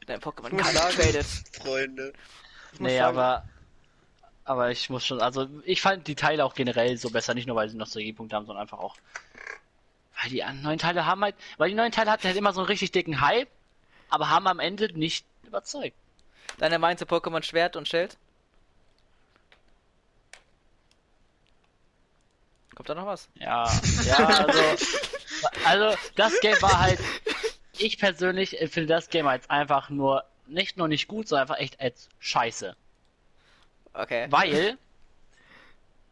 Dein 0.06 0.20
Pokémon 0.20 0.48
Ich 0.48 0.54
muss 0.54 0.62
Card 0.64 0.76
sagen- 0.76 0.96
traded. 0.96 1.26
Freunde. 1.54 2.14
Nee, 2.80 2.98
sagen, 2.98 3.18
aber, 3.18 3.50
aber 4.46 4.72
ich 4.72 4.90
muss 4.90 5.06
schon, 5.06 5.22
also 5.22 5.48
ich 5.66 5.82
fand 5.82 6.08
die 6.08 6.16
Teile 6.16 6.46
auch 6.46 6.54
generell 6.56 6.96
so 6.98 7.10
besser, 7.10 7.34
nicht 7.34 7.46
nur 7.48 7.56
weil 7.58 7.68
sie 7.70 7.78
Nostalgiepunkte 7.78 8.36
haben, 8.36 8.46
sondern 8.46 8.62
einfach 8.64 8.80
auch, 8.80 8.96
weil 10.22 10.30
die 10.32 10.42
neuen 10.62 10.80
Teile 10.80 11.06
haben 11.06 11.22
halt, 11.24 11.36
weil 11.58 11.70
die 11.70 11.76
neuen 11.76 11.92
Teile 11.92 12.10
hatten 12.12 12.24
halt 12.26 12.38
immer 12.38 12.54
so 12.54 12.62
einen 12.62 12.68
richtig 12.68 12.92
dicken 12.92 13.20
Hype, 13.22 13.50
aber 14.12 14.30
haben 14.30 14.46
am 14.48 14.60
Ende 14.60 14.94
nicht 14.98 15.26
überzeugt. 15.44 15.96
Deine 16.60 16.78
Meinung 16.78 16.98
zu 16.98 17.06
Pokémon 17.06 17.42
Schwert 17.42 17.76
und 17.76 17.88
Schild? 17.88 18.18
Kommt 22.76 22.90
da 22.90 22.96
noch 22.96 23.06
was? 23.06 23.30
Ja, 23.36 23.72
ja, 24.06 24.18
also, 24.18 24.86
also 25.66 25.98
das 26.16 26.40
Game 26.42 26.62
war 26.62 26.80
halt, 26.80 27.00
ich 27.78 27.98
persönlich 27.98 28.58
finde 28.70 28.88
das 28.88 29.10
Game 29.10 29.28
als 29.28 29.50
einfach 29.50 29.90
nur, 29.90 30.24
nicht 30.48 30.78
nur 30.78 30.88
nicht 30.88 31.08
gut, 31.08 31.28
sondern 31.28 31.44
einfach 31.44 31.62
echt 31.62 31.80
als 31.80 32.10
scheiße. 32.20 32.76
Okay. 33.94 34.28
Weil, 34.30 34.78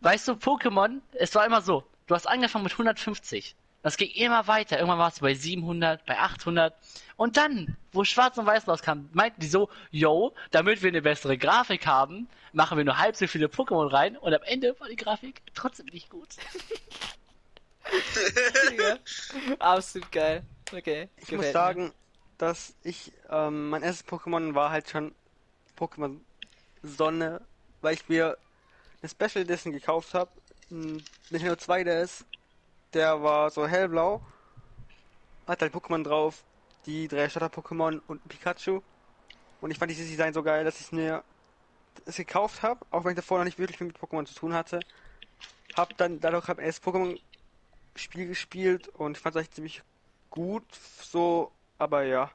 weißt 0.02 0.28
du, 0.28 0.34
Pokémon, 0.34 1.02
es 1.14 1.36
war 1.36 1.46
immer 1.46 1.62
so, 1.62 1.84
du 2.08 2.16
hast 2.16 2.28
angefangen 2.28 2.64
mit 2.64 2.74
150. 2.74 3.56
Das 3.82 3.98
ging 3.98 4.10
immer 4.12 4.48
weiter. 4.48 4.78
Irgendwann 4.78 5.00
warst 5.00 5.20
du 5.20 5.22
bei 5.22 5.34
700, 5.34 6.06
bei 6.06 6.18
800. 6.18 6.74
Und 7.16 7.38
dann, 7.38 7.78
wo 7.92 8.04
Schwarz 8.04 8.38
und 8.38 8.46
Weiß 8.46 8.68
rauskam, 8.68 9.10
meinten 9.14 9.40
die 9.40 9.48
so, 9.48 9.70
yo, 9.90 10.34
damit 10.52 10.82
wir 10.82 10.90
eine 10.90 11.02
bessere 11.02 11.38
Grafik 11.38 11.88
haben, 11.88 12.28
machen 12.52 12.78
wir 12.78 12.86
nur 12.86 12.98
halb 12.98 13.16
so 13.16 13.28
viele 13.28 13.48
Pokémon 13.48 13.92
rein. 13.92 14.18
Und 14.18 14.34
am 14.34 14.44
Ende 14.44 14.78
war 14.80 14.90
die 14.90 14.96
Grafik 14.96 15.42
trotzdem 15.54 15.88
nicht 15.88 16.10
gut. 16.10 16.30
Ja. 18.78 18.98
Absolut 19.60 20.12
geil. 20.12 20.44
Okay. 20.72 21.10
Ich 21.18 21.32
muss 21.32 21.52
sagen, 21.52 21.92
dass 22.38 22.76
ich, 22.84 23.12
ähm, 23.30 23.70
mein 23.70 23.82
erstes 23.82 24.08
Pokémon 24.08 24.54
war 24.54 24.70
halt 24.70 24.90
schon 24.90 25.16
Pokémon 25.78 26.20
Sonne, 26.84 27.42
weil 27.82 27.96
ich 27.96 28.08
mir 28.08 28.38
eine 29.02 29.10
Special 29.10 29.44
Edition 29.44 29.74
gekauft 29.74 30.14
habe. 30.14 30.32
Nintendo 30.70 31.54
2DS, 31.54 32.26
der 32.94 33.22
war 33.22 33.50
so 33.50 33.68
hellblau, 33.68 34.22
hat 35.48 35.62
halt 35.62 35.74
Pokémon 35.74 36.04
drauf, 36.04 36.44
die 36.86 37.08
drei 37.08 37.30
Starter-Pokémon 37.30 38.02
und 38.08 38.26
ein 38.26 38.30
Pikachu. 38.30 38.82
Und 39.62 39.72
ich 39.72 39.78
fand 39.78 39.92
dieses 39.92 40.08
Design 40.08 40.34
so 40.34 40.44
geil, 40.44 40.64
dass 40.64 40.80
ich 40.80 40.92
mir 40.92 41.24
es 42.06 42.16
gekauft 42.16 42.62
habe, 42.64 42.86
auch 42.92 43.04
wenn 43.04 43.12
ich 43.12 43.16
davor 43.18 43.40
noch 43.40 43.46
nicht 43.46 43.60
wirklich 43.60 43.78
viel 43.78 43.88
mit 43.88 43.98
Pokémon 43.98 44.26
zu 44.26 44.34
tun 44.36 44.54
hatte. 44.54 44.80
Hab 45.76 45.98
dann 45.98 46.20
dadurch 46.20 46.48
hab 46.48 46.60
erst 46.60 46.84
Pokémon 46.84 47.20
Spiel 47.96 48.28
gespielt 48.28 48.88
und 48.90 49.18
ich 49.18 49.22
fand 49.24 49.36
es 49.36 49.40
eigentlich 49.40 49.52
ziemlich 49.52 49.82
gut, 50.30 50.64
so, 50.74 51.52
aber 51.78 52.04
ja. 52.04 52.32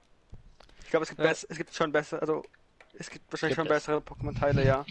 Ich 0.84 0.90
glaube, 0.90 1.04
es 1.04 1.10
gibt 1.10 1.20
Ja. 1.20 1.30
es 1.30 1.46
gibt 1.48 1.74
schon 1.74 1.90
besser, 1.92 2.20
also 2.20 2.44
es 2.92 3.08
gibt 3.08 3.30
wahrscheinlich 3.32 3.56
Gibt 3.56 3.68
schon 3.68 3.76
es. 3.76 3.82
bessere 3.84 3.98
Pokémon-Teile, 4.00 4.64
ja. 4.64 4.84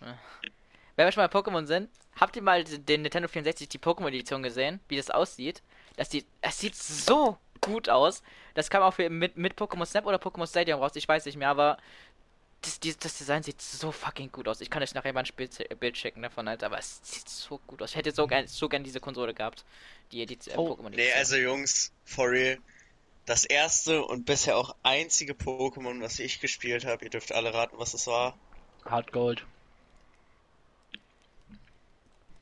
Wenn 0.96 1.06
wir 1.06 1.12
schon 1.12 1.26
bei 1.26 1.38
Pokémon 1.38 1.66
sind, 1.66 1.88
habt 2.16 2.36
ihr 2.36 2.42
mal 2.42 2.64
den 2.64 3.02
Nintendo 3.02 3.28
64 3.28 3.68
die 3.68 3.78
Pokémon-Edition 3.78 4.42
gesehen, 4.42 4.80
wie 4.88 4.96
das 4.96 5.10
aussieht? 5.10 5.62
Das 5.96 6.10
sieht, 6.10 6.26
das 6.40 6.58
sieht 6.58 6.74
so 6.76 7.36
gut 7.60 7.88
aus. 7.88 8.22
Das 8.54 8.70
kam 8.70 8.82
auch 8.82 8.94
für, 8.94 9.08
mit, 9.10 9.36
mit 9.36 9.54
Pokémon 9.58 9.86
Snap 9.86 10.06
oder 10.06 10.18
Pokémon 10.18 10.46
Stadium 10.48 10.80
raus, 10.80 10.92
ich 10.94 11.08
weiß 11.08 11.24
nicht 11.24 11.36
mehr, 11.36 11.48
aber 11.48 11.78
das, 12.62 12.80
die, 12.80 12.96
das 12.96 13.18
Design 13.18 13.42
sieht 13.42 13.60
so 13.60 13.92
fucking 13.92 14.30
gut 14.32 14.48
aus. 14.48 14.60
Ich 14.60 14.70
kann 14.70 14.82
euch 14.82 14.94
nachher 14.94 15.12
mal 15.12 15.20
ein 15.24 15.28
Bild, 15.36 15.80
Bild 15.80 15.98
schicken 15.98 16.22
davon, 16.22 16.48
Alter, 16.48 16.66
aber 16.66 16.78
es 16.78 17.00
sieht 17.02 17.28
so 17.28 17.58
gut 17.66 17.82
aus. 17.82 17.90
Ich 17.90 17.96
hätte 17.96 18.12
so 18.12 18.26
gern, 18.26 18.46
so 18.46 18.68
gern 18.68 18.84
diese 18.84 19.00
Konsole 19.00 19.34
gehabt. 19.34 19.64
Die 20.12 20.22
Edition, 20.22 20.56
Oh, 20.56 20.72
Pokémon 20.74 20.90
Nee, 20.90 20.96
Edition. 21.02 21.18
also 21.18 21.36
Jungs, 21.36 21.92
for 22.04 22.30
real. 22.30 22.58
Das 23.26 23.44
erste 23.44 24.04
und 24.04 24.24
bisher 24.26 24.56
auch 24.56 24.74
einzige 24.82 25.32
Pokémon, 25.34 26.00
was 26.02 26.18
ich 26.18 26.40
gespielt 26.40 26.84
habe, 26.84 27.04
ihr 27.04 27.10
dürft 27.10 27.32
alle 27.32 27.52
raten, 27.52 27.76
was 27.78 27.94
es 27.94 28.06
war. 28.06 28.36
Hard 28.84 29.12
Gold. 29.12 29.44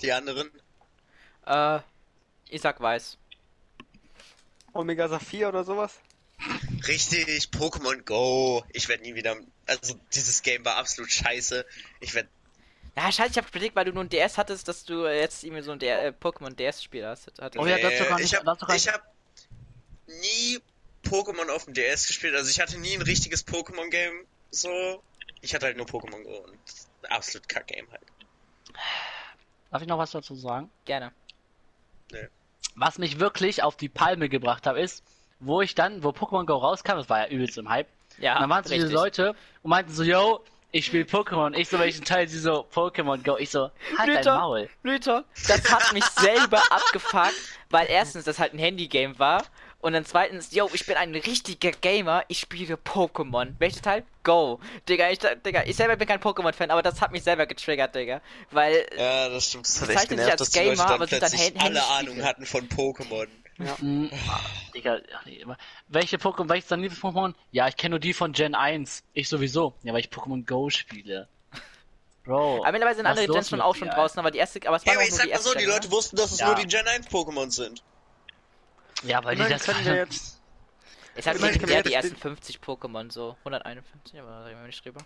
Die 0.02 0.12
anderen? 0.12 0.50
Äh, 1.46 1.80
ich 2.48 2.60
sag 2.60 2.80
weiß. 2.80 3.16
Omega 4.72 5.08
Saphir 5.08 5.48
oder 5.48 5.64
sowas? 5.64 6.00
Richtig, 6.88 7.44
Pokémon 7.52 8.02
Go. 8.04 8.64
Ich 8.72 8.88
werde 8.88 9.02
nie 9.04 9.14
wieder. 9.14 9.36
Also, 9.66 9.94
dieses 10.14 10.42
Game 10.42 10.64
war 10.64 10.76
absolut 10.76 11.10
scheiße. 11.12 11.64
Ich 12.00 12.14
werde. 12.14 12.28
Ja, 12.96 13.10
scheiße, 13.12 13.30
ich 13.32 13.38
hab 13.38 13.48
überlegt, 13.48 13.76
weil 13.76 13.84
du 13.84 13.92
nur 13.92 14.02
ein 14.04 14.08
DS 14.08 14.36
hattest, 14.38 14.66
dass 14.68 14.84
du 14.84 15.06
jetzt 15.06 15.44
irgendwie 15.44 15.62
so 15.62 15.72
ein 15.72 15.78
der, 15.78 16.04
äh, 16.06 16.12
Pokémon 16.20 16.54
DS-Spiel 16.54 17.06
hast. 17.06 17.30
hattest. 17.40 17.62
Oh 17.62 17.66
ja, 17.66 17.78
dazu 17.78 18.04
kann 18.04 18.18
ich 18.18 18.32
ich- 18.32 18.38
habe 18.38 18.50
hab 18.50 19.14
nie 20.08 20.58
Pokémon 21.04 21.48
auf 21.50 21.64
dem 21.66 21.74
DS 21.74 22.06
gespielt. 22.08 22.34
Also, 22.34 22.50
ich 22.50 22.60
hatte 22.60 22.78
nie 22.78 22.94
ein 22.94 23.02
richtiges 23.02 23.46
Pokémon-Game. 23.46 24.26
So. 24.50 25.02
Ich 25.42 25.54
hatte 25.54 25.66
halt 25.66 25.76
nur 25.76 25.86
Pokémon 25.86 26.22
Go 26.22 26.38
und 26.38 26.58
absolut 27.08 27.48
Kack-Game 27.48 27.90
halt. 27.90 28.02
Darf 29.72 29.80
ich 29.80 29.88
noch 29.88 29.98
was 29.98 30.10
dazu 30.10 30.34
sagen? 30.34 30.70
Gerne. 30.84 31.12
Was 32.76 32.98
mich 32.98 33.18
wirklich 33.18 33.62
auf 33.62 33.74
die 33.76 33.88
Palme 33.88 34.28
gebracht 34.28 34.66
hat, 34.66 34.76
ist, 34.76 35.02
wo 35.40 35.62
ich 35.62 35.74
dann, 35.74 36.04
wo 36.04 36.10
Pokémon 36.10 36.44
Go 36.44 36.56
rauskam, 36.56 36.96
das 36.96 37.08
war 37.08 37.20
ja 37.20 37.28
übelst 37.28 37.56
im 37.56 37.68
Hype, 37.70 37.88
Ja, 38.18 38.34
und 38.34 38.42
dann 38.42 38.50
waren 38.50 38.64
so 38.64 38.74
diese 38.74 38.86
richtig. 38.86 39.00
Leute 39.00 39.34
und 39.62 39.70
meinten 39.70 39.90
so, 39.92 40.02
yo, 40.02 40.44
ich 40.72 40.86
spiele 40.86 41.04
Pokémon. 41.04 41.54
Ich 41.54 41.70
so, 41.70 41.78
welchen 41.78 42.04
Teil? 42.04 42.28
Sie 42.28 42.38
so, 42.38 42.66
Pokémon 42.72 43.22
Go. 43.22 43.36
Ich 43.38 43.50
so, 43.50 43.70
halt 43.98 44.08
dein 44.08 44.16
Lüter. 44.16 44.38
Maul. 44.38 44.68
Lüter, 44.82 45.24
das 45.48 45.70
hat 45.72 45.92
mich 45.94 46.04
selber 46.04 46.62
abgefuckt, 46.70 47.34
weil 47.70 47.86
erstens 47.88 48.24
das 48.24 48.38
halt 48.38 48.52
ein 48.52 48.58
Handygame 48.58 49.18
war 49.18 49.42
und 49.82 49.92
dann 49.92 50.06
zweitens, 50.06 50.52
yo, 50.54 50.70
ich 50.72 50.86
bin 50.86 50.96
ein 50.96 51.14
richtiger 51.14 51.72
Gamer, 51.72 52.24
ich 52.28 52.38
spiele 52.40 52.76
Pokémon. 52.76 53.52
Welches 53.58 53.82
Teil? 53.82 54.04
Go. 54.22 54.58
Digga, 54.88 55.10
ich, 55.10 55.18
Digga, 55.44 55.64
ich 55.66 55.76
selber 55.76 55.96
bin 55.96 56.08
kein 56.08 56.20
Pokémon-Fan, 56.20 56.70
aber 56.70 56.82
das 56.82 57.00
hat 57.02 57.12
mich 57.12 57.22
selber 57.24 57.44
getriggert, 57.46 57.94
Digga. 57.94 58.22
Weil, 58.50 58.86
Ja, 58.96 59.28
das 59.28 59.48
stimmt. 59.48 59.66
Das 59.68 59.80
hat 59.82 59.88
Die 59.88 59.92
echt 59.92 60.00
zeichnen 60.00 60.18
sich 60.18 60.26
genervt, 60.26 60.40
als 60.40 60.50
dass 60.50 60.50
die 60.50 60.58
Leute 60.60 60.76
Gamer, 60.76 60.90
aber 60.94 61.06
sind 61.06 61.22
dann 61.22 61.32
Hand- 61.32 61.60
alle. 61.62 61.84
Ahnung 61.88 62.22
hatten 62.24 62.46
von 62.46 62.68
Pokémon. 62.68 63.26
Mm, 63.80 64.06
ah, 64.28 64.40
Digga, 64.74 64.98
ach 65.14 65.26
nee, 65.26 65.36
immer. 65.36 65.58
welche 65.88 66.16
Pokémon, 66.16 66.48
welches 66.48 66.68
dein 66.68 66.80
Lieblings-Pokémon? 66.80 67.34
Ja, 67.50 67.68
ich 67.68 67.76
kenne 67.76 67.90
nur 67.90 68.00
die 68.00 68.14
von 68.14 68.32
Gen 68.32 68.54
1. 68.54 69.02
Ich 69.12 69.28
sowieso. 69.28 69.74
Ja, 69.82 69.92
weil 69.92 70.00
ich 70.00 70.08
Pokémon 70.08 70.46
Go 70.46 70.70
spiele. 70.70 71.28
Bro. 72.24 72.62
aber 72.62 72.70
mittlerweile 72.70 72.94
sind 72.96 73.06
andere 73.06 73.26
Gens 73.26 73.48
schon 73.50 73.60
auch 73.60 73.74
schon 73.74 73.88
draußen, 73.88 74.16
aber 74.20 74.30
die 74.30 74.38
erste, 74.38 74.60
aber 74.68 74.76
es 74.76 74.84
Ja, 74.84 74.92
war 74.92 74.94
aber 74.94 75.02
auch 75.02 75.04
ich 75.06 75.10
nur 75.10 75.18
sag 75.18 75.26
die 75.26 75.32
mal 75.32 75.40
so, 75.40 75.54
die 75.54 75.64
Leute 75.64 75.88
oder? 75.88 75.90
wussten, 75.96 76.16
dass 76.16 76.30
es 76.30 76.38
Ja. 76.38 76.46
nur 76.46 76.54
die 76.54 76.66
Gen 76.68 76.86
1 76.86 77.08
Pokémon 77.08 77.50
sind. 77.50 77.82
Ja, 79.02 79.22
weil 79.24 79.36
die 79.36 79.42
das 79.48 79.64
können 79.64 79.84
wir 79.84 79.96
jetzt, 79.96 80.38
Es 81.14 81.26
hat 81.26 81.38
legendär 81.40 81.82
die 81.82 81.92
ersten 81.92 82.16
50 82.16 82.60
Pokémon, 82.60 83.10
so 83.12 83.36
151, 83.40 84.18
aber 84.18 84.30
da 84.30 84.44
reden 84.44 84.60
wir 84.60 84.66
nicht 84.66 84.82
drüber. 84.84 85.00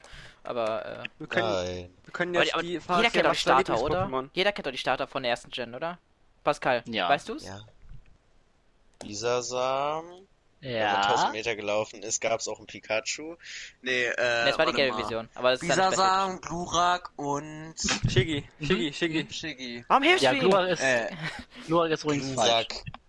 Aber, 0.44 0.86
äh, 0.86 1.04
wir 1.18 1.26
können, 1.26 1.48
Nein. 1.52 1.90
wir 2.04 2.12
können 2.12 2.36
aber, 2.36 2.44
jetzt 2.44 2.54
aber 2.54 2.62
die 2.62 2.68
jeder 2.68 3.10
kennt 3.10 3.26
doch 3.26 3.32
die 3.32 3.38
Starter, 3.38 3.80
oder? 3.80 4.30
Jeder 4.32 4.52
kennt 4.52 4.66
doch 4.66 4.70
die 4.70 4.78
Starter 4.78 5.08
von 5.08 5.22
der 5.24 5.30
ersten 5.30 5.50
Gen, 5.50 5.74
oder? 5.74 5.98
Pascal, 6.44 6.84
Ja. 6.86 7.08
weißt 7.08 7.28
du's? 7.28 7.44
Ja. 7.44 7.60
Wenn 9.02 9.10
man 9.10 10.26
Ja. 10.60 11.00
1000 11.02 11.32
Meter 11.32 11.56
gelaufen 11.56 12.02
ist, 12.02 12.20
gab 12.20 12.38
es 12.40 12.46
auch 12.48 12.58
ein 12.60 12.66
Pikachu. 12.66 13.34
Nee, 13.82 14.04
äh. 14.06 14.10
Nee, 14.44 14.50
das 14.50 14.58
war 14.58 14.66
die 14.66 14.72
gelbe 14.72 14.94
mal. 14.94 15.00
Version, 15.00 15.28
aber 15.34 15.50
das 15.50 15.62
ist 15.62 15.68
dann 15.76 15.90
Bisasam, 15.90 16.40
Glurak 16.40 17.10
und 17.16 17.74
Shiggy, 18.08 18.48
Shiggy, 18.60 18.92
Shiggy. 18.92 19.26
Shiggy. 19.32 19.84
Warum 19.88 20.02
hilfst 20.04 20.22
Ja, 20.22 20.30
du 20.30 20.36
ihm? 20.36 20.40
Glurak 20.42 20.68
ist, 20.70 20.80
Äh, 20.82 21.08
Glurak 21.66 21.90
ist 21.90 22.04
übrigens 22.04 22.32
falsch. 22.34 22.68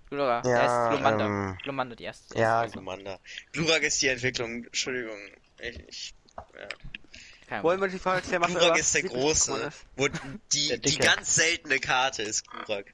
Glurak. 0.09 0.43
Glura, 0.43 0.55
Ja, 0.57 0.61
der 0.61 0.65
ist 0.91 0.97
Glumanda. 0.97 1.25
ähm, 1.25 1.57
Glumanda, 1.63 1.95
die 1.95 2.03
erste. 2.05 2.37
ja, 2.37 2.59
also, 2.61 2.73
Glumanda. 2.73 3.19
Glurak 3.51 3.83
ist 3.83 4.01
die 4.01 4.07
Entwicklung. 4.07 4.63
Entschuldigung. 4.65 5.17
Ich, 5.59 5.79
ich, 5.87 6.13
kein 7.47 7.63
Wollen 7.63 7.79
wir 7.81 7.87
die 7.87 7.99
Frage 7.99 8.23
stellen, 8.25 8.41
was 8.43 8.51
Glurak 8.51 8.77
ist 8.77 8.93
der 8.95 9.03
große. 9.03 9.71
Wo 9.95 10.07
Der 10.07 10.19
die, 10.53 10.79
die 10.81 10.97
ganz 10.97 11.35
seltene 11.35 11.79
Karte 11.79 12.23
ist 12.23 12.49
Glurak. 12.49 12.93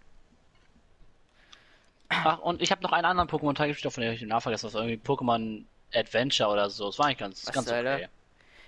Ach, 2.09 2.39
und 2.39 2.61
ich 2.61 2.71
habe 2.71 2.83
noch 2.83 2.91
einen 2.91 3.05
anderen 3.05 3.27
Pokémon-Teil 3.29 3.69
gespielt, 3.69 3.93
von 3.93 4.01
dem 4.03 4.13
ich 4.13 4.19
den 4.19 4.29
Namen 4.29 4.41
vergessen 4.41 4.71
habe. 4.71 4.85
irgendwie 4.85 5.01
Pokémon 5.03 5.63
Adventure 5.93 6.49
oder 6.49 6.69
so. 6.69 6.87
Das 6.87 6.99
war 6.99 7.07
eigentlich 7.07 7.17
ganz, 7.17 7.45
Was 7.47 7.53
ganz 7.53 7.67
okay. 7.69 8.07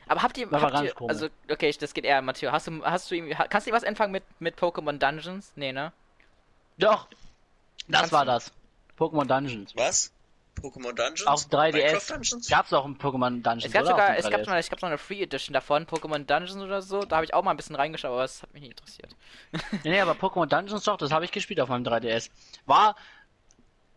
Aber 0.08 0.22
habt 0.22 0.38
ihr, 0.38 0.50
habt 0.52 0.72
ganz 0.74 0.88
ihr 0.90 0.94
komisch. 0.94 1.14
also 1.14 1.30
okay, 1.50 1.74
das 1.80 1.94
geht 1.94 2.06
eher 2.06 2.22
Matteo. 2.22 2.52
Hast 2.52 2.68
du 2.68 2.84
hast 2.86 3.10
du 3.10 3.16
ihm 3.16 3.30
kannst 3.50 3.66
du 3.68 3.72
was 3.72 3.84
anfangen 3.84 4.12
mit 4.12 4.24
mit 4.40 4.56
Pokémon 4.58 4.98
Dungeons? 5.00 5.52
Nee, 5.56 5.72
ne? 5.74 5.92
Doch, 6.78 7.08
das 7.88 8.12
war 8.12 8.26
das. 8.26 8.52
Pokémon 8.98 9.26
Dungeons. 9.26 9.76
Was? 9.76 10.12
Pokémon 10.62 10.94
Dungeons? 10.94 11.28
Auf 11.28 11.42
3DS 11.48 11.72
Minecraft 11.72 12.08
Dungeons? 12.10 12.50
gab's 12.50 12.74
auch 12.74 12.86
ein 12.86 12.98
Pokémon 12.98 13.42
Dungeons, 13.42 13.66
Es 13.66 13.72
gab 13.72 13.86
sogar 13.86 14.18
es 14.18 14.30
gab 14.30 14.42
3DS. 14.42 14.46
noch, 14.46 14.56
es 14.56 14.70
gab 14.70 14.82
noch 14.82 14.90
eine 14.90 14.98
Free 14.98 15.22
Edition 15.22 15.54
davon, 15.54 15.86
Pokémon 15.86 16.26
Dungeons 16.26 16.58
oder 16.58 16.82
so. 16.82 17.02
Da 17.02 17.18
habe 17.18 17.26
ich 17.26 17.34
auch 17.34 17.44
mal 17.44 17.52
ein 17.52 17.58
bisschen 17.58 17.76
reingeschaut, 17.76 18.12
aber 18.12 18.24
es 18.24 18.42
hat 18.42 18.54
mich 18.54 18.62
nicht 18.62 18.72
interessiert. 18.72 19.16
Nee, 19.84 19.92
nee, 19.92 20.00
aber 20.00 20.14
Pokémon 20.14 20.48
Dungeons 20.48 20.84
doch, 20.84 20.98
das 20.98 21.12
habe 21.12 21.26
ich 21.26 21.32
gespielt 21.32 21.60
auf 21.60 21.70
meinem 21.70 21.84
3DS. 21.84 22.30
War 22.66 22.96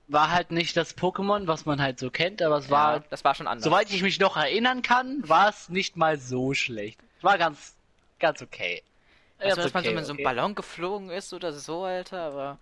war 0.08 0.30
halt 0.30 0.50
nicht 0.50 0.76
das 0.76 0.96
Pokémon, 0.96 1.46
was 1.46 1.66
man 1.66 1.80
halt 1.80 1.98
so 1.98 2.10
kennt, 2.10 2.40
aber 2.40 2.56
es 2.56 2.70
war, 2.70 2.96
ja, 2.96 3.04
das 3.10 3.24
war 3.24 3.34
schon 3.34 3.46
anders. 3.46 3.64
soweit 3.64 3.90
ich 3.90 4.02
mich 4.02 4.18
noch 4.18 4.36
erinnern 4.38 4.80
kann, 4.82 5.28
war 5.28 5.50
es 5.50 5.68
nicht 5.68 5.96
mal 5.96 6.18
so 6.18 6.54
schlecht. 6.54 6.98
War 7.20 7.36
ganz, 7.36 7.74
ganz 8.18 8.40
okay. 8.40 8.82
also, 9.38 9.62
dass 9.62 9.74
man 9.74 9.84
so 9.84 9.90
okay, 9.90 9.96
mit 9.96 10.06
so 10.06 10.12
einem 10.12 10.20
okay. 10.20 10.24
Ballon 10.24 10.54
geflogen 10.54 11.10
ist 11.10 11.32
oder 11.34 11.52
so, 11.52 11.84
Alter, 11.84 12.22
aber 12.22 12.58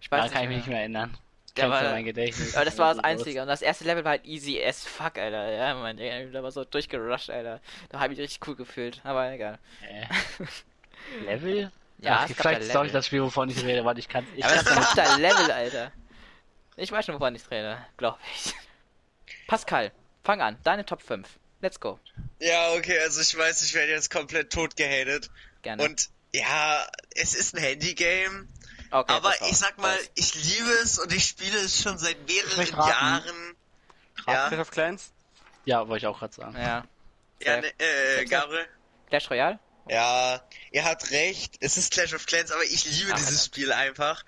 ich 0.00 0.10
weiß 0.10 0.24
Da 0.24 0.32
kann 0.32 0.42
ich 0.44 0.48
mich 0.48 0.56
nicht 0.58 0.68
mehr 0.68 0.80
erinnern. 0.80 1.10
Ja, 1.56 1.64
Kennst 1.64 1.80
du 1.80 1.84
aber- 1.84 1.90
mein 1.90 2.04
Gedächtnis? 2.04 2.54
Aber 2.54 2.64
das 2.64 2.78
war 2.78 2.94
das 2.94 3.02
Einzige. 3.04 3.42
Und 3.42 3.48
das 3.48 3.60
erste 3.60 3.84
Level 3.84 4.04
war 4.04 4.12
halt 4.12 4.24
easy 4.24 4.62
as 4.62 4.84
fuck, 4.84 5.18
Alter. 5.18 5.50
Ja, 5.50 5.74
man, 5.74 5.96
da 5.96 6.42
war 6.42 6.52
so 6.52 6.64
durchgerusht, 6.64 7.28
Alter. 7.30 7.60
Da 7.88 7.98
habe 8.00 8.12
ich 8.12 8.18
mich 8.18 8.24
richtig 8.28 8.46
cool 8.48 8.56
gefühlt. 8.56 9.00
Aber 9.04 9.30
egal. 9.32 9.58
Äh. 9.82 10.06
Level? 11.24 11.72
Ja, 11.98 12.20
Ach, 12.20 12.30
es 12.30 12.36
vielleicht 12.36 12.62
da 12.62 12.78
ist 12.80 12.82
nicht 12.82 12.94
das 12.94 13.06
Spiel, 13.06 13.22
wovon 13.22 13.50
ich 13.50 13.62
rede, 13.62 13.84
weil 13.84 13.98
ich 13.98 14.08
kann. 14.08 14.26
Ich 14.36 14.44
Aber 14.44 14.54
das 14.54 14.64
gab 14.64 14.94
da 14.94 15.16
Level, 15.16 15.50
Alter. 15.50 15.92
Ich 16.76 16.90
weiß 16.90 17.04
schon, 17.04 17.16
wovon 17.16 17.34
ich 17.34 17.50
rede, 17.50 17.76
glaube 17.98 18.18
ich. 18.36 18.54
Pascal, 19.46 19.92
fang 20.24 20.40
an. 20.40 20.56
Deine 20.62 20.86
Top 20.86 21.02
5. 21.02 21.28
Let's 21.60 21.78
go. 21.78 21.98
Ja, 22.38 22.72
okay, 22.72 22.98
also 23.00 23.20
ich 23.20 23.36
weiß, 23.36 23.62
ich 23.62 23.74
werde 23.74 23.92
jetzt 23.92 24.10
komplett 24.10 24.50
tot 24.50 24.76
gehatet. 24.76 25.30
Gerne. 25.62 25.82
Und 25.82 26.08
ja, 26.32 26.86
es 27.14 27.34
ist 27.34 27.54
ein 27.54 27.62
Handygame, 27.62 28.48
okay, 28.90 29.12
aber 29.12 29.32
ich 29.48 29.56
sag 29.56 29.78
mal, 29.78 29.94
raus. 29.94 30.10
ich 30.14 30.34
liebe 30.34 30.70
es 30.82 30.98
und 30.98 31.12
ich 31.12 31.24
spiele 31.26 31.58
es 31.58 31.82
schon 31.82 31.98
seit 31.98 32.16
mehreren. 32.26 32.66
Jahren. 32.88 33.56
Ja, 34.26 34.48
Clash 34.48 34.60
of 34.60 34.70
Clans? 34.70 35.12
ja, 35.64 35.86
wollte 35.88 36.04
ich 36.04 36.06
auch 36.06 36.18
gerade 36.18 36.34
sagen. 36.34 36.56
Ja. 36.56 36.84
ja 37.40 37.60
ne, 37.60 37.72
äh. 37.78 38.24
Gabriel? 38.26 38.66
Clash 39.08 39.30
Royale? 39.30 39.58
Ja, 39.88 40.40
ihr 40.70 40.84
habt 40.84 41.10
recht. 41.10 41.56
Es 41.60 41.76
ist 41.76 41.92
Clash 41.92 42.14
of 42.14 42.26
Clans, 42.26 42.52
aber 42.52 42.62
ich 42.64 42.84
liebe 42.84 43.12
Ach, 43.12 43.18
dieses. 43.18 43.46
Spiel 43.46 43.72
einfach. 43.72 44.24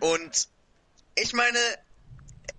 Und 0.00 0.48
ich 1.16 1.32
meine, 1.32 1.58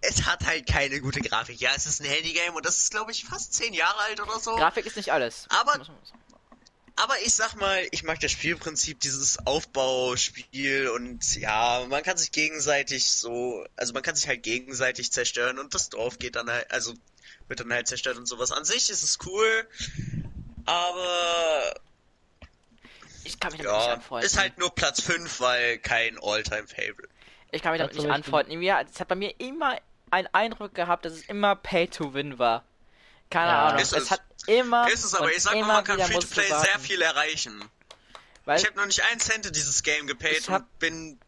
es 0.01 0.25
hat 0.25 0.45
halt 0.45 0.67
keine 0.67 0.99
gute 1.01 1.21
Grafik. 1.21 1.59
Ja, 1.59 1.71
es 1.75 1.85
ist 1.85 2.01
ein 2.01 2.05
Handygame 2.09 2.51
und 2.55 2.65
das 2.65 2.77
ist, 2.77 2.91
glaube 2.91 3.11
ich, 3.11 3.25
fast 3.25 3.53
zehn 3.53 3.73
Jahre 3.73 3.99
alt 4.01 4.19
oder 4.19 4.39
so. 4.39 4.55
Grafik 4.55 4.85
ist 4.85 4.97
nicht 4.97 5.11
alles. 5.11 5.47
Aber- 5.49 5.77
Muss 5.77 5.87
man 5.87 5.97
sagen. 6.03 6.19
Aber 6.99 7.13
ich 7.23 7.35
sag 7.35 7.55
mal, 7.55 7.87
ich 7.91 8.03
mag 8.03 8.19
das 8.19 8.31
Spielprinzip, 8.31 8.99
dieses 8.99 9.45
Aufbauspiel 9.45 10.89
und 10.89 11.35
ja, 11.35 11.85
man 11.87 12.01
kann 12.01 12.17
sich 12.17 12.31
gegenseitig 12.31 13.05
so, 13.05 13.63
also 13.75 13.93
man 13.93 14.01
kann 14.01 14.15
sich 14.15 14.27
halt 14.27 14.41
gegenseitig 14.41 15.11
zerstören 15.11 15.59
und 15.59 15.75
das 15.75 15.89
Dorf 15.89 16.17
geht 16.17 16.35
dann 16.35 16.49
halt, 16.49 16.71
also 16.71 16.93
wird 17.47 17.59
dann 17.59 17.71
halt 17.71 17.87
zerstört 17.87 18.17
und 18.17 18.25
sowas. 18.25 18.51
An 18.51 18.65
sich 18.65 18.89
ist 18.89 19.03
es 19.03 19.19
cool, 19.27 19.67
aber 20.65 21.75
Ich 23.23 23.39
kann 23.39 23.51
mich 23.51 23.61
damit 23.61 23.77
nicht 23.77 23.87
ja, 23.87 23.93
anfreunden. 23.93 24.25
ist 24.25 24.39
halt 24.39 24.57
nur 24.57 24.73
Platz 24.73 24.99
5, 25.01 25.39
weil 25.39 25.77
kein 25.77 26.17
All-Time-Favorite. 26.19 27.09
Ich 27.51 27.61
kann 27.61 27.73
mich 27.73 27.79
damit 27.79 27.95
nicht 27.95 28.09
anfreunden. 28.09 28.59
Es 28.61 28.99
hat 28.99 29.07
bei 29.07 29.15
mir 29.15 29.39
immer 29.39 29.77
einen 30.09 30.29
Eindruck 30.31 30.73
gehabt, 30.73 31.05
dass 31.05 31.13
es 31.13 31.21
immer 31.25 31.55
Pay 31.55 31.89
to 31.89 32.15
Win 32.15 32.39
war. 32.39 32.63
Keine 33.29 33.51
Ja. 33.51 33.65
Ahnung. 33.67 33.81
Es 33.81 33.91
es. 33.91 34.11
hat 34.11 34.21
immer. 34.47 34.87
Ist 34.91 35.03
es 35.03 35.13
aber, 35.15 35.31
ich 35.31 35.41
sag 35.43 35.55
mal, 35.55 35.65
man 35.65 35.83
kann 35.83 35.97
musst 35.99 36.11
du 36.11 36.21
Free-to-Play 36.21 36.47
sehr 36.47 36.57
warten. 36.57 36.79
viel 36.81 37.01
erreichen. 37.01 37.63
Weil, 38.45 38.59
Ich 38.59 38.65
habe 38.65 38.77
noch 38.77 38.85
nicht 38.85 39.03
einen 39.11 39.19
Cent 39.19 39.45
in 39.45 39.53
dieses 39.53 39.83
Game 39.83 40.07
gepaid 40.07 40.47
und 40.47 40.79
bin 40.79 41.19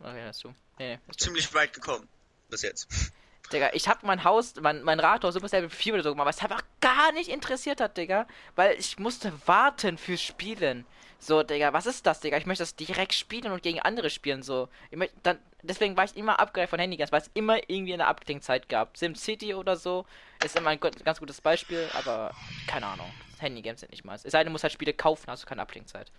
Okay, 0.00 0.24
das 0.24 0.38
du. 0.40 0.48
Nee, 0.78 0.94
nee, 0.94 0.98
das 1.06 1.16
du. 1.16 1.24
ziemlich 1.24 1.52
weit 1.54 1.72
gekommen. 1.72 2.08
Bis 2.48 2.62
jetzt. 2.62 2.88
Digga, 3.52 3.70
ich 3.72 3.88
hab 3.88 4.02
mein 4.02 4.24
Haus, 4.24 4.54
mein, 4.60 4.82
mein 4.82 5.00
Rathaus 5.00 5.34
Super 5.34 5.48
Level 5.50 5.70
4 5.70 5.94
oder 5.94 6.02
so 6.02 6.10
gemacht, 6.10 6.26
was 6.26 6.40
einfach 6.42 6.62
gar 6.80 7.12
nicht 7.12 7.28
interessiert 7.30 7.80
hat, 7.80 7.96
Digga. 7.96 8.26
Weil 8.56 8.76
ich 8.78 8.98
musste 8.98 9.32
warten 9.46 9.96
fürs 9.98 10.20
Spielen. 10.22 10.84
So, 11.20 11.42
Digga, 11.42 11.72
was 11.72 11.86
ist 11.86 12.06
das, 12.06 12.20
Digga? 12.20 12.36
Ich 12.36 12.46
möchte 12.46 12.62
das 12.62 12.76
direkt 12.76 13.12
spielen 13.12 13.50
und 13.50 13.62
gegen 13.62 13.80
andere 13.80 14.08
spielen, 14.08 14.42
so. 14.42 14.68
Ich 14.90 14.96
möcht, 14.96 15.12
dann, 15.24 15.38
deswegen 15.62 15.96
war 15.96 16.04
ich 16.04 16.16
immer 16.16 16.38
abgereift 16.38 16.70
von 16.70 16.78
Handygames, 16.78 17.10
weil 17.10 17.22
es 17.22 17.30
immer 17.34 17.58
irgendwie 17.68 17.92
eine 17.92 18.06
Abklingzeit 18.06 18.68
gab. 18.68 18.96
SimCity 18.96 19.54
oder 19.54 19.76
so 19.76 20.06
ist 20.44 20.56
immer 20.56 20.70
ein 20.70 20.78
ganz 20.78 21.18
gutes 21.18 21.40
Beispiel, 21.40 21.88
aber 21.94 22.32
keine 22.68 22.86
Ahnung. 22.86 23.10
Handygames 23.40 23.80
sind 23.80 23.90
nicht 23.90 24.04
mal. 24.04 24.14
Es 24.14 24.22
sei 24.22 24.38
denn, 24.38 24.46
du 24.46 24.52
musst 24.52 24.62
halt 24.62 24.72
Spiele 24.72 24.92
kaufen, 24.92 25.24
hast 25.26 25.42
du 25.42 25.46
keine 25.46 25.62
Abklingzeit. 25.62 26.10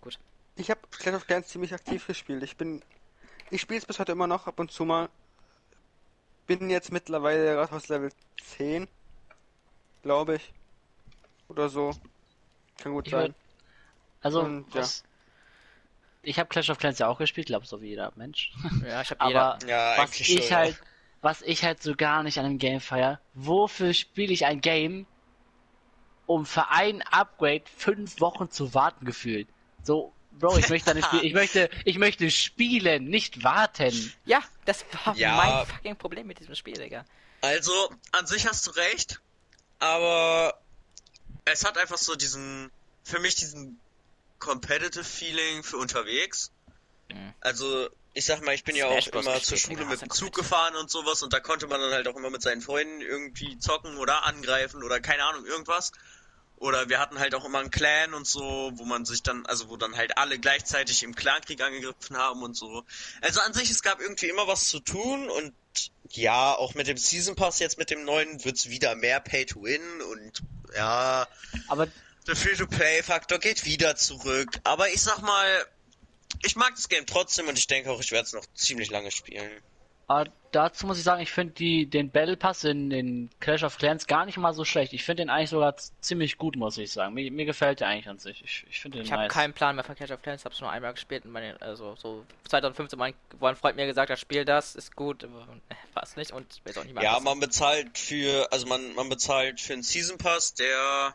Gut. 0.00 0.18
Ich 0.56 0.70
habe 0.70 0.80
Clash 0.90 1.14
of 1.14 1.26
Clans 1.26 1.48
ziemlich 1.48 1.72
aktiv 1.72 2.06
gespielt. 2.06 2.42
Ich 2.42 2.56
bin. 2.56 2.82
Ich 3.50 3.60
spiele 3.60 3.78
es 3.78 3.86
bis 3.86 4.00
heute 4.00 4.12
immer 4.12 4.26
noch 4.26 4.48
ab 4.48 4.58
und 4.58 4.72
zu 4.72 4.84
mal. 4.84 5.08
Bin 6.48 6.68
jetzt 6.68 6.90
mittlerweile 6.92 7.56
Rathaus 7.56 7.88
Level 7.88 8.10
10. 8.42 8.88
Glaube 10.02 10.36
ich. 10.36 10.52
Oder 11.48 11.68
so. 11.68 11.92
Kann 12.78 12.92
gut 12.92 13.06
Ich 13.06 13.12
sein. 13.12 13.34
Also, 14.20 14.40
Und, 14.42 14.74
ja. 14.74 14.86
ich 16.22 16.38
habe 16.38 16.48
Clash 16.48 16.70
of 16.70 16.78
Clans 16.78 16.98
ja 16.98 17.08
auch 17.08 17.18
gespielt, 17.18 17.46
glaube 17.46 17.66
so 17.66 17.80
wie 17.80 17.88
jeder 17.88 18.12
Mensch. 18.16 18.52
Ja, 18.86 19.00
ich 19.02 19.10
hab 19.10 19.22
jeder. 19.24 19.54
Aber 19.54 19.66
Ja, 19.66 19.94
was 19.98 20.18
ich 20.20 20.44
schon, 20.44 20.56
halt, 20.56 20.80
was 21.20 21.42
ich 21.42 21.64
halt 21.64 21.82
so 21.82 21.94
gar 21.94 22.22
nicht 22.22 22.38
an 22.38 22.44
einem 22.46 22.58
Game 22.58 22.80
feier, 22.80 23.20
wofür 23.34 23.94
spiele 23.94 24.32
ich 24.32 24.46
ein 24.46 24.60
Game, 24.60 25.06
um 26.26 26.44
für 26.46 26.68
ein 26.70 27.02
Upgrade 27.02 27.64
fünf 27.76 28.20
Wochen 28.20 28.50
zu 28.50 28.74
warten 28.74 29.04
gefühlt? 29.06 29.48
So, 29.82 30.12
Bro, 30.32 30.58
ich 30.58 30.68
möchte 30.68 30.94
nicht 30.94 31.06
spielen, 31.06 31.24
ich 31.24 31.32
möchte, 31.34 31.70
ich 31.84 31.98
möchte 31.98 32.30
spielen, 32.30 33.04
nicht 33.06 33.42
warten. 33.42 34.12
Ja, 34.24 34.42
das 34.66 34.84
war 35.04 35.16
Ja. 35.16 35.36
mein 35.36 35.66
fucking 35.66 35.96
Problem 35.96 36.26
mit 36.26 36.38
diesem 36.38 36.54
Spiel, 36.54 36.74
Digga. 36.74 37.04
Also, 37.40 37.72
an 38.12 38.26
sich 38.26 38.46
hast 38.46 38.66
du 38.66 38.72
recht, 38.72 39.20
aber 39.78 40.60
es 41.44 41.64
hat 41.64 41.78
einfach 41.78 41.98
so 41.98 42.14
diesen, 42.14 42.70
für 43.04 43.20
mich 43.20 43.36
diesen 43.36 43.80
Competitive 44.38 45.04
Feeling 45.04 45.62
für 45.62 45.76
unterwegs. 45.76 46.50
Mhm. 47.10 47.34
Also, 47.40 47.88
ich 48.14 48.24
sag 48.24 48.42
mal, 48.42 48.54
ich 48.54 48.64
bin 48.64 48.76
ja 48.76 48.86
auch 48.86 49.00
Smash 49.00 49.10
Bros. 49.10 49.26
immer 49.26 49.42
zur 49.42 49.58
Schule 49.58 49.84
mit 49.84 50.00
dem 50.00 50.10
Zug 50.10 50.34
gefahren 50.34 50.76
und 50.76 50.90
sowas 50.90 51.22
und 51.22 51.32
da 51.32 51.40
konnte 51.40 51.66
man 51.66 51.80
dann 51.80 51.92
halt 51.92 52.08
auch 52.08 52.16
immer 52.16 52.30
mit 52.30 52.42
seinen 52.42 52.60
Freunden 52.60 53.00
irgendwie 53.00 53.58
zocken 53.58 53.96
oder 53.96 54.24
angreifen 54.24 54.82
oder 54.82 55.00
keine 55.00 55.24
Ahnung, 55.24 55.46
irgendwas. 55.46 55.92
Oder 56.56 56.88
wir 56.88 56.98
hatten 56.98 57.20
halt 57.20 57.36
auch 57.36 57.44
immer 57.44 57.60
einen 57.60 57.70
Clan 57.70 58.14
und 58.14 58.26
so, 58.26 58.72
wo 58.74 58.84
man 58.84 59.04
sich 59.04 59.22
dann, 59.22 59.46
also 59.46 59.68
wo 59.68 59.76
dann 59.76 59.96
halt 59.96 60.18
alle 60.18 60.40
gleichzeitig 60.40 61.04
im 61.04 61.14
Clankrieg 61.14 61.62
angegriffen 61.62 62.16
haben 62.16 62.42
und 62.42 62.56
so. 62.56 62.84
Also 63.20 63.40
an 63.40 63.52
sich, 63.52 63.70
es 63.70 63.82
gab 63.82 64.00
irgendwie 64.00 64.28
immer 64.28 64.48
was 64.48 64.68
zu 64.68 64.80
tun 64.80 65.30
und 65.30 65.52
ja, 66.10 66.54
auch 66.54 66.74
mit 66.74 66.88
dem 66.88 66.96
Season 66.96 67.36
Pass 67.36 67.60
jetzt 67.60 67.78
mit 67.78 67.90
dem 67.90 68.04
neuen 68.04 68.44
wird's 68.44 68.68
wieder 68.68 68.96
mehr 68.96 69.20
Pay 69.20 69.46
to 69.46 69.62
Win 69.62 69.82
und 70.10 70.42
ja, 70.74 71.28
Aber 71.68 71.86
der 72.28 72.36
Free-to-Play-Faktor 72.36 73.38
geht 73.38 73.64
wieder 73.64 73.96
zurück. 73.96 74.60
Aber 74.64 74.88
ich 74.88 75.00
sag 75.00 75.20
mal, 75.22 75.48
ich 76.44 76.56
mag 76.56 76.74
das 76.74 76.88
Game 76.88 77.06
trotzdem 77.06 77.48
und 77.48 77.58
ich 77.58 77.66
denke 77.66 77.90
auch, 77.90 78.00
ich 78.00 78.12
werde 78.12 78.26
es 78.26 78.32
noch 78.32 78.44
ziemlich 78.54 78.90
lange 78.90 79.10
spielen. 79.10 79.50
Aber 80.08 80.30
dazu 80.52 80.86
muss 80.86 80.96
ich 80.96 81.04
sagen, 81.04 81.20
ich 81.20 81.30
finde 81.30 81.86
den 81.86 82.10
Battle 82.10 82.38
Pass 82.38 82.64
in 82.64 82.88
den 82.88 83.28
Clash 83.40 83.62
of 83.62 83.76
Clans 83.76 84.06
gar 84.06 84.24
nicht 84.24 84.38
mal 84.38 84.54
so 84.54 84.64
schlecht. 84.64 84.94
Ich 84.94 85.04
finde 85.04 85.22
den 85.22 85.30
eigentlich 85.30 85.50
sogar 85.50 85.76
ziemlich 86.00 86.38
gut, 86.38 86.56
muss 86.56 86.78
ich 86.78 86.92
sagen. 86.92 87.12
Mir, 87.12 87.30
mir 87.30 87.44
gefällt 87.44 87.80
der 87.80 87.88
eigentlich 87.88 88.08
an 88.08 88.18
sich. 88.18 88.42
Ich, 88.42 88.64
ich 88.70 88.80
finde 88.80 88.98
den 88.98 89.04
Ich 89.04 89.12
habe 89.12 89.24
nice. 89.24 89.32
keinen 89.32 89.52
Plan 89.52 89.76
mehr 89.76 89.84
von 89.84 89.94
Clash 89.94 90.10
of 90.10 90.22
Clans, 90.22 90.46
hab's 90.46 90.62
nur 90.62 90.70
einmal 90.70 90.94
gespielt 90.94 91.26
und 91.26 91.32
meine, 91.32 91.60
also 91.60 91.94
so 91.96 92.24
2015 92.48 92.98
mein, 92.98 93.12
wo 93.38 93.46
ein 93.46 93.56
Freund 93.56 93.76
mir 93.76 93.84
gesagt 93.84 94.10
hat, 94.10 94.18
spiel 94.18 94.46
das, 94.46 94.74
ist 94.76 94.96
gut, 94.96 95.24
aber 95.24 95.46
äh, 95.68 96.18
nicht 96.18 96.32
und 96.32 96.46
ich 96.54 96.64
weiß 96.64 96.78
auch 96.78 96.84
nicht 96.84 96.94
mehr. 96.94 97.04
Ja, 97.04 97.20
man 97.20 97.38
bezahlt 97.38 97.98
für, 97.98 98.50
also 98.50 98.66
man, 98.66 98.94
man 98.94 99.10
bezahlt 99.10 99.60
für 99.60 99.74
einen 99.74 99.82
Season 99.82 100.16
Pass, 100.16 100.54
der, 100.54 101.14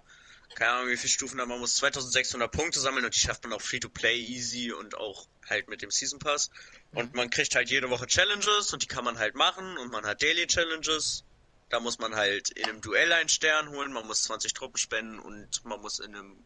keine 0.55 0.71
Ahnung 0.71 0.89
wie 0.89 0.97
viele 0.97 1.09
Stufen 1.09 1.37
da, 1.37 1.45
man 1.45 1.59
muss 1.59 1.75
2600 1.75 2.51
Punkte 2.51 2.79
sammeln 2.79 3.05
und 3.05 3.15
die 3.15 3.19
schafft 3.19 3.43
man 3.43 3.53
auch 3.53 3.61
Free-to-Play 3.61 4.17
easy 4.19 4.71
und 4.71 4.95
auch 4.95 5.27
halt 5.49 5.67
mit 5.67 5.81
dem 5.81 5.91
Season 5.91 6.19
Pass. 6.19 6.49
Und 6.93 7.13
man 7.15 7.29
kriegt 7.29 7.55
halt 7.55 7.69
jede 7.69 7.89
Woche 7.89 8.07
Challenges 8.07 8.71
und 8.73 8.83
die 8.83 8.87
kann 8.87 9.03
man 9.03 9.17
halt 9.17 9.35
machen 9.35 9.77
und 9.77 9.91
man 9.91 10.05
hat 10.05 10.21
Daily 10.21 10.47
Challenges. 10.47 11.23
Da 11.69 11.79
muss 11.79 11.97
man 11.97 12.15
halt 12.15 12.51
in 12.51 12.65
einem 12.65 12.81
Duell 12.81 13.11
einen 13.13 13.29
Stern 13.29 13.69
holen, 13.69 13.91
man 13.93 14.05
muss 14.05 14.23
20 14.23 14.53
Truppen 14.53 14.77
spenden 14.77 15.19
und 15.19 15.65
man 15.65 15.81
muss 15.81 15.99
in 15.99 16.15
einem, 16.15 16.45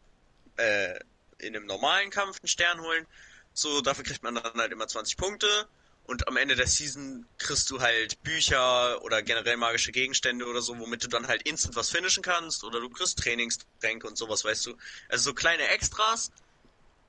äh, 0.56 0.98
in 1.40 1.56
einem 1.56 1.66
normalen 1.66 2.10
Kampf 2.10 2.40
einen 2.42 2.48
Stern 2.48 2.80
holen. 2.80 3.06
So, 3.54 3.82
dafür 3.82 4.06
kriegt 4.06 4.24
man 4.24 4.36
dann 4.36 4.54
halt 4.54 4.72
immer 4.72 4.88
20 4.88 5.18
Punkte. 5.18 5.68
Und 6.08 6.28
am 6.28 6.38
Ende 6.38 6.56
der 6.56 6.68
Season 6.68 7.26
kriegst 7.38 7.70
du 7.70 7.82
halt 7.82 8.24
Bücher 8.24 9.04
oder 9.04 9.22
generell 9.22 9.58
magische 9.58 9.92
Gegenstände 9.92 10.46
oder 10.46 10.62
so, 10.62 10.80
womit 10.80 11.04
du 11.04 11.08
dann 11.10 11.28
halt 11.28 11.44
instant 11.44 11.76
was 11.76 11.90
finishen 11.90 12.24
kannst. 12.24 12.64
Oder 12.64 12.80
du 12.80 12.90
kriegst 12.90 13.20
Trainingstränke 13.20 14.08
und 14.08 14.18
sowas, 14.18 14.46
weißt 14.46 14.66
du. 14.68 14.78
Also 15.10 15.32
so 15.32 15.34
kleine 15.34 15.68
Extras. 15.68 16.32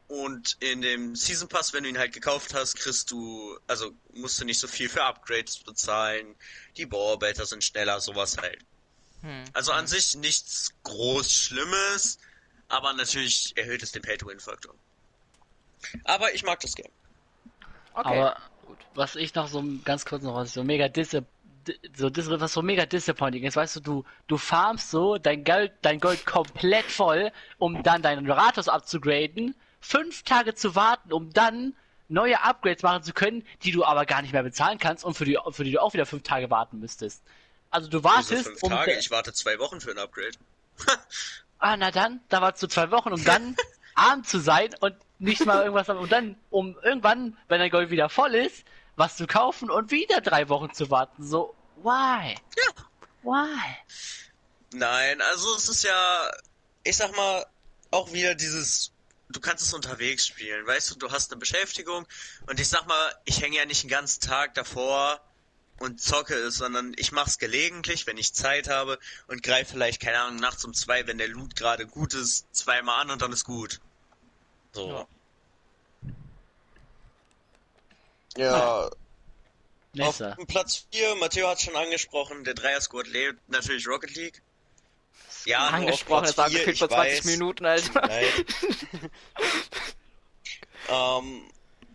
und 0.09 0.57
in 0.61 0.81
dem 0.81 1.15
Season 1.15 1.49
Pass, 1.49 1.73
wenn 1.73 1.85
du 1.85 1.91
ihn 1.91 1.99
halt 1.99 2.13
gekauft 2.13 2.55
hast, 2.55 2.77
kriegst 2.77 3.11
du, 3.11 3.59
also 3.67 3.93
musst 4.15 4.41
du 4.41 4.47
nicht 4.47 4.59
so 4.59 4.67
viel 4.67 4.89
für 4.89 5.05
Upgrades 5.05 5.59
bezahlen. 5.59 6.35
Die 6.77 6.87
Bauarbeiter 6.87 7.45
sind 7.45 7.63
schneller, 7.63 8.01
sowas 8.01 8.39
halt. 8.39 8.59
Hm. 9.21 9.45
Also 9.53 9.73
an 9.73 9.87
sich 9.87 10.17
nichts 10.17 10.73
groß 10.85 11.31
Schlimmes, 11.31 12.19
aber 12.69 12.95
natürlich 12.95 13.53
erhöht 13.57 13.83
es 13.83 13.93
den 13.93 14.03
Pay-to-Win-Faktor. 14.03 14.75
Aber 16.05 16.33
ich 16.35 16.43
mag 16.43 16.59
das 16.61 16.75
Game. 16.75 16.91
Okay. 17.93 18.09
Aber 18.09 18.37
gut. 18.69 18.79
was 18.95 19.17
ich 19.17 19.35
noch 19.35 19.49
so 19.49 19.65
ganz 19.85 20.05
kurz 20.05 20.23
noch 20.23 20.35
was 20.35 20.53
so 20.55 20.63
mega 20.63 20.89
disse, 20.89 21.25
di- 21.67 21.79
so 21.97 22.09
dis, 22.11 22.31
was 22.31 22.53
so 22.53 22.63
mega 22.63 22.87
disappointing 22.87 23.43
ist, 23.45 23.57
weißt 23.57 23.77
du, 23.77 23.81
du 23.81 24.05
du 24.29 24.39
farmst 24.39 24.91
so 24.91 25.19
dein 25.19 25.43
Gold 25.45 25.73
dein 25.83 25.99
Gold 26.01 26.25
komplett 26.27 26.85
voll, 26.87 27.33
um 27.59 27.83
dann 27.83 28.03
deinen 28.03 28.31
Rathaus 28.31 28.69
abzugraden, 28.69 29.55
fünf 29.81 30.23
Tage 30.23 30.55
zu 30.55 30.75
warten, 30.77 31.13
um 31.13 31.33
dann 31.33 31.75
neue 32.09 32.41
Upgrades 32.43 32.83
machen 32.83 33.03
zu 33.03 33.13
können, 33.13 33.45
die 33.65 33.71
du 33.73 33.85
aber 33.85 34.07
gar 34.07 34.23
nicht 34.23 34.33
mehr 34.33 34.43
bezahlen 34.43 34.79
kannst 34.79 35.05
und 35.05 35.15
für 35.15 35.25
die 35.25 35.37
für 35.51 35.65
die 35.65 35.73
du 35.73 35.83
auch 35.83 35.93
wieder 35.93 36.07
fünf 36.07 36.23
Tage 36.23 36.51
warten 36.51 36.79
müsstest. 36.81 37.23
Also 37.71 37.89
du 37.91 37.99
Also 37.99 38.09
wartest, 38.09 38.45
fünf 38.45 38.63
um 38.63 38.71
Tage, 38.71 38.95
ich 38.99 39.11
warte 39.11 39.33
zwei 39.35 39.59
Wochen 39.59 39.81
für 39.81 39.91
ein 39.91 39.99
Upgrade. 39.99 40.37
ah 41.59 41.77
na 41.77 41.91
dann, 41.91 42.21
da 42.29 42.41
warst 42.41 42.63
du 42.63 42.67
zwei 42.67 42.91
Wochen, 42.91 43.13
um 43.13 43.23
dann 43.25 43.57
arm 43.95 44.25
zu 44.25 44.39
sein 44.41 44.71
und 44.81 44.95
nicht 45.19 45.45
mal 45.45 45.63
irgendwas 45.63 45.89
haben 45.89 45.99
und 45.99 46.13
dann 46.13 46.37
um 46.51 46.77
irgendwann, 46.83 47.37
wenn 47.49 47.61
dein 47.61 47.71
Gold 47.71 47.91
wieder 47.91 48.09
voll 48.09 48.35
ist, 48.35 48.65
was 48.97 49.17
zu 49.17 49.27
kaufen 49.27 49.71
und 49.71 49.91
wieder 49.91 50.21
drei 50.21 50.49
Wochen 50.49 50.73
zu 50.73 50.91
warten. 50.91 51.27
So, 51.27 51.55
why? 51.83 52.35
Ja. 52.57 52.85
Why? 53.23 53.77
Nein, 54.73 55.21
also 55.23 55.55
es 55.57 55.69
ist 55.69 55.85
ja, 55.85 56.31
ich 56.85 56.97
sag 56.97 57.15
mal, 57.17 57.47
auch 57.91 58.13
wieder 58.13 58.35
dieses, 58.35 58.93
du 59.29 59.41
kannst 59.41 59.65
es 59.65 59.73
unterwegs 59.73 60.27
spielen, 60.27 60.67
weißt 60.67 60.91
du, 60.91 60.95
du 60.97 61.11
hast 61.11 61.33
eine 61.33 61.39
Beschäftigung 61.39 62.07
und 62.47 62.61
ich 62.61 62.69
sag 62.69 62.87
mal, 62.87 63.15
ich 63.25 63.41
hänge 63.41 63.57
ja 63.57 63.65
nicht 63.65 63.83
den 63.83 63.91
ganzen 63.91 64.21
Tag 64.21 64.55
davor 64.55 65.21
und 65.79 66.01
zocke 66.01 66.35
es, 66.35 66.57
sondern 66.57 66.93
ich 66.97 67.13
mach's 67.13 67.39
gelegentlich, 67.39 68.07
wenn 68.07 68.19
ich 68.19 68.35
Zeit 68.35 68.69
habe 68.69 68.99
und 69.27 69.43
greife 69.43 69.73
vielleicht, 69.73 70.01
keine 70.01 70.21
Ahnung, 70.21 70.41
nachts 70.41 70.65
um 70.65 70.75
zwei, 70.75 71.07
wenn 71.07 71.19
der 71.19 71.29
Loot 71.29 71.57
gerade 71.57 71.87
gut 71.87 72.15
ist, 72.15 72.47
zweimal 72.53 73.03
an 73.03 73.11
und 73.11 73.23
dann 73.23 73.33
ist 73.33 73.45
gut. 73.45 73.81
So. 74.79 75.07
Ja, 78.37 78.85
auf 78.85 78.91
Nächster. 79.93 80.35
dem 80.37 80.47
Platz 80.47 80.87
4, 80.93 81.17
Matteo 81.17 81.49
hat 81.49 81.61
schon 81.61 81.77
angesprochen, 81.77 82.45
der 82.45 82.55
Dreier-Squad 82.55 83.09
lebt 83.09 83.49
natürlich 83.49 83.87
Rocket 83.89 84.15
League. 84.15 84.43
Ja, 85.45 85.69
auf 85.69 85.73
Angesprochen, 85.73 86.27
gefühlt 86.27 86.69
ich 86.69 86.79
vor 86.79 86.89
20 86.89 87.19
weiß. 87.19 87.25
Minuten, 87.25 87.65
Alter. 87.65 88.07
Nein. 88.07 88.25
ähm, 90.89 91.51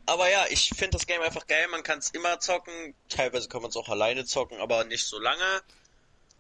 aber 0.06 0.30
ja, 0.30 0.46
ich 0.50 0.70
finde 0.70 0.92
das 0.92 1.06
Game 1.06 1.22
einfach 1.22 1.48
geil. 1.48 1.68
Man 1.70 1.84
kann 1.84 2.00
es 2.00 2.10
immer 2.10 2.40
zocken. 2.40 2.96
Teilweise 3.10 3.48
kann 3.48 3.62
man 3.62 3.70
es 3.70 3.78
auch 3.78 3.90
alleine 3.90 4.26
zocken, 4.26 4.60
aber 4.60 4.84
nicht 4.86 5.06
so 5.06 5.20
lange. 5.20 5.62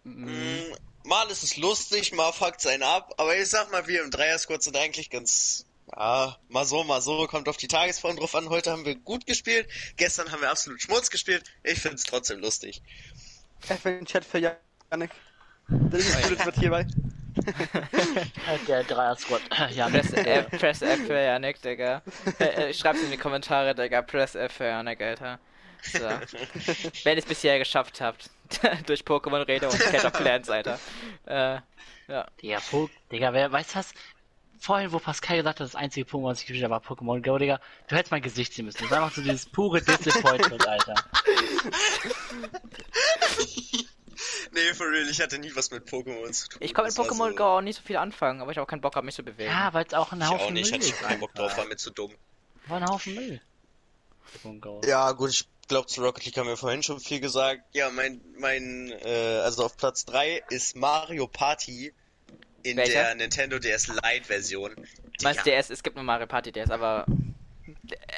Mm, 0.04 0.74
mal 1.04 1.30
ist 1.30 1.44
es 1.44 1.56
lustig, 1.58 2.12
mal 2.14 2.34
fuckt 2.34 2.60
es 2.60 2.66
einen 2.66 2.84
ab. 2.84 3.14
Aber 3.18 3.38
ich 3.38 3.50
sag 3.50 3.72
mal, 3.72 3.88
wir 3.88 4.04
im 4.04 4.12
Dreier-Squad 4.12 4.64
sind 4.64 4.76
eigentlich 4.76 5.10
ganz. 5.10 5.66
Ja, 5.96 6.38
mal 6.50 6.66
so, 6.66 6.84
mal 6.84 7.02
so, 7.02 7.28
kommt 7.28 7.48
auf 7.48 7.58
die 7.58 7.68
Tagesform 7.68 8.18
drauf 8.18 8.34
an. 8.36 8.50
Heute 8.50 8.72
haben 8.72 8.86
wir 8.86 8.96
gut 8.96 9.28
gespielt, 9.28 9.68
gestern 9.96 10.32
haben 10.32 10.42
wir 10.42 10.50
absolut 10.50 10.82
Schmutz 10.82 11.10
gespielt. 11.12 11.44
Ich 11.64 11.80
finde 11.80 11.98
es 11.98 12.04
trotzdem 12.04 12.40
lustig. 12.40 12.82
F 13.68 13.86
in 13.86 13.98
den 13.98 14.06
Chat 14.06 14.26
für 14.26 14.40
Janik. 14.40 15.12
Das 15.68 16.02
ist 16.02 16.30
gut 16.30 16.46
wird 16.46 16.56
hierbei. 16.58 16.88
Der 18.68 18.84
Dreier-Squad. 18.84 19.42
Ja, 19.72 19.90
Press. 19.90 20.14
F, 20.14 20.50
Press 20.52 20.82
F 20.82 21.08
für 21.08 21.14
Yannick, 21.14 21.62
Digga. 21.62 22.02
Äh, 22.40 22.70
äh, 22.70 22.74
Schreib's 22.74 23.02
in 23.02 23.12
die 23.12 23.18
Kommentare, 23.18 23.74
Digga. 23.74 24.02
Press 24.02 24.36
F 24.36 24.54
für 24.54 24.66
Yannick, 24.66 25.02
Alter. 25.02 25.40
So. 25.82 26.00
Wenn 27.04 27.18
ihr 27.18 27.18
es 27.18 27.26
bisher 27.26 27.60
geschafft 27.60 28.02
habt. 28.02 28.30
Durch 28.86 29.02
Pokémon 29.02 29.48
Rede 29.48 29.68
und 29.68 29.80
Clash 29.80 30.06
of 30.06 30.14
Clans, 30.14 30.50
Alter. 30.50 30.80
Äh, 31.26 31.60
ja. 32.08 32.28
Digga, 32.42 32.60
Digga, 33.12 33.34
wer 33.34 33.52
weiß 33.52 33.76
was? 33.76 33.94
Vorhin, 34.64 34.94
wo 34.94 35.00
Pascal 35.00 35.36
gesagt 35.36 35.60
hat, 35.60 35.66
das 35.68 35.76
einzige 35.76 36.10
Pokémon, 36.10 36.28
was 36.30 36.40
ich 36.40 36.46
gespielt 36.46 36.64
habe, 36.64 36.72
war 36.72 36.82
Pokémon 36.82 37.22
Go, 37.22 37.38
Digga. 37.38 37.60
Du 37.90 37.98
hättest 37.98 38.12
mein 38.12 38.22
Gesicht 38.22 38.54
sehen 38.54 38.64
müssen. 38.64 38.78
Das 38.84 38.92
war 38.92 39.04
einfach 39.04 39.14
so 39.18 39.22
dieses 39.22 39.46
pure 39.46 39.82
Disappointment, 39.82 40.66
Alter. 40.66 40.96
Nee, 44.52 44.74
for 44.76 44.88
real, 44.88 45.10
ich 45.10 45.20
hatte 45.20 45.40
nie 45.40 45.52
was 45.56 45.72
mit 45.72 45.90
Pokémon 45.90 46.32
zu 46.32 46.48
tun. 46.48 46.60
Ich 46.62 46.74
konnte 46.74 46.92
mit 46.92 46.98
Pokémon 47.10 47.30
so- 47.32 47.36
Go 47.36 47.44
auch 47.58 47.62
nicht 47.62 47.78
so 47.78 47.82
viel 47.84 47.98
anfangen, 47.98 48.40
aber 48.42 48.52
ich 48.52 48.60
auch 48.60 48.68
keinen 48.68 48.82
Bock 48.82 48.96
habe, 48.96 49.06
mich 49.06 49.16
zu 49.16 49.24
bewegen. 49.24 49.50
Ja, 49.52 49.74
weil 49.74 49.86
es 49.86 49.94
auch 49.94 50.12
ein 50.12 50.22
Ich 50.22 50.28
Haufen 50.28 50.46
auch 50.46 50.52
nicht, 50.52 50.66
Müll 50.72 50.74
hatte 50.80 50.86
ich 50.88 50.94
ist. 50.94 51.02
keinen 51.02 51.20
Bock 51.20 51.34
drauf, 51.34 51.58
war 51.58 51.66
mir 51.66 51.76
zu 51.76 51.90
dumm. 51.90 52.14
War 52.68 52.78
ein 52.78 52.86
Haufen 52.88 53.16
Müll. 53.16 53.42
Pokémon 54.44 54.60
Go. 54.62 54.82
Ja, 54.86 55.12
gut, 55.14 55.32
ich 55.32 55.48
glaube, 55.68 55.88
zu 55.88 56.02
Rocket 56.04 56.26
League 56.26 56.38
haben 56.38 56.48
wir 56.48 56.56
vorhin 56.58 56.84
schon 56.84 57.00
viel 57.00 57.20
gesagt. 57.20 57.64
Ja, 57.74 57.90
mein, 57.90 58.22
mein, 58.38 58.94
äh, 59.04 59.40
also 59.44 59.66
auf 59.66 59.76
Platz 59.76 60.06
3 60.06 60.44
ist 60.50 60.76
Mario 60.76 61.28
Party 61.28 61.92
in 62.64 62.78
Welcher? 62.78 62.94
der 62.94 63.16
Nintendo 63.16 63.60
DS 63.60 63.88
Lite 63.88 64.26
Version. 64.26 64.72
Meinst 65.22 65.46
DS, 65.46 65.70
es 65.70 65.84
gibt 65.84 65.96
nur 65.96 66.06
Mario 66.06 66.28
Party 66.28 66.52
DS, 66.52 66.70
aber 66.72 67.06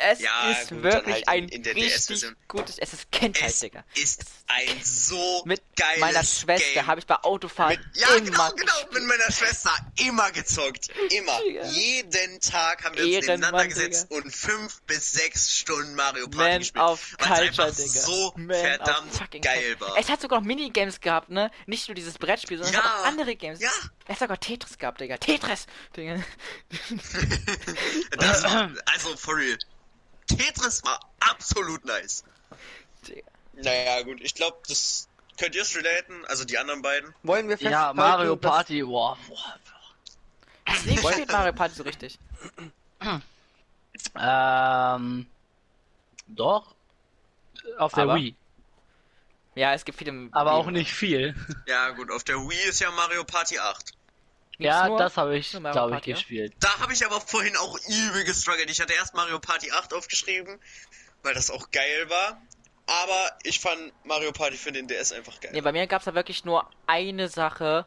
es 0.09 0.19
Ja, 0.21 0.51
ist 0.51 0.69
gut, 0.69 0.83
wirklich 0.83 1.15
halt 1.15 1.27
ein 1.27 1.49
in- 1.49 1.63
in 1.63 1.71
richtig 1.73 2.25
gutes, 2.47 2.77
es 2.79 2.93
ist 2.93 3.11
Kindheit, 3.11 3.49
Es 3.49 3.59
Digga. 3.59 3.83
ist 3.95 4.23
ein 4.47 4.81
so 4.83 5.43
Mit 5.45 5.61
geiles 5.75 5.99
meiner 5.99 6.23
Schwester 6.23 6.85
habe 6.87 6.99
ich 6.99 7.05
bei 7.07 7.15
Autofahren 7.23 7.77
Mit, 7.77 7.97
ja, 7.97 8.07
immer 8.15 8.25
genau, 8.25 8.51
genau, 8.53 8.73
mit 8.91 9.03
meiner 9.03 9.31
Schwester 9.31 9.71
immer 9.97 10.31
gezockt. 10.31 10.89
Immer. 11.11 11.39
Digga. 11.41 11.65
Jeden 11.67 12.39
Tag 12.41 12.83
haben 12.83 12.95
wir 12.97 13.03
uns 13.05 13.13
Ehrenmann, 13.13 13.39
nebeneinander 13.39 13.67
gesetzt 13.67 14.11
und 14.11 14.31
fünf 14.35 14.81
bis 14.83 15.11
sechs 15.11 15.57
Stunden 15.59 15.95
Mario 15.95 16.27
Party 16.27 16.37
Man 16.37 16.59
gespielt. 16.59 16.83
auf 16.83 17.15
Culture, 17.17 17.71
Digga. 17.71 17.87
so 17.87 18.33
Man 18.35 18.55
verdammt 18.57 19.41
geil 19.41 19.75
war. 19.79 19.97
Es 19.97 20.09
hat 20.09 20.21
sogar 20.21 20.39
noch 20.39 20.45
Minigames 20.47 20.99
gehabt, 20.99 21.29
ne? 21.29 21.51
Nicht 21.65 21.87
nur 21.87 21.95
dieses 21.95 22.17
Brettspiel, 22.17 22.57
sondern 22.57 22.73
es 22.75 22.79
Ja. 22.79 22.83
hat 22.93 22.99
auch 23.01 23.05
andere 23.05 23.35
Games. 23.35 23.59
Ja. 23.59 23.69
Es 24.05 24.09
hat 24.13 24.19
sogar 24.19 24.39
Tetris 24.39 24.77
gehabt, 24.77 25.01
Digga. 25.01 25.17
Tetris! 25.17 25.65
Digga. 25.95 26.23
Das, 28.17 28.43
also, 28.85 29.15
for 29.17 29.35
real. 29.35 29.44
Tetris 30.27 30.83
war 30.83 30.99
absolut 31.19 31.83
nice. 31.85 32.23
Naja, 33.53 34.01
gut, 34.01 34.19
ich 34.21 34.35
glaube, 34.35 34.57
das 34.67 35.07
könnt 35.37 35.55
ihr 35.55 35.61
es 35.61 35.75
relaten, 35.75 36.25
also 36.25 36.43
die 36.45 36.57
anderen 36.57 36.81
beiden. 36.81 37.13
Wollen 37.23 37.47
wir 37.47 37.57
Ja, 37.57 37.93
Mario 37.93 38.35
Party, 38.35 38.81
boah. 38.83 39.17
boah. 39.27 39.59
Nie 40.85 40.95
gespielt 40.95 41.31
Mario 41.31 41.53
Party 41.53 41.75
so 41.75 41.83
richtig? 41.83 42.17
Ähm. 44.17 45.25
Doch. 46.27 46.75
Auf 47.77 47.93
der 47.93 48.03
Aber? 48.03 48.15
Wii. 48.15 48.35
Ja, 49.55 49.73
es 49.73 49.85
gibt 49.85 49.97
viele. 49.97 50.29
Aber 50.31 50.51
Wii- 50.51 50.53
auch 50.53 50.67
nicht 50.67 50.91
viel. 50.93 51.33
Ja, 51.65 51.89
gut, 51.91 52.11
auf 52.11 52.23
der 52.23 52.35
Wii 52.37 52.69
ist 52.69 52.79
ja 52.81 52.91
Mario 52.91 53.23
Party 53.23 53.57
8. 53.59 53.93
Gibt's 54.57 54.65
ja, 54.65 54.87
nur- 54.87 54.97
das 54.97 55.17
habe 55.17 55.37
ich, 55.37 55.51
glaube 55.51 55.97
ich, 55.99 56.05
ja? 56.05 56.13
gespielt. 56.15 56.53
Da 56.59 56.79
habe 56.79 56.93
ich 56.93 57.05
aber 57.05 57.19
vorhin 57.21 57.55
auch 57.57 57.77
übel 57.87 58.23
gestruggelt. 58.23 58.69
Ich 58.69 58.79
hatte 58.81 58.93
erst 58.93 59.13
Mario 59.13 59.39
Party 59.39 59.71
8 59.71 59.93
aufgeschrieben, 59.93 60.59
weil 61.23 61.33
das 61.33 61.51
auch 61.51 61.71
geil 61.71 62.09
war. 62.09 62.41
Aber 62.87 63.31
ich 63.43 63.59
fand 63.59 63.93
Mario 64.05 64.31
Party 64.31 64.57
für 64.57 64.71
den 64.71 64.87
DS 64.87 65.11
einfach 65.11 65.39
geil. 65.39 65.51
Nee, 65.53 65.61
bei 65.61 65.71
mir 65.71 65.87
gab's 65.87 66.05
da 66.05 66.13
wirklich 66.13 66.45
nur 66.45 66.69
eine 66.87 67.27
Sache. 67.29 67.85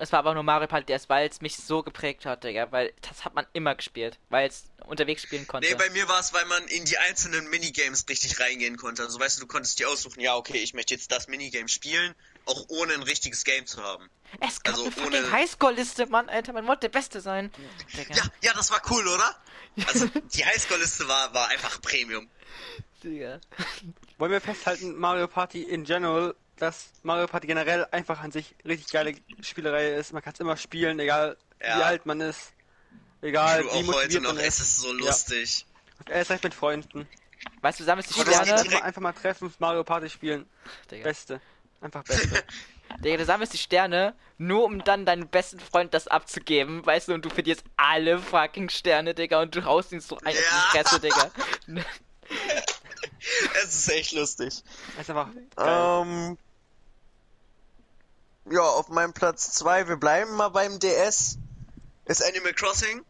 Es 0.00 0.12
war 0.12 0.20
aber 0.20 0.32
nur 0.34 0.42
Mario 0.42 0.66
Party 0.66 0.86
DS, 0.86 1.08
weil 1.10 1.28
es 1.28 1.40
mich 1.42 1.56
so 1.56 1.82
geprägt 1.82 2.24
hat, 2.24 2.42
Digga. 2.42 2.72
Weil 2.72 2.92
das 3.02 3.24
hat 3.24 3.34
man 3.34 3.46
immer 3.52 3.74
gespielt. 3.74 4.18
Weil 4.30 4.48
es 4.48 4.64
unterwegs 4.86 5.22
spielen 5.22 5.46
konnte. 5.46 5.68
Nee, 5.68 5.74
bei 5.74 5.90
mir 5.90 6.08
war 6.08 6.18
es, 6.20 6.32
weil 6.32 6.46
man 6.46 6.66
in 6.68 6.84
die 6.86 6.96
einzelnen 6.96 7.48
Minigames 7.50 8.06
richtig 8.08 8.40
reingehen 8.40 8.76
konnte. 8.78 9.02
Also 9.02 9.20
weißt 9.20 9.36
du, 9.36 9.42
du 9.42 9.46
konntest 9.46 9.78
dir 9.78 9.88
aussuchen, 9.90 10.20
ja, 10.20 10.36
okay, 10.36 10.56
ich 10.58 10.72
möchte 10.74 10.94
jetzt 10.94 11.12
das 11.12 11.28
Minigame 11.28 11.68
spielen, 11.68 12.14
auch 12.46 12.64
ohne 12.68 12.94
ein 12.94 13.02
richtiges 13.02 13.44
Game 13.44 13.66
zu 13.66 13.82
haben. 13.82 14.08
es 14.40 14.62
gab 14.62 14.74
also 14.74 14.84
eine 14.86 14.92
fucking 14.92 15.06
ohne- 15.22 15.32
Highscore-Liste, 15.32 16.06
Mann, 16.06 16.28
Alter. 16.30 16.54
Man 16.54 16.66
wollte 16.66 16.88
der 16.88 16.98
Beste 16.98 17.20
sein. 17.20 17.52
Digga. 17.94 18.14
Ja, 18.16 18.22
ja, 18.42 18.52
das 18.54 18.70
war 18.70 18.80
cool, 18.90 19.06
oder? 19.06 19.36
Also 19.86 20.06
die 20.34 20.44
Highscore-Liste 20.44 21.06
war, 21.08 21.32
war 21.34 21.48
einfach 21.48 21.80
Premium. 21.82 22.26
Digga. 23.04 23.38
Wollen 24.18 24.32
wir 24.32 24.40
festhalten, 24.40 24.96
Mario 24.98 25.28
Party 25.28 25.62
in 25.62 25.84
general, 25.84 26.34
dass 26.60 26.90
Mario 27.02 27.26
Party 27.26 27.46
generell 27.46 27.86
einfach 27.90 28.20
an 28.20 28.30
sich 28.32 28.54
richtig 28.64 28.92
geile 28.92 29.14
Spielerei 29.42 29.94
ist. 29.94 30.12
Man 30.12 30.22
kann 30.22 30.32
es 30.34 30.40
immer 30.40 30.56
spielen, 30.56 30.98
egal 31.00 31.36
Ja. 31.60 31.78
wie 31.78 31.82
alt 31.82 32.06
man 32.06 32.20
ist. 32.20 32.52
Egal 33.22 33.62
du 33.62 33.64
wie 33.64 33.70
auch 33.70 33.74
heute 33.74 33.84
motiviert 33.86 34.22
noch, 34.22 34.34
man 34.34 34.42
es 34.44 34.60
ist. 34.60 34.60
ist 34.60 34.76
so 34.80 34.92
lustig. 34.92 35.66
Er 36.06 36.22
ist 36.22 36.30
halt 36.30 36.42
mit 36.44 36.54
Freunden. 36.54 37.06
Weißt 37.60 37.78
du, 37.78 37.82
du 37.84 37.86
sammelst 37.86 38.10
die 38.14 38.24
das 38.24 38.34
Sterne. 38.34 38.52
Einfach 38.52 38.70
mal, 38.72 38.82
einfach 38.82 39.00
mal 39.02 39.12
treffen, 39.12 39.54
Mario 39.58 39.84
Party 39.84 40.08
spielen. 40.10 40.46
Digga. 40.90 41.04
Beste. 41.04 41.40
Einfach 41.80 42.02
Beste. 42.04 42.42
Digga, 43.04 43.16
du 43.18 43.24
sammelst 43.24 43.52
die 43.52 43.58
Sterne, 43.58 44.14
nur 44.36 44.64
um 44.64 44.82
dann 44.82 45.06
deinem 45.06 45.28
besten 45.28 45.60
Freund 45.60 45.94
das 45.94 46.08
abzugeben, 46.08 46.84
weißt 46.84 47.08
du, 47.08 47.14
und 47.14 47.24
du 47.24 47.30
verlierst 47.30 47.62
alle 47.76 48.18
fucking 48.18 48.68
Sterne, 48.68 49.14
Digga, 49.14 49.40
und 49.42 49.54
du 49.54 49.64
haust 49.64 49.92
ihn 49.92 50.00
so 50.00 50.18
ein 50.18 50.34
Ja. 50.34 50.40
die 50.40 50.78
Fresse, 50.78 51.00
Digga. 51.00 51.30
Es 53.62 53.74
ist 53.74 53.88
echt 53.90 54.12
lustig. 54.12 54.62
Er 54.96 55.00
ist 55.02 55.10
einfach 55.10 55.28
geil. 55.56 56.02
Ähm, 56.06 56.38
ja, 58.48 58.62
auf 58.62 58.88
meinem 58.88 59.12
Platz 59.12 59.52
2, 59.54 59.88
wir 59.88 59.96
bleiben 59.96 60.34
mal 60.36 60.48
beim 60.48 60.78
DS, 60.78 61.38
ist 62.06 62.22
Animal 62.24 62.54
Crossing. 62.54 63.04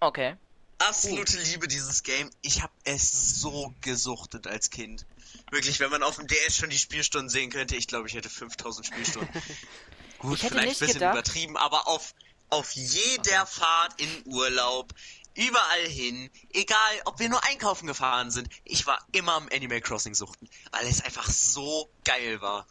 Okay. 0.00 0.36
absolute 0.78 1.38
Liebe 1.38 1.68
dieses 1.68 2.02
Game. 2.02 2.30
Ich 2.42 2.62
habe 2.62 2.72
es 2.84 3.40
so 3.40 3.74
gesuchtet 3.82 4.46
als 4.46 4.70
Kind. 4.70 5.04
Wirklich, 5.50 5.78
wenn 5.80 5.90
man 5.90 6.02
auf 6.02 6.16
dem 6.16 6.26
DS 6.26 6.56
schon 6.56 6.70
die 6.70 6.78
Spielstunden 6.78 7.28
sehen 7.28 7.50
könnte, 7.50 7.76
ich 7.76 7.86
glaube, 7.86 8.08
ich 8.08 8.14
hätte 8.14 8.30
5000 8.30 8.86
Spielstunden. 8.86 9.42
Gut, 10.18 10.38
vielleicht 10.38 10.54
ein 10.54 10.68
bisschen 10.68 10.94
gedacht- 10.94 11.14
übertrieben, 11.14 11.56
aber 11.56 11.86
auf, 11.88 12.14
auf 12.50 12.72
jeder 12.72 13.46
Fahrt 13.46 14.00
in 14.00 14.22
Urlaub, 14.26 14.92
überall 15.34 15.86
hin, 15.86 16.30
egal 16.52 16.76
ob 17.04 17.18
wir 17.18 17.28
nur 17.28 17.42
einkaufen 17.44 17.86
gefahren 17.86 18.30
sind, 18.30 18.48
ich 18.64 18.86
war 18.86 18.98
immer 19.12 19.34
am 19.34 19.48
Animal 19.52 19.80
Crossing 19.80 20.14
suchten, 20.14 20.48
weil 20.72 20.86
es 20.86 21.02
einfach 21.02 21.28
so 21.30 21.90
geil 22.04 22.40
war. 22.40 22.66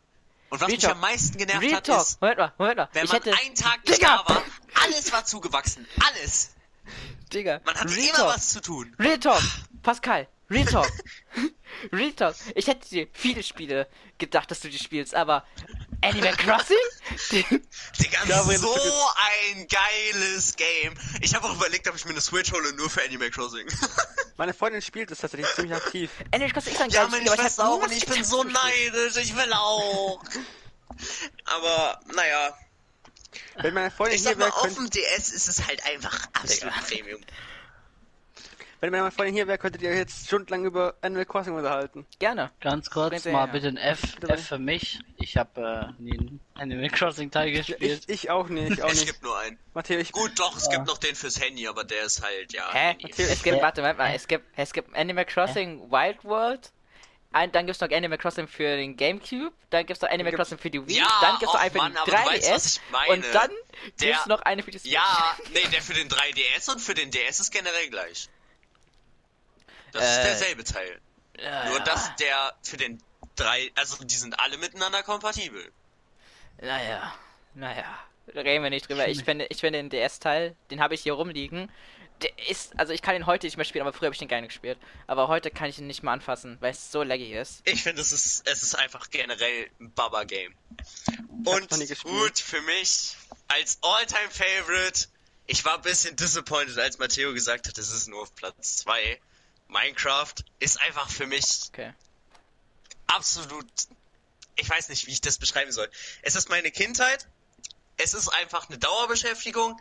Und 0.49 0.61
was 0.61 0.67
Real 0.67 0.71
mich 0.75 0.79
Talk. 0.83 0.91
am 0.93 0.99
meisten 1.01 1.37
genervt 1.37 1.61
Real 1.61 1.75
hat, 1.75 1.85
Talk, 1.85 2.01
ist, 2.01 2.21
Moment 2.21 2.37
mal, 2.39 2.53
Moment 2.57 2.77
mal. 2.77 2.89
wenn 2.93 3.05
ich 3.05 3.11
man 3.11 3.21
hätte. 3.23 3.37
einen 3.39 3.55
Tag 3.55 3.85
nicht 3.85 3.97
Digga! 3.99 4.23
da 4.27 4.33
war, 4.35 4.43
alles 4.85 5.11
war 5.11 5.25
zugewachsen. 5.25 5.87
Alles. 6.07 6.51
Digga, 7.33 7.61
Man 7.65 7.75
hatte 7.75 7.95
Real 7.95 8.07
immer 8.09 8.17
Talk. 8.17 8.35
was 8.35 8.49
zu 8.49 8.61
tun. 8.61 8.95
Real 8.99 9.19
Talk, 9.19 9.41
Pascal, 9.83 10.27
Real 10.49 10.65
Talk. 10.65 10.89
Real 11.93 12.11
Talk. 12.13 12.35
Ich 12.55 12.67
hätte 12.67 12.89
dir 12.89 13.07
viele 13.13 13.43
Spiele 13.43 13.87
gedacht, 14.17 14.49
dass 14.49 14.59
du 14.61 14.69
die 14.69 14.79
spielst, 14.79 15.13
aber 15.13 15.45
Animal 16.01 16.35
Crossing? 16.35 16.77
Digga, 17.99 18.23
glaube, 18.25 18.57
so 18.57 18.73
ein 19.51 19.67
geiles 19.67 20.55
Game. 20.55 20.93
Ich 21.21 21.35
habe 21.35 21.47
auch 21.47 21.55
überlegt, 21.55 21.87
ob 21.89 21.95
ich 21.95 22.05
mir 22.05 22.11
eine 22.11 22.21
Switch 22.21 22.51
hole, 22.51 22.73
nur 22.73 22.89
für 22.89 23.03
Animal 23.03 23.29
Crossing. 23.29 23.67
Meine 24.37 24.53
Freundin 24.53 24.81
spielt 24.81 25.11
das 25.11 25.19
tatsächlich 25.19 25.53
ziemlich 25.53 25.75
aktiv. 25.75 26.09
Animal 26.31 26.51
Crossing 26.53 26.73
ist 26.73 26.81
ein 26.81 26.89
ja, 26.89 27.03
geiles 27.05 27.17
Spiel, 27.17 27.31
aber 27.31 27.41
ich 27.41 27.57
hab 27.57 27.65
auch 27.65 27.83
und 27.83 27.91
ich 27.91 28.05
bin 28.05 28.23
so 28.23 28.43
neidisch, 28.43 29.17
ich 29.17 29.35
will 29.35 29.51
auch. 29.53 30.23
Aber, 31.45 31.99
naja, 32.13 32.57
Wenn 33.55 33.73
meine 33.73 33.91
Freundin 33.91 34.17
ich 34.17 34.23
sag 34.23 34.35
hier 34.35 34.39
mal, 34.39 34.45
wäre, 34.45 34.61
auf 34.61 34.73
dem 34.73 34.89
DS 34.89 35.29
ist 35.31 35.47
es 35.47 35.65
halt 35.65 35.85
einfach 35.85 36.27
absolut. 36.33 36.73
Premium. 36.87 37.21
Wenn 38.82 38.91
meine 38.91 39.11
Freundin 39.11 39.36
hier 39.36 39.47
wäre, 39.47 39.57
könntet 39.57 39.82
ihr 39.82 39.93
jetzt 39.95 40.27
stundenlang 40.27 40.65
über 40.65 40.95
Animal 41.01 41.25
Crossing 41.25 41.53
unterhalten. 41.53 42.05
Gerne. 42.19 42.51
Ganz 42.61 42.89
kurz 42.89 43.25
mal 43.25 43.32
ja. 43.32 43.45
bitte 43.47 43.67
ein 43.67 43.77
F. 43.77 43.99
F 44.21 44.47
für 44.47 44.59
mich. 44.59 44.99
Ich 45.17 45.38
habe 45.38 45.93
äh, 45.97 46.01
nie 46.01 46.17
einen 46.17 46.39
Animal 46.55 46.89
Crossing 46.89 47.30
Teil 47.32 47.51
gespielt. 47.51 48.03
Ich, 48.07 48.23
ich 48.23 48.30
auch 48.30 48.47
nicht, 48.47 48.71
ich 48.71 48.84
auch 48.84 48.89
Es 48.89 49.01
nicht. 49.01 49.07
gibt 49.07 49.23
nur 49.23 49.38
einen. 49.38 49.57
Matteo, 49.73 49.99
ich, 49.99 50.11
Gut, 50.11 50.32
doch, 50.39 50.55
es 50.57 50.69
gibt 50.69 50.88
noch 50.88 50.97
den 50.97 51.15
fürs 51.15 51.39
Handy, 51.41 51.67
aber 51.67 51.84
der 51.84 52.03
ist 52.03 52.21
halt, 52.23 52.53
ja. 52.53 52.71
Hä? 52.71 52.95
Handy. 52.99 53.11
Es 53.17 53.43
gibt, 53.43 53.61
warte, 53.61 53.84
warte 53.84 53.97
mal, 53.97 54.13
es 54.15 54.27
gibt, 54.27 54.45
es 54.55 54.71
gibt 54.73 54.95
Animal 54.95 55.25
Crossing 55.25 55.91
Wild 55.91 56.23
World. 56.23 56.71
Ein, 57.32 57.51
dann 57.51 57.67
gibt's 57.67 57.80
noch 57.80 57.91
Animal 57.91 58.17
Crossing 58.17 58.47
für 58.47 58.75
den 58.75 58.97
Gamecube, 58.97 59.51
dann 59.69 59.86
gibt's 59.86 60.01
noch 60.01 60.09
Animal 60.09 60.34
Crossing 60.34 60.57
für 60.57 60.71
die 60.71 60.84
Wii, 60.88 60.97
Ja, 60.97 61.07
dann 61.21 61.38
gibt's 61.38 61.53
noch 61.53 61.53
och 61.53 61.59
einen 61.59 61.71
für 61.71 61.77
Mann, 61.77 61.93
du 61.93 62.11
3DS 62.11 62.25
weißt, 62.25 62.51
was 62.51 62.65
ich 62.65 62.82
meine. 62.91 63.13
und 63.13 63.25
dann 63.36 63.51
Der- 64.01 64.07
gibt's 64.07 64.25
noch 64.25 64.41
eine 64.41 64.63
für 64.63 64.71
die 64.71 64.80
Switch. 64.80 64.93
Ja, 64.93 65.38
nee, 65.53 65.61
der 65.71 65.84
für 65.84 65.93
den 65.93 66.09
3DS 66.09 66.71
und 66.71 66.80
für 66.82 66.95
den 66.95 67.11
DS 67.11 67.39
ist 67.39 67.51
generell 67.51 67.88
gleich. 67.91 68.30
Das 69.91 70.03
ist 70.03 70.17
Äh, 70.17 70.23
derselbe 70.23 70.63
Teil. 70.63 70.99
Ja, 71.39 71.65
Nur 71.69 71.77
ja. 71.77 71.83
dass 71.83 72.15
der 72.17 72.53
für 72.63 72.77
den 72.77 73.01
3, 73.35 73.71
also 73.75 74.03
die 74.03 74.15
sind 74.15 74.39
alle 74.39 74.57
miteinander 74.57 75.03
kompatibel. 75.03 75.71
Naja, 76.61 77.13
naja, 77.53 77.99
da 78.33 78.41
reden 78.41 78.63
wir 78.63 78.69
nicht 78.69 78.89
drüber. 78.89 79.07
Ich 79.07 79.23
finde, 79.23 79.45
ich 79.49 79.59
finde 79.59 79.79
den 79.79 79.89
DS-Teil, 79.89 80.55
den 80.71 80.81
habe 80.81 80.93
ich 80.95 81.01
hier 81.01 81.13
rumliegen. 81.13 81.71
Der 82.21 82.49
ist, 82.49 82.77
also 82.77 82.91
ich 82.91 83.01
kann 83.01 83.15
ihn 83.15 83.25
heute 83.25 83.47
nicht 83.47 83.55
mehr 83.55 83.65
spielen, 83.65 83.87
aber 83.87 83.93
früher 83.93 84.07
habe 84.07 84.13
ich 84.13 84.19
den 84.19 84.27
gerne 84.27 84.47
gespielt. 84.47 84.77
Aber 85.07 85.29
heute 85.29 85.51
kann 85.51 85.69
ich 85.69 85.79
ihn 85.79 85.87
nicht 85.87 86.03
mehr 86.03 86.11
anfassen, 86.11 86.57
weil 86.59 86.71
es 86.71 86.91
so 86.91 87.01
laggy 87.01 87.33
ist. 87.33 87.61
Ich 87.63 87.83
finde, 87.83 88.01
es 88.01 88.11
ist, 88.11 88.45
es 88.45 88.61
ist 88.61 88.75
einfach 88.75 89.09
generell 89.09 89.69
ein 89.79 89.93
Baba-Game. 89.93 90.53
Und 91.45 91.69
gut, 92.03 92.39
für 92.39 92.61
mich, 92.63 93.15
als 93.47 93.79
All-Time-Favorite, 93.81 95.07
ich 95.47 95.63
war 95.63 95.75
ein 95.75 95.81
bisschen 95.81 96.17
disappointed, 96.17 96.77
als 96.77 96.97
Matteo 96.97 97.33
gesagt 97.33 97.69
hat, 97.69 97.77
es 97.77 97.89
ist 97.89 98.09
nur 98.09 98.21
auf 98.23 98.35
Platz 98.35 98.75
2. 98.77 99.21
Minecraft 99.70 100.36
ist 100.59 100.82
einfach 100.82 101.09
für 101.09 101.28
mich 101.28 101.70
Okay. 101.70 101.93
absolut, 103.07 103.67
ich 104.55 104.70
weiß 104.70 104.89
nicht, 104.89 105.07
wie 105.07 105.11
ich 105.11 105.22
das 105.22 105.38
beschreiben 105.38 105.72
soll. 105.72 105.89
Es 106.22 106.36
ist 106.36 106.49
meine 106.49 106.72
Kindheit. 106.72 107.28
Es 107.97 108.13
ist 108.13 108.30
einfach 108.30 108.70
eine 108.70 108.78
Dauerbeschäftigung. 108.78 109.80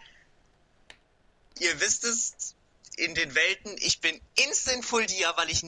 Ihr 1.58 1.80
wisst 1.80 2.04
es, 2.04 2.54
in 2.96 3.14
den 3.14 3.34
Welten, 3.34 3.76
ich 3.78 4.00
bin 4.00 4.20
instant 4.34 4.84
full 4.84 5.06
dia, 5.06 5.36
weil 5.36 5.50
ich 5.50 5.64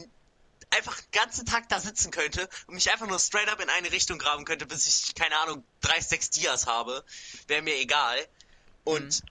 einfach 0.70 1.00
den 1.00 1.10
ganzen 1.12 1.46
Tag 1.46 1.68
da 1.68 1.80
sitzen 1.80 2.10
könnte 2.10 2.48
und 2.66 2.74
mich 2.74 2.90
einfach 2.90 3.06
nur 3.06 3.18
straight 3.18 3.48
up 3.48 3.60
in 3.60 3.70
eine 3.70 3.90
Richtung 3.92 4.18
graben 4.18 4.44
könnte, 4.44 4.66
bis 4.66 4.86
ich, 4.86 5.14
keine 5.14 5.36
Ahnung, 5.38 5.64
drei, 5.80 6.00
sechs 6.00 6.30
Dias 6.30 6.66
habe. 6.66 7.04
Wäre 7.46 7.62
mir 7.62 7.76
egal. 7.76 8.18
Und 8.84 9.22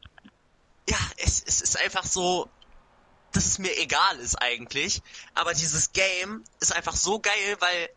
ja, 0.89 0.97
es, 1.17 1.43
es 1.45 1.61
ist 1.61 1.77
einfach 1.77 2.05
so, 2.05 2.49
dass 3.31 3.45
es 3.45 3.59
mir 3.59 3.77
egal 3.77 4.19
ist 4.19 4.35
eigentlich. 4.35 5.01
Aber 5.33 5.53
dieses 5.53 5.91
Game 5.91 6.43
ist 6.59 6.75
einfach 6.75 6.95
so 6.95 7.19
geil, 7.19 7.57
weil 7.59 7.89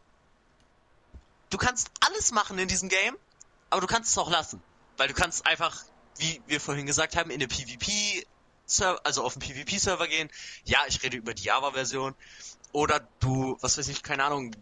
du 1.50 1.58
kannst 1.58 1.90
alles 2.00 2.32
machen 2.32 2.58
in 2.58 2.68
diesem 2.68 2.88
Game, 2.88 3.16
aber 3.70 3.80
du 3.80 3.86
kannst 3.86 4.10
es 4.10 4.18
auch 4.18 4.30
lassen. 4.30 4.62
Weil 4.96 5.08
du 5.08 5.14
kannst 5.14 5.46
einfach, 5.46 5.84
wie 6.18 6.42
wir 6.46 6.60
vorhin 6.60 6.86
gesagt 6.86 7.16
haben, 7.16 7.30
in 7.30 7.36
eine 7.36 7.48
PvP, 7.48 8.26
also 9.04 9.24
auf 9.24 9.34
den 9.34 9.40
PvP-Server 9.40 10.06
gehen. 10.08 10.30
Ja, 10.64 10.80
ich 10.86 11.02
rede 11.02 11.16
über 11.16 11.34
die 11.34 11.44
Java-Version. 11.44 12.14
Oder 12.72 13.00
du, 13.20 13.56
was 13.60 13.78
weiß 13.78 13.88
ich, 13.88 14.02
keine 14.02 14.24
Ahnung. 14.24 14.54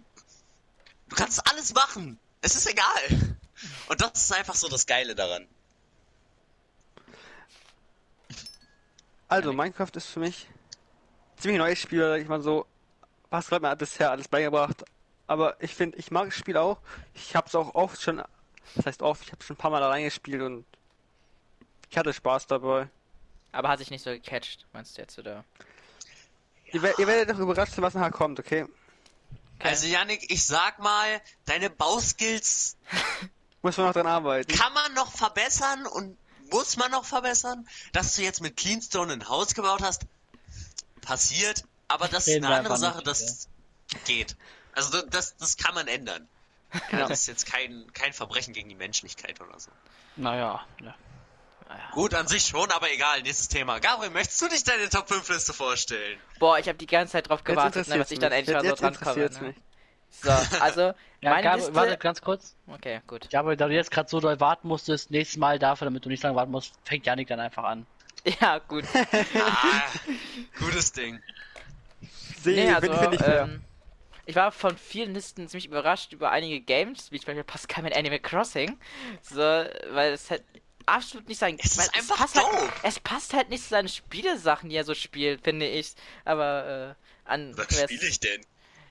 Du 1.08 1.16
kannst 1.16 1.46
alles 1.48 1.74
machen. 1.74 2.18
Es 2.40 2.54
ist 2.54 2.68
egal. 2.68 3.36
Und 3.88 4.00
das 4.00 4.12
ist 4.14 4.32
einfach 4.32 4.54
so 4.54 4.68
das 4.68 4.86
Geile 4.86 5.14
daran. 5.14 5.46
also, 9.28 9.52
Minecraft 9.52 9.90
ist 9.94 10.06
für 10.06 10.20
mich 10.20 10.48
ziemlich 11.40 11.58
neues 11.58 11.78
Spiel, 11.78 12.18
ich 12.20 12.28
mal 12.28 12.40
so. 12.42 12.66
Was 13.30 13.50
hat 13.50 13.62
mir 13.62 13.74
bisher 13.76 14.10
alles 14.10 14.28
beigebracht. 14.28 14.84
Aber 15.26 15.56
ich 15.62 15.74
finde, 15.74 15.96
ich 15.98 16.10
mag 16.10 16.26
das 16.26 16.34
Spiel 16.36 16.56
auch. 16.56 16.78
Ich 17.14 17.36
habe 17.36 17.46
es 17.46 17.54
auch 17.54 17.74
oft 17.76 18.02
schon, 18.02 18.22
das 18.74 18.86
heißt 18.86 19.02
oft, 19.02 19.22
ich 19.22 19.30
habe 19.32 19.42
schon 19.44 19.54
ein 19.54 19.58
paar 19.58 19.70
Mal 19.70 19.82
allein 19.82 20.02
gespielt 20.04 20.42
und 20.42 20.64
ich 21.88 21.96
hatte 21.96 22.12
Spaß 22.12 22.48
dabei. 22.48 22.88
Aber 23.52 23.68
hat 23.68 23.78
sich 23.78 23.90
nicht 23.90 24.02
so 24.02 24.10
gecatcht, 24.10 24.66
meinst 24.72 24.96
du 24.96 25.02
jetzt, 25.02 25.18
oder? 25.18 25.44
Ihr, 26.72 26.82
wer- 26.82 26.98
ihr 26.98 27.06
werdet 27.06 27.34
doch 27.34 27.40
überrascht 27.40 27.74
was 27.76 27.94
nachher 27.94 28.10
kommt, 28.10 28.38
okay? 28.40 28.66
Also 29.60 29.86
Yannick, 29.86 30.30
ich 30.32 30.44
sag 30.46 30.78
mal, 30.80 31.20
deine 31.44 31.68
Bauskills 31.70 32.76
Muss 33.62 33.76
man 33.76 33.86
noch 33.86 33.92
dran 33.92 34.06
arbeiten. 34.06 34.52
kann 34.56 34.72
man 34.72 34.94
noch 34.94 35.12
verbessern 35.12 35.86
und 35.86 36.16
muss 36.50 36.76
man 36.76 36.90
noch 36.90 37.04
verbessern. 37.04 37.68
Dass 37.92 38.14
du 38.16 38.22
jetzt 38.22 38.40
mit 38.40 38.56
Cleanstone 38.56 39.12
ein 39.12 39.28
Haus 39.28 39.54
gebaut 39.54 39.82
hast, 39.82 40.06
passiert, 41.10 41.64
aber 41.88 42.06
das 42.08 42.28
ist 42.28 42.36
eine 42.36 42.48
andere 42.54 42.76
Sache, 42.78 43.02
das 43.02 43.48
geht. 44.04 44.36
Also 44.74 44.90
das- 44.92 45.10
das, 45.10 45.36
das 45.36 45.56
kann 45.56 45.74
man 45.74 45.88
ändern. 45.88 46.28
Ja, 46.92 47.08
das 47.08 47.20
ist 47.22 47.26
jetzt 47.26 47.46
kein, 47.46 47.92
kein 47.94 48.12
Verbrechen 48.12 48.54
gegen 48.54 48.68
die 48.68 48.76
Menschlichkeit 48.76 49.40
oder 49.40 49.58
so. 49.58 49.72
Naja, 50.14 50.64
ja. 50.80 50.94
Naja. 51.68 51.90
Gut, 51.92 52.14
an 52.14 52.28
sich 52.28 52.44
schon, 52.44 52.70
aber 52.70 52.92
egal, 52.92 53.22
nächstes 53.22 53.48
Thema. 53.48 53.80
Gabriel, 53.80 54.10
möchtest 54.10 54.40
du 54.40 54.48
dich 54.48 54.62
deine 54.62 54.88
Top 54.88 55.08
5 55.08 55.28
Liste 55.28 55.52
vorstellen? 55.52 56.20
Boah, 56.38 56.58
ich 56.60 56.68
habe 56.68 56.78
die 56.78 56.86
ganze 56.86 57.12
Zeit 57.12 57.28
drauf 57.28 57.42
gewartet, 57.42 57.88
ne, 57.88 57.98
dass 57.98 58.10
ich 58.12 58.18
dann 58.20 58.30
endlich 58.32 58.54
mal 58.56 58.64
so 58.64 58.74
dran 58.76 58.94
komme. 58.94 59.30
Ne? 59.30 59.54
So, 60.10 60.30
also, 60.60 60.80
Ja, 61.22 61.30
meine 61.30 61.42
Gabriel, 61.42 61.66
Liste... 61.66 61.74
warte 61.74 61.98
ganz 61.98 62.20
kurz. 62.22 62.54
Okay, 62.66 63.02
gut. 63.06 63.28
Gabriel, 63.30 63.56
da 63.56 63.66
du 63.68 63.74
jetzt 63.74 63.90
gerade 63.90 64.08
so 64.08 64.20
doll 64.20 64.38
warten 64.40 64.68
musstest, 64.68 65.10
nächstes 65.10 65.38
Mal 65.38 65.58
dafür, 65.58 65.84
damit 65.86 66.04
du 66.04 66.08
nicht 66.08 66.22
lange 66.22 66.36
warten 66.36 66.50
musst, 66.52 66.74
fängt 66.84 67.04
Janik 67.04 67.28
dann 67.28 67.40
einfach 67.40 67.64
an. 67.64 67.86
Ja, 68.40 68.58
gut. 68.58 68.84
Ah, 69.34 69.82
gutes 70.58 70.92
Ding. 70.92 71.20
Sehe, 72.42 72.66
Nee, 72.66 72.74
also, 72.74 72.88
bin, 72.88 73.12
ich 73.12 73.20
fair. 73.20 73.42
ähm, 73.42 73.64
ich 74.26 74.34
war 74.36 74.52
von 74.52 74.76
vielen 74.76 75.12
Listen 75.14 75.48
ziemlich 75.48 75.66
überrascht 75.66 76.12
über 76.12 76.30
einige 76.30 76.60
Games, 76.60 77.10
wie 77.10 77.18
zum 77.18 77.26
Beispiel 77.26 77.44
Pascal 77.44 77.82
mit 77.82 77.96
Animal 77.96 78.20
Crossing. 78.20 78.78
So, 79.22 79.36
weil 79.40 80.12
es 80.12 80.30
halt 80.30 80.44
absolut 80.86 81.28
nicht 81.28 81.38
sein. 81.38 81.56
Es 81.62 81.78
einfach 81.78 82.16
passt 82.18 82.36
dope. 82.36 82.46
Halt, 82.56 82.70
es 82.82 83.00
passt 83.00 83.34
halt 83.34 83.48
nicht 83.50 83.62
zu 83.62 83.70
seinen 83.70 83.88
Spielesachen, 83.88 84.70
die 84.70 84.76
er 84.76 84.84
so 84.84 84.94
spielt, 84.94 85.42
finde 85.42 85.66
ich. 85.66 85.94
Aber, 86.24 86.96
äh, 87.26 87.30
an. 87.30 87.56
Was 87.56 87.66
spiele 87.82 88.06
ich 88.06 88.20
denn? 88.20 88.40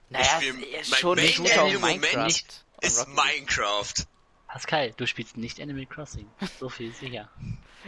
Naja, 0.10 0.26
spiel- 0.42 0.66
es 0.74 0.82
ist 0.82 0.92
mein 0.92 1.00
schon 1.00 1.20
ein 1.20 1.26
Main 1.26 1.34
Shooter 1.34 1.68
im 1.68 1.74
Moment 1.82 2.02
Minecraft. 2.02 2.26
nicht 2.26 2.66
Ist. 2.82 3.08
Minecraft. 3.08 3.94
Pascal, 4.48 4.92
du 4.98 5.06
spielst 5.06 5.38
nicht 5.38 5.62
Animal 5.62 5.86
Crossing. 5.86 6.28
So 6.60 6.68
viel 6.70 6.92
sicher. 6.94 7.30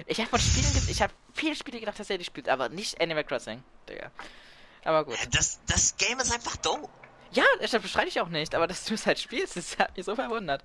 Ich 0.05 0.19
habe 0.19 0.29
von 0.29 0.39
Spielen, 0.39 0.87
ich 0.89 1.01
habe 1.01 1.13
viele 1.33 1.55
Spiele 1.55 1.79
gedacht, 1.79 1.99
dass 1.99 2.09
er 2.09 2.17
die 2.17 2.23
spielt, 2.25 2.47
aber 2.49 2.69
nicht 2.69 2.99
Animal 3.01 3.23
Crossing, 3.23 3.63
Digga. 3.89 4.11
Aber 4.83 5.05
gut. 5.05 5.17
Das, 5.31 5.59
das 5.67 5.95
Game 5.97 6.19
ist 6.19 6.31
einfach 6.31 6.55
dope. 6.57 6.89
Ja, 7.33 7.43
das 7.61 7.71
bestreite 7.71 8.07
ich 8.09 8.19
auch 8.19 8.27
nicht, 8.29 8.55
aber 8.55 8.67
dass 8.67 8.83
du 8.85 8.93
es 8.93 9.05
halt 9.05 9.19
spielst, 9.19 9.55
das 9.55 9.77
hat 9.77 9.95
mich 9.95 10.05
so 10.05 10.15
verwundert. 10.15 10.63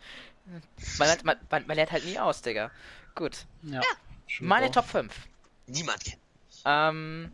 Man, 0.98 1.08
lernt- 1.08 1.24
man, 1.24 1.36
man, 1.50 1.66
man 1.66 1.76
lernt 1.76 1.92
halt 1.92 2.04
nie 2.04 2.18
aus, 2.18 2.42
Digga. 2.42 2.70
Gut. 3.14 3.46
Ja. 3.62 3.82
schon 4.26 4.46
Meine. 4.46 4.70
Top 4.70 4.86
5. 4.88 5.12
Niemand 5.66 6.04
kennt. 6.04 6.18
Ähm, 6.64 7.32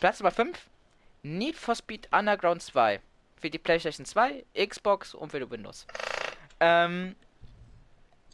Platz 0.00 0.18
Nummer 0.20 0.30
5. 0.32 0.58
Need 1.22 1.56
for 1.56 1.74
Speed 1.74 2.08
Underground 2.12 2.62
2. 2.62 3.00
Für 3.40 3.50
die 3.50 3.58
PlayStation 3.58 4.04
2, 4.06 4.44
Xbox 4.66 5.14
und 5.14 5.30
für 5.30 5.38
die 5.38 5.48
Windows. 5.50 5.86
Ähm, 6.58 7.14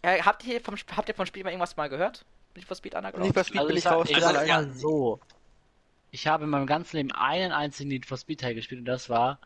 ja, 0.03 0.25
habt 0.25 0.45
ihr 0.45 0.61
vom, 0.63 0.77
Sp- 0.81 0.97
habt 0.97 1.09
ihr 1.11 1.15
vom 1.15 1.27
Spiel 1.27 1.45
mal 1.45 1.51
irgendwas 1.51 1.77
mal 1.77 1.89
gehört? 1.91 2.25
Need 2.55 2.65
for 2.67 2.77
Speed 2.77 2.95
Underground? 2.95 3.25
Nicht 3.25 3.35
bei 3.35 3.43
Speed 3.45 3.59
Also 3.59 3.69
bin 3.69 3.77
ich 3.77 3.85
ich 3.85 3.91
raus. 3.91 4.09
ich 4.11 4.21
mal 4.21 4.73
so. 4.75 5.21
ich 6.11 6.27
habe 6.27 6.45
in 6.45 6.51
meinem 6.51 6.67
ganzen 6.67 6.97
Leben 6.97 7.13
einen 7.13 7.53
einzigen 7.53 7.89
Need 7.89 8.07
for 8.07 8.17
Speed 8.17 8.41
Teil 8.41 8.55
gespielt 8.55 8.81
und 8.81 8.85
das 8.87 9.09
war 9.11 9.39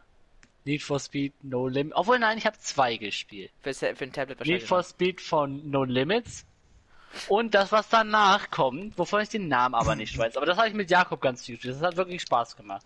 Need 0.65 0.83
for 0.83 1.01
Speed 1.01 1.33
No 1.43 1.67
Limits. 1.69 1.97
Obwohl, 1.97 2.19
nein, 2.19 2.37
ich 2.37 2.45
habe 2.47 2.59
zwei 2.59 2.97
gespielt. 2.97 3.51
Für, 3.63 3.73
für 3.73 3.87
ein 3.87 4.13
Tablet 4.13 4.29
Need 4.29 4.39
wahrscheinlich. 4.41 4.67
for 4.67 4.83
Speed 4.83 5.21
von 5.21 5.71
No 5.71 5.85
Limits 5.85 6.45
und 7.29 7.55
das, 7.55 7.73
was 7.73 7.89
danach 7.89 8.51
kommt, 8.51 8.99
wovon 8.99 9.23
ich 9.23 9.31
den 9.31 9.49
Namen 9.49 9.75
aber 9.75 9.97
nicht 9.97 10.17
weiß. 10.19 10.37
Aber 10.37 10.47
das 10.47 10.59
habe 10.59 10.69
ich 10.69 10.75
mit 10.75 10.91
Jakob 10.91 11.21
ganz 11.21 11.45
viel 11.45 11.55
gespielt. 11.57 11.77
Das 11.77 11.83
hat 11.83 11.97
wirklich 11.97 12.21
Spaß 12.23 12.57
gemacht. 12.57 12.85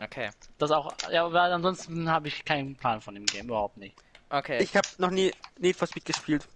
Okay. 0.00 0.30
Das 0.58 0.70
auch, 0.70 0.94
ja, 1.10 1.24
aber 1.26 1.42
ansonsten 1.42 2.10
habe 2.10 2.28
ich 2.28 2.44
keinen 2.44 2.76
Plan 2.76 3.00
von 3.00 3.14
dem 3.14 3.26
Game, 3.26 3.46
überhaupt 3.46 3.76
nicht. 3.76 3.94
Okay. 4.30 4.62
Ich 4.62 4.76
habe 4.76 4.88
noch 4.98 5.10
nie 5.10 5.32
Need 5.58 5.76
for 5.76 5.86
Speed 5.88 6.04
gespielt. 6.04 6.46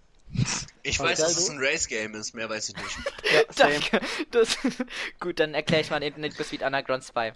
Ich 0.83 0.99
weiß, 0.99 1.19
dass 1.19 1.37
es 1.37 1.49
ein 1.49 1.57
Race-Game 1.59 2.15
ist, 2.15 2.33
mehr 2.35 2.49
weiß 2.49 2.69
ich 2.69 2.75
nicht. 2.75 2.97
Ja. 3.33 3.43
Danke. 3.55 4.01
Das, 4.31 4.57
gut, 5.19 5.39
dann 5.39 5.53
erkläre 5.53 5.81
ich 5.81 5.89
mal 5.89 5.99
den 5.99 6.19
Need 6.19 6.33
for 6.33 6.45
Speed 6.45 6.61
Underground 6.63 7.03
2. 7.03 7.33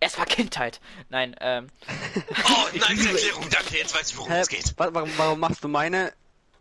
Es 0.00 0.18
war 0.18 0.26
Kindheit. 0.26 0.80
Nein, 1.10 1.36
ähm. 1.40 1.68
Oh, 2.48 2.66
nein, 2.74 2.98
die 2.98 3.06
Erklärung, 3.06 3.48
danke, 3.50 3.78
jetzt 3.78 3.94
weiß 3.94 4.10
ich, 4.10 4.16
worum 4.16 4.32
Hä, 4.32 4.40
es 4.40 4.48
geht. 4.48 4.74
wa- 4.76 4.88
warum, 4.92 5.10
warum 5.16 5.40
machst 5.40 5.62
du 5.62 5.68
meine 5.68 6.12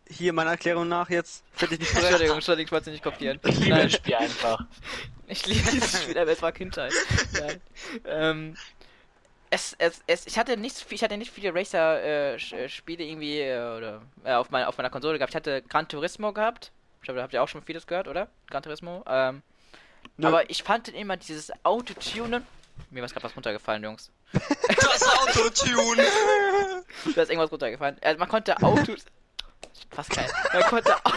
hier 0.08 0.34
meine 0.34 0.50
Erklärung 0.52 0.88
nach 0.90 1.10
jetzt? 1.10 1.42
Finde 1.54 1.76
ich 1.76 1.80
nicht. 1.82 1.96
Entschuldigung, 1.96 2.36
Entschuldigung, 2.36 2.66
ich 2.68 2.72
wollte 2.74 2.86
sie 2.86 2.92
nicht 2.92 3.04
kopieren. 3.04 3.40
Ich 3.46 3.56
liebe 3.60 3.70
Nein, 3.76 3.84
das 3.90 3.94
Spiel 3.94 4.16
einfach. 4.16 4.66
ich 5.28 5.46
liebe 5.46 5.72
dieses 5.72 6.02
Spiel, 6.04 6.18
aber 6.18 6.32
es 6.32 6.42
war 6.42 6.52
Kindheit. 6.52 6.92
Nein. 7.34 7.62
Ähm, 8.06 8.58
es, 9.52 9.76
es, 9.78 10.02
es, 10.08 10.26
ich 10.26 10.38
hatte 10.40 10.58
nicht, 10.58 10.78
viel- 10.78 10.96
ich 10.96 11.04
hatte 11.04 11.18
nicht 11.18 11.32
viele 11.32 11.54
Racer-Spiele 11.54 13.04
irgendwie 13.04 13.40
äh, 13.42 13.78
oder 13.78 14.02
äh, 14.24 14.34
auf, 14.34 14.50
meiner 14.50 14.68
auf 14.68 14.78
meiner 14.78 14.90
Konsole 14.90 15.18
gehabt. 15.20 15.32
Ich 15.32 15.36
hatte 15.36 15.62
Gran 15.62 15.88
Turismo 15.88 16.34
gehabt. 16.34 16.72
Ich 17.00 17.04
glaube, 17.04 17.18
da 17.18 17.24
habt 17.24 17.34
ihr 17.34 17.44
auch 17.44 17.48
schon 17.48 17.62
vieles 17.62 17.86
gehört, 17.86 18.08
oder? 18.08 18.28
Gran 18.50 18.64
Turismo. 18.64 19.04
Ähm, 19.08 19.42
aber 20.24 20.50
ich 20.50 20.64
fand 20.64 20.88
immer 20.90 21.18
dieses 21.18 21.52
Autotunen. 21.64 22.46
Mir 22.90 23.04
ist 23.04 23.14
gerade 23.14 23.26
was 23.26 23.36
runtergefallen, 23.36 23.84
Jungs. 23.84 24.10
Das 24.34 25.04
Autotune! 25.04 26.04
Da 27.16 27.22
ist 27.24 27.30
irgendwas 27.30 27.52
runtergefallen. 27.52 27.98
Also 28.02 28.20
man 28.20 28.30
konnte 28.30 28.56
Autos. 28.62 29.06
Fast 29.92 30.10
kein. 30.12 30.30
Man 30.54 30.64
konnte. 30.64 30.96
Au- 31.06 31.12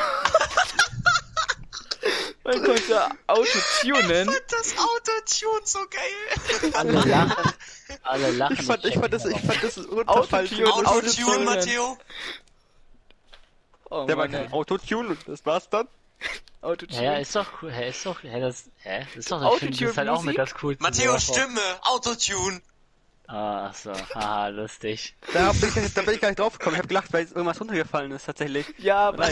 man 2.44 2.62
konnte 2.62 3.08
Auto 3.26 3.58
tunen. 3.80 4.30
Das 4.48 4.74
Autotune 4.78 5.60
so 5.64 5.78
geil! 5.90 6.72
Alle 6.74 6.92
lachen. 6.92 7.52
Alle 8.02 8.30
lachen. 8.32 8.56
Ich 8.58 8.66
fand, 8.66 8.84
ich 8.84 8.94
fand 8.94 9.12
das, 9.12 9.24
ich 9.24 9.40
fand 9.40 9.62
das 9.62 9.76
ist 9.76 9.88
Autotune. 9.88 10.72
Autotune. 10.72 10.86
Autotune, 10.86 11.44
Matteo! 11.44 11.98
Oh 13.90 14.06
Der 14.06 14.16
war 14.16 14.24
Mann, 14.24 14.32
kein 14.32 14.46
ey. 14.46 14.52
Autotune 14.52 15.08
und 15.10 15.28
das 15.28 15.44
war's 15.46 15.68
dann. 15.68 15.88
Autotune. 16.62 17.04
Ja, 17.04 17.16
ist 17.16 17.36
doch 17.36 17.46
cool. 17.62 17.70
Hä, 17.72 17.90
ist 17.90 18.04
doch, 18.06 18.22
hä, 18.22 18.40
das, 18.40 18.64
hä, 18.82 19.00
das 19.00 19.16
ist 19.16 19.30
doch, 19.30 19.52
ich 19.54 19.58
finde, 19.60 19.78
das 19.78 19.90
ist 19.90 19.96
halt 19.98 20.08
auch 20.08 20.22
mit 20.22 20.38
das 20.38 20.54
Coolste. 20.54 20.82
Matteo. 20.82 21.18
Stimme! 21.18 21.60
Autotune! 21.82 22.62
Ah, 23.26 23.68
ach 23.70 23.74
so, 23.74 23.92
haha, 24.14 24.48
lustig. 24.48 25.14
Da 25.32 25.50
bin 25.52 25.70
ich, 25.74 25.94
da 25.94 26.02
bin 26.02 26.14
ich 26.14 26.20
gar 26.20 26.28
nicht 26.28 26.38
drauf 26.38 26.58
gekommen. 26.58 26.76
Ich 26.76 26.82
hab 26.82 26.88
gelacht, 26.88 27.10
weil 27.12 27.24
irgendwas 27.24 27.58
runtergefallen 27.58 28.12
ist 28.12 28.26
tatsächlich. 28.26 28.66
Ja, 28.78 29.08
aber 29.08 29.28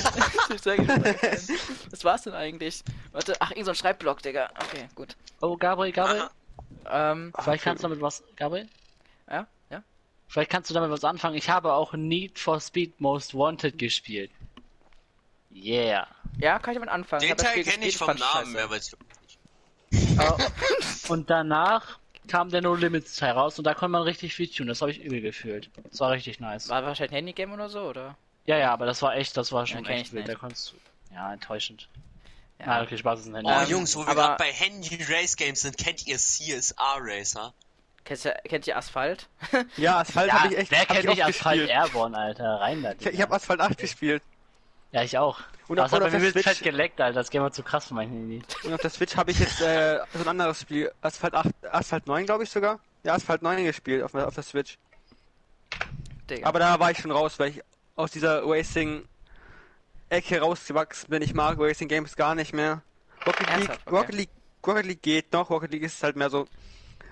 Das 1.90 2.04
war's 2.04 2.22
denn 2.22 2.32
eigentlich. 2.32 2.82
Warte, 3.12 3.34
ach, 3.40 3.50
irgend 3.50 3.66
so 3.66 3.72
ein 3.72 3.74
Schreibblock, 3.74 4.22
Digga. 4.22 4.48
Okay, 4.64 4.88
gut. 4.94 5.14
Oh, 5.42 5.56
Gabriel, 5.58 5.92
Gabriel, 5.92 6.28
Ähm, 6.90 7.32
vielleicht 7.38 7.64
kannst 7.64 7.82
du 7.84 7.88
damit 7.88 8.00
was, 8.02 8.22
Gabriel? 8.36 8.66
ja, 9.30 9.46
ja. 9.70 9.82
Vielleicht 10.28 10.50
kannst 10.50 10.70
du 10.70 10.74
damit 10.74 10.90
was 10.90 11.04
anfangen. 11.04 11.36
Ich 11.36 11.50
habe 11.50 11.74
auch 11.74 11.92
Need 11.92 12.38
for 12.38 12.60
Speed 12.60 12.98
Most 12.98 13.34
Wanted 13.34 13.78
gespielt. 13.78 14.30
Yeah. 15.54 16.06
Ja, 16.38 16.58
kann 16.58 16.72
ich 16.72 16.76
damit 16.78 16.88
anfangen. 16.88 17.20
Den 17.28 17.36
Teil 17.36 17.62
kenne 17.62 17.86
ich 17.86 17.98
vom 17.98 18.16
Namen, 18.16 18.52
mehr 18.52 18.70
weiß 18.70 18.94
ich 18.94 20.18
Oh, 20.18 20.36
und 21.12 21.28
danach 21.28 21.98
kam 22.32 22.48
der 22.50 22.62
No 22.62 22.74
Limits 22.74 23.16
Teil 23.16 23.32
raus 23.32 23.58
und 23.58 23.64
da 23.66 23.74
konnte 23.74 23.92
man 23.92 24.02
richtig 24.02 24.34
viel 24.34 24.48
tun. 24.48 24.66
Das 24.66 24.80
habe 24.80 24.90
ich 24.90 25.00
übel 25.00 25.20
gefühlt. 25.20 25.68
Das 25.90 26.00
war 26.00 26.10
richtig 26.12 26.40
nice. 26.40 26.68
War 26.70 26.82
wahrscheinlich 26.82 27.12
ein 27.12 27.16
Handygame 27.26 27.52
oder 27.54 27.68
so, 27.68 27.82
oder? 27.82 28.16
Ja, 28.46 28.56
ja, 28.56 28.72
aber 28.72 28.86
das 28.86 29.02
war 29.02 29.14
echt, 29.16 29.36
das 29.36 29.52
war 29.52 29.66
schon 29.66 29.84
kenn 29.84 29.96
echt 29.96 30.06
ich 30.06 30.12
wild. 30.14 30.28
Da 30.28 30.34
konntest 30.34 30.72
du. 30.72 31.14
Ja, 31.14 31.32
enttäuschend. 31.32 31.88
Ja. 32.58 32.66
Na, 32.66 32.82
okay, 32.82 32.96
Spaß 32.96 33.20
ist 33.20 33.26
ein 33.26 33.34
Handy. 33.34 33.50
Oh, 33.52 33.62
Ähm, 33.62 33.68
Jungs, 33.68 33.94
wo 33.96 34.00
wir 34.00 34.08
aber- 34.08 34.22
gerade 34.22 34.36
bei 34.38 34.50
Handy 34.52 34.98
Race 35.10 35.36
Games 35.36 35.60
sind, 35.60 35.76
kennt 35.76 36.06
ihr 36.06 36.16
CSR 36.16 36.96
Racer? 37.00 37.52
Kennt 38.04 38.24
ihr, 38.24 38.32
kennt 38.48 38.66
ihr 38.66 38.76
Asphalt? 38.76 39.28
Ja, 39.76 40.00
Asphalt 40.00 40.28
ja, 40.32 40.40
habe 40.40 40.52
ich 40.54 40.58
echt 40.58 40.70
wer 40.72 40.86
kennt 40.86 41.00
ich 41.00 41.04
nicht 41.06 41.24
Asphalt 41.24 41.58
gespielt. 41.60 41.70
Airborne, 41.70 42.16
Alter? 42.18 42.60
Rein 42.60 42.82
da. 42.82 42.92
Ich, 42.98 43.06
ich 43.06 43.20
habe 43.20 43.34
Asphalt 43.34 43.60
8 43.60 43.78
gespielt. 43.78 44.22
Ja, 44.92 45.02
ich 45.02 45.16
auch. 45.18 45.40
Und 45.68 45.76
das 45.76 45.90
hat 45.90 46.00
bei 46.00 46.10
mir 46.10 46.18
der 46.20 46.32
fett 46.42 46.56
Switch- 46.56 46.62
geleckt, 46.62 47.00
Alter. 47.00 47.20
Das 47.20 47.30
Game 47.30 47.42
war 47.42 47.50
zu 47.50 47.62
krass 47.62 47.86
für 47.86 47.94
mein 47.94 48.08
Handy. 48.10 48.42
Und 48.62 48.74
auf 48.74 48.80
der 48.80 48.90
Switch 48.90 49.16
habe 49.16 49.30
ich 49.30 49.38
jetzt 49.38 49.60
äh, 49.62 49.98
so 50.12 50.20
ein 50.20 50.28
anderes 50.28 50.60
Spiel, 50.60 50.92
Asphalt 51.00 51.34
8, 51.34 51.48
Asphalt 51.70 52.06
9 52.06 52.26
glaube 52.26 52.44
ich 52.44 52.50
sogar. 52.50 52.78
Ja, 53.02 53.14
Asphalt 53.14 53.42
9 53.42 53.64
gespielt 53.64 54.02
auf, 54.02 54.12
der- 54.12 54.28
auf 54.28 54.34
der 54.34 54.42
Switch. 54.44 54.78
Digga. 56.28 56.46
Aber 56.46 56.58
da 56.58 56.78
war 56.78 56.90
ich 56.90 56.98
schon 56.98 57.10
raus, 57.10 57.38
weil 57.38 57.50
ich 57.50 57.62
aus 57.96 58.10
dieser 58.10 58.42
Racing-Ecke 58.46 60.40
rausgewachsen 60.40 61.08
bin. 61.10 61.22
Ich 61.22 61.34
mag 61.34 61.58
Racing 61.58 61.88
Games 61.88 62.14
gar 62.16 62.34
nicht 62.34 62.52
mehr. 62.52 62.82
Rocket 63.26 63.48
League? 63.56 63.70
Okay. 63.70 63.90
Rocket 63.90 64.14
League, 64.14 64.30
Rocket 64.66 64.86
League 64.86 65.02
geht 65.02 65.32
noch. 65.32 65.48
Rocket 65.50 65.72
League 65.72 65.82
ist 65.84 66.02
halt 66.02 66.16
mehr 66.16 66.28
so. 66.30 66.46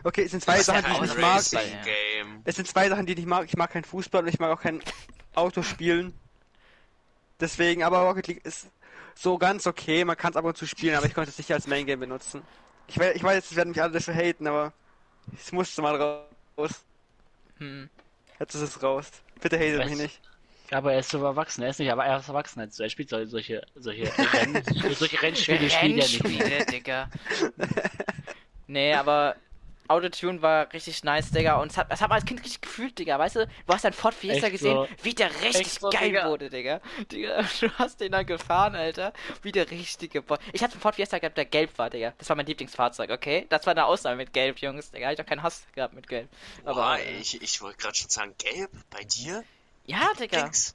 Okay, 0.04 0.22
es 0.24 0.30
sind 0.30 0.42
zwei 0.42 0.60
Sachen, 0.60 0.84
die 0.84 0.92
ich 0.92 1.00
nicht 1.00 1.18
mag. 1.18 1.42
Game. 1.50 2.42
Es 2.44 2.56
sind 2.56 2.66
zwei 2.68 2.88
Sachen, 2.88 3.06
die 3.06 3.12
ich 3.12 3.18
nicht 3.18 3.28
mag. 3.28 3.44
Ich 3.46 3.56
mag 3.56 3.70
kein 3.70 3.84
Fußball 3.84 4.22
und 4.22 4.28
ich 4.28 4.38
mag 4.38 4.50
auch 4.50 4.60
kein 4.62 4.80
Autospielen. 5.34 6.14
Deswegen, 7.40 7.82
aber 7.82 8.00
Rocket 8.00 8.26
League 8.28 8.44
ist 8.44 8.68
so 9.14 9.38
ganz 9.38 9.66
okay. 9.66 10.04
Man 10.04 10.16
kann 10.16 10.30
es 10.32 10.36
ab 10.36 10.44
und 10.44 10.56
zu 10.56 10.66
spielen, 10.66 10.94
aber 10.96 11.06
ich 11.06 11.14
konnte 11.14 11.30
es 11.30 11.38
nicht 11.38 11.52
als 11.52 11.66
Main 11.66 11.86
Game 11.86 12.00
benutzen. 12.00 12.42
Ich 12.88 12.98
weiß, 12.98 13.14
ich 13.16 13.22
weiß, 13.22 13.44
es 13.50 13.56
werden 13.56 13.70
mich 13.70 13.82
alle 13.82 13.92
dafür 13.92 14.14
haten, 14.14 14.46
aber 14.46 14.72
es 15.34 15.52
musste 15.52 15.82
mal 15.82 15.96
raus. 16.56 16.84
Hm. 17.58 17.88
Jetzt 18.38 18.54
ist 18.54 18.62
es 18.62 18.82
raus. 18.82 19.10
Bitte 19.40 19.56
hatet 19.56 19.80
Weißt- 19.82 19.88
mich 19.90 19.98
nicht. 19.98 20.20
Aber 20.72 20.92
er 20.92 21.00
ist 21.00 21.10
so 21.10 21.24
erwachsen. 21.24 21.62
Er 21.62 21.70
ist 21.70 21.80
nicht, 21.80 21.90
aber 21.90 22.04
er 22.06 22.18
ist 22.20 22.28
erwachsen 22.28 22.60
als 22.60 22.76
du. 22.76 22.84
Er 22.84 22.90
spielt 22.90 23.08
sol- 23.08 23.26
solche, 23.26 23.60
solche, 23.74 24.04
Renn, 24.32 24.62
solche 24.94 25.20
Rennspiele 25.20 25.68
spielt 25.68 25.82
er 25.82 25.88
nicht. 25.98 26.24
Rennspiele, 26.24 26.66
Digga. 26.66 27.10
nee, 28.68 28.94
aber 28.94 29.34
Autotune 29.90 30.40
war 30.40 30.72
richtig 30.72 31.02
nice, 31.04 31.30
Digga. 31.30 31.56
Und 31.56 31.72
es 31.72 31.76
hat, 31.76 31.90
das 31.90 32.00
hat 32.00 32.08
man 32.08 32.16
als 32.16 32.24
Kind 32.24 32.40
richtig 32.40 32.60
gefühlt, 32.62 32.98
Digga. 32.98 33.18
Weißt 33.18 33.36
du, 33.36 33.46
du 33.46 33.72
hast 33.72 33.84
dein 33.84 33.92
Ford 33.92 34.14
Fiesta 34.14 34.46
Echt 34.46 34.52
gesehen, 34.52 34.76
so? 34.76 34.88
wie 35.02 35.14
der 35.14 35.30
richtig 35.42 35.56
Echt 35.60 35.80
so, 35.80 35.90
geil 35.90 36.08
Digga? 36.10 36.28
wurde, 36.28 36.48
Digga. 36.50 36.80
Digga, 37.10 37.42
du 37.60 37.70
hast 37.78 38.00
den 38.00 38.12
dann 38.12 38.24
gefahren, 38.26 38.74
Alter. 38.74 39.12
Wie 39.42 39.52
der 39.52 39.70
richtige 39.70 40.22
Bo 40.22 40.36
Ich 40.52 40.62
hatte 40.62 40.74
einen 40.74 40.80
Ford 40.80 40.94
Fiesta 40.94 41.18
gehabt, 41.18 41.36
der 41.36 41.44
gelb 41.44 41.76
war, 41.78 41.90
Digga. 41.90 42.14
Das 42.18 42.28
war 42.28 42.36
mein 42.36 42.46
Lieblingsfahrzeug, 42.46 43.10
okay? 43.10 43.46
Das 43.48 43.66
war 43.66 43.72
eine 43.72 43.84
Ausnahme 43.86 44.16
mit 44.16 44.32
gelb, 44.32 44.58
Jungs. 44.58 44.90
Digga, 44.90 45.12
ich 45.12 45.18
hab 45.18 45.26
keinen 45.26 45.42
Hass 45.42 45.64
gehabt 45.74 45.94
mit 45.94 46.06
gelb. 46.08 46.28
Aber, 46.64 46.74
Boah, 46.74 46.98
äh, 46.98 47.18
ich, 47.18 47.40
ich 47.42 47.60
wollte 47.60 47.78
gerade 47.78 47.94
schon 47.96 48.10
sagen, 48.10 48.34
gelb 48.38 48.70
bei 48.90 49.02
dir? 49.04 49.44
ja, 49.86 50.12
Digga. 50.18 50.46
Das, 50.46 50.74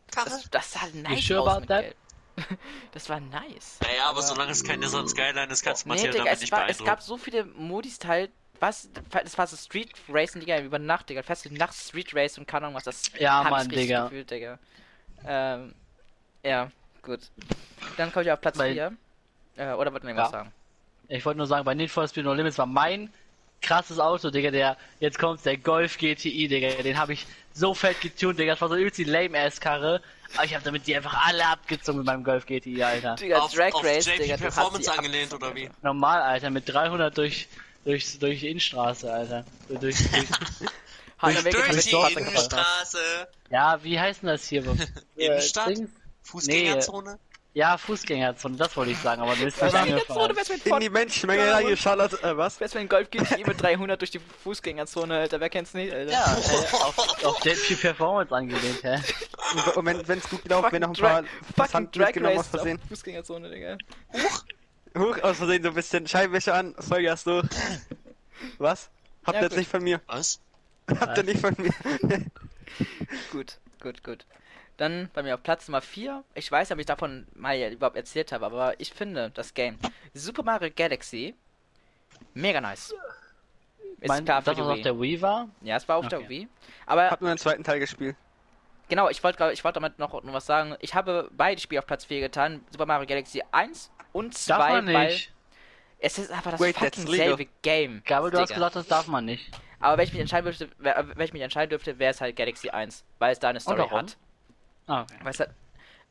das 0.52 0.72
sah 0.74 0.88
nice 0.94 1.26
sure 1.26 1.50
aus 1.50 1.60
mit 1.62 1.70
that? 1.70 1.82
gelb. 1.84 1.96
Das 2.92 3.08
war 3.10 3.20
nice. 3.20 3.78
Naja, 3.82 4.10
aber 4.10 4.22
solange 4.22 4.52
es 4.52 4.64
keine 4.64 4.86
Nissan 4.86 5.08
Skyline 5.08 5.48
ist, 5.52 5.64
kannst 5.64 5.86
du 5.86 5.90
Nee, 5.90 5.96
Matthias 5.96 6.12
Digga, 6.16 6.24
damit 6.26 6.34
es, 6.36 6.42
nicht 6.42 6.52
war, 6.52 6.70
es 6.70 6.84
gab 6.84 7.02
so 7.02 7.18
viele 7.18 7.46
Modis 7.46 7.98
halt. 8.06 8.32
Was? 8.60 8.90
Das 9.12 9.38
war 9.38 9.48
so 9.48 9.58
Street 9.58 9.92
Racing, 10.10 10.42
Digga, 10.42 10.60
über 10.60 10.80
Nacht, 10.80 11.10
Digga. 11.10 11.24
Fest 11.24 11.50
Nacht 11.52 11.74
Street 11.74 12.14
Race 12.16 12.38
und 12.38 12.48
keine 12.48 12.66
Ahnung 12.68 12.76
was. 12.78 12.84
Das 12.86 13.04
Ja, 13.20 13.44
Mann, 13.44 13.68
Digga. 13.70 14.04
gefühlt, 14.06 14.30
Digga. 14.32 14.60
Ähm, 15.26 15.74
ja, 16.44 16.72
gut. 17.02 17.20
Dann 17.98 18.12
komme 18.12 18.26
ich 18.26 18.32
auf 18.32 18.42
Platz 18.42 18.58
Weil- 18.58 18.74
4. 18.74 18.94
Äh, 19.58 19.74
oder 19.74 19.92
wollten 19.94 20.08
wir 20.08 20.14
Ja. 20.16 20.24
was 20.24 20.32
sagen? 20.32 20.52
Ich 21.08 21.26
wollte 21.26 21.38
nur 21.38 21.48
sagen, 21.48 21.64
bei 21.66 21.74
Need 21.74 21.92
for 21.92 22.08
Speed 22.08 22.26
No 22.26 22.34
Limits 22.34 22.58
war 22.58 22.66
mein 22.66 23.12
krasses 23.62 24.00
Auto, 24.00 24.30
Digga, 24.30 24.52
der, 24.52 24.78
jetzt 25.00 25.18
kommt's, 25.18 25.44
der 25.44 25.58
Golf 25.58 25.98
GTI, 25.98 26.48
Digga, 26.48 26.82
den 26.84 26.98
habe 26.98 27.14
ich 27.14 27.26
so 27.54 27.74
fett 27.74 28.02
getuned, 28.02 28.38
Digga, 28.38 28.54
das 28.54 28.62
war 28.62 28.70
so 28.70 28.76
übelst 28.76 28.98
die 28.98 29.06
Lame-Ass-Karre, 29.06 30.02
aber 30.36 30.46
ich 30.46 30.54
habe 30.54 30.64
damit 30.64 30.86
die 30.88 30.96
einfach 30.96 31.26
alle 31.26 31.46
abgezogen 31.48 32.00
mit 32.00 32.06
meinem 32.08 32.24
Golf 32.24 32.46
GTI, 32.46 32.84
Alter. 32.84 33.16
Digga, 33.16 33.40
auf, 33.40 33.54
Drag 33.54 33.74
auf 33.74 33.84
Race, 33.84 34.06
JP 34.06 34.24
Digga, 34.24 34.36
du 34.38 34.44
Performance 34.44 34.92
die 34.92 34.98
angelehnt, 34.98 35.34
oder 35.34 35.56
wie? 35.56 35.70
Normal, 35.82 36.22
Alter, 36.22 36.50
mit 36.50 36.68
300 36.68 37.18
durch, 37.18 37.48
durch, 37.86 38.20
durch 38.20 38.40
die 38.42 38.50
Innenstraße, 38.50 39.12
Alter. 39.12 39.46
Durch, 39.70 39.80
durch, 39.80 40.28
Hanna 41.20 41.44
Weg 41.44 41.54
Durch 41.54 41.86
die. 41.86 41.96
Innenstraße. 41.96 42.98
ja, 43.50 43.82
wie 43.84 44.00
heißt 44.00 44.22
denn 44.24 44.30
das 44.30 44.48
hier? 44.48 44.64
Innenstadt? 45.16 45.70
Äh? 45.80 45.88
Fußgängerzone? 46.24 47.20
Ja, 47.54 47.78
Fußgängerzone, 47.78 48.58
das 48.58 48.76
wollte 48.76 48.92
ich 48.92 48.98
sagen, 48.98 49.22
aber 49.22 49.34
mir 49.38 49.48
ist 49.48 49.62
nicht 49.62 49.74
angefahren. 49.74 50.36
du 50.36 50.70
In 50.76 50.80
die 50.82 50.90
Menschenmenge 50.90 51.46
Ja, 51.46 51.54
reingeschallert. 51.54 52.22
Äh, 52.22 52.36
was? 52.36 52.56
du 52.56 52.60
wärst 52.60 52.74
mit 52.76 52.84
dem 52.84 52.90
Golf 52.90 53.10
GTI 53.10 53.46
mit 53.46 53.62
300 53.62 54.02
durch 54.02 54.12
die 54.12 54.20
Fußgängerzone, 54.44 55.20
Alter. 55.20 55.40
Wer 55.40 55.50
kennt's 55.50 55.74
nicht, 55.74 55.94
Alter? 55.94 56.12
Ja, 56.12 56.38
äh, 56.38 56.76
auf, 56.84 57.24
auf 57.24 57.46
JP 57.46 57.76
Performance 57.80 58.36
angelehnt, 58.36 58.84
hä? 58.84 59.00
Und, 59.76 59.86
wenn 59.86 60.18
es 60.20 60.30
gut 60.30 60.44
gelaufen 60.44 60.70
wäre, 60.74 60.82
noch 60.82 60.90
ein 60.90 61.24
paar 61.56 61.70
Drag 61.70 61.82
mitgenommen 61.96 62.38
aus 62.40 62.40
Race 62.40 62.46
auf 62.46 62.50
Versehen. 62.50 62.80
Fußgängerzone, 62.90 63.50
Digga. 63.50 63.78
Huch, 64.14 64.44
aus 64.96 65.38
Versehen 65.38 65.64
so 65.64 65.70
ein 65.70 65.76
bisschen 65.76 66.08
Scheinwäsche 66.08 66.54
an, 66.54 66.74
Vollgas 66.80 67.24
durch. 67.24 67.48
Was? 68.58 68.90
Habt 69.26 69.36
Ja, 69.36 69.42
ihr 69.42 69.44
jetzt 69.44 69.52
gut. 69.52 69.58
nicht 69.60 69.70
von 69.72 69.84
mir? 69.84 70.02
Was? 70.08 70.40
Habt 71.00 71.18
ihr 71.18 71.24
nicht 71.24 71.40
von 71.42 71.56
mir? 71.58 71.72
Gut, 73.32 73.58
gut, 73.82 74.04
gut. 74.04 74.26
Dann 74.78 75.10
bei 75.14 75.24
mir 75.24 75.36
auf 75.36 75.44
Platz 75.44 75.68
Nummer 75.68 75.82
4. 75.82 76.24
Ich 76.34 76.52
weiß, 76.52 76.72
ob 76.72 76.80
ich 76.80 76.86
davon 76.86 77.26
mal 77.34 77.58
überhaupt 77.72 77.96
erzählt 77.96 78.32
habe, 78.34 78.46
aber 78.46 78.80
ich 78.80 78.92
finde 78.92 79.32
das 79.34 79.54
Game 79.54 79.78
Super 80.14 80.44
Mario 80.44 80.70
Galaxy 80.76 81.34
mega 82.34 82.60
nice. 82.60 82.94
Ist 84.02 84.08
mein, 84.10 84.26
klar 84.26 84.42
für 84.42 84.48
das, 84.48 84.56
die 84.56 84.62
was 84.62 84.68
auf 84.70 84.76
Wii. 84.78 84.84
der 84.84 85.00
Wii 85.00 85.22
war. 85.22 85.50
Ja, 85.62 85.78
es 85.78 85.88
war 85.88 85.98
auf 85.98 86.08
der 86.10 86.20
Okay. 86.20 86.30
Wii. 86.30 86.48
Aber 86.86 87.10
Hab 87.10 87.22
nur 87.22 87.30
den 87.30 87.38
zweiten 87.38 87.64
Teil 87.64 87.80
gespielt. 87.80 88.16
Genau, 88.90 89.10
ich 89.10 89.24
wollte 89.24 89.52
ich 89.52 89.64
wollte 89.64 89.80
damit 89.80 90.00
noch, 90.00 90.22
noch 90.24 90.34
was 90.34 90.46
sagen. 90.46 90.76
Ich 90.80 90.94
habe 90.96 91.30
beide 91.32 91.60
Spiele 91.62 91.80
auf 91.80 91.86
Platz 91.88 92.06
4 92.06 92.22
getan. 92.22 92.66
Super 92.72 92.86
Mario 92.86 93.08
Galaxy 93.08 93.44
1 93.52 93.92
und 94.14 94.38
2, 94.38 94.58
Darf 94.58 94.70
man 94.70 94.94
weil 94.94 95.08
nicht. 95.08 95.32
es 96.00 96.18
ist 96.18 96.32
einfach 96.32 96.52
das 96.52 96.60
Wait, 96.60 96.78
fucking 96.78 97.08
selbe 97.08 97.48
Game. 97.62 98.02
Gabel, 98.06 98.32
du 98.32 98.40
hast 98.40 98.50
Digga. 98.50 98.56
gesagt, 98.56 98.76
das 98.76 98.88
darf 98.88 99.08
man 99.08 99.26
nicht. 99.26 99.52
Aber 99.80 99.98
wenn 99.98 100.06
ich 100.06 100.14
mich 100.14 100.22
entscheiden 100.22 100.46
dürfte, 100.46 100.70
wenn 100.78 101.26
ich 101.26 101.34
mich 101.34 101.42
entscheiden 101.42 101.70
dürfte, 101.70 102.00
wäre 102.00 102.12
es 102.12 102.22
halt 102.22 102.36
Galaxy 102.36 102.70
1, 102.70 103.04
weil 103.20 103.34
es 103.34 103.40
da 103.40 103.50
eine 103.50 103.60
Story 103.60 103.88
hat. 103.90 104.18
Ah, 104.88 105.02
okay. 105.02 105.32
Du, 105.38 105.46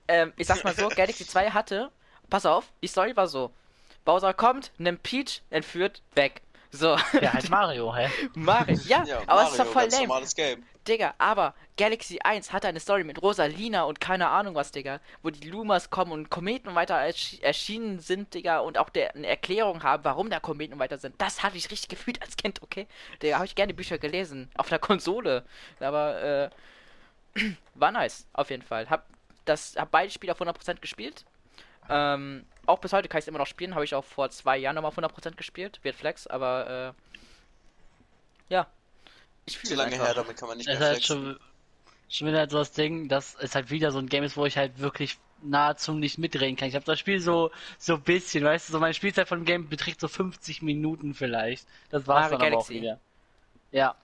ähm, 0.09 0.33
ich 0.37 0.47
sag's 0.47 0.65
mal 0.65 0.75
so, 0.75 0.89
Galaxy 0.95 1.27
2 1.27 1.51
hatte, 1.51 1.91
pass 2.29 2.47
auf, 2.47 2.67
die 2.83 2.87
Story 2.89 3.17
war 3.17 3.27
so. 3.27 3.51
Bowser 4.05 4.35
kommt, 4.35 4.71
nimmt 4.79 5.03
Peach, 5.03 5.43
entführt, 5.51 6.03
weg. 6.15 6.43
So, 6.75 6.97
Ja, 7.21 7.33
halt 7.33 7.49
Mario, 7.51 7.95
hä? 7.95 8.09
Mario, 8.35 8.77
ja, 8.87 9.05
Ja, 9.05 9.21
aber 9.27 9.43
es 9.45 9.51
ist 9.51 9.61
doch 9.61 9.65
Mario, 9.67 9.73
voll 9.73 9.89
lame. 9.91 10.07
normales 10.09 10.35
Game. 10.35 10.65
Digga, 10.89 11.15
aber 11.19 11.55
Galaxy 11.79 12.19
1 12.23 12.53
hatte 12.53 12.69
eine 12.69 12.81
Story 12.81 13.05
mit 13.05 13.23
Rosalina 13.23 13.85
und 13.85 14.01
keine 14.01 14.29
Ahnung 14.29 14.55
was, 14.55 14.71
Digga, 14.73 15.01
wo 15.23 15.31
die 15.31 15.49
Lumas 15.49 15.89
kommen 15.91 16.13
und 16.13 16.31
Kometen 16.31 16.69
und 16.69 16.75
weiter 16.75 16.97
ersch 16.97 17.39
erschienen 17.41 18.01
sind, 18.01 18.35
Digga, 18.35 18.59
und 18.59 18.77
auch 18.77 18.91
der, 18.91 19.15
eine 19.15 19.27
Erklärung 19.27 19.83
haben, 19.83 20.05
warum 20.05 20.29
da 20.31 20.41
Kometen 20.41 20.75
und 20.75 20.81
weiter 20.81 20.99
sind. 20.99 21.15
Das 21.19 21.43
habe 21.43 21.57
ich 21.57 21.71
richtig 21.71 21.89
gefühlt 21.89 22.21
als 22.21 22.37
Kind, 22.37 22.63
okay? 22.63 22.87
Digga, 23.23 23.37
habe 23.37 23.47
ich 23.47 23.55
gerne 23.55 23.73
Bücher 23.73 23.97
gelesen, 23.99 24.51
auf 24.57 24.69
der 24.69 24.79
Konsole. 24.79 25.45
Aber, 25.81 26.51
äh, 27.37 27.41
war 27.75 27.93
nice, 27.93 28.27
auf 28.35 28.51
jeden 28.51 28.63
Fall. 28.63 28.91
Hab, 28.91 29.07
das, 29.47 29.77
hab 29.79 29.91
beide 29.91 30.11
Spiele 30.11 30.33
auf 30.33 30.41
100% 30.41 30.81
gespielt. 30.81 31.25
Ähm, 31.89 32.45
auch 32.67 32.79
bis 32.81 32.93
heute 32.93 33.09
kann 33.09 33.19
ich 33.19 33.25
es 33.25 33.29
immer 33.29 33.39
noch 33.39 33.47
spielen, 33.47 33.75
habe 33.75 33.85
ich 33.85 33.95
auch 33.95 34.05
vor 34.05 34.31
zwei 34.31 34.57
Jahren 34.59 34.75
nochmal 34.77 34.91
auf 34.91 34.99
100% 34.99 35.37
gespielt, 35.37 35.81
wird 35.83 35.97
Flex, 35.97 36.27
aber, 36.27 36.95
äh, 38.49 38.55
ja. 38.55 38.67
Ich 39.47 39.59
fühle 39.59 39.71
Zu 39.71 39.75
es 39.75 39.79
lange 39.79 39.99
einfach. 39.99 39.99
her, 39.99 40.15
damit 40.15 40.37
kann 40.37 40.49
man 40.49 40.59
nicht 40.59 40.71
Das 40.71 40.75
mehr 40.75 40.81
ist 40.81 40.87
halt 40.87 41.03
flexen. 41.03 41.05
schon, 41.05 41.41
schon 42.09 42.29
wieder 42.29 42.49
so 42.51 42.59
das 42.59 42.73
Ding, 42.73 43.09
dass 43.09 43.35
es 43.37 43.55
halt 43.55 43.71
wieder 43.71 43.93
so 43.93 43.99
ein 43.99 44.09
Game 44.09 44.25
ist, 44.25 44.37
wo 44.37 44.47
ich 44.47 44.57
halt 44.59 44.79
wirklich 44.79 45.19
nahezu 45.43 45.95
nicht 45.95 46.19
mitreden 46.19 46.57
kann. 46.57 46.69
Ich 46.69 46.75
habe 46.75 46.85
das 46.87 46.99
Spiel 47.01 47.21
so 47.21 47.51
so 47.79 47.99
bisschen, 47.99 48.45
weißt 48.45 48.69
du, 48.69 48.73
so 48.75 48.81
meine 48.81 48.95
Spielzeit 48.95 49.29
von 49.29 49.41
dem 49.41 49.45
Game 49.47 49.69
beträgt 49.69 50.01
so 50.01 50.09
50 50.09 50.63
Minuten 50.63 51.15
vielleicht. 51.15 51.67
Das 51.91 52.07
war's 52.07 52.29
Mario 52.29 52.31
dann 52.31 52.43
aber 52.43 52.59
auch 52.59 52.69
Galaxy. 52.69 52.73
wieder. 52.73 53.01
Ja. 53.73 53.97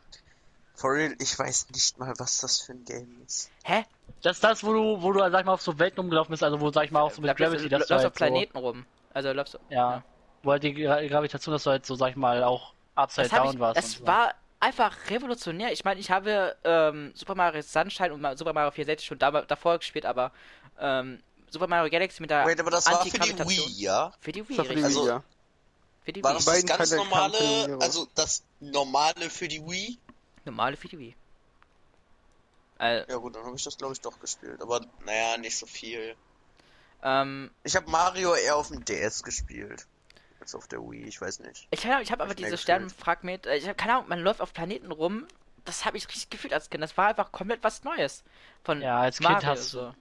For 0.80 0.94
real, 0.94 1.14
ich 1.18 1.38
weiß 1.38 1.66
nicht 1.74 1.98
mal, 1.98 2.14
was 2.16 2.38
das 2.38 2.62
für 2.62 2.72
ein 2.72 2.84
Game 2.86 3.20
ist. 3.26 3.50
Hä? 3.64 3.84
Das 4.22 4.36
ist 4.38 4.44
das, 4.44 4.64
wo 4.64 4.72
du, 4.72 5.02
wo 5.02 5.12
du, 5.12 5.20
sag 5.20 5.40
ich 5.40 5.44
mal, 5.44 5.52
auf 5.52 5.60
so 5.60 5.78
Welten 5.78 5.98
rumgelaufen 6.00 6.30
bist, 6.30 6.42
also 6.42 6.58
wo, 6.58 6.70
sag 6.70 6.84
ich 6.84 6.90
mal, 6.90 7.02
auch 7.02 7.10
so 7.10 7.20
mit 7.20 7.36
Gravity, 7.36 7.64
du 7.64 7.68
dass 7.68 7.86
du 7.86 7.92
läufst 7.94 8.04
halt 8.04 8.06
auf 8.06 8.14
Planeten 8.14 8.56
rum. 8.56 8.86
Also 9.12 9.30
läufst 9.32 9.58
ja, 9.68 10.02
wo 10.42 10.52
halt 10.52 10.62
die 10.62 10.72
Gra 10.72 11.06
Gravitation, 11.06 11.52
dass 11.52 11.64
du 11.64 11.70
halt 11.70 11.84
so, 11.84 11.96
sag 11.96 12.08
ich 12.10 12.16
mal, 12.16 12.42
auch 12.44 12.72
upside 12.94 13.28
down 13.28 13.58
warst. 13.58 13.76
das 13.76 14.06
war 14.06 14.34
einfach 14.58 14.96
revolutionär. 15.10 15.70
Ich 15.72 15.84
meine, 15.84 16.00
ich 16.00 16.10
habe 16.10 16.56
ähm, 16.64 17.12
Super 17.14 17.34
Mario 17.34 17.60
Sunshine 17.60 18.14
und 18.14 18.38
Super 18.38 18.54
Mario 18.54 18.70
64 18.70 19.06
schon 19.06 19.18
da, 19.18 19.30
davor 19.42 19.78
gespielt, 19.78 20.06
aber 20.06 20.32
ähm, 20.78 21.20
Super 21.50 21.66
Mario 21.66 21.90
Galaxy 21.90 22.22
mit 22.22 22.30
der 22.30 22.46
Wait, 22.46 22.58
aber 22.58 22.70
das 22.70 22.86
war 22.86 23.04
für 23.04 23.10
die 23.10 23.20
Antigravitation- 23.20 23.48
Wii, 23.48 23.82
ja? 23.82 24.12
Für 24.20 24.32
die 24.32 24.48
Wii, 24.48 24.56
Das 24.56 24.58
war 24.58 24.64
für 24.64 24.74
die 24.74 24.80
richtig. 24.82 24.96
Also- 24.96 25.02
Wii, 25.02 25.08
ja. 25.10 25.22
Für 26.02 26.12
die 26.14 26.24
War 26.24 26.34
Wii. 26.38 26.44
das 26.66 26.78
ganz 26.78 26.92
normale, 26.92 27.78
also 27.82 28.06
das 28.14 28.42
normale 28.60 29.28
für 29.28 29.48
die 29.48 29.60
Wii? 29.60 29.98
Normale 30.44 30.76
für 30.76 30.88
die 30.88 30.98
Wii. 30.98 31.16
Äh, 32.78 33.04
Ja 33.08 33.16
gut, 33.16 33.36
dann 33.36 33.44
habe 33.44 33.56
ich 33.56 33.64
das 33.64 33.76
glaube 33.76 33.92
ich 33.94 34.00
doch 34.00 34.18
gespielt, 34.20 34.60
aber 34.62 34.80
naja, 35.04 35.36
nicht 35.38 35.56
so 35.56 35.66
viel. 35.66 36.16
ähm, 37.02 37.50
Ich 37.64 37.76
habe 37.76 37.90
Mario 37.90 38.34
eher 38.34 38.56
auf 38.56 38.68
dem 38.68 38.84
DS 38.84 39.22
gespielt. 39.22 39.86
Als 40.40 40.54
auf 40.54 40.68
der 40.68 40.80
Wii, 40.80 41.04
ich 41.06 41.20
weiß 41.20 41.40
nicht. 41.40 41.68
ich 41.70 41.86
habe 41.86 42.02
ich 42.02 42.12
hab 42.12 42.20
aber 42.20 42.30
Hab 42.30 42.38
mehr 42.38 42.50
diese. 42.50 42.56
Sternenfragment, 42.58 43.46
äh, 43.46 43.56
ich 43.56 43.64
habe 43.64 43.74
keine 43.74 43.94
Ahnung, 43.96 44.08
man 44.08 44.20
läuft 44.20 44.40
auf 44.40 44.52
Planeten 44.52 44.92
rum. 44.92 45.26
Das 45.64 45.84
habe 45.84 45.96
ich 45.98 46.08
richtig 46.08 46.30
gefühlt 46.30 46.54
als 46.54 46.70
Kind. 46.70 46.82
Das 46.82 46.96
war 46.96 47.08
einfach 47.08 47.32
komplett 47.32 47.62
was 47.62 47.84
Neues. 47.84 48.24
Von 48.64 48.82
Ja, 48.82 49.00
als 49.00 49.22
Kind 49.22 49.42
Mario 49.42 49.48
hast 49.48 49.70
so. 49.70 49.90
du, 49.90 49.94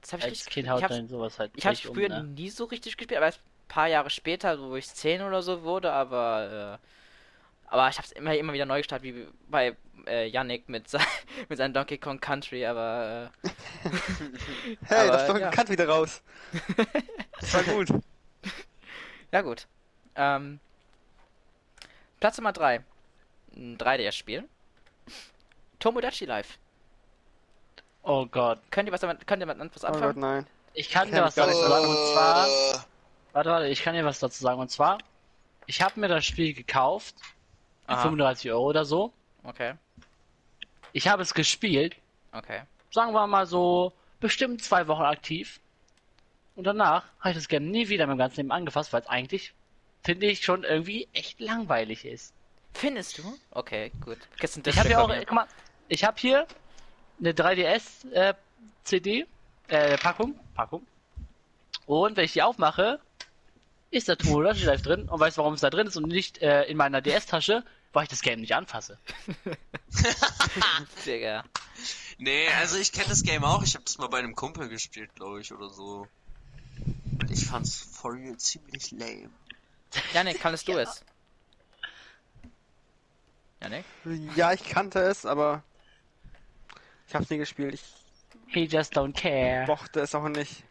Das 0.00 0.12
habe 0.12 0.20
ich 0.20 0.28
als 0.28 0.32
richtig 0.32 0.52
Kind 0.52 0.66
ich 0.66 0.70
haut 0.70 0.82
dann 0.88 1.08
sowas 1.08 1.38
halt 1.38 1.52
Ich 1.56 1.64
habe 1.66 1.74
echt 1.74 1.86
um, 1.86 1.94
früher 1.94 2.08
ne? 2.08 2.22
nie 2.24 2.50
so 2.50 2.64
richtig 2.64 2.96
gespielt, 2.96 3.16
aber 3.18 3.26
erst 3.26 3.40
ein 3.40 3.68
paar 3.68 3.88
Jahre 3.88 4.10
später, 4.10 4.56
so 4.56 4.70
wo 4.70 4.76
ich 4.76 4.88
10 4.88 5.22
oder 5.22 5.42
so 5.42 5.62
wurde, 5.62 5.92
aber 5.92 6.78
äh, 6.82 6.86
aber 7.68 7.88
ich 7.88 7.96
habe 7.96 8.06
es 8.06 8.12
immer 8.12 8.34
immer 8.36 8.52
wieder 8.52 8.66
neu 8.66 8.78
gestartet, 8.78 9.04
wie 9.04 9.26
bei 9.48 9.76
äh, 10.06 10.28
Yannick 10.28 10.68
mit, 10.68 10.88
se 10.88 10.98
mit 11.48 11.58
seinem 11.58 11.72
Donkey 11.72 11.98
Kong 11.98 12.20
Country, 12.20 12.64
aber 12.66 13.30
äh, 13.44 13.48
Hey, 14.86 15.08
Aber, 15.08 15.18
das 15.18 15.26
doch 15.26 15.38
ja. 15.38 15.50
bekannt 15.50 15.70
wieder 15.70 15.88
raus. 15.88 16.22
Das 17.40 17.52
war 17.52 17.62
gut. 17.64 17.88
ja 19.30 19.42
gut. 19.42 19.66
Ähm, 20.14 20.58
Platz 22.18 22.38
Nummer 22.38 22.52
3. 22.52 22.82
Ein 23.56 23.76
3DS-Spiel. 23.76 24.48
Tomodachi 25.78 26.24
Life. 26.24 26.54
Oh 28.02 28.24
Gott. 28.24 28.60
Könnt 28.70 28.88
ihr 28.88 28.92
was 28.92 29.00
damit, 29.02 29.26
könnt 29.26 29.42
ihr 29.42 29.48
was 29.48 29.56
Oh 29.58 29.68
Gott, 29.88 29.94
anfangen? 29.94 30.20
nein. 30.20 30.46
Ich 30.72 30.90
kann 30.90 31.10
dir 31.10 31.22
was 31.22 31.34
dazu 31.34 31.56
sagen 31.56 31.86
und 31.86 31.96
zwar, 32.12 32.46
warte, 33.32 33.50
warte, 33.50 33.66
ich 33.68 33.82
kann 33.82 33.94
dir 33.94 34.04
was 34.04 34.18
dazu 34.18 34.42
sagen 34.42 34.60
und 34.60 34.70
zwar, 34.70 34.98
ich 35.66 35.82
habe 35.82 35.98
mir 36.00 36.08
das 36.08 36.24
Spiel 36.24 36.54
gekauft, 36.54 37.16
Aha. 37.86 38.02
35 38.02 38.50
Euro 38.50 38.64
oder 38.66 38.84
so. 38.84 39.12
Okay, 39.44 39.74
Ich 40.92 41.06
habe 41.08 41.22
es 41.22 41.32
gespielt, 41.34 41.96
okay. 42.32 42.62
sagen 42.90 43.12
wir 43.12 43.26
mal 43.28 43.46
so, 43.46 43.92
bestimmt 44.18 44.62
zwei 44.62 44.88
Wochen 44.88 45.02
aktiv. 45.02 45.60
Und 46.56 46.64
danach 46.64 47.04
habe 47.20 47.30
ich 47.30 47.36
das 47.36 47.48
Game 47.48 47.70
nie 47.70 47.88
wieder 47.88 48.06
mit 48.06 48.14
dem 48.14 48.18
ganzen 48.18 48.36
Leben 48.38 48.50
angefasst, 48.50 48.92
weil 48.92 49.02
es 49.02 49.08
eigentlich, 49.08 49.52
finde 50.02 50.26
ich, 50.26 50.42
schon 50.42 50.64
irgendwie 50.64 51.06
echt 51.12 51.38
langweilig 51.38 52.04
ist. 52.04 52.32
Findest 52.74 53.18
du? 53.18 53.22
Okay, 53.52 53.92
gut. 54.04 54.18
Ich 54.40 54.78
habe 54.78 54.88
ja 54.88 55.00
auch, 55.00 55.08
guck 55.08 55.32
mal, 55.32 55.46
ich 55.88 56.04
habe 56.04 56.18
hier 56.18 56.46
eine 57.20 57.32
3DS 57.32 58.10
äh, 58.12 58.34
CD, 58.84 59.26
äh, 59.68 59.96
Packung, 59.98 60.38
Packung. 60.54 60.86
Und 61.86 62.16
wenn 62.16 62.24
ich 62.24 62.32
die 62.32 62.42
aufmache, 62.42 63.00
ist 63.96 64.08
da 64.08 64.16
Tomodachi 64.16 64.64
Life 64.64 64.82
drin 64.82 65.08
und 65.08 65.18
weißt 65.20 65.38
warum 65.38 65.54
es 65.54 65.60
da 65.60 65.70
drin 65.70 65.86
ist 65.86 65.96
und 65.96 66.06
nicht 66.08 66.38
äh, 66.38 66.64
in 66.64 66.76
meiner 66.76 67.00
DS-Tasche, 67.00 67.64
weil 67.92 68.04
ich 68.04 68.08
das 68.08 68.22
Game 68.22 68.40
nicht 68.40 68.54
anfasse. 68.54 68.98
Digga. 71.06 71.44
Nee, 72.18 72.48
also 72.58 72.76
ich 72.76 72.92
kenne 72.92 73.08
das 73.08 73.22
Game 73.22 73.44
auch. 73.44 73.62
Ich 73.62 73.74
habe 73.74 73.84
das 73.84 73.98
mal 73.98 74.08
bei 74.08 74.18
einem 74.18 74.34
Kumpel 74.34 74.68
gespielt, 74.68 75.14
glaube 75.14 75.40
ich, 75.40 75.52
oder 75.52 75.70
so. 75.70 76.06
Und 77.20 77.30
ich 77.30 77.46
fand's 77.46 77.76
for 77.76 78.12
real 78.14 78.36
ziemlich 78.36 78.90
lame. 78.90 79.30
Janik, 80.12 80.40
kannst 80.40 80.68
du 80.68 80.72
es? 80.78 81.02
Janik? 83.62 83.84
Ja, 84.34 84.52
ich 84.52 84.64
kannte 84.64 85.00
es, 85.00 85.24
aber 85.24 85.62
ich 87.08 87.14
hab's 87.14 87.30
nie 87.30 87.38
gespielt. 87.38 87.74
Ich 87.74 87.82
He 88.48 88.64
just 88.64 88.96
don't 88.96 89.12
care. 89.12 89.66
mochte 89.66 90.00
es 90.00 90.14
auch 90.14 90.28
nicht. 90.28 90.62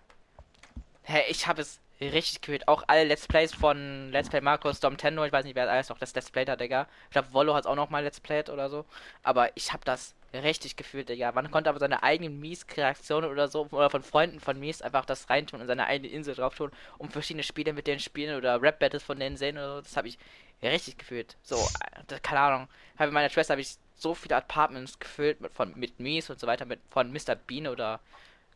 Hä, 1.04 1.24
ich 1.30 1.48
habe 1.48 1.62
es 1.62 1.80
richtig 2.02 2.42
gefühlt. 2.42 2.68
Auch 2.68 2.84
alle 2.88 3.04
Let's 3.04 3.28
Plays 3.28 3.54
von 3.54 4.12
Let's 4.12 4.30
Play 4.30 4.42
Markus, 4.42 4.80
Domtendo, 4.80 5.24
ich 5.24 5.32
weiß 5.32 5.46
nicht, 5.46 5.56
wer 5.56 5.70
alles 5.70 5.90
noch 5.90 5.98
das 5.98 6.14
Let's 6.14 6.32
Play 6.32 6.46
hat, 6.46 6.60
Digga. 6.60 6.88
Ich 7.06 7.12
glaube, 7.12 7.34
Wollo 7.34 7.54
hat 7.54 7.66
auch 7.66 7.76
noch 7.76 7.90
mal 7.90 8.04
Let's 8.04 8.20
Played 8.20 8.50
oder 8.50 8.70
so. 8.70 8.86
Aber 9.24 9.56
ich 9.56 9.72
habe 9.74 9.84
das 9.86 10.14
richtig 10.34 10.76
gefühlt, 10.76 11.10
Digga. 11.10 11.32
Man 11.32 11.52
konnte 11.52 11.70
aber 11.70 11.80
seine 11.80 12.04
eigenen 12.04 12.40
Mies-Kreationen 12.40 13.30
oder 13.30 13.48
so, 13.48 13.68
oder 13.72 13.90
von 13.90 14.04
Freunden 14.04 14.40
von 14.40 14.60
Mies 14.60 14.82
einfach 14.82 15.06
das 15.06 15.30
reintun 15.30 15.62
und 15.62 15.68
seine 15.68 15.88
eigene 15.88 16.12
Insel 16.12 16.36
drauf 16.36 16.56
tun, 16.56 16.72
um 16.98 17.10
verschiedene 17.10 17.44
Spiele 17.44 17.74
mit 17.74 17.88
denen 17.88 18.00
spielen 18.00 18.38
oder 18.38 18.62
Rap-Battles 18.62 19.04
von 19.04 19.20
denen 19.20 19.38
sehen 19.38 19.58
oder 19.58 19.76
so. 19.76 19.82
Das 19.82 19.98
habe 19.98 20.08
ich 20.08 20.18
richtig 20.62 20.98
gefühlt. 20.98 21.38
So, 21.44 21.56
äh, 21.56 22.20
keine 22.22 22.40
Ahnung. 22.42 22.68
Habe 22.96 23.08
mit 23.08 23.14
meiner 23.14 23.30
Schwester 23.30 23.54
habe 23.54 23.62
ich 23.62 23.78
so 23.96 24.14
viele 24.14 24.36
Apartments 24.36 25.00
gefüllt 25.00 25.42
mit, 25.42 25.54
von, 25.54 25.74
mit 25.78 26.00
Mies 26.00 26.30
und 26.30 26.40
so 26.40 26.48
weiter, 26.48 26.66
mit 26.66 26.80
von 26.90 27.12
Mr. 27.12 27.36
Bean 27.36 27.68
oder 27.68 28.02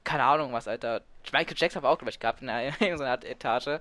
keine 0.04 0.24
Ahnung 0.24 0.54
was, 0.54 0.68
Alter. 0.68 1.02
Michael 1.32 1.56
Jackson 1.58 1.84
war 1.84 1.92
auch, 1.92 1.98
glaube 1.98 2.10
ich, 2.10 2.20
gehabt 2.20 2.42
in 2.42 2.48
so 2.48 2.54
einer 3.04 3.12
Art 3.12 3.24
Etage. 3.26 3.80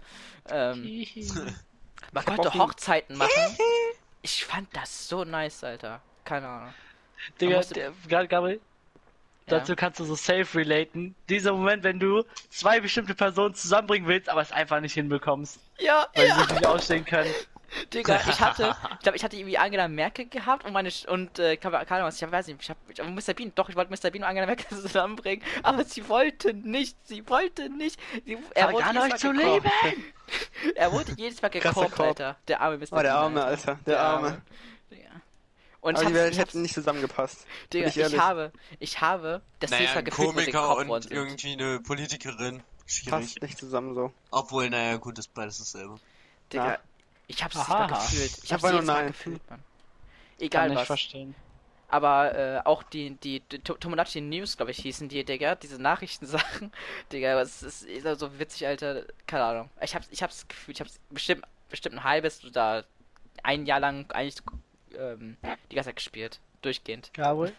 Ähm, 0.51 1.07
man 2.13 2.25
konnte 2.25 2.53
Hochzeiten 2.55 3.17
machen. 3.17 3.31
Ich 4.21 4.45
fand 4.45 4.69
das 4.77 5.09
so 5.09 5.23
nice, 5.25 5.63
Alter. 5.63 6.01
Keine 6.25 6.49
Ahnung. 6.49 6.75
Digga, 7.41 7.57
musste- 7.59 7.93
Gabriel, 8.09 8.61
Ja. 9.47 9.59
dazu 9.59 9.77
kannst 9.77 10.01
du 10.01 10.05
so 10.05 10.17
safe 10.17 10.59
relaten. 10.59 11.15
Dieser 11.29 11.53
Moment, 11.53 11.85
wenn 11.85 12.01
du 12.01 12.25
zwei 12.51 12.81
bestimmte 12.81 13.15
Personen 13.15 13.55
zusammenbringen 13.55 14.09
willst, 14.09 14.29
aber 14.29 14.43
es 14.43 14.51
einfach 14.51 14.81
nicht 14.81 14.95
hinbekommst, 14.95 15.61
Ja, 15.79 16.09
weil 16.17 16.33
sie 16.33 16.39
sich 16.41 16.51
nicht 16.51 16.67
ausstehen 16.67 17.05
können. 17.05 17.33
Digga, 17.95 18.21
ich 18.29 18.41
hatte, 18.41 18.75
ich 18.95 18.99
glaube, 19.01 19.17
ich 19.17 19.25
hatte 19.25 19.37
irgendwie 19.37 19.59
Angela 19.59 19.89
Merkel 19.89 20.27
gehabt 20.27 20.65
und 20.65 20.73
meine, 20.73 20.89
Sch- 20.91 21.07
und, 21.07 21.39
äh, 21.39 21.57
keine 21.57 22.05
was, 22.05 22.21
ich 22.21 22.31
weiß 22.31 22.47
nicht, 22.49 22.63
ich 22.63 22.71
hab, 22.71 22.77
ich, 22.89 22.99
Mr. 22.99 23.35
Bean, 23.35 23.53
doch, 23.55 23.69
ich 23.69 23.77
wollte 23.77 23.91
Mr. 23.93 24.11
Bean 24.11 24.23
und 24.23 24.29
Angela 24.29 24.47
Merkel 24.47 24.67
zusammenbringen, 24.83 25.45
aber 25.63 25.85
sie 25.85 26.09
wollte 26.09 26.55
nicht, 26.55 26.97
sie 27.07 27.29
wollte 27.29 27.69
nicht, 27.69 27.99
sie, 28.25 28.39
er 28.55 28.73
wurde 28.73 28.85
Fang 28.85 28.97
an, 28.97 29.03
jedes 29.03 29.15
euch 29.15 29.21
zu 29.21 29.33
lieben! 29.33 29.71
Er 30.75 30.93
wurde 30.93 31.13
jedes 31.17 31.41
Mal 31.41 31.51
Korb. 31.51 31.99
Alter, 32.01 32.37
der 32.49 32.61
arme 32.61 32.79
Mr. 32.79 32.85
Oh, 32.93 32.97
der 32.97 33.03
Bean, 33.03 33.17
Arme, 33.17 33.45
Alter. 33.45 33.79
Der 33.87 34.01
Arme. 34.01 34.43
Digga. 34.91 35.09
Und 35.81 35.95
Aber 35.95 36.03
ich 36.03 36.09
die 36.09 36.15
Welt 36.15 36.33
ich 36.35 36.39
hätten 36.39 36.63
nicht 36.63 36.75
zusammengepasst. 36.75 37.47
Digga, 37.73 37.89
ich 37.89 37.97
ich, 37.97 38.19
habe, 38.19 38.53
ich 38.79 39.01
habe 39.01 39.43
das 39.61 39.71
Naja, 39.71 39.91
Mal 39.91 39.99
ein 39.99 40.05
gefühlt, 40.05 40.29
Komiker 40.35 40.77
und 40.77 41.03
sind. 41.05 41.13
irgendwie 41.13 41.53
eine 41.53 41.81
Politikerin. 41.81 42.63
Schwierig. 42.87 43.11
Passt 43.11 43.43
nicht 43.43 43.59
zusammen 43.59 43.95
so. 43.95 44.13
Obwohl, 44.31 44.69
naja, 44.71 44.97
gut, 44.97 45.19
ist 45.19 45.33
beides 45.35 45.59
dasselbe. 45.59 45.99
Digga, 46.53 46.73
Ja. 46.73 46.79
Ich 47.29 47.45
hab's 47.45 47.57
Aha. 47.57 47.83
nicht 47.83 47.91
mal 47.91 47.97
gefühlt. 48.01 48.45
Ich 48.45 48.53
hab's 48.53 48.65
Aber 48.65 48.73
jedes 48.73 48.87
Mal 48.87 49.07
gefühlt, 49.07 49.51
Mann. 49.51 49.63
egal 50.41 50.63
Kann 50.63 50.73
ich 50.73 50.79
was. 50.79 50.87
verstehen. 50.87 51.35
Aber 51.91 52.35
äh, 52.37 52.61
auch 52.67 52.83
die, 52.83 53.13
die, 53.17 53.41
die 53.41 53.61
To- 53.61 53.75
Tomodachi 53.75 54.21
News, 54.21 54.57
glaube 54.59 54.73
ich, 54.73 54.79
hießen 54.79 55.09
die, 55.09 55.25
Digga, 55.25 55.55
diese 55.55 55.81
Nachrichtensachen. 55.81 56.71
Digga, 57.13 57.37
was 57.37 57.63
ist, 57.63 57.83
ist 57.85 58.03
so- 58.03 58.15
so 58.15 58.39
witzig, 58.39 58.67
Alter. 58.67 59.05
Keine 59.27 59.45
Ahnung. 59.45 59.71
Ich 59.81 59.95
hab's, 59.95 60.09
ich 60.11 60.23
hab's 60.23 60.47
Gefühl, 60.49 60.75
ich 60.75 60.81
hab's 60.81 61.01
bestimmt, 61.09 61.45
bestimmt 61.71 61.95
ein 61.97 62.05
halbes 62.05 62.45
oder 62.45 62.85
ein 63.43 63.65
Jahr 63.65 63.81
lang 63.81 64.11
eigentlich 64.11 64.37
ähm, 64.99 65.37
die 65.71 65.77
ganze 65.77 65.89
Zeit 65.89 65.97
gespielt. 65.97 66.41
Durchgehend, 66.61 67.11
Gabriel? 67.15 67.55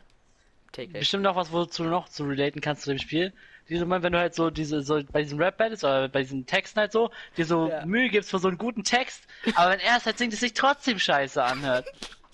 täglich. 0.74 1.00
Bestimmt 1.00 1.24
noch 1.24 1.36
was, 1.36 1.52
wozu 1.52 1.84
du 1.84 1.90
noch 1.90 2.08
zu 2.10 2.26
relaten 2.26 2.62
kannst 2.62 2.84
zu 2.84 2.90
dem 2.92 3.00
Spiel. 3.00 3.34
Diese 3.70 3.86
Moment, 3.86 4.04
wenn 4.04 4.14
du 4.14 4.20
halt 4.20 4.34
so 4.36 4.50
diese, 4.50 4.82
so 4.82 5.00
bei 5.12 5.22
diesen 5.22 5.40
Rap-Battles 5.42 5.84
oder 5.84 6.10
bei 6.10 6.22
diesen 6.24 6.46
Texten 6.46 6.80
halt 6.80 6.92
so, 6.92 7.12
dir 7.38 7.46
so 7.46 7.70
Ja. 7.70 7.86
Mühe 7.86 8.10
gibst 8.10 8.32
für 8.32 8.40
so 8.40 8.48
einen 8.48 8.58
guten 8.58 8.84
Text, 8.84 9.24
aber 9.56 9.72
wenn 9.72 9.80
er 9.80 9.98
es 9.98 10.06
halt 10.06 10.18
singt, 10.18 10.34
es 10.34 10.40
sich 10.40 10.54
trotzdem 10.54 10.98
scheiße 11.00 11.42
anhört. 11.44 11.86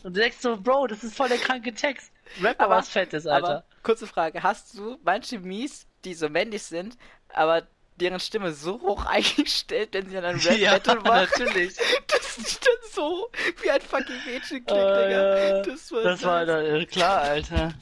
Und 0.03 0.15
du 0.15 0.21
denkst 0.21 0.37
so, 0.39 0.57
Bro, 0.57 0.87
das 0.87 1.03
ist 1.03 1.15
voll 1.15 1.29
der 1.29 1.37
kranke 1.37 1.73
Text. 1.73 2.11
Rap 2.41 2.59
aber 2.61 2.77
was 2.77 2.89
Fettes, 2.89 3.27
Alter. 3.27 3.47
Aber, 3.47 3.63
kurze 3.83 4.07
Frage, 4.07 4.41
hast 4.43 4.77
du 4.77 4.97
manche 5.03 5.39
Mies, 5.39 5.87
die 6.05 6.13
so 6.13 6.29
männlich 6.29 6.63
sind, 6.63 6.97
aber 7.33 7.63
deren 7.97 8.19
Stimme 8.19 8.51
so 8.51 8.81
hoch 8.81 9.05
eingestellt, 9.09 9.89
wenn 9.93 10.07
sie 10.09 10.15
dann 10.15 10.25
ein 10.25 10.39
Rap-Battle 10.39 11.01
machen, 11.01 11.27
natürlich. 11.37 11.75
dass 12.07 12.35
sie 12.35 12.57
dann 12.59 12.91
so 12.91 13.29
wie 13.61 13.69
ein 13.71 13.81
fucking 13.81 14.15
Mädchen 14.25 14.65
klingt, 14.65 14.69
Äh, 14.69 15.07
Digga. 15.07 15.37
ja. 15.57 15.61
Das 15.63 15.91
war, 15.91 16.01
Das 16.03 16.23
war 16.23 16.47
äh, 16.47 16.85
klar, 16.85 17.21
Alter. 17.21 17.73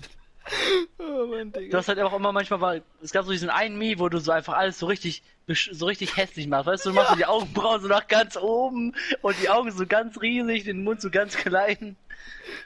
Oh 0.99 1.25
Mann, 1.27 1.51
Du 1.51 1.59
Digga. 1.59 1.77
hast 1.77 1.87
halt 1.87 1.99
auch 1.99 2.13
immer 2.13 2.31
manchmal 2.31 2.59
mal, 2.59 2.83
es 3.01 3.11
gab 3.11 3.25
so 3.25 3.31
diesen 3.31 3.49
einen 3.49 3.77
Mii, 3.77 3.99
wo 3.99 4.09
du 4.09 4.19
so 4.19 4.31
einfach 4.31 4.53
alles 4.55 4.79
so 4.79 4.85
richtig, 4.87 5.23
so 5.47 5.85
richtig 5.85 6.17
hässlich 6.17 6.47
machst, 6.47 6.65
weißt 6.67 6.85
du, 6.85 6.89
du 6.89 6.95
machst 6.95 7.11
so 7.11 7.15
die 7.15 7.25
Augenbrauen 7.25 7.81
so 7.81 7.87
nach 7.87 8.07
ganz 8.07 8.35
oben 8.37 8.93
und 9.21 9.35
die 9.41 9.49
Augen 9.49 9.71
so 9.71 9.85
ganz 9.85 10.19
riesig, 10.21 10.65
den 10.65 10.83
Mund 10.83 11.01
so 11.01 11.09
ganz 11.09 11.35
klein. 11.37 11.95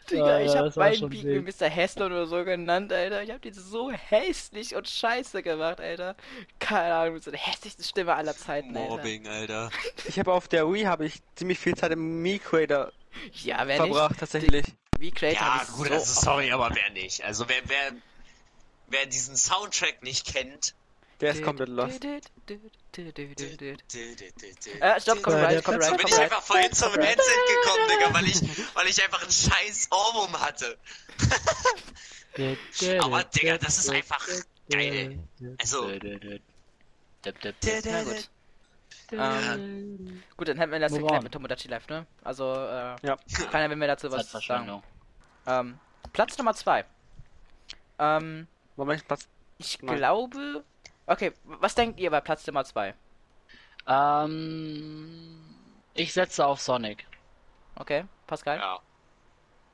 Digga, 0.09 0.39
Ja, 0.39 0.45
ich 0.45 0.53
ja, 0.53 0.65
hab 0.65 0.75
meinen 0.75 1.09
mit 1.09 1.59
Mr. 1.61 1.67
Hässler 1.67 2.07
oder 2.07 2.25
so 2.27 2.43
genannt, 2.43 2.91
Alter. 2.93 3.23
Ich 3.23 3.31
hab 3.31 3.41
den 3.41 3.53
so 3.53 3.91
hässlich 3.91 4.75
und 4.75 4.87
scheiße 4.87 5.41
gemacht, 5.43 5.79
Alter. 5.79 6.15
Keine 6.59 6.93
Ahnung, 6.93 7.15
mit 7.15 7.23
so 7.23 7.31
der 7.31 7.39
hässlichsten 7.39 7.83
Stimme 7.83 8.15
aller 8.15 8.35
Zeiten, 8.35 8.75
Alter. 8.75 8.97
Mobbing, 8.97 9.27
Alter. 9.27 9.69
Ich 10.07 10.19
habe 10.19 10.33
auf 10.33 10.47
der 10.47 10.71
Wii 10.71 10.83
habe 10.83 11.05
ich 11.05 11.19
ziemlich 11.35 11.59
viel 11.59 11.75
Zeit 11.75 11.91
im 11.91 12.21
Mii 12.21 12.39
Creator 12.39 12.91
Ja, 13.43 13.65
verbracht 13.65 14.11
nicht? 14.11 14.19
tatsächlich. 14.19 14.65
Wie 14.99 15.11
Creator 15.11 15.41
Ja, 15.41 15.65
gut, 15.75 15.87
so 15.87 15.93
also 15.93 16.21
sorry, 16.21 16.51
aber 16.51 16.71
wer 16.73 16.89
nicht? 16.91 17.23
Also 17.23 17.47
wer, 17.47 17.61
wer, 17.65 17.91
wer 18.87 19.05
diesen 19.05 19.35
Soundtrack 19.37 20.01
nicht 20.03 20.25
kennt. 20.25 20.73
Der 21.21 21.33
ist 21.33 21.41
komplett 21.41 21.69
lost. 21.69 22.03
Äh, 22.03 22.21
stopp, 25.01 25.23
Copyright, 25.23 25.63
Copyright, 25.63 25.83
So 25.83 25.91
bin 25.95 26.07
ich 26.07 26.11
Copyright. 26.11 26.19
einfach 26.19 26.43
vorhin 26.43 26.73
zum 26.73 26.93
Headset 26.93 27.39
gekommen, 27.47 27.87
Digga, 27.89 28.13
weil 28.13 28.27
ich, 28.27 28.41
weil 28.75 28.87
ich 28.87 29.03
einfach 29.03 29.21
einen 29.23 29.31
scheiß 29.31 29.87
Ohrwurm 29.91 30.39
hatte. 30.39 30.77
Aber, 32.99 33.23
Digga, 33.23 33.57
das 33.57 33.79
ist 33.79 33.89
einfach 33.89 34.27
geil. 34.69 35.17
Also- 35.57 35.89
Na 37.23 38.03
gut. 38.03 38.29
Ähm, 39.11 40.23
gut, 40.35 40.47
dann 40.47 40.57
hätten 40.57 40.71
wir 40.71 40.79
das 40.79 40.91
Move 40.91 41.01
erklärt 41.03 41.19
on. 41.19 41.23
mit 41.23 41.33
Tomodachi 41.33 41.67
Live, 41.67 41.87
ne? 41.87 42.05
Also, 42.23 42.53
äh, 42.53 42.95
Ja. 43.01 43.17
keiner 43.51 43.69
will 43.69 43.77
mir 43.77 43.87
dazu 43.87 44.11
was 44.11 44.29
sagen. 44.31 44.81
Ähm, 45.45 45.79
Platz 46.13 46.37
Nummer 46.37 46.53
2. 46.53 46.83
Ähm, 47.99 48.47
Moment, 48.75 49.07
Platz. 49.07 49.27
ich 49.57 49.81
Nein. 49.81 49.95
glaube. 49.97 50.63
Okay, 51.05 51.31
was 51.45 51.73
denkt 51.75 51.99
ihr 51.99 52.11
bei 52.11 52.19
Platz 52.21 52.45
Nummer 52.47 52.65
2? 52.65 52.93
Ähm, 53.87 55.39
ich 55.93 56.13
setze 56.13 56.45
auf 56.45 56.59
Sonic. 56.61 57.07
Okay, 57.75 58.05
Pascal? 58.27 58.57
Ja. 58.59 58.79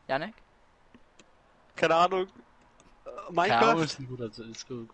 Janik? 0.07 0.35
Keine 1.75 1.95
Ahnung. 1.95 2.27
Äh, 3.05 3.09
Ja, 3.09 3.31
Minecraft? 3.31 3.83
ist 3.83 3.99
ein 3.99 4.07
guter, 4.07 4.25
ist 4.25 4.67
gut. 4.67 4.89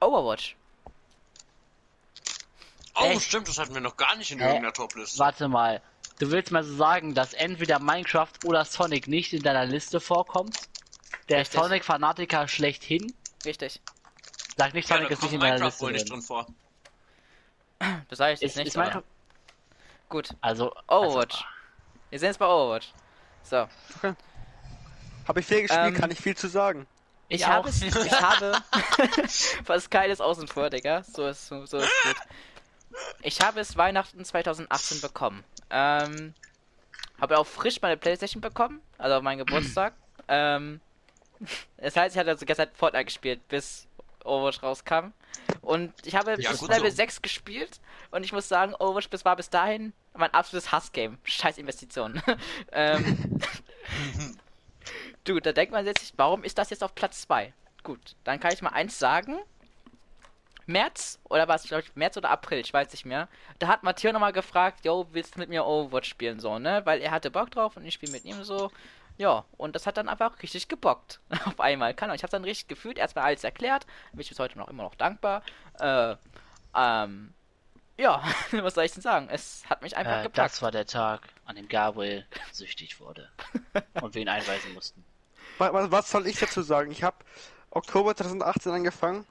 Overwatch. 0.00 0.56
Oh, 2.94 3.04
Echt? 3.04 3.22
stimmt, 3.22 3.48
das 3.48 3.58
hatten 3.58 3.74
wir 3.74 3.80
noch 3.80 3.96
gar 3.96 4.16
nicht 4.16 4.30
in 4.32 4.38
Hä? 4.38 4.44
irgendeiner 4.46 4.72
Topliste. 4.72 5.18
Warte 5.18 5.48
mal. 5.48 5.80
Du 6.18 6.30
willst 6.30 6.52
mal 6.52 6.62
so 6.62 6.76
sagen, 6.76 7.14
dass 7.14 7.32
entweder 7.32 7.78
Minecraft 7.78 8.28
oder 8.44 8.64
Sonic 8.64 9.08
nicht 9.08 9.32
in 9.32 9.42
deiner 9.42 9.64
Liste 9.64 9.98
vorkommt? 10.00 10.56
Der. 11.28 11.44
Sonic-Fanatiker 11.44 12.48
schlechthin? 12.48 13.12
Richtig. 13.44 13.80
Sag 14.56 14.74
nicht, 14.74 14.88
Ja, 14.90 14.96
Sonic 14.96 15.08
da 15.08 15.14
ist 15.14 15.22
nicht 15.22 15.32
in 15.32 15.40
deiner 15.40 15.52
Minecraft 15.54 15.66
Liste 15.68 15.82
wohl 15.84 15.92
nicht 15.92 16.08
drin. 16.10 16.18
drin 16.18 16.22
vor. 16.22 16.46
Das 18.08 18.18
sage 18.18 18.34
ich 18.34 18.40
jetzt 18.40 18.50
Ist, 18.50 18.56
nicht. 18.56 18.66
ist 18.68 18.76
Minecraft... 18.76 19.02
Gut. 20.08 20.30
Also... 20.42 20.72
Overwatch. 20.88 21.44
Wir 22.10 22.18
sind 22.18 22.28
jetzt 22.28 22.38
bei 22.38 22.46
Overwatch. 22.46 22.92
So. 23.44 23.66
Habe 25.26 25.40
ich 25.40 25.46
viel 25.46 25.62
gespielt, 25.62 25.86
Ähm, 25.86 25.94
kann 25.94 26.10
ich 26.10 26.20
viel 26.20 26.36
zu 26.36 26.48
sagen. 26.48 26.86
Ich 27.28 27.40
Ich 27.40 27.46
habe 27.46 27.70
ich 27.70 28.12
habe 28.20 28.52
Pascal 29.64 30.10
ist 30.10 30.20
außen 30.20 30.46
vor, 30.46 30.68
Digga. 30.68 31.02
So 31.04 31.26
ist, 31.26 31.48
so 31.48 31.62
ist 31.62 31.72
gut. 31.72 32.16
Ich 33.22 33.40
habe 33.40 33.60
es 33.60 33.76
Weihnachten 33.76 34.24
2018 34.24 35.00
bekommen. 35.00 35.44
Ähm, 35.70 36.34
habe 37.20 37.38
auch 37.38 37.46
frisch 37.46 37.80
meine 37.80 37.96
Playstation 37.96 38.40
bekommen, 38.40 38.80
also 38.98 39.16
auf 39.16 39.22
meinen 39.22 39.38
Geburtstag. 39.38 39.94
ähm, 40.28 40.80
das 41.76 41.96
heißt, 41.96 42.14
ich 42.14 42.20
hatte 42.20 42.30
also 42.30 42.46
gestern 42.46 42.68
Fortnite 42.74 43.06
gespielt, 43.06 43.48
bis 43.48 43.86
Overwatch 44.24 44.62
rauskam. 44.62 45.12
Und 45.60 45.92
ich 46.04 46.14
habe 46.14 46.32
Ja, 46.40 46.50
bis 46.50 46.60
Level 46.62 46.90
so. 46.90 46.96
6 46.96 47.22
gespielt 47.22 47.80
und 48.10 48.24
ich 48.24 48.32
muss 48.32 48.48
sagen, 48.48 48.74
Overwatch 48.74 49.08
bis 49.08 49.24
war 49.24 49.36
bis 49.36 49.50
dahin 49.50 49.92
mein 50.14 50.32
absolutes 50.34 50.72
Hassgame. 50.72 51.18
Scheiß 51.24 51.58
Investition. 51.58 52.20
ähm, 52.72 53.40
du, 55.24 55.40
da 55.40 55.52
denkt 55.52 55.72
man 55.72 55.84
sich, 55.84 56.12
warum 56.16 56.44
ist 56.44 56.58
das 56.58 56.70
jetzt 56.70 56.84
auf 56.84 56.94
Platz 56.94 57.22
2? 57.22 57.52
Gut, 57.82 58.16
dann 58.24 58.38
kann 58.38 58.52
ich 58.52 58.62
mal 58.62 58.70
eins 58.70 58.98
sagen. 58.98 59.38
März, 60.72 61.18
oder 61.28 61.46
was, 61.48 61.64
glaube 61.64 61.82
ich, 61.82 61.94
März 61.96 62.16
oder 62.16 62.30
April, 62.30 62.58
ich 62.60 62.72
weiß 62.72 62.90
nicht 62.92 63.04
mehr. 63.04 63.28
Da 63.58 63.68
hat 63.68 63.82
Matteo 63.82 64.12
nochmal 64.12 64.32
gefragt, 64.32 64.84
yo, 64.84 65.06
willst 65.12 65.34
du 65.36 65.38
mit 65.40 65.48
mir 65.48 65.64
Overwatch 65.64 66.08
spielen, 66.08 66.40
so, 66.40 66.58
ne? 66.58 66.82
Weil 66.84 67.00
er 67.00 67.10
hatte 67.10 67.30
Bock 67.30 67.50
drauf 67.50 67.76
und 67.76 67.84
ich 67.84 67.94
spiele 67.94 68.12
mit 68.12 68.24
ihm 68.24 68.42
so. 68.44 68.70
Ja, 69.18 69.44
und 69.58 69.76
das 69.76 69.86
hat 69.86 69.98
dann 69.98 70.08
einfach 70.08 70.42
richtig 70.42 70.68
gebockt. 70.68 71.20
Auf 71.44 71.60
einmal. 71.60 71.92
Kann. 71.94 72.12
Ich 72.14 72.22
habe 72.22 72.30
dann 72.30 72.44
richtig 72.44 72.68
gefühlt, 72.68 72.96
erstmal 72.98 73.26
alles 73.26 73.44
erklärt. 73.44 73.86
Bin 74.12 74.20
ich 74.20 74.28
bis 74.30 74.38
heute 74.38 74.58
noch 74.58 74.68
immer 74.68 74.82
noch 74.84 74.94
dankbar. 74.94 75.42
Äh, 75.78 76.16
ähm, 76.74 77.34
ja, 77.98 78.22
was 78.52 78.74
soll 78.74 78.84
ich 78.84 78.92
denn 78.92 79.02
sagen? 79.02 79.28
Es 79.30 79.64
hat 79.68 79.82
mich 79.82 79.96
einfach 79.96 80.20
Äh, 80.20 80.22
gepackt. 80.22 80.38
das 80.38 80.62
war 80.62 80.70
der 80.70 80.86
Tag, 80.86 81.28
an 81.44 81.56
dem 81.56 81.68
Gabriel 81.68 82.26
süchtig 82.52 83.00
wurde. 83.00 83.28
Und 84.00 84.14
wir 84.14 84.22
ihn 84.22 84.28
einweisen 84.30 84.72
mussten. 84.72 85.04
Was, 85.58 85.72
was, 85.74 85.90
was 85.90 86.10
soll 86.10 86.26
ich 86.26 86.38
dazu 86.38 86.62
sagen? 86.62 86.90
Ich 86.90 87.02
habe 87.02 87.16
Oktober 87.70 88.16
2018 88.16 88.72
angefangen. 88.72 89.26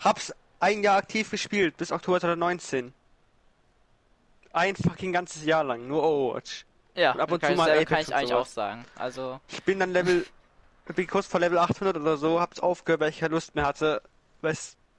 Hab's 0.00 0.34
ein 0.60 0.82
Jahr 0.82 0.96
aktiv 0.96 1.30
gespielt, 1.30 1.76
bis 1.76 1.92
Oktober 1.92 2.20
2019. 2.20 2.92
Ein 4.52 4.76
fucking 4.76 5.12
ganzes 5.12 5.44
Jahr 5.44 5.64
lang, 5.64 5.86
nur 5.86 6.02
Overwatch. 6.02 6.64
ja, 6.94 7.12
und 7.12 7.20
ab 7.20 7.30
und 7.30 7.44
zu 7.44 7.52
mal 7.54 7.70
Apex 7.70 7.88
kann 7.88 8.00
ich 8.00 8.14
eigentlich 8.14 8.28
sowas. 8.30 8.48
auch 8.48 8.52
sagen. 8.52 8.84
Also, 8.96 9.40
Ich 9.48 9.62
bin 9.62 9.78
dann 9.78 9.92
Level, 9.92 10.26
bin 10.86 11.06
kurz 11.06 11.26
vor 11.26 11.40
Level 11.40 11.58
800 11.58 11.96
oder 11.96 12.16
so, 12.16 12.40
hab's 12.40 12.60
aufgehört, 12.60 13.00
weil 13.00 13.10
ich 13.10 13.20
keine 13.20 13.34
Lust 13.34 13.54
mehr 13.54 13.64
hatte. 13.64 14.02
Weil 14.40 14.56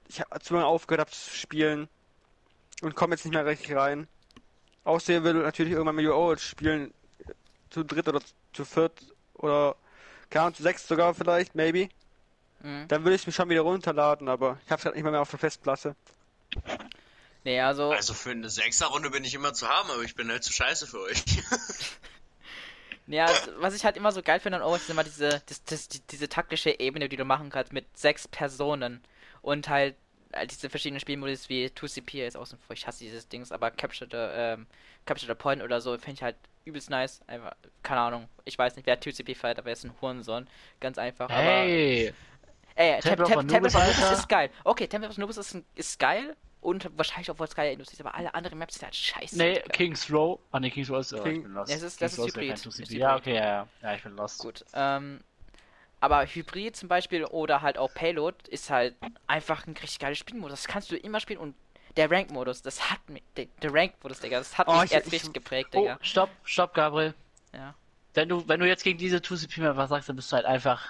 ich 0.08 0.20
hab 0.20 0.42
zu 0.42 0.54
lange 0.54 0.66
aufgehört 0.66 1.00
hab 1.00 1.12
zu 1.12 1.30
spielen. 1.34 1.88
Und 2.80 2.94
komme 2.94 3.14
jetzt 3.14 3.24
nicht 3.24 3.34
mehr 3.34 3.46
richtig 3.46 3.76
rein. 3.76 4.08
Außerdem 4.84 5.22
will 5.22 5.34
natürlich 5.34 5.72
irgendwann 5.72 5.96
mal 5.96 6.08
Overwatch 6.08 6.44
spielen. 6.44 6.94
Zu 7.70 7.84
dritt 7.84 8.08
oder 8.08 8.20
zu 8.52 8.64
viert 8.64 9.00
oder 9.34 9.76
keine 10.30 10.46
Ahnung, 10.46 10.54
zu 10.54 10.62
sechs 10.62 10.88
sogar 10.88 11.14
vielleicht, 11.14 11.54
maybe. 11.54 11.88
Mh. 12.62 12.86
Dann 12.88 13.04
würde 13.04 13.14
ich 13.16 13.26
mich 13.26 13.36
schon 13.36 13.48
wieder 13.48 13.62
runterladen, 13.62 14.28
aber 14.28 14.58
ich 14.64 14.70
hab's 14.70 14.84
halt 14.84 14.94
nicht 14.94 15.04
mal 15.04 15.10
mehr 15.10 15.22
auf 15.22 15.30
der 15.30 15.38
Festplatte. 15.38 15.94
nee, 17.44 17.60
also, 17.60 17.92
Also 17.92 18.14
für 18.14 18.30
eine 18.30 18.48
Sechser-Runde 18.48 19.10
bin 19.10 19.24
ich 19.24 19.34
immer 19.34 19.52
zu 19.52 19.68
haben, 19.68 19.90
aber 19.90 20.02
ich 20.02 20.14
bin 20.14 20.30
halt 20.30 20.44
zu 20.44 20.52
scheiße 20.52 20.86
für 20.86 21.00
euch. 21.00 21.22
Ja, 23.08 23.26
also, 23.26 23.50
was 23.58 23.74
ich 23.74 23.84
halt 23.84 23.96
immer 23.96 24.12
so 24.12 24.22
geil 24.22 24.40
finde 24.40 24.58
an 24.58 24.62
Overwatch 24.62 24.82
ist 24.82 24.90
immer 24.90 25.04
diese, 25.04 25.42
das, 25.46 25.64
das, 25.64 25.88
die, 25.88 26.00
diese 26.10 26.28
taktische 26.28 26.78
Ebene, 26.78 27.08
die 27.08 27.16
du 27.16 27.24
machen 27.24 27.50
kannst 27.50 27.72
mit 27.72 27.84
sechs 27.98 28.28
Personen 28.28 29.02
und 29.42 29.68
halt 29.68 29.96
äh, 30.32 30.46
diese 30.46 30.70
verschiedenen 30.70 31.00
Spielmodus 31.00 31.48
wie 31.48 31.66
2CP 31.66 32.26
ist 32.26 32.36
außen 32.36 32.58
vor. 32.58 32.74
Ich 32.74 32.86
hasse 32.86 33.04
dieses 33.04 33.28
Dings, 33.28 33.52
aber 33.52 33.70
Capture 33.70 34.08
the, 34.10 34.16
ähm, 34.16 34.66
Capture 35.04 35.30
the 35.30 35.34
Point 35.34 35.62
oder 35.62 35.80
so 35.80 35.92
finde 35.98 36.12
ich 36.12 36.22
halt 36.22 36.36
übelst 36.64 36.90
nice. 36.90 37.20
Einfach, 37.26 37.54
keine 37.82 38.00
Ahnung. 38.00 38.28
Ich 38.44 38.56
weiß 38.56 38.76
nicht, 38.76 38.86
wer 38.86 39.00
2CP 39.00 39.36
feiert, 39.36 39.58
aber 39.58 39.68
er 39.68 39.72
ist 39.72 39.84
ein 39.84 39.94
Hurensohn. 40.00 40.46
Ganz 40.80 40.96
einfach. 40.96 41.28
Hey! 41.28 42.08
Aber, 42.08 42.16
ey, 42.82 43.00
Temple 43.00 43.26
Temple 43.26 43.68
of 43.68 43.74
of 43.74 43.80
Anubis 43.80 44.10
ist 44.18 44.28
geil. 44.28 44.50
Okay, 44.64 44.86
Temple 44.86 45.10
of 45.10 45.16
Anubis 45.18 45.36
ist, 45.36 45.56
ist 45.74 45.98
geil 45.98 46.36
und 46.60 46.88
wahrscheinlich 46.96 47.30
auch 47.30 47.46
Sky 47.46 47.72
Industries, 47.72 48.00
aber 48.00 48.14
alle 48.14 48.34
anderen 48.34 48.58
Maps 48.58 48.74
sind 48.74 48.84
halt 48.84 48.94
scheiße. 48.94 49.36
Nee, 49.36 49.54
Digga. 49.54 49.68
Kings 49.72 50.12
Row. 50.12 50.38
Ah, 50.52 50.60
nee, 50.60 50.70
Kings 50.70 50.90
Row 50.90 51.00
ist. 51.00 51.12
Oh, 51.12 51.22
King- 51.22 51.36
ich 51.38 51.42
bin 51.42 51.52
lost. 51.54 51.72
Das 51.72 51.82
ist- 51.82 51.98
Kings 51.98 52.16
das 52.16 52.26
ist 52.26 52.36
Hybrid. 52.36 52.52
Ist 52.54 52.64
2CP. 52.66 52.84
Hybrid. 52.84 52.98
Ja, 52.98 53.16
okay, 53.16 53.34
ja, 53.34 53.44
ja. 53.44 53.68
Ja, 53.82 53.94
ich 53.94 54.02
bin 54.02 54.14
lost. 54.16 54.38
Gut, 54.40 54.64
ähm, 54.74 55.20
aber 56.00 56.24
Hybrid 56.26 56.76
zum 56.76 56.88
Beispiel 56.88 57.24
oder 57.24 57.62
halt 57.62 57.78
auch 57.78 57.92
Payload 57.94 58.36
ist 58.48 58.70
halt 58.70 58.94
einfach 59.26 59.66
ein 59.66 59.74
richtig 59.74 59.98
geiles 59.98 60.18
Spielmodus. 60.18 60.62
Das 60.62 60.68
kannst 60.68 60.90
du 60.90 60.96
immer 60.96 61.20
spielen 61.20 61.38
und 61.40 61.54
der 61.96 62.10
Rank-Modus, 62.10 62.62
das 62.62 62.90
hat 62.90 63.06
mich, 63.10 63.22
der, 63.36 63.46
der 63.60 63.72
Rank-Modus, 63.74 64.20
Digga, 64.20 64.38
das 64.38 64.56
hat 64.56 64.66
Oh, 64.66 64.72
mich 64.74 64.84
ich- 64.84 64.92
erst 64.92 65.06
ich- 65.08 65.12
richtig 65.12 65.34
geprägt, 65.34 65.70
Oh, 65.74 65.80
Digga. 65.82 65.98
stopp, 66.00 66.30
stopp, 66.44 66.74
Gabriel. 66.74 67.14
Ja. 67.54 67.74
wenn 68.14 68.28
du, 68.30 68.46
wenn 68.48 68.60
du 68.60 68.66
jetzt 68.66 68.82
gegen 68.84 68.98
diese 68.98 69.18
2CP 69.22 69.76
was 69.76 69.90
sagst, 69.90 70.08
dann 70.08 70.16
bist 70.16 70.30
du 70.32 70.36
halt 70.36 70.46
einfach 70.46 70.82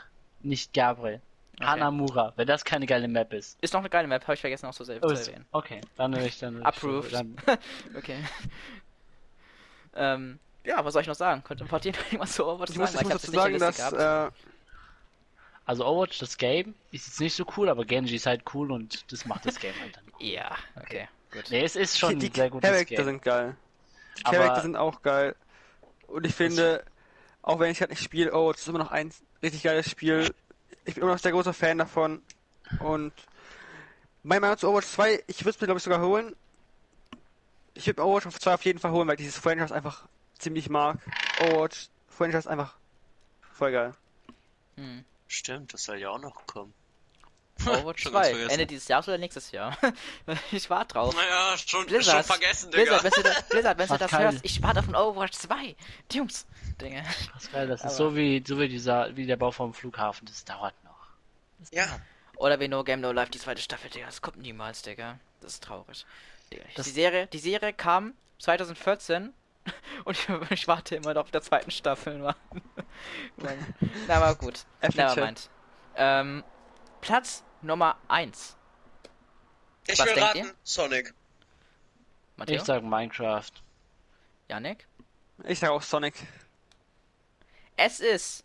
nicht 0.43 0.73
Gabriel. 0.75 1.21
Okay. 1.59 1.67
Hanamura, 1.67 2.33
wenn 2.37 2.47
das 2.47 2.65
keine 2.65 2.87
geile 2.87 3.09
Map 3.09 3.33
ist. 3.33 3.59
Ist 3.61 3.73
noch 3.75 3.81
eine 3.81 3.91
geile 3.91 4.09
Map, 4.09 4.23
habe 4.23 4.35
ich 4.35 4.41
vergessen 4.41 4.67
auch 4.67 4.73
so 4.73 4.85
selbst 4.85 5.05
Oh, 5.05 5.15
zu 5.15 5.31
erwähnen. 5.31 5.47
okay, 5.53 5.81
dann 5.97 6.11
nehme 6.13 6.27
ich 6.27 6.39
dann. 6.39 6.63
Approved. 6.63 7.13
Dann, 7.13 7.37
Okay. 7.97 8.17
ähm, 9.95 10.39
ja, 10.65 10.85
was 10.85 10.93
soll 10.93 11.03
ich 11.03 11.09
noch 11.09 11.15
sagen? 11.15 11.43
Könnte 11.45 11.65
Martin 11.71 11.95
irgendwas 12.11 12.33
zu 12.35 12.47
Overwatch 12.47 12.71
Ich 12.71 12.79
muss, 12.79 12.91
ich 12.91 12.97
Weil 12.97 13.03
muss 13.05 13.13
dazu 13.23 13.31
sagen, 13.33 13.59
dass 13.59 13.93
äh, 13.93 14.31
also 15.67 15.87
Overwatch, 15.87 16.19
das 16.19 16.37
Game, 16.39 16.75
ist 16.91 17.07
jetzt 17.07 17.21
nicht 17.21 17.35
so 17.37 17.45
cool, 17.57 17.69
aber 17.69 17.85
Genji 17.85 18.17
ist 18.17 18.27
halt 18.27 18.43
cool 18.55 18.73
und 18.73 19.11
das 19.13 19.27
macht 19.27 19.47
das 19.47 19.59
Game 19.59 19.75
halt 19.81 19.97
dann. 19.97 20.05
Ja, 20.21 20.55
okay, 20.81 21.09
gut. 21.33 21.45
Nee, 21.51 21.65
es 21.65 21.75
ist 21.77 21.99
schon 21.99 22.19
die 22.19 22.29
ein 22.29 22.35
sehr 22.35 22.49
gutes 22.51 22.71
Charakter 22.71 22.95
Game. 22.97 23.05
sind 23.05 23.23
geil. 23.23 23.57
Die 24.19 24.25
Aber- 24.27 24.37
Charakter 24.37 24.63
sind 24.63 24.77
auch 24.77 25.03
geil. 25.03 25.35
Und 26.07 26.27
ich 26.27 26.35
finde, 26.35 26.85
auch 27.43 27.59
wenn 27.59 27.71
ich 27.73 27.81
halt 27.81 27.91
nicht 27.91 28.03
spiele, 28.03 28.33
oh, 28.33 28.51
es 28.53 28.61
ist 28.61 28.69
immer 28.69 28.79
noch 28.79 28.93
ein 28.93 29.13
richtig 29.43 29.63
geiles 29.65 29.91
Spiel. 29.91 30.33
Ich 30.85 30.95
bin 30.95 31.03
immer 31.03 31.13
noch 31.13 31.19
sehr 31.19 31.33
großer 31.33 31.55
Fan 31.55 31.79
davon. 31.79 32.23
Und 32.81 33.13
meine 34.23 34.41
Meinung 34.41 34.59
zu 34.59 34.69
Overwatch 34.69 34.89
2, 34.89 35.25
ich 35.27 35.41
würde 35.45 35.51
es 35.51 35.61
mir 35.61 35.67
glaube 35.67 35.79
ich 35.79 35.85
sogar 35.85 36.01
holen. 36.01 36.35
Ich 37.75 37.87
würde 37.87 38.01
mir 38.01 38.07
Overwatch 38.07 38.39
2 38.39 38.55
auf 38.55 38.65
jeden 38.65 38.79
Fall 38.79 38.93
holen, 38.93 39.09
weil 39.09 39.15
ich 39.15 39.27
dieses 39.27 39.39
Franchise 39.39 39.75
einfach 39.75 40.07
ziemlich 40.39 40.69
mag. 40.69 40.99
Overwatch 41.41 41.89
Franchise 42.09 42.49
einfach 42.49 42.77
voll 43.53 43.73
geil. 43.73 43.95
Hm. 44.77 45.05
Stimmt, 45.29 45.73
das 45.73 45.85
soll 45.85 45.97
ja 45.97 46.11
auch 46.11 46.19
noch 46.19 46.47
kommen. 46.47 46.75
Overwatch 47.67 48.03
Schon 48.03 48.13
ganz 48.13 48.27
2, 48.27 48.31
vergessen. 48.31 48.51
Ende 48.51 48.67
dieses 48.67 48.89
Jahres 48.89 49.09
oder 49.09 49.19
nächstes 49.19 49.51
Jahr? 49.53 49.77
ich 50.53 50.69
warte 50.71 50.95
drauf. 50.95 51.15
Naja, 51.15 51.57
schon, 51.59 51.87
Blizzard, 51.87 52.25
schon 52.27 52.37
vergessen, 52.39 52.71
Digga. 52.71 52.83
Blizzard, 52.83 53.05
wenn 53.05 53.11
du 53.11 53.23
das, 53.23 53.49
Blizzard, 53.49 53.79
wenn 53.79 53.89
du 53.89 53.99
das 53.99 54.13
hörst, 54.13 54.39
ich 54.43 54.63
warte 54.63 54.81
auf 54.81 54.89
ein 54.89 54.97
Overwatch 54.97 55.37
2. 55.39 55.77
Jungs, 56.13 56.47
Dinge. 56.81 57.05
Pascal, 57.33 57.67
das 57.69 57.85
ist 57.85 57.97
so 57.97 58.15
wie, 58.17 58.43
so 58.47 58.59
wie 58.59 58.69
dieser, 58.69 59.15
wie 59.17 59.27
der 59.27 59.37
Bau 59.37 59.51
vom 59.51 59.75
Flughafen, 59.75 60.27
das 60.27 60.45
dauert 60.45 60.75
noch. 60.85 60.93
Ja, 61.71 61.87
Oder 62.37 62.59
wie 62.61 62.69
No 62.69 62.83
Game 62.85 63.01
No 63.01 63.13
Life, 63.13 63.31
die 63.31 63.39
zweite 63.39 63.61
Staffel, 63.63 63.91
Digga. 63.91 64.07
Das 64.07 64.21
kommt 64.21 64.39
niemals, 64.39 64.83
Digga. 64.83 65.19
Das 65.41 65.55
ist 65.55 65.65
traurig. 65.65 66.05
Digga. 66.53 66.65
Das- 66.77 66.87
die, 66.87 66.93
Serie, 66.93 67.27
die 67.29 67.39
Serie 67.39 67.73
kam 67.73 68.15
2014 68.41 69.33
und 70.05 70.19
ich, 70.19 70.29
ich 70.51 70.69
warte 70.69 70.97
immer 70.97 71.15
noch 71.15 71.23
auf 71.23 71.31
der 71.31 71.43
zweiten 71.43 71.71
Staffel. 71.71 72.19
Mann. 72.19 72.35
Mann. 73.37 73.75
Na, 74.09 74.17
aber 74.17 74.35
gut. 74.35 74.65
Meint. 74.97 75.49
Ähm, 75.95 76.43
Platz 77.01 77.45
Nummer 77.63 77.97
1. 78.09 78.57
ich 79.87 79.99
Was 79.99 80.07
will 80.07 80.15
denkt 80.15 80.29
raten, 80.37 80.51
Sonic. 80.65 81.15
Matteo? 82.37 82.57
Ich 82.57 82.63
sag 82.63 82.83
Minecraft. 82.83 83.51
Janik? 84.49 84.87
Ich 85.45 85.59
sage 85.59 85.73
auch 85.73 85.83
Sonic. 85.83 86.15
Es 87.77 88.01
ist 88.01 88.45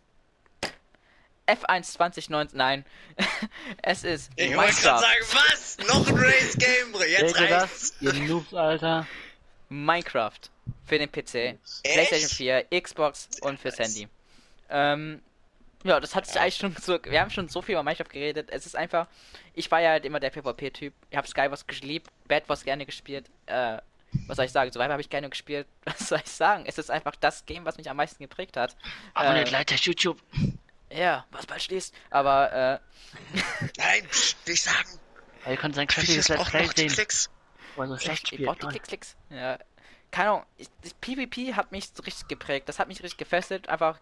F1 1.46 1.82
2019. 1.92 2.56
Nein. 2.56 2.84
es 3.82 4.04
ist 4.04 4.30
Ich 4.36 4.54
wollte 4.56 4.74
gerade 4.80 5.00
Minecraft. 5.00 5.00
sagen, 5.00 5.44
was? 5.48 5.78
Noch 5.88 6.08
ein 6.08 6.14
Race-Game? 6.16 6.94
Jetzt 7.08 7.36
Seht 7.36 7.40
ihr 7.50 7.56
reicht's. 7.56 7.92
das? 7.92 8.02
Ihr 8.02 8.12
Noobs, 8.14 8.54
Alter. 8.54 9.06
Minecraft. 9.68 10.38
Für 10.84 10.98
den 10.98 11.10
PC. 11.10 11.58
PlayStation 11.82 12.28
4, 12.30 12.80
Xbox 12.80 13.28
und 13.42 13.58
fürs 13.60 13.78
Handy. 13.78 14.08
Ähm, 14.70 15.22
ja, 15.84 16.00
das 16.00 16.14
hat 16.14 16.26
sich 16.26 16.38
eigentlich 16.40 16.56
schon 16.56 16.74
so. 16.76 16.98
Wir 17.04 17.20
haben 17.20 17.30
schon 17.30 17.48
so 17.48 17.62
viel 17.62 17.74
über 17.74 17.82
Minecraft 17.82 18.08
geredet. 18.10 18.48
Es 18.50 18.66
ist 18.66 18.76
einfach. 18.76 19.06
Ich 19.54 19.70
war 19.70 19.80
ja 19.80 19.90
halt 19.90 20.04
immer 20.04 20.20
der 20.20 20.30
PvP-Typ. 20.30 20.92
Ich 21.10 21.16
habe 21.16 21.26
Skywars 21.28 21.66
geliebt, 21.66 22.10
Bad 22.26 22.48
Wars 22.48 22.64
gerne 22.64 22.84
gespielt. 22.86 23.30
Äh, 23.46 23.78
was 24.26 24.36
soll 24.36 24.46
ich 24.46 24.52
sagen? 24.52 24.72
Survivor 24.72 24.92
habe 24.92 25.02
ich 25.02 25.10
gerne 25.10 25.28
gespielt. 25.28 25.66
Was 25.84 26.08
soll 26.08 26.20
ich 26.24 26.30
sagen? 26.30 26.64
Es 26.66 26.78
ist 26.78 26.90
einfach 26.90 27.14
das 27.16 27.44
Game, 27.44 27.64
was 27.66 27.76
mich 27.76 27.90
am 27.90 27.98
meisten 27.98 28.22
geprägt 28.22 28.56
hat. 28.56 28.74
Abonniert 29.12 29.52
Äh, 29.52 29.58
Leute 29.58 29.74
YouTube. 29.74 30.18
ja, 30.90 31.26
was 31.30 31.44
bald 31.46 31.62
schließt. 31.62 31.94
Aber, 32.08 32.50
äh, 32.52 32.78
Nein, 33.76 34.08
nicht 34.46 34.62
sagen. 34.62 34.88
Weil 35.44 35.52
ihr 35.54 35.58
könnt 35.58 35.74
sein 35.74 35.86
kräftiges 35.86 36.28
Let's 36.28 36.40
braucht 36.40 36.50
Play 36.52 36.68
die 36.68 36.80
sehen, 36.82 36.88
Klicks. 36.88 37.30
wo 37.76 37.82
er 37.82 37.88
so 37.88 37.98
schlecht 37.98 38.32
ich 38.32 38.42
brauch 38.44 38.54
spielt. 38.54 38.58
die 38.62 38.64
Lol. 38.64 38.70
Klicks, 38.72 38.88
Klicks. 38.88 39.16
Ja. 39.28 39.58
Keine 40.10 40.30
Ahnung. 40.30 40.46
Ich, 40.56 40.68
das 40.82 40.94
PvP 40.94 41.52
hat 41.54 41.70
mich 41.70 41.90
so 41.94 42.02
richtig 42.02 42.28
geprägt. 42.28 42.66
Das 42.70 42.78
hat 42.78 42.88
mich 42.88 43.02
richtig 43.02 43.18
gefesselt. 43.18 43.68
Einfach 43.68 43.98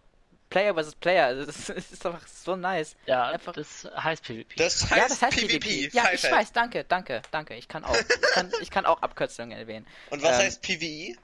Player 0.50 0.74
versus 0.74 0.94
Player. 0.94 1.26
Also 1.26 1.46
Das 1.46 1.68
ist 1.92 2.06
einfach 2.06 2.26
so 2.26 2.56
nice. 2.56 2.96
Ja, 3.06 3.28
Einfach- 3.28 3.52
das 3.52 3.88
heißt 3.96 4.22
PvP. 4.24 4.54
Das 4.56 4.82
heißt, 4.84 4.96
ja, 4.96 5.08
das 5.08 5.22
heißt 5.22 5.36
PvP. 5.36 5.58
PvP. 5.58 5.96
Ja, 5.96 6.04
ich 6.12 6.20
Pfeife. 6.20 6.34
weiß, 6.36 6.52
danke, 6.52 6.84
danke, 6.84 7.22
danke. 7.30 7.54
Ich 7.56 7.68
kann 7.68 7.84
auch, 7.84 7.94
ich 7.96 8.20
kann, 8.34 8.52
ich 8.60 8.70
kann 8.70 8.86
auch 8.86 9.02
Abkürzungen 9.02 9.58
erwähnen. 9.58 9.86
Und 10.10 10.22
was 10.22 10.38
Ähm, 10.38 10.44
heißt 10.46 10.62
PvE? 10.62 11.16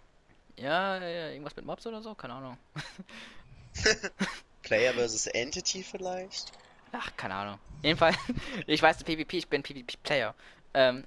Ja, 0.56 0.98
ja, 0.98 1.28
irgendwas 1.30 1.56
mit 1.56 1.64
Mobs 1.64 1.86
oder 1.86 2.02
so? 2.02 2.14
Keine 2.14 2.34
Ahnung. 2.34 2.58
Player 4.62 4.92
versus 4.94 5.26
Entity 5.26 5.82
vielleicht? 5.82 6.52
Ach, 6.92 7.10
keine 7.16 7.34
Ahnung. 7.34 7.58
Jedenfalls, 7.82 8.16
ich 8.66 8.82
weiß 8.82 9.02
PvP, 9.04 9.38
ich 9.38 9.48
bin 9.48 9.62
PvP-Player. 9.62 10.34
Ähm, 10.74 11.06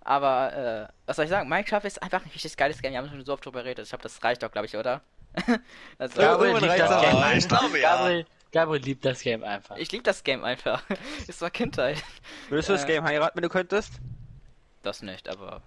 aber, 0.00 0.88
äh, 0.88 0.92
was 1.06 1.16
soll 1.16 1.24
ich 1.26 1.30
sagen? 1.30 1.48
Minecraft 1.48 1.84
ist 1.84 2.02
einfach 2.02 2.24
ein 2.24 2.30
richtig 2.30 2.56
geiles 2.56 2.80
Game. 2.82 2.92
Wir 2.92 2.98
haben 2.98 3.08
schon 3.08 3.24
so 3.24 3.32
oft 3.32 3.44
drüber 3.44 3.62
geredet. 3.62 3.84
Ich 3.84 3.90
glaube, 3.90 4.02
das 4.02 4.22
reicht 4.24 4.42
doch, 4.42 4.50
glaube 4.50 4.66
ich, 4.66 4.76
oder? 4.76 5.02
also, 5.98 6.20
Gabriel 6.20 6.56
liebt 6.58 6.78
das 6.78 7.02
Game 7.02 7.14
auch. 7.16 7.18
Ich 7.18 7.24
einfach. 7.24 7.60
glaube, 7.60 7.80
ja. 7.80 7.96
Gabriel, 7.96 8.26
Gabriel 8.52 8.82
liebt 8.82 9.04
das 9.04 9.20
Game 9.20 9.44
einfach. 9.44 9.76
ich 9.76 9.90
liebe 9.92 10.02
das 10.02 10.24
Game 10.24 10.44
einfach. 10.44 10.82
ist 11.26 11.40
war 11.40 11.50
Kindheit. 11.50 12.02
Würdest 12.48 12.68
du 12.68 12.72
das 12.72 12.84
Äh. 12.84 12.86
Game 12.86 13.04
heiraten, 13.04 13.36
wenn 13.36 13.42
du 13.42 13.48
könntest? 13.48 13.94
Das 14.82 15.02
nicht, 15.02 15.28
aber. 15.28 15.62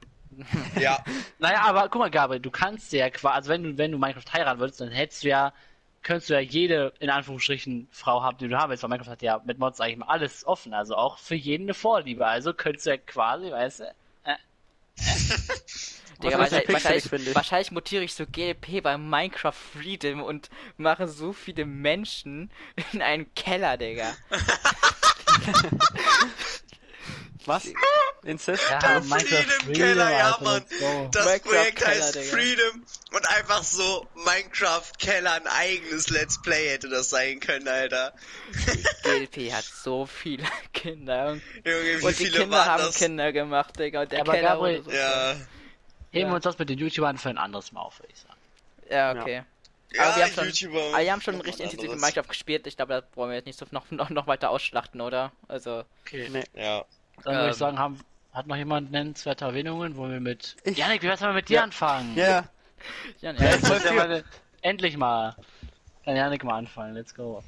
Ja, 0.79 1.03
Naja, 1.39 1.61
aber 1.63 1.89
guck 1.89 1.99
mal, 1.99 2.09
Gabriel, 2.11 2.39
du 2.41 2.51
kannst 2.51 2.91
ja 2.93 3.09
quasi, 3.09 3.35
also 3.35 3.49
wenn 3.49 3.63
du, 3.63 3.77
wenn 3.77 3.91
du 3.91 3.97
Minecraft 3.97 4.33
heiraten 4.33 4.59
würdest, 4.59 4.81
dann 4.81 4.89
hättest 4.89 5.23
du 5.23 5.27
ja, 5.29 5.53
könntest 6.03 6.29
du 6.29 6.33
ja 6.33 6.39
jede, 6.39 6.93
in 6.99 7.09
Anführungsstrichen, 7.09 7.87
Frau 7.91 8.23
haben, 8.23 8.37
die 8.37 8.47
du 8.47 8.57
haben 8.57 8.69
willst, 8.69 8.83
weil 8.83 8.89
Minecraft 8.89 9.11
hat 9.11 9.21
ja 9.21 9.41
mit 9.45 9.59
Mods 9.59 9.81
eigentlich 9.81 9.97
mal 9.97 10.07
alles 10.07 10.45
offen, 10.45 10.73
also 10.73 10.95
auch 10.95 11.17
für 11.17 11.35
jeden 11.35 11.63
eine 11.63 11.73
Vorliebe, 11.73 12.25
also 12.25 12.53
könntest 12.53 12.85
du 12.85 12.91
ja 12.91 12.97
quasi, 12.97 13.51
weißt 13.51 13.81
du, 13.81 13.93
Digga, 16.21 16.39
wahrscheinlich, 16.39 16.69
wahrscheinlich, 16.73 17.35
wahrscheinlich 17.35 17.71
mutiere 17.71 18.03
ich 18.03 18.13
so 18.13 18.25
GLP 18.25 18.81
bei 18.83 18.97
Minecraft 18.97 19.53
Freedom 19.73 20.21
und 20.23 20.49
mache 20.77 21.07
so 21.07 21.33
viele 21.33 21.65
Menschen 21.65 22.51
in 22.93 23.01
einen 23.01 23.33
Keller, 23.35 23.77
Digga. 23.77 24.15
Was? 27.45 27.65
Incest? 28.23 28.61
ja, 28.69 28.77
Der 28.77 29.01
Freedom 29.01 29.73
Keller, 29.73 30.11
ja, 30.11 30.31
Alter, 30.33 30.43
Mann. 30.43 30.65
go. 30.79 31.09
das 31.11 31.25
Minecraft 31.25 31.49
Projekt 31.49 31.75
Keller, 31.77 31.89
heißt 32.05 32.15
Digga. 32.15 32.25
Freedom 32.37 32.85
und 33.13 33.29
einfach 33.29 33.63
so 33.63 34.07
Minecraft 34.13 34.91
Keller 34.99 35.33
ein 35.33 35.47
eigenes 35.47 36.09
Let's 36.11 36.39
Play 36.39 36.69
hätte 36.69 36.87
das 36.89 37.09
sein 37.09 37.39
können, 37.39 37.67
Alter. 37.67 38.13
GLP 39.03 39.51
hat 39.51 39.63
so 39.63 40.05
viele 40.05 40.43
Kinder. 40.73 41.31
Und, 41.31 41.41
Junge, 41.65 41.81
wie 41.99 42.05
und 42.05 42.09
die 42.19 42.25
viele 42.25 42.39
Kinder 42.41 42.57
waren 42.57 42.67
haben 42.69 42.83
das? 42.83 42.95
Kinder 42.95 43.31
gemacht, 43.33 43.79
Digga. 43.79 44.01
Und 44.03 44.11
der 44.11 44.21
Aber 44.21 44.33
Keller 44.33 44.49
Gabriel- 44.49 44.85
wurde 44.85 44.91
so 44.91 44.97
Ja, 44.97 45.35
Heben 46.11 46.25
Ja. 46.27 46.31
wir 46.31 46.35
uns 46.35 46.43
das 46.43 46.59
mit 46.59 46.69
den 46.69 46.77
YouTubern 46.77 47.17
für 47.17 47.29
ein 47.29 47.37
anderes 47.37 47.71
Mal 47.71 47.81
auf, 47.81 47.99
würde 47.99 48.11
ich 48.13 48.19
sagen. 48.19 48.33
Ja, 48.89 49.11
okay. 49.21 49.43
ja, 49.93 50.03
Aber 50.03 50.15
wir 50.17 50.23
haben 50.25 50.31
schon, 50.33 50.45
YouTuber. 50.45 50.79
aber 50.93 50.99
wir 51.03 51.11
haben 51.11 51.21
schon 51.21 51.41
richtig 51.41 51.71
intensiv. 51.73 51.91
Minecraft 52.01 52.27
gespielt. 52.27 52.67
Ich 52.67 52.75
glaube, 52.75 52.93
da 52.93 53.15
wollen 53.15 53.29
wir 53.31 53.35
jetzt 53.37 53.45
nicht 53.45 53.57
so 53.59 53.65
noch, 53.71 53.89
noch, 53.91 54.09
noch 54.09 54.27
weiter 54.27 54.49
ausschlachten, 54.49 54.99
oder? 55.01 55.31
Also, 55.47 55.83
Okay. 56.05 56.27
Nee. 56.29 56.43
Ja. 56.53 56.83
Dann 57.23 57.33
würde 57.35 57.45
Ähm. 57.45 57.51
ich 57.51 57.57
sagen, 57.57 57.79
haben, 57.79 57.99
hat 58.33 58.47
noch 58.47 58.55
jemand 58.57 58.91
nennenswerte 58.91 59.45
Erwähnungen, 59.45 59.95
wo 59.95 60.09
wir 60.09 60.19
mit... 60.19 60.57
Ich- 60.63 60.77
Janik, 60.77 61.01
wie 61.03 61.07
wär's, 61.07 61.21
wenn 61.21 61.29
wir 61.29 61.33
mit 61.35 61.49
dir 61.49 61.55
Ja. 61.57 61.63
anfangen? 61.63 62.15
Ja, 62.15 62.25
ja, 62.27 62.43
Ja, 63.21 63.33
ne. 63.33 63.39
jetzt 63.51 63.67
muss 63.69 63.83
ja 63.83 63.93
mal, 63.93 64.23
endlich 64.61 64.97
mal. 64.97 65.35
Kann 66.03 66.15
Janik 66.15 66.43
mal 66.43 66.57
anfangen, 66.57 66.93
let's 66.95 67.13
go. 67.13 67.43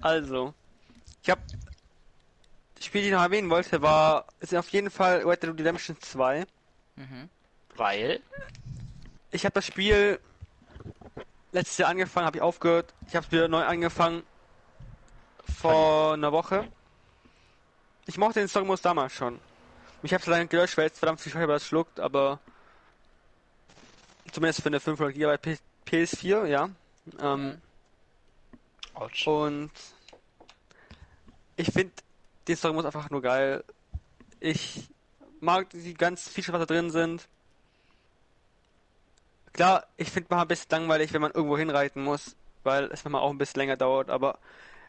also. 0.00 0.54
Ich 1.22 1.30
hab. 1.30 1.38
Das 2.76 2.86
Spiel, 2.86 3.02
die 3.02 3.08
ich 3.08 3.12
noch 3.14 3.22
erwähnen 3.22 3.50
wollte, 3.50 3.80
war. 3.82 4.26
Ist 4.40 4.54
auf 4.54 4.68
jeden 4.70 4.90
Fall 4.90 5.22
Red 5.24 5.42
Dead 5.42 5.50
Redemption 5.50 5.96
2. 6.00 6.46
Mhm. 6.96 7.28
Weil, 7.76 8.20
Ich 9.30 9.44
habe 9.44 9.54
das 9.54 9.66
Spiel 9.66 10.20
letztes 11.52 11.78
Jahr 11.78 11.90
angefangen, 11.90 12.26
habe 12.26 12.36
ich 12.36 12.42
aufgehört. 12.42 12.92
Ich 13.08 13.16
habe 13.16 13.24
es 13.26 13.32
wieder 13.32 13.48
neu 13.48 13.64
angefangen 13.64 14.22
vor 15.60 16.14
einer 16.14 16.32
Woche. 16.32 16.68
Ich 18.06 18.18
mochte 18.18 18.40
den 18.40 18.48
Songmodus 18.48 18.82
damals 18.82 19.12
schon. 19.12 19.38
Ich 20.02 20.12
habe 20.12 20.20
es 20.20 20.26
leider 20.26 20.46
gelöscht, 20.46 20.76
weil 20.76 20.88
es 20.88 20.98
verdammt 20.98 21.20
viel 21.20 21.30
Speicher 21.30 21.60
schluckt, 21.60 22.00
aber 22.00 22.40
zumindest 24.32 24.60
für 24.62 24.66
eine 24.68 24.80
500 24.80 25.14
GB 25.14 25.38
P- 25.38 25.58
PS4, 25.86 26.46
ja. 26.46 26.68
Ähm, 27.20 27.60
Autsch. 28.94 29.26
und 29.26 29.70
ich 31.56 31.70
finde 31.72 31.92
den 32.48 32.56
Songmodus 32.56 32.86
einfach 32.86 33.10
nur 33.10 33.22
geil. 33.22 33.62
Ich 34.40 34.88
mag 35.40 35.70
die 35.70 35.94
ganzen 35.94 36.30
Features, 36.30 36.52
was 36.54 36.60
da 36.60 36.66
drin 36.66 36.90
sind. 36.90 37.28
Klar, 39.52 39.86
ich 39.96 40.10
finde 40.10 40.34
mal 40.34 40.42
ein 40.42 40.48
bisschen 40.48 40.70
langweilig, 40.70 41.12
wenn 41.12 41.20
man 41.20 41.32
irgendwo 41.32 41.58
hinreiten 41.58 42.02
muss, 42.02 42.36
weil 42.62 42.84
es 42.84 43.04
manchmal 43.04 43.22
auch 43.22 43.30
ein 43.30 43.38
bisschen 43.38 43.60
länger 43.60 43.76
dauert, 43.76 44.08
aber 44.10 44.38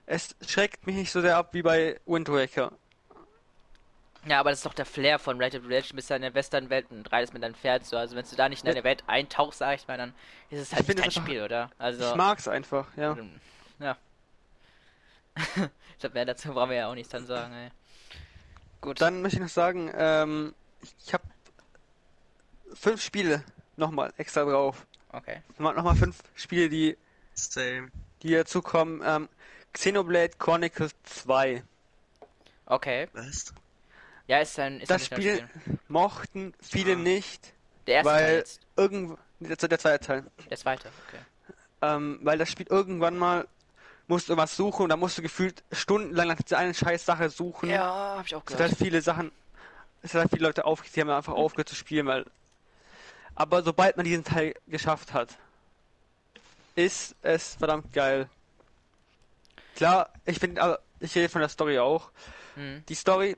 es 0.05 0.35
schreckt 0.47 0.85
mich 0.87 0.95
nicht 0.95 1.11
so 1.11 1.21
sehr 1.21 1.37
ab 1.37 1.49
wie 1.53 1.61
bei 1.61 1.99
Wind 2.05 2.29
Waker. 2.29 2.71
Ja, 4.25 4.39
aber 4.39 4.51
das 4.51 4.59
ist 4.59 4.65
doch 4.65 4.73
der 4.73 4.85
Flair 4.85 5.19
von 5.19 5.37
Red 5.41 5.51
Dead 5.53 5.63
Redemption. 5.65 5.97
Bist 5.97 6.09
ja 6.09 6.15
in 6.15 6.21
der 6.21 6.33
Western-Welt 6.33 6.85
und 6.91 7.11
reitest 7.11 7.33
mit 7.33 7.43
deinem 7.43 7.55
Pferd 7.55 7.85
so. 7.85 7.97
Also 7.97 8.15
wenn 8.15 8.23
du 8.25 8.35
da 8.37 8.47
nicht 8.47 8.63
in 8.63 8.67
deine 8.67 8.85
Welt 8.85 9.03
eintauchst, 9.07 9.59
sag 9.59 9.75
ich 9.75 9.87
mal, 9.89 9.97
dann 9.97 10.13
ist 10.49 10.59
es 10.61 10.71
halt 10.71 10.81
Ich 10.81 10.85
finde 10.85 11.01
nicht 11.01 11.07
dein 11.07 11.09
das 11.09 11.17
einfach- 11.17 11.27
Spiel, 11.29 11.41
oder? 11.43 11.69
Also, 11.77 12.09
Ich 12.09 12.15
mag's 12.15 12.47
einfach, 12.47 12.87
ja. 12.95 13.17
ja. 13.79 13.97
ich 15.35 15.97
glaube, 15.99 16.13
mehr 16.13 16.23
dazu 16.25 16.53
brauchen 16.53 16.69
wir 16.69 16.77
ja 16.77 16.89
auch 16.89 16.93
nichts 16.95 17.11
dann 17.11 17.25
sagen, 17.25 17.53
ey. 17.53 17.69
Gut. 18.79 19.01
Dann 19.01 19.21
möchte 19.21 19.37
ich 19.37 19.41
noch 19.43 19.49
sagen, 19.49 19.91
ähm, 19.93 20.53
ich, 20.81 20.95
ich 21.05 21.13
habe 21.13 21.23
fünf 22.73 23.01
Spiele 23.01 23.43
nochmal 23.77 24.13
extra 24.17 24.43
drauf. 24.43 24.85
Okay. 25.11 25.41
Nochmal, 25.57 25.95
fünf 25.95 26.17
Spiele, 26.35 26.69
die, 26.69 26.97
Same. 27.33 27.89
die 28.23 28.31
dazu 28.33 28.61
kommen. 28.61 29.01
Ähm, 29.05 29.29
Xenoblade 29.73 30.31
Chronicles 30.39 30.91
2. 31.03 31.63
Okay. 32.65 33.07
Was? 33.13 33.53
Ja, 34.27 34.39
ist 34.39 34.57
ein, 34.59 34.79
ist 34.79 34.89
Das 34.89 35.11
ein 35.11 35.17
Spiel 35.17 35.49
mochten 35.87 36.53
viele 36.61 36.93
Ah. 36.93 36.95
nicht, 36.95 37.53
Der 37.87 37.95
erste 37.95 38.11
Teil 38.11 38.23
weil 38.23 38.35
jetzt. 38.37 38.61
irgendwo 38.77 39.17
der, 39.39 39.55
der 39.57 39.79
zweite 39.79 40.05
Teil, 40.05 40.23
Der 40.49 40.57
zweite, 40.57 40.89
okay. 41.07 41.19
ähm, 41.81 42.19
weil 42.23 42.37
das 42.37 42.49
Spiel 42.49 42.65
irgendwann 42.69 43.17
mal 43.17 43.45
musst 44.07 44.29
du 44.29 44.37
was 44.37 44.55
suchen 44.55 44.83
und 44.83 44.89
da 44.89 44.95
musst 44.97 45.17
du 45.17 45.21
gefühlt 45.21 45.63
stundenlang 45.71 46.27
nach 46.29 46.41
dieser 46.41 46.57
einen 46.57 46.73
scheiß 46.73 47.05
Sache 47.05 47.29
suchen. 47.29 47.69
Ja, 47.69 48.15
hab 48.17 48.25
ich 48.25 48.33
auch 48.35 48.43
Es 48.45 48.51
hat 48.53 48.57
gehört. 48.57 48.71
halt 48.71 48.77
viele 48.77 49.01
Sachen, 49.01 49.31
es 50.01 50.13
hat 50.13 50.21
halt 50.21 50.31
viele 50.31 50.43
Leute 50.47 50.65
aufgehört, 50.65 50.95
die 50.95 51.01
haben 51.01 51.09
einfach 51.09 51.33
aufgehört 51.33 51.69
zu 51.69 51.75
spielen, 51.75 52.05
weil. 52.07 52.25
Aber 53.35 53.63
sobald 53.63 53.97
man 53.97 54.05
diesen 54.05 54.23
Teil 54.23 54.53
geschafft 54.67 55.13
hat, 55.13 55.37
ist 56.75 57.15
es 57.21 57.55
verdammt 57.55 57.91
geil. 57.93 58.29
Klar, 59.75 60.09
ich 60.25 60.39
finde, 60.39 60.61
aber 60.61 60.79
ich 60.99 61.15
rede 61.15 61.29
von 61.29 61.41
der 61.41 61.49
Story 61.49 61.79
auch. 61.79 62.11
Hm. 62.55 62.83
Die 62.87 62.95
Story 62.95 63.37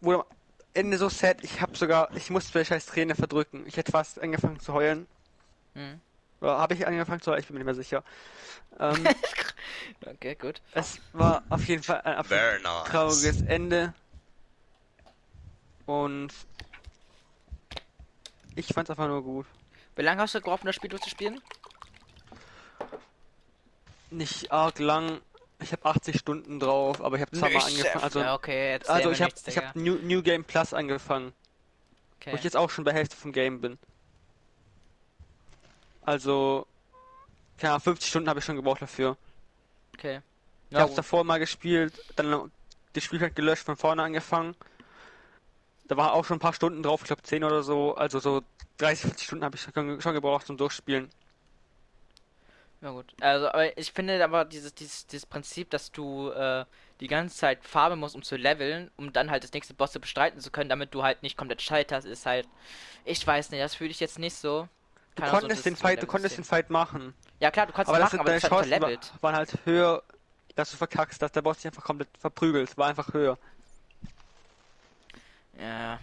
wurde 0.00 0.20
am 0.20 0.26
Ende 0.72 0.98
so 0.98 1.08
sad, 1.08 1.44
ich 1.44 1.60
habe 1.60 1.76
sogar, 1.76 2.14
ich 2.16 2.30
musste 2.30 2.58
mir 2.58 2.64
scheiß 2.64 2.86
Träne 2.86 3.14
verdrücken. 3.14 3.64
Ich 3.66 3.76
hätte 3.76 3.92
fast 3.92 4.18
angefangen 4.20 4.60
zu 4.60 4.72
heulen. 4.72 5.06
Hm. 5.74 6.00
Oder 6.40 6.58
habe 6.58 6.74
ich 6.74 6.86
angefangen 6.86 7.20
zu 7.20 7.30
heulen? 7.30 7.40
Ich 7.40 7.46
bin 7.46 7.54
mir 7.54 7.60
nicht 7.60 7.66
mehr 7.66 7.74
sicher. 7.74 8.02
Ähm, 8.78 9.04
Okay, 10.06 10.34
gut. 10.34 10.60
es 10.72 10.98
war 11.12 11.42
auf 11.48 11.64
jeden 11.66 11.82
Fall 11.82 12.00
ein 12.02 12.16
nice. 12.62 12.84
trauriges 12.86 13.42
Ende. 13.42 13.94
Und 15.86 16.32
ich 18.56 18.66
fand's 18.68 18.90
einfach 18.90 19.08
nur 19.08 19.22
gut. 19.22 19.46
Wie 19.96 20.02
lange 20.02 20.22
hast 20.22 20.34
du 20.34 20.40
gebraucht, 20.40 20.62
um 20.62 20.66
das 20.66 20.76
Spiel 20.76 20.90
durchzuspielen? 20.90 21.40
Nicht 24.10 24.52
arg 24.52 24.78
lang. 24.78 25.20
Ich 25.60 25.72
habe 25.72 25.84
80 25.86 26.18
Stunden 26.18 26.60
drauf, 26.60 27.00
aber 27.00 27.16
ich 27.16 27.22
habe 27.22 27.30
zweimal 27.32 27.62
angefangen. 27.62 28.04
Also, 28.04 28.20
ja, 28.20 28.34
okay, 28.34 28.78
also 28.86 29.10
ich 29.10 29.22
habe 29.22 29.32
ich 29.46 29.56
hab 29.56 29.76
New, 29.76 29.94
New 29.96 30.22
Game 30.22 30.44
Plus 30.44 30.74
angefangen, 30.74 31.32
wo 32.26 32.28
Okay. 32.28 32.36
ich 32.36 32.44
jetzt 32.44 32.56
auch 32.56 32.70
schon 32.70 32.84
bei 32.84 32.92
Hälfte 32.92 33.16
vom 33.16 33.32
Game 33.32 33.60
bin. 33.60 33.78
Also, 36.02 36.66
keine 37.58 37.72
Ahnung, 37.72 37.82
50 37.82 38.08
Stunden 38.10 38.28
habe 38.28 38.38
ich 38.40 38.44
schon 38.44 38.56
gebraucht 38.56 38.82
dafür. 38.82 39.16
okay. 39.94 40.20
Ich 40.70 40.76
Na 40.76 40.80
habe 40.80 40.94
davor 40.94 41.24
mal 41.24 41.38
gespielt, 41.38 41.94
dann 42.16 42.50
das 42.94 43.04
Spiel 43.04 43.20
hat 43.20 43.36
gelöscht, 43.36 43.64
von 43.64 43.76
vorne 43.76 44.02
angefangen. 44.02 44.56
Da 45.88 45.96
war 45.96 46.12
auch 46.12 46.24
schon 46.26 46.36
ein 46.36 46.40
paar 46.40 46.52
Stunden 46.54 46.82
drauf, 46.82 47.00
ich 47.02 47.06
glaube 47.06 47.22
10 47.22 47.44
oder 47.44 47.62
so. 47.62 47.94
Also 47.94 48.18
so 48.18 48.42
30, 48.78 49.06
40 49.06 49.26
Stunden 49.26 49.44
habe 49.44 49.56
ich 49.56 49.62
schon, 49.62 50.14
gebraucht 50.14 50.46
zum 50.46 50.56
Durchspielen. 50.56 51.10
Ja 52.80 52.90
gut. 52.90 53.14
Also, 53.20 53.48
aber 53.48 53.76
ich 53.78 53.92
finde 53.92 54.22
aber 54.22 54.44
dieses, 54.44 54.74
dieses, 54.74 55.06
dieses 55.06 55.24
Prinzip, 55.26 55.70
dass 55.70 55.90
du 55.90 56.30
äh, 56.30 56.64
die 57.00 57.06
ganze 57.08 57.34
Zeit 57.36 57.64
farmen 57.64 57.98
musst, 57.98 58.14
um 58.14 58.22
zu 58.22 58.36
leveln, 58.36 58.90
um 58.96 59.12
dann 59.12 59.30
halt 59.30 59.42
das 59.42 59.52
nächste 59.52 59.72
Boss 59.74 59.92
zu 59.92 60.00
bestreiten 60.00 60.40
zu 60.40 60.50
können, 60.50 60.68
damit 60.68 60.94
du 60.94 61.02
halt 61.02 61.22
nicht 61.22 61.36
komplett 61.38 61.62
scheiterst, 61.62 62.06
ist 62.06 62.26
halt. 62.26 62.46
Ich 63.04 63.26
weiß 63.26 63.50
nicht, 63.50 63.62
das 63.62 63.74
fühle 63.74 63.90
ich 63.90 64.00
jetzt 64.00 64.18
nicht 64.18 64.36
so. 64.36 64.68
Du 65.14 65.22
Keine 65.22 65.32
Ahnung, 65.32 65.40
so 65.40 65.48
konntest 65.48 65.64
den 65.66 65.72
das 65.74 65.80
Fight, 65.80 66.02
du 66.02 66.06
konntest 66.06 66.36
den. 66.38 66.44
Fight 66.44 66.70
machen. 66.70 67.14
Ja 67.40 67.50
klar, 67.50 67.66
du 67.66 67.72
kannst 67.72 67.88
Aber 67.88 67.98
das 67.98 68.10
machen, 68.10 68.10
sind 68.12 68.20
aber 68.20 68.28
deine 68.28 68.40
das 68.40 68.42
halt 68.44 68.52
Chancen 68.52 68.70
verlevelt. 68.70 69.12
wa- 69.14 69.22
waren 69.22 69.36
halt 69.36 69.58
höher, 69.64 70.02
dass 70.56 70.70
du 70.70 70.76
verkackst, 70.76 71.22
dass 71.22 71.32
der 71.32 71.42
Boss 71.42 71.58
dich 71.58 71.66
einfach 71.66 71.84
komplett 71.84 72.08
verprügelt. 72.18 72.76
War 72.76 72.88
einfach 72.88 73.12
höher. 73.14 73.38
Ja. 75.58 76.00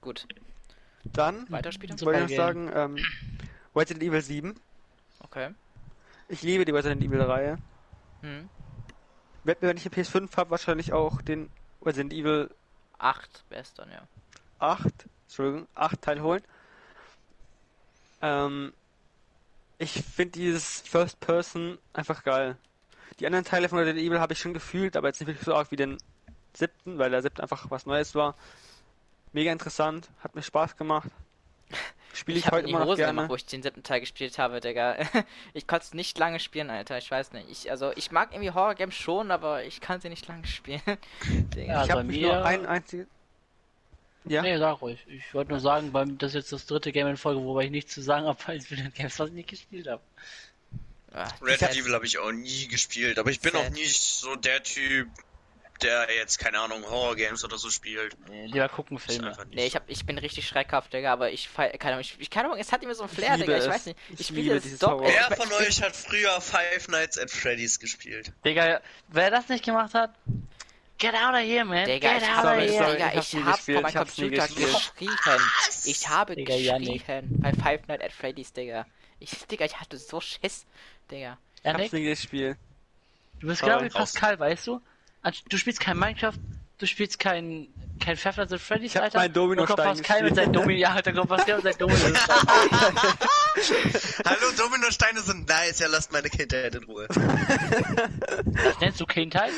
Gut. 0.00 0.26
Dann 1.04 1.50
Weiterspielen? 1.50 2.00
wollte 2.00 2.24
ich 2.24 2.30
noch 2.30 2.36
sagen, 2.36 2.70
ähm, 2.74 2.96
Resident 3.74 4.02
Evil 4.02 4.22
7. 4.22 4.54
Okay. 5.20 5.50
Ich 6.28 6.42
liebe 6.42 6.64
die 6.64 6.72
Resident 6.72 7.02
Evil 7.02 7.22
Reihe. 7.22 7.58
Hm. 8.20 8.48
Werd 9.44 9.62
mir, 9.62 9.68
wenn 9.68 9.76
ich 9.76 9.86
eine 9.86 9.94
PS5 9.94 10.36
habe, 10.36 10.50
wahrscheinlich 10.50 10.92
auch 10.92 11.20
den 11.22 11.50
Resident 11.82 12.12
Evil 12.12 12.50
Acht 13.02 13.42
wäre 13.48 13.62
es 13.62 13.74
dann, 13.74 13.90
ja. 13.90 14.06
8, 14.60 14.84
Entschuldigung, 15.26 15.66
8 15.74 16.00
Teil 16.00 16.22
holen. 16.22 16.42
Ähm, 18.20 18.72
ich 19.78 20.04
finde 20.04 20.38
dieses 20.38 20.82
First 20.82 21.18
Person 21.18 21.78
einfach 21.92 22.22
geil. 22.22 22.56
Die 23.18 23.26
anderen 23.26 23.44
Teile 23.44 23.68
von 23.68 23.78
Resident 23.78 24.06
Evil 24.06 24.20
habe 24.20 24.34
ich 24.34 24.38
schon 24.38 24.54
gefühlt, 24.54 24.96
aber 24.96 25.08
jetzt 25.08 25.18
nicht 25.18 25.26
wirklich 25.26 25.44
so 25.44 25.52
arg 25.52 25.72
wie 25.72 25.76
den 25.76 25.98
siebten, 26.54 26.98
weil 26.98 27.10
der 27.10 27.22
siebte 27.22 27.42
einfach 27.42 27.70
was 27.70 27.86
Neues 27.86 28.14
war. 28.14 28.34
Mega 29.32 29.50
interessant, 29.52 30.08
hat 30.22 30.34
mir 30.34 30.42
Spaß 30.42 30.76
gemacht. 30.76 31.08
Spiele 32.14 32.36
ich, 32.38 32.44
Ich 32.44 32.46
habe 32.48 32.58
heute 32.58 32.68
immer 32.68 32.80
noch 32.80 32.86
Hose 32.88 32.96
gerne. 32.98 33.12
gemacht, 33.14 33.30
wo 33.30 33.36
ich 33.36 33.46
den 33.46 33.62
siebten 33.62 33.82
Teil 33.82 34.00
gespielt 34.00 34.36
habe, 34.38 34.60
Digga. 34.60 34.96
ich 35.54 35.66
konnte 35.66 35.86
es 35.86 35.94
nicht 35.94 36.18
lange 36.18 36.38
spielen, 36.40 36.68
Alter. 36.68 36.98
Ich 36.98 37.10
weiß 37.10 37.32
nicht. 37.32 37.48
Ich, 37.50 37.70
also, 37.70 37.92
ich 37.96 38.10
mag 38.10 38.32
irgendwie 38.32 38.50
Horror-Games 38.50 38.94
schon, 38.94 39.30
aber 39.30 39.64
ich 39.64 39.80
kann 39.80 40.00
sie 40.02 40.10
nicht 40.10 40.28
lange 40.28 40.46
spielen. 40.46 40.82
Digga. 41.24 41.72
Ja, 41.72 41.82
ich 41.82 41.88
bei 41.88 41.94
habe 41.94 42.04
mich 42.04 42.20
mir- 42.20 42.26
nur 42.34 42.44
ein 42.44 42.66
einziges. 42.66 43.06
Ja, 44.24 44.42
Nee, 44.42 44.56
sag 44.58 44.80
ruhig. 44.82 45.04
Ich 45.08 45.32
wollte 45.34 45.50
nur 45.50 45.58
sagen, 45.60 45.90
beim, 45.90 46.16
das 46.18 46.30
ist 46.30 46.34
jetzt 46.34 46.52
das 46.52 46.66
dritte 46.66 46.92
Game 46.92 47.08
in 47.08 47.16
Folge, 47.16 47.42
wobei 47.42 47.64
ich 47.64 47.70
nichts 47.72 47.92
zu 47.94 48.02
sagen 48.02 48.26
habe, 48.26 48.38
weil 48.46 48.58
ich 48.58 48.70
wieder 48.70 48.88
Games, 48.90 49.18
was 49.18 49.28
ich 49.30 49.34
nicht 49.34 49.48
gespielt 49.48 49.88
habe. 49.88 50.02
Ah, 51.12 51.28
Red 51.42 51.62
Evil 51.62 51.92
habe 51.94 52.06
ich 52.06 52.18
auch 52.18 52.30
nie 52.30 52.68
gespielt, 52.68 53.18
aber 53.18 53.30
ich 53.30 53.40
bin 53.40 53.52
Sad. 53.52 53.66
auch 53.66 53.70
nicht 53.70 54.00
so 54.00 54.36
der 54.36 54.62
Typ, 54.62 55.08
der 55.82 56.06
jetzt, 56.14 56.38
keine 56.38 56.58
Ahnung, 56.60 56.84
Horror-Games 56.88 57.44
oder 57.44 57.58
so 57.58 57.70
spielt. 57.70 58.16
Nee, 58.28 58.46
lieber 58.46 58.68
gucken 58.68 58.98
Filme. 58.98 59.36
Nee, 59.50 59.66
ich, 59.66 59.74
hab, 59.76 59.88
ich 59.88 60.04
bin 60.06 60.18
richtig 60.18 60.46
schreckhaft, 60.46 60.92
Digga, 60.92 61.12
aber 61.12 61.30
ich 61.32 61.48
feier, 61.48 61.70
keine 61.78 61.94
Ahnung, 61.94 62.00
ich, 62.02 62.16
ich 62.18 62.30
keine 62.30 62.46
Ahnung, 62.48 62.58
es 62.58 62.72
hat 62.72 62.82
immer 62.82 62.94
so 62.94 63.02
ein 63.04 63.08
Flair, 63.08 63.36
Digga, 63.36 63.56
ich 63.58 63.66
weiß 63.68 63.86
nicht. 63.86 63.98
Ich 64.10 64.20
Ich 64.20 64.30
liebe 64.30 64.40
spiele 64.42 64.56
es 64.56 64.62
dieses 64.64 64.82
ich- 64.82 64.88
Wer 64.88 65.28
ich- 65.30 65.36
von 65.36 65.52
euch 65.52 65.82
hat 65.82 65.94
früher 65.96 66.40
Five 66.40 66.88
Nights 66.88 67.18
at 67.18 67.30
Freddy's 67.30 67.78
gespielt? 67.80 68.32
Digga, 68.44 68.80
wer 69.08 69.30
das 69.30 69.48
nicht 69.48 69.64
gemacht 69.64 69.94
hat, 69.94 70.14
get 70.98 71.14
out 71.14 71.34
of 71.34 71.40
here, 71.40 71.64
man. 71.64 71.86
Digga, 71.86 72.12
get 72.14 72.22
ich 72.22 72.28
out 72.28 72.36
habe, 72.36 72.48
of 72.48 72.54
Sorry, 72.54 72.68
here. 72.68 72.78
sorry, 72.84 72.92
Digga, 72.92 73.08
ich 73.08 73.16
hab's 73.16 73.26
ich 73.28 73.34
nie 73.34 73.44
hab 73.44 73.56
gespielt, 73.56 73.76
vor 73.76 73.82
meinem 73.82 73.94
hab's 73.94 74.14
Computer 74.16 74.46
gespielt. 74.46 74.72
geschrien. 74.96 75.40
Ich 75.84 76.08
habe 76.08 76.36
Digga, 76.36 76.54
geschrien 76.78 77.28
bei 77.40 77.52
Five 77.52 77.86
Nights 77.88 78.04
at 78.04 78.12
Freddy's, 78.12 78.52
Digga. 78.52 78.86
Ich, 79.18 79.30
Digga, 79.46 79.64
ich 79.64 79.78
hatte 79.80 79.98
so 79.98 80.20
Schiss, 80.20 80.64
Digga. 81.10 81.38
ich 81.62 81.72
hab's 81.72 81.92
nie 81.92 82.04
gespielt. 82.04 82.56
du 83.40 83.48
bist 83.48 83.60
Sorry. 83.60 83.72
genau 83.72 83.84
wie 83.84 83.88
Pascal, 83.90 84.38
weißt 84.38 84.66
du? 84.68 84.80
Anst- 85.22 85.44
Du 85.48 85.56
spielst 85.58 85.80
kein 85.80 85.96
Minecraft, 85.98 86.34
du 86.78 86.86
spielst 86.86 87.18
kein, 87.18 87.68
kein 88.00 88.16
Five 88.16 88.36
Nights 88.38 88.52
at 88.52 88.60
Freddy's, 88.60 88.92
Ich 88.92 88.96
hab 88.96 89.04
Alter. 89.04 89.18
meinen 89.18 89.32
Dominostein 89.34 89.76
Dann 89.76 89.86
kommt 89.86 89.98
Pascal 89.98 90.22
mit 90.24 90.34
seinem. 90.34 90.52
Domino, 90.52 90.78
ja, 90.80 91.00
dann 91.02 91.14
kommt 91.14 91.28
Pascal 91.28 91.56
mit 91.56 91.64
seinem 91.64 91.78
Domino. 91.78 92.18
Hallo, 94.24 94.52
Dominosteine 94.56 95.20
sind 95.20 95.48
nice, 95.48 95.78
ja, 95.78 95.86
lasst 95.88 96.12
meine 96.12 96.28
Kindheit 96.28 96.74
in 96.74 96.84
Ruhe. 96.84 97.06
das 97.08 98.80
nennst 98.80 99.00
du 99.00 99.06
Kindheit? 99.06 99.52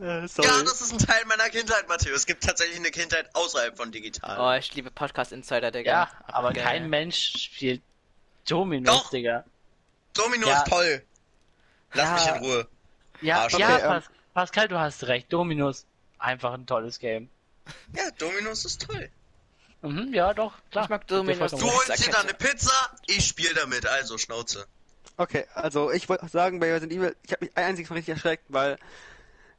Äh, 0.00 0.28
sorry. 0.28 0.48
Ja, 0.48 0.62
das 0.64 0.80
ist 0.82 0.92
ein 0.92 0.98
Teil 0.98 1.24
meiner 1.26 1.48
Kindheit, 1.48 1.88
Matthias. 1.88 2.14
Es 2.16 2.26
gibt 2.26 2.44
tatsächlich 2.44 2.78
eine 2.78 2.90
Kindheit 2.90 3.30
außerhalb 3.34 3.74
von 3.76 3.90
digital. 3.90 4.38
Oh, 4.38 4.58
ich 4.58 4.74
liebe 4.74 4.90
Podcast 4.90 5.32
Insider, 5.32 5.70
Digga. 5.70 5.90
Ja, 5.90 6.10
aber 6.26 6.52
geil. 6.52 6.62
kein 6.62 6.90
Mensch 6.90 7.32
spielt 7.38 7.80
Dominos, 8.46 8.94
Doch. 9.04 9.10
Digga. 9.10 9.44
Domino 10.14 10.46
Ja. 10.48 10.58
ist 10.58 10.66
toll. 10.68 11.02
Lass 11.94 12.06
Ja. 12.26 12.32
mich 12.34 12.42
in 12.42 12.44
Ruhe. 12.50 12.68
Ja, 13.22 13.36
Arsch. 13.42 13.54
ja, 13.54 13.66
Okay, 13.74 13.82
ähm, 13.82 13.88
Pas 13.88 14.04
Pascal, 14.34 14.68
du 14.68 14.78
hast 14.78 15.04
recht. 15.04 15.32
Dominos, 15.32 15.86
einfach 16.18 16.54
ein 16.54 16.66
tolles 16.66 16.98
Game. 16.98 17.28
Ja, 17.94 18.10
Dominos 18.18 18.64
ist 18.64 18.86
toll. 18.86 19.10
Mhm, 19.82 20.14
ja, 20.14 20.32
doch, 20.32 20.54
klar. 20.70 20.84
Ich 20.84 20.90
mag 20.90 21.06
Dominos. 21.06 21.50
Du 21.50 21.70
holst 21.70 22.06
dir 22.06 22.10
da 22.10 22.20
eine 22.20 22.34
Pizza, 22.34 22.72
ich 23.06 23.26
spiel 23.26 23.52
damit, 23.54 23.86
also 23.86 24.16
Schnauze. 24.16 24.66
Okay, 25.16 25.46
also 25.54 25.90
ich 25.90 26.08
wollte 26.08 26.26
sagen, 26.28 26.60
bei 26.60 26.72
Resident 26.72 26.92
Evil, 26.92 27.16
ich 27.24 27.32
habe 27.32 27.44
mich 27.44 27.56
ein 27.56 27.64
einziges 27.64 27.90
Mal 27.90 27.96
richtig 27.96 28.14
erschreckt, 28.14 28.44
weil 28.48 28.78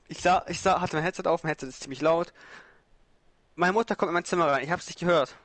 ich 0.07 0.19
sah, 0.21 0.43
ich 0.47 0.59
sah, 0.59 0.81
hatte 0.81 0.95
mein 0.95 1.03
Headset 1.03 1.27
auf, 1.27 1.43
mein 1.43 1.49
Headset 1.49 1.67
ist 1.67 1.81
ziemlich 1.81 2.01
laut. 2.01 2.33
Meine 3.55 3.73
Mutter 3.73 3.95
kommt 3.95 4.09
in 4.09 4.13
mein 4.13 4.25
Zimmer 4.25 4.47
rein, 4.47 4.63
ich 4.63 4.71
hab's 4.71 4.87
nicht 4.87 4.99
gehört. 4.99 5.35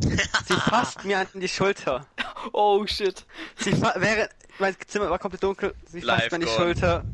Sie 0.00 0.56
fasst 0.68 1.04
mir 1.04 1.20
an 1.20 1.28
die 1.34 1.48
Schulter. 1.48 2.06
Oh 2.52 2.84
shit. 2.86 3.24
Sie 3.56 3.80
während 3.80 4.30
mein 4.58 4.74
Zimmer 4.86 5.10
war 5.10 5.18
komplett 5.18 5.42
dunkel, 5.42 5.74
sie 5.86 6.00
fasst 6.00 6.04
Live 6.04 6.30
mir 6.30 6.34
an 6.34 6.40
die 6.40 6.46
gone. 6.46 6.56
Schulter. 6.56 7.04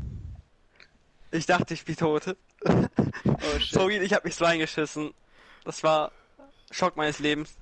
Ich 1.33 1.47
dachte, 1.47 1.73
ich 1.73 1.83
bin 1.83 1.95
tot. 1.95 2.35
Oh 3.25 3.59
shit. 3.59 3.73
Sorry, 3.73 3.97
ich 3.97 4.13
hab 4.13 4.23
mich 4.23 4.35
so 4.35 4.45
eingeschissen. 4.45 5.13
Das 5.65 5.83
war 5.83 6.11
Schock 6.71 6.95
meines 6.95 7.19
Lebens. 7.19 7.55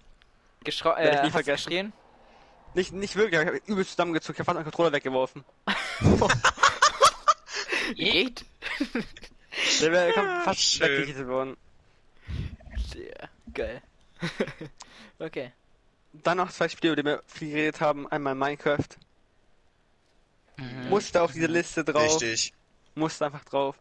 Geschro 0.63 0.89
Werd 0.89 1.13
ich 1.15 1.19
äh, 1.19 1.23
nie 1.23 1.31
vergessen. 1.31 1.63
geschrien? 1.69 1.93
Nicht, 2.73 2.93
nicht 2.93 3.15
wirklich, 3.15 3.39
aber 3.39 3.53
ich 3.53 3.61
hab 3.61 3.69
übel 3.69 3.85
zusammengezuckt, 3.85 4.37
ich 4.37 4.39
hab 4.39 4.45
fast 4.45 4.57
einen 4.57 4.65
Controller 4.65 4.91
weggeworfen. 4.91 5.43
Geht? 7.95 8.45
Der 9.81 9.91
wäre 9.91 10.41
fast 10.43 10.61
schön. 10.61 11.27
worden. 11.27 11.57
Geil. 13.53 13.81
okay. 15.19 15.51
Dann 16.13 16.37
noch 16.37 16.51
zwei 16.51 16.69
Spiele, 16.69 16.93
über 16.93 17.01
die 17.01 17.07
wir 17.07 17.23
viel 17.27 17.49
geredet 17.49 17.81
haben. 17.81 18.11
Einmal 18.11 18.35
Minecraft. 18.35 18.89
Mhm. 20.57 20.89
Musste 20.89 21.21
auf 21.21 21.31
diese 21.31 21.47
Liste 21.47 21.83
drauf. 21.83 22.21
Richtig. 22.21 22.53
Musste 22.95 23.25
einfach 23.25 23.45
drauf. 23.45 23.75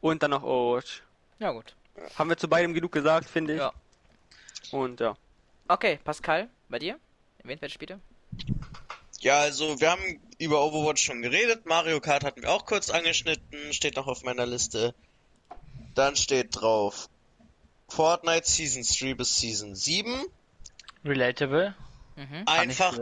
Und 0.00 0.22
dann 0.22 0.30
noch 0.32 0.42
Overwatch. 0.42 1.02
Ja, 1.38 1.52
gut. 1.52 1.74
Haben 2.16 2.30
wir 2.30 2.36
zu 2.36 2.48
beidem 2.48 2.74
genug 2.74 2.92
gesagt, 2.92 3.28
finde 3.28 3.54
ich. 3.54 3.60
Ja. 3.60 3.72
Und 4.70 5.00
ja. 5.00 5.16
Okay, 5.68 5.98
Pascal, 6.02 6.48
bei 6.68 6.78
dir? 6.78 6.98
Erwähnt 7.38 7.62
welche 7.62 7.74
Spiele? 7.74 8.00
Ja, 9.20 9.40
also 9.40 9.80
wir 9.80 9.90
haben 9.90 10.20
über 10.38 10.64
Overwatch 10.64 11.02
schon 11.02 11.22
geredet. 11.22 11.66
Mario 11.66 12.00
Kart 12.00 12.24
hatten 12.24 12.42
wir 12.42 12.50
auch 12.50 12.66
kurz 12.66 12.90
angeschnitten. 12.90 13.72
Steht 13.72 13.96
noch 13.96 14.08
auf 14.08 14.24
meiner 14.24 14.46
Liste. 14.46 14.94
Dann 15.94 16.16
steht 16.16 16.48
drauf 16.60 17.08
Fortnite 17.88 18.48
Season 18.48 18.82
3 18.82 19.14
bis 19.14 19.38
Season 19.38 19.74
7. 19.74 20.24
Relatable. 21.04 21.74
Mhm. 22.16 22.42
Einfach 22.46 22.98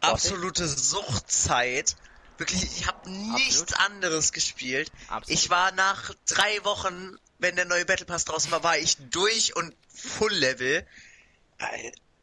absolute 0.00 0.66
Suchtzeit. 0.66 1.96
Wirklich, 2.40 2.62
ich 2.64 2.86
habe 2.86 3.08
nichts 3.10 3.74
anderes 3.74 4.32
gespielt. 4.32 4.90
Absolut. 5.08 5.28
Ich 5.38 5.50
war 5.50 5.72
nach 5.72 6.12
drei 6.26 6.64
Wochen, 6.64 7.16
wenn 7.38 7.54
der 7.54 7.66
neue 7.66 7.84
Battle 7.84 8.06
Pass 8.06 8.24
draußen 8.24 8.50
war, 8.50 8.64
war 8.64 8.78
ich 8.78 8.96
durch 9.10 9.54
und 9.56 9.74
Full 9.94 10.32
Level. 10.32 10.86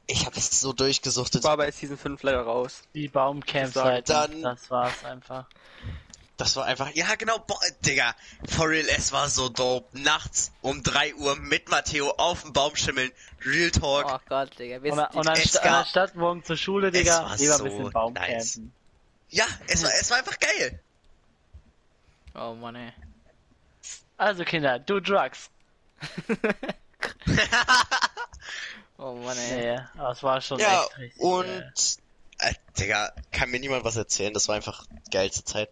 Ich 0.07 0.25
habe 0.25 0.37
es 0.37 0.59
so 0.59 0.73
durchgesuchtet. 0.73 1.43
War 1.43 1.57
bei 1.57 1.69
Season 1.71 1.97
5 1.97 2.23
leider 2.23 2.41
raus. 2.41 2.81
Die 2.95 3.07
Baumcampseiten. 3.07 4.05
Dann- 4.05 4.41
Das 4.41 4.69
war's 4.71 5.03
einfach. 5.05 5.45
Das 6.37 6.55
war 6.55 6.65
einfach, 6.65 6.91
ja 6.93 7.15
genau, 7.15 7.39
boah, 7.39 7.59
Digga, 7.83 8.15
for 8.47 8.69
real, 8.69 8.85
es 8.95 9.11
war 9.11 9.27
so 9.27 9.49
dope. 9.49 9.87
Nachts 9.99 10.51
um 10.61 10.83
3 10.83 11.15
Uhr 11.15 11.35
mit 11.35 11.69
Matteo 11.69 12.11
auf 12.11 12.43
dem 12.43 12.53
Baum 12.53 12.75
schimmeln, 12.75 13.11
Real 13.43 13.71
Talk. 13.71 14.05
Oh 14.07 14.19
Gott, 14.29 14.57
Digga. 14.59 14.83
Wir 14.83 14.93
Und, 14.93 14.99
sind 14.99 15.15
und 15.15 15.27
anstatt 15.27 16.15
morgen 16.15 16.43
zur 16.43 16.55
Schule, 16.55 16.91
Digga, 16.91 17.33
lieber 17.39 17.53
so 17.57 17.63
ein 17.63 17.69
bisschen 17.71 17.89
Baumcampen. 17.91 18.35
nice. 18.37 18.59
Ja, 19.29 19.45
es 19.67 19.83
war, 19.83 19.91
es 19.99 20.09
war 20.09 20.17
einfach 20.17 20.39
geil. 20.39 20.79
Oh 22.35 22.53
Mann, 22.53 22.75
ey. 22.75 22.93
Also 24.17 24.43
Kinder, 24.43 24.79
do 24.79 24.99
drugs. 24.99 25.49
Oh 28.99 29.13
Mann, 29.13 29.37
ey. 29.37 29.79
Es 30.11 30.23
war 30.23 30.41
schon 30.41 30.59
ja, 30.59 30.83
echt 30.83 30.97
richtig. 30.97 31.21
und, 31.21 31.73
äh, 32.39 32.53
Digga, 32.79 33.13
kann 33.31 33.51
mir 33.51 33.59
niemand 33.59 33.83
was 33.83 33.95
erzählen, 33.95 34.33
das 34.33 34.47
war 34.47 34.55
einfach 34.55 34.87
geilste 35.11 35.43
Zeit. 35.43 35.69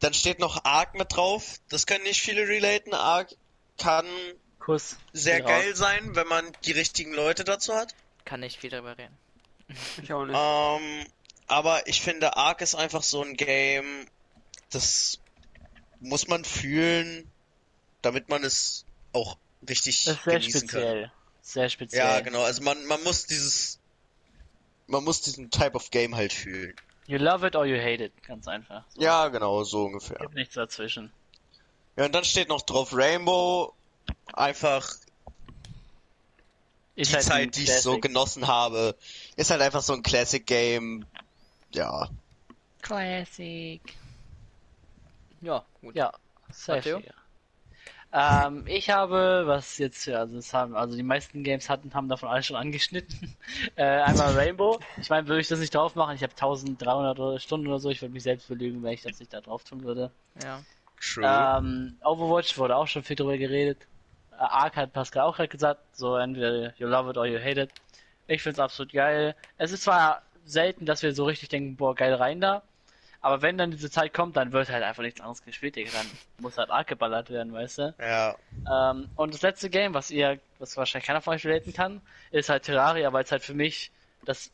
Dann 0.00 0.14
steht 0.14 0.38
noch 0.38 0.64
Ark 0.64 0.94
mit 0.94 1.14
drauf, 1.14 1.60
das 1.68 1.86
können 1.86 2.04
nicht 2.04 2.22
viele 2.22 2.48
relaten, 2.48 2.94
Ark 2.94 3.34
kann 3.76 4.06
Kuss. 4.58 4.96
sehr 5.12 5.42
geil 5.42 5.70
raus. 5.70 5.78
sein, 5.78 6.16
wenn 6.16 6.26
man 6.28 6.50
die 6.64 6.72
richtigen 6.72 7.12
Leute 7.12 7.44
dazu 7.44 7.74
hat. 7.74 7.94
Kann 8.24 8.40
nicht 8.40 8.58
viel 8.58 8.70
drüber 8.70 8.96
reden. 8.96 9.16
Ich 10.02 10.12
auch 10.12 10.24
nicht. 10.24 10.38
Ähm, 10.38 11.06
aber 11.46 11.86
ich 11.86 12.00
finde, 12.02 12.36
Ark 12.36 12.60
ist 12.60 12.74
einfach 12.74 13.02
so 13.02 13.22
ein 13.22 13.36
Game, 13.36 14.06
das 14.70 15.18
muss 16.00 16.28
man 16.28 16.44
fühlen, 16.44 17.30
damit 18.02 18.28
man 18.28 18.42
es 18.44 18.84
auch 19.12 19.36
richtig 19.68 20.04
Das 20.04 20.14
ist 20.16 20.24
sehr 20.24 20.38
genießen 20.40 20.60
kann. 20.68 20.80
speziell. 20.80 21.12
Sehr 21.42 21.68
speziell. 21.68 22.04
Ja, 22.04 22.20
genau. 22.20 22.42
Also 22.42 22.62
man, 22.62 22.84
man 22.86 23.02
muss 23.02 23.26
dieses, 23.26 23.78
man 24.86 25.04
muss 25.04 25.20
diesen 25.22 25.50
Type 25.50 25.74
of 25.74 25.90
Game 25.90 26.14
halt 26.16 26.32
fühlen. 26.32 26.74
You 27.06 27.18
love 27.18 27.46
it 27.46 27.56
or 27.56 27.66
you 27.66 27.76
hate 27.76 28.02
it. 28.02 28.12
Ganz 28.26 28.46
einfach. 28.48 28.84
Ja, 28.96 29.28
genau, 29.28 29.64
so 29.64 29.84
ungefähr. 29.84 30.18
Gibt 30.18 30.34
nichts 30.34 30.54
dazwischen. 30.54 31.12
Ja, 31.96 32.06
und 32.06 32.14
dann 32.14 32.24
steht 32.24 32.48
noch 32.48 32.62
drauf 32.62 32.90
Rainbow. 32.92 33.74
Einfach 34.32 34.88
Ist 36.94 37.10
die 37.10 37.14
halt 37.16 37.24
Zeit, 37.24 37.56
die 37.56 37.64
ich 37.64 37.72
so 37.72 37.98
genossen 37.98 38.46
habe. 38.46 38.96
Ist 39.36 39.50
halt 39.50 39.60
einfach 39.60 39.82
so 39.82 39.92
ein 39.92 40.02
Classic 40.02 40.44
Game. 40.46 41.04
Ja. 41.74 42.08
Classic. 42.80 43.80
Ja, 45.40 45.64
gut. 45.80 45.94
Ja, 45.94 46.12
safe. 46.50 47.02
Ähm, 48.14 48.64
ich 48.66 48.90
habe, 48.90 49.44
was 49.46 49.78
jetzt, 49.78 50.06
also, 50.08 50.36
das 50.36 50.52
haben, 50.52 50.76
also 50.76 50.96
die 50.96 51.02
meisten 51.02 51.42
Games 51.42 51.70
hatten, 51.70 51.94
haben 51.94 52.08
davon 52.08 52.28
alle 52.28 52.42
schon 52.42 52.56
angeschnitten. 52.56 53.34
äh, 53.76 53.84
einmal 53.84 54.34
Rainbow. 54.34 54.78
Ich 55.00 55.08
meine, 55.08 55.26
würde 55.28 55.40
ich 55.40 55.48
das 55.48 55.60
nicht 55.60 55.74
drauf 55.74 55.94
machen, 55.94 56.14
ich 56.14 56.22
habe 56.22 56.32
1300 56.32 57.18
oder 57.18 57.38
Stunden 57.38 57.68
oder 57.68 57.78
so, 57.78 57.88
ich 57.88 58.02
würde 58.02 58.12
mich 58.12 58.22
selbst 58.22 58.48
belügen, 58.48 58.82
wenn 58.82 58.92
ich 58.92 59.02
das 59.02 59.18
nicht 59.18 59.32
da 59.32 59.40
drauf 59.40 59.64
tun 59.64 59.82
würde. 59.82 60.10
Ja. 60.42 60.62
True. 61.00 61.24
Ähm, 61.26 61.96
Overwatch 62.04 62.58
wurde 62.58 62.76
auch 62.76 62.86
schon 62.86 63.02
viel 63.02 63.16
drüber 63.16 63.38
geredet. 63.38 63.86
Äh, 64.32 64.36
Ark 64.36 64.76
hat 64.76 64.92
Pascal 64.92 65.22
auch 65.22 65.36
gerade 65.36 65.48
gesagt, 65.48 65.80
so 65.96 66.16
entweder 66.16 66.76
you 66.76 66.86
love 66.86 67.10
it 67.10 67.16
or 67.16 67.26
you 67.26 67.38
hate 67.38 67.60
it. 67.62 67.70
Ich 68.26 68.42
find's 68.42 68.60
absolut 68.60 68.92
geil. 68.92 69.34
Es 69.56 69.72
ist 69.72 69.84
zwar 69.84 70.22
selten, 70.44 70.86
dass 70.86 71.02
wir 71.02 71.14
so 71.14 71.24
richtig 71.24 71.48
denken, 71.48 71.76
boah, 71.76 71.94
geil 71.94 72.14
rein 72.14 72.40
da. 72.40 72.62
Aber 73.20 73.40
wenn 73.40 73.56
dann 73.56 73.70
diese 73.70 73.88
Zeit 73.88 74.12
kommt, 74.12 74.36
dann 74.36 74.52
wird 74.52 74.68
halt 74.68 74.82
einfach 74.82 75.04
nichts 75.04 75.20
anderes 75.20 75.44
gespielt, 75.44 75.76
Digga. 75.76 75.90
Dann 75.92 76.10
muss 76.38 76.58
halt 76.58 76.70
Ark 76.70 76.88
geballert 76.88 77.30
werden, 77.30 77.52
weißt 77.52 77.78
du? 77.78 77.94
ja. 78.00 78.34
Ähm, 78.68 79.08
und 79.14 79.32
das 79.32 79.42
letzte 79.42 79.70
Game, 79.70 79.94
was 79.94 80.10
ihr, 80.10 80.40
was 80.58 80.76
wahrscheinlich 80.76 81.06
keiner 81.06 81.20
von 81.20 81.34
euch 81.34 81.46
relaten 81.46 81.72
kann, 81.72 82.00
ist 82.32 82.48
halt 82.48 82.64
Terraria, 82.64 83.12
weil 83.12 83.22
es 83.22 83.30
halt 83.30 83.44
für 83.44 83.54
mich 83.54 83.92
das, 84.24 84.50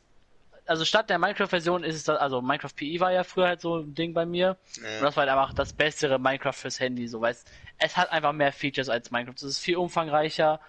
also 0.67 0.85
statt 0.85 1.09
der 1.09 1.17
Minecraft-Version 1.17 1.83
ist 1.83 1.95
es 1.95 2.03
das, 2.03 2.19
also 2.19 2.43
Minecraft 2.43 2.75
PE 2.75 2.99
war 2.99 3.11
ja 3.11 3.23
früher 3.23 3.47
halt 3.47 3.61
so 3.61 3.77
ein 3.77 3.95
Ding 3.95 4.13
bei 4.13 4.27
mir. 4.27 4.55
Und 4.77 4.83
ja. 4.83 5.01
das 5.01 5.15
war 5.15 5.25
halt 5.25 5.31
einfach 5.31 5.53
das 5.55 5.73
bessere 5.73 6.19
Minecraft 6.19 6.53
fürs 6.53 6.79
Handy, 6.79 7.07
so 7.07 7.21
weißt 7.21 7.47
es 7.79 7.97
hat 7.97 8.11
einfach 8.11 8.33
mehr 8.33 8.51
Features 8.51 8.89
als 8.89 9.09
Minecraft. 9.09 9.35
Es 9.37 9.43
ist 9.43 9.59
viel 9.59 9.77
umfangreicher 9.77 10.59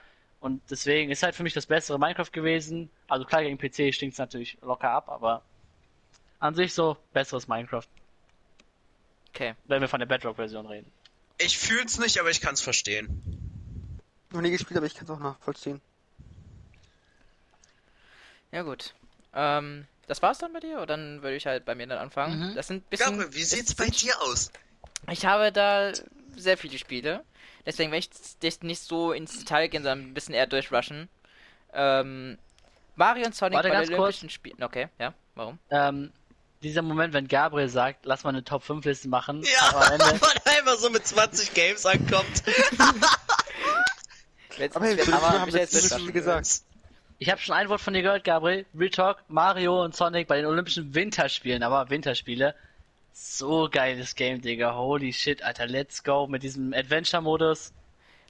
und 0.40 0.62
deswegen 0.70 1.10
ist 1.10 1.22
halt 1.22 1.34
für 1.34 1.42
mich 1.42 1.52
das 1.54 1.66
bessere 1.66 1.98
Minecraft 1.98 2.30
gewesen. 2.32 2.90
Also 3.08 3.24
klar, 3.24 3.42
gegen 3.42 3.58
PC 3.58 3.94
stinkt 3.94 4.14
es 4.14 4.18
natürlich 4.18 4.58
locker 4.62 4.90
ab, 4.90 5.08
aber 5.08 5.42
an 6.38 6.54
sich 6.54 6.72
so 6.74 6.96
besseres 7.12 7.46
Minecraft, 7.48 7.86
Okay. 9.34 9.54
wenn 9.64 9.80
wir 9.80 9.88
von 9.88 10.00
der 10.00 10.06
Bedrock-Version 10.06 10.66
reden. 10.66 10.90
Ich 11.38 11.58
fühl's 11.58 11.98
nicht, 11.98 12.18
aber 12.18 12.30
ich 12.30 12.40
kann's 12.40 12.60
verstehen. 12.60 13.22
Noch 14.32 14.40
nie 14.40 14.50
gespielt, 14.50 14.76
aber 14.78 14.86
ich 14.86 14.94
kann 14.94 15.04
es 15.04 15.10
auch 15.10 15.18
nachvollziehen. 15.20 15.80
Ja, 18.52 18.62
gut. 18.62 18.94
Ähm, 19.34 19.86
das 20.06 20.22
war's 20.22 20.38
dann 20.38 20.52
bei 20.52 20.60
dir? 20.60 20.76
Oder 20.78 20.86
dann 20.86 21.22
würde 21.22 21.36
ich 21.36 21.46
halt 21.46 21.64
bei 21.64 21.74
mir 21.74 21.86
dann 21.86 21.98
anfangen. 21.98 22.50
Mhm. 22.50 22.54
Das 22.54 22.66
sind 22.66 22.88
bisschen. 22.90 23.16
Gabriel, 23.18 23.34
wie 23.34 23.42
es 23.42 23.50
sieht's 23.50 23.68
sind- 23.68 23.78
bei 23.78 23.86
dir 23.88 24.20
aus? 24.22 24.50
Ich 25.10 25.24
habe 25.24 25.52
da 25.52 25.92
sehr 26.36 26.56
viele 26.56 26.78
Spiele. 26.78 27.24
Deswegen 27.66 27.90
werde 27.92 28.06
ich 28.06 28.10
jetzt 28.42 28.64
nicht 28.64 28.80
so 28.82 29.12
ins 29.12 29.38
Detail 29.38 29.68
gehen, 29.68 29.82
sondern 29.82 30.10
ein 30.10 30.14
bisschen 30.14 30.34
eher 30.34 30.46
durchrushen. 30.46 31.08
Ähm, 31.72 32.38
Mario 32.96 33.26
und 33.26 33.34
Sonic 33.34 33.56
Warte, 33.56 33.68
bei 33.68 33.84
den. 33.84 33.94
Olympischen 33.94 34.30
Spielen. 34.30 34.62
Okay, 34.62 34.88
ja, 34.98 35.14
warum? 35.34 35.58
Ähm, 35.70 36.12
dieser 36.62 36.82
Moment, 36.82 37.14
wenn 37.14 37.28
Gabriel 37.28 37.68
sagt, 37.68 38.04
lass 38.04 38.24
mal 38.24 38.30
eine 38.30 38.44
Top 38.44 38.62
5 38.62 38.84
Liste 38.84 39.08
machen, 39.08 39.42
Ja, 39.42 39.74
aber 39.74 39.98
man 39.98 40.00
einfach 40.44 40.76
so 40.78 40.90
mit 40.90 41.06
20 41.06 41.54
Games 41.54 41.86
ankommt. 41.86 42.42
Jetzt, 44.58 44.76
Aber 44.76 44.84
hey, 44.84 44.94
jetzt, 44.94 45.06
wir 45.06 45.14
aber 45.14 45.40
haben 45.40 45.48
ich 45.48 45.54
jetzt 45.54 45.94
viel 45.94 46.12
gesagt. 46.12 46.60
ich 47.18 47.30
habe 47.30 47.40
schon 47.40 47.54
ein 47.54 47.70
Wort 47.70 47.80
von 47.80 47.94
dir 47.94 48.02
gehört, 48.02 48.24
Gabriel, 48.24 48.66
Real 48.76 48.90
Talk, 48.90 49.18
Mario 49.28 49.82
und 49.82 49.96
Sonic 49.96 50.28
bei 50.28 50.36
den 50.36 50.44
Olympischen 50.44 50.94
Winterspielen, 50.94 51.62
aber 51.62 51.88
Winterspiele. 51.88 52.54
So 53.12 53.68
geiles 53.70 54.14
Game, 54.14 54.40
Digga. 54.40 54.74
Holy 54.74 55.12
shit, 55.12 55.42
Alter, 55.42 55.66
let's 55.66 56.02
go 56.02 56.26
mit 56.26 56.42
diesem 56.42 56.72
Adventure-Modus. 56.72 57.72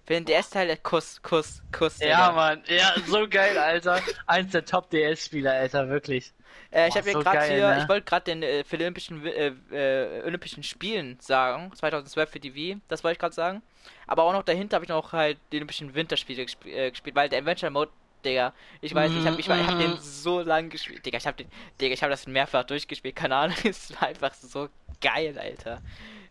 Für 0.06 0.14
den 0.14 0.24
DS-Teil 0.24 0.76
Kuss, 0.78 1.22
Kuss, 1.22 1.62
Kuss. 1.72 1.98
Ja, 2.00 2.06
Digga. 2.06 2.32
Mann, 2.32 2.62
ja, 2.66 2.94
so 3.06 3.28
geil, 3.28 3.56
Alter. 3.58 4.00
Eins 4.26 4.52
der 4.52 4.64
Top-DS-Spieler, 4.64 5.52
Alter, 5.52 5.88
wirklich. 5.88 6.32
Äh, 6.72 6.88
ich 6.88 6.94
habe 6.94 7.04
hier 7.04 7.12
so 7.14 7.20
gerade 7.20 7.44
hier, 7.46 7.68
ne? 7.68 7.82
ich 7.82 7.88
wollte 7.88 8.06
gerade 8.06 8.24
den 8.24 8.42
äh, 8.42 8.64
für 8.64 8.76
die 8.76 8.84
Olympischen, 8.84 9.26
äh, 9.26 9.52
äh, 9.70 10.22
Olympischen 10.24 10.62
Spielen 10.62 11.18
sagen, 11.20 11.72
2012 11.74 12.30
für 12.30 12.40
die 12.40 12.54
Wii, 12.54 12.80
das 12.88 13.02
wollte 13.02 13.14
ich 13.14 13.18
gerade 13.18 13.34
sagen. 13.34 13.62
Aber 14.06 14.24
auch 14.24 14.32
noch 14.32 14.42
dahinter 14.42 14.76
habe 14.76 14.84
ich 14.84 14.88
noch 14.88 15.12
halt 15.12 15.38
die 15.52 15.56
Olympischen 15.56 15.94
Winterspiele 15.94 16.44
gesp 16.44 16.66
äh, 16.66 16.90
gespielt, 16.90 17.16
weil 17.16 17.28
der 17.28 17.40
Adventure 17.40 17.70
Mode, 17.70 17.90
Digga, 18.24 18.52
ich 18.80 18.94
weiß, 18.94 19.12
ich 19.12 19.26
habe 19.26 19.40
ich, 19.40 19.48
ich 19.48 19.66
hab 19.66 19.78
den 19.78 19.98
so 19.98 20.40
lang 20.40 20.70
gespielt, 20.70 21.04
Digga, 21.04 21.18
ich 21.18 21.26
habe 21.26 21.36
den, 21.36 21.50
Digga, 21.80 21.94
ich 21.94 22.02
habe 22.02 22.10
das 22.10 22.26
mehrfach 22.26 22.64
durchgespielt, 22.64 23.16
keine 23.16 23.36
Ahnung, 23.36 23.56
es 23.64 23.92
war 24.00 24.08
einfach 24.08 24.34
so 24.34 24.68
geil, 25.00 25.38
Alter. 25.38 25.80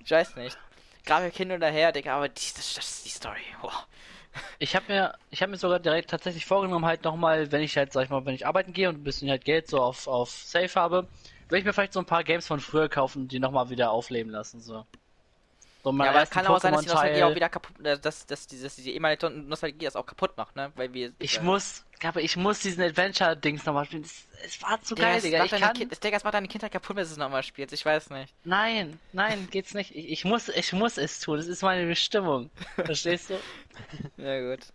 Ich 0.03 0.11
weiß 0.11 0.35
nicht. 0.35 0.57
Gerade 1.05 1.27
hin 1.27 1.51
oder 1.51 1.69
her, 1.69 1.91
Digga, 1.91 2.15
aber 2.15 2.29
die, 2.29 2.53
das, 2.55 2.73
das 2.73 2.89
ist 2.89 3.05
die 3.05 3.09
Story. 3.09 3.41
Boah. 3.61 3.85
Ich 4.59 4.75
habe 4.75 4.85
mir, 4.89 5.15
ich 5.31 5.41
habe 5.41 5.51
mir 5.51 5.57
sogar 5.57 5.79
direkt 5.79 6.09
tatsächlich 6.09 6.45
vorgenommen, 6.45 6.85
halt 6.85 7.03
nochmal, 7.03 7.51
wenn 7.51 7.61
ich 7.61 7.75
halt, 7.77 7.91
sag 7.93 8.03
ich 8.03 8.09
mal, 8.09 8.25
wenn 8.25 8.35
ich 8.35 8.45
arbeiten 8.45 8.73
gehe 8.73 8.89
und 8.89 8.99
ein 8.99 9.03
bisschen 9.03 9.29
halt 9.29 9.43
Geld 9.43 9.67
so 9.67 9.81
auf, 9.81 10.07
auf 10.07 10.29
Safe 10.29 10.73
habe, 10.75 11.07
will 11.49 11.59
ich 11.59 11.65
mir 11.65 11.73
vielleicht 11.73 11.93
so 11.93 11.99
ein 11.99 12.05
paar 12.05 12.23
Games 12.23 12.45
von 12.47 12.59
früher 12.59 12.89
kaufen, 12.89 13.27
die 13.27 13.39
nochmal 13.39 13.69
wieder 13.69 13.91
aufleben 13.91 14.31
lassen, 14.31 14.61
so. 14.61 14.85
So 15.83 15.91
Ja, 15.93 16.09
aber 16.09 16.23
es 16.23 16.29
kann 16.29 16.45
auch 16.47 16.59
sein, 16.59 16.73
dass 16.73 16.81
die 16.83 16.89
Nostalgie 16.89 17.13
Pokémon-Teil. 17.19 17.31
auch 17.31 17.35
wieder 17.35 17.49
kaputt, 17.49 17.85
äh, 17.85 17.97
dass, 17.97 18.25
dass, 18.25 18.47
die- 18.47 18.61
dass 18.61 18.75
die 18.75 18.93
ehemalige 18.93 19.29
Nostalgie 19.29 19.85
das 19.85 19.95
auch 19.95 20.05
kaputt 20.05 20.35
macht, 20.37 20.55
ne? 20.55 20.71
Weil 20.75 20.93
wir. 20.93 21.13
Ich 21.19 21.37
äh, 21.37 21.41
muss, 21.41 21.85
aber 22.03 22.21
ich 22.21 22.35
muss 22.35 22.59
diesen 22.59 22.83
Adventure-Dings 22.83 23.65
nochmal 23.65 23.85
spielen. 23.85 24.03
Es, 24.03 24.25
es 24.45 24.61
war 24.61 24.81
zu 24.81 24.95
Digga, 24.95 25.07
geil, 25.11 25.21
Digga. 25.21 25.37
macht 25.37 25.45
Ich 25.45 25.51
deine 25.51 25.65
kann. 25.65 25.73
Kind, 25.75 26.03
Digga, 26.03 26.17
es 26.17 26.23
macht 26.23 26.33
deine 26.33 26.47
Kindheit 26.49 26.71
kaputt, 26.73 26.95
wenn 26.97 27.03
du 27.05 27.09
es 27.09 27.17
nochmal 27.17 27.43
spielst. 27.43 27.73
Ich 27.73 27.85
weiß 27.85 28.09
nicht. 28.09 28.33
Nein, 28.43 28.99
nein, 29.13 29.47
geht's 29.49 29.73
nicht. 29.73 29.95
Ich, 29.95 30.09
ich 30.09 30.25
muss, 30.25 30.49
ich 30.49 30.73
muss 30.73 30.97
es 30.97 31.21
tun. 31.21 31.37
Das 31.37 31.47
ist 31.47 31.61
meine 31.61 31.85
Bestimmung. 31.87 32.49
Verstehst 32.75 33.29
du? 33.29 33.39
Ja, 34.17 34.41
gut. 34.41 34.65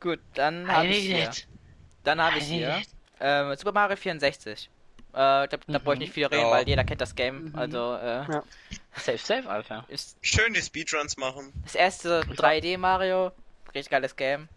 Gut, 0.00 0.20
dann 0.34 0.68
habe 0.70 0.88
ich 0.88 0.98
hier. 0.98 1.30
Dann 2.04 2.20
habe 2.20 2.38
ich 2.38 2.44
hier 2.44 2.82
ähm, 3.20 3.56
Super 3.56 3.72
Mario 3.72 3.96
64. 3.96 4.68
Äh, 5.18 5.48
glaube, 5.48 5.64
da 5.66 5.78
brauche 5.78 5.94
ich 5.94 5.98
nicht 6.00 6.12
viel 6.12 6.26
reden, 6.26 6.42
Ja. 6.42 6.50
weil 6.52 6.68
jeder 6.68 6.84
kennt 6.84 7.00
das 7.00 7.14
Game. 7.16 7.46
Mhm. 7.50 7.58
Also, 7.58 7.94
äh, 7.96 8.24
Ja. 8.30 8.42
Safe, 8.94 9.18
safe, 9.18 9.50
Alter. 9.50 9.84
ist 9.88 10.16
Schön 10.22 10.54
die 10.54 10.62
Speedruns 10.62 11.16
machen. 11.16 11.52
das 11.64 11.74
erste 11.74 12.20
3D 12.20 12.78
Mario. 12.78 13.32
Richtig 13.74 13.90
geiles 13.90 14.14
Game. 14.14 14.48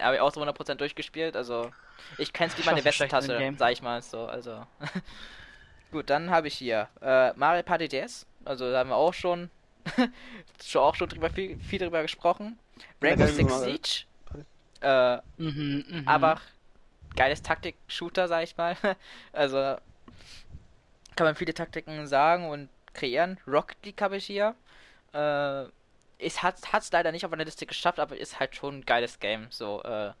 Habe 0.00 0.16
ich 0.16 0.20
auch 0.20 0.32
so 0.32 0.40
100% 0.40 0.74
durchgespielt. 0.80 1.36
Also, 1.36 1.70
ich 2.18 2.32
kenn's 2.32 2.56
wie 2.56 2.60
Ich 2.60 2.66
meine 2.66 2.84
Westentasche, 2.84 3.38
Game. 3.38 3.56
sag 3.58 3.72
ich 3.72 3.82
mal 3.82 4.02
so. 4.02 4.26
Also, 4.26 4.66
gut, 5.92 6.10
dann 6.10 6.30
habe 6.30 6.48
ich 6.48 6.54
hier 6.54 6.88
äh, 7.00 7.32
Mario 7.34 7.62
Party 7.62 7.88
DS. 7.88 8.26
Also, 8.44 8.70
da 8.72 8.80
haben 8.80 8.90
wir 8.90 8.96
auch 8.96 9.14
schon, 9.14 9.50
schon 10.64 10.82
auch 10.82 10.94
schon 10.96 11.08
drüber 11.08 11.30
viel, 11.30 11.58
viel 11.60 11.78
drüber 11.78 12.02
gesprochen. 12.02 12.58
Rainbow 13.00 13.26
Six. 13.26 13.60
Siege. 13.60 14.04
Äh, 14.80 15.18
Mhm, 15.36 15.84
mhm. 15.88 16.08
aber 16.08 16.40
geiles 17.14 17.40
Taktik-Shooter, 17.42 18.26
sag 18.26 18.42
ich 18.42 18.56
mal. 18.56 18.76
Also 19.32 19.76
kann 21.16 21.26
man 21.26 21.36
viele 21.36 21.54
Taktiken 21.54 22.06
sagen 22.06 22.48
und 22.48 22.68
kreieren. 22.94 23.38
Rocket 23.46 23.84
League 23.84 24.00
habe 24.00 24.16
ich 24.16 24.26
hier. 24.26 24.54
Äh, 25.12 25.64
es 26.18 26.42
hat 26.42 26.58
es 26.58 26.92
leider 26.92 27.12
nicht 27.12 27.24
auf 27.24 27.30
meine 27.30 27.44
Liste 27.44 27.66
geschafft, 27.66 27.98
aber 27.98 28.16
ist 28.16 28.38
halt 28.38 28.54
schon 28.56 28.78
ein 28.78 28.86
geiles 28.86 29.18
Game. 29.18 29.46
So, 29.50 29.82
äh, 29.82 30.12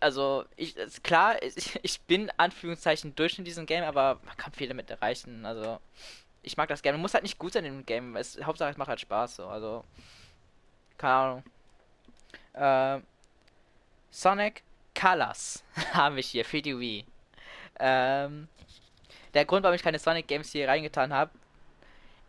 also 0.00 0.44
ich 0.56 0.74
klar, 1.02 1.42
ich, 1.56 1.78
ich 1.82 2.00
bin 2.02 2.30
Anführungszeichen 2.36 3.14
durch 3.14 3.38
in 3.38 3.44
diesem 3.44 3.66
Game, 3.66 3.84
aber 3.84 4.20
man 4.24 4.36
kann 4.36 4.52
viele 4.52 4.74
mit 4.74 4.90
erreichen. 4.90 5.46
Also 5.46 5.80
ich 6.42 6.56
mag 6.56 6.68
das 6.68 6.82
Game. 6.82 6.94
Man 6.94 7.02
muss 7.02 7.14
halt 7.14 7.22
nicht 7.22 7.38
gut 7.38 7.52
sein 7.52 7.64
in 7.64 7.78
dem 7.78 7.86
Game. 7.86 8.16
Es, 8.16 8.38
Hauptsache 8.42 8.70
es 8.70 8.76
macht 8.76 8.88
halt 8.88 9.00
Spaß. 9.00 9.36
So, 9.36 9.46
also 9.46 9.84
keine 10.98 11.42
Ahnung. 12.54 13.00
Äh, 13.00 13.00
Sonic 14.10 14.62
Colors 14.98 15.64
habe 15.92 16.20
ich 16.20 16.28
hier 16.28 16.44
für 16.44 16.62
die 16.62 16.78
Wii. 16.78 17.04
Ähm, 17.80 18.48
der 19.34 19.44
Grund, 19.44 19.62
warum 19.64 19.74
ich 19.74 19.82
keine 19.82 19.98
Sonic 19.98 20.26
Games 20.28 20.52
hier 20.52 20.68
reingetan 20.68 21.12
habe, 21.12 21.30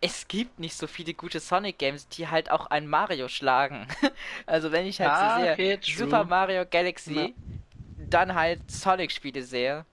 es 0.02 0.28
gibt 0.28 0.60
nicht 0.60 0.76
so 0.76 0.88
viele 0.88 1.14
gute 1.14 1.40
Sonic 1.40 1.78
Games, 1.80 2.08
die 2.10 2.28
halt 2.28 2.52
auch 2.52 2.68
ein 2.68 2.88
Mario 2.88 3.28
schlagen. 3.28 3.88
also 4.46 4.72
wenn 4.72 4.86
ich 4.86 5.00
halt 5.00 5.12
Ah, 5.12 5.30
so 5.30 5.36
sehe, 5.42 5.54
okay. 5.54 5.80
Super 5.82 6.24
Mario 6.24 6.66
Galaxy, 6.66 7.16
Ja. 7.16 8.08
dann 8.10 8.36
halt 8.36 8.60
Sonic 8.70 9.12
Spiele 9.12 9.42
sehe, 9.44 9.86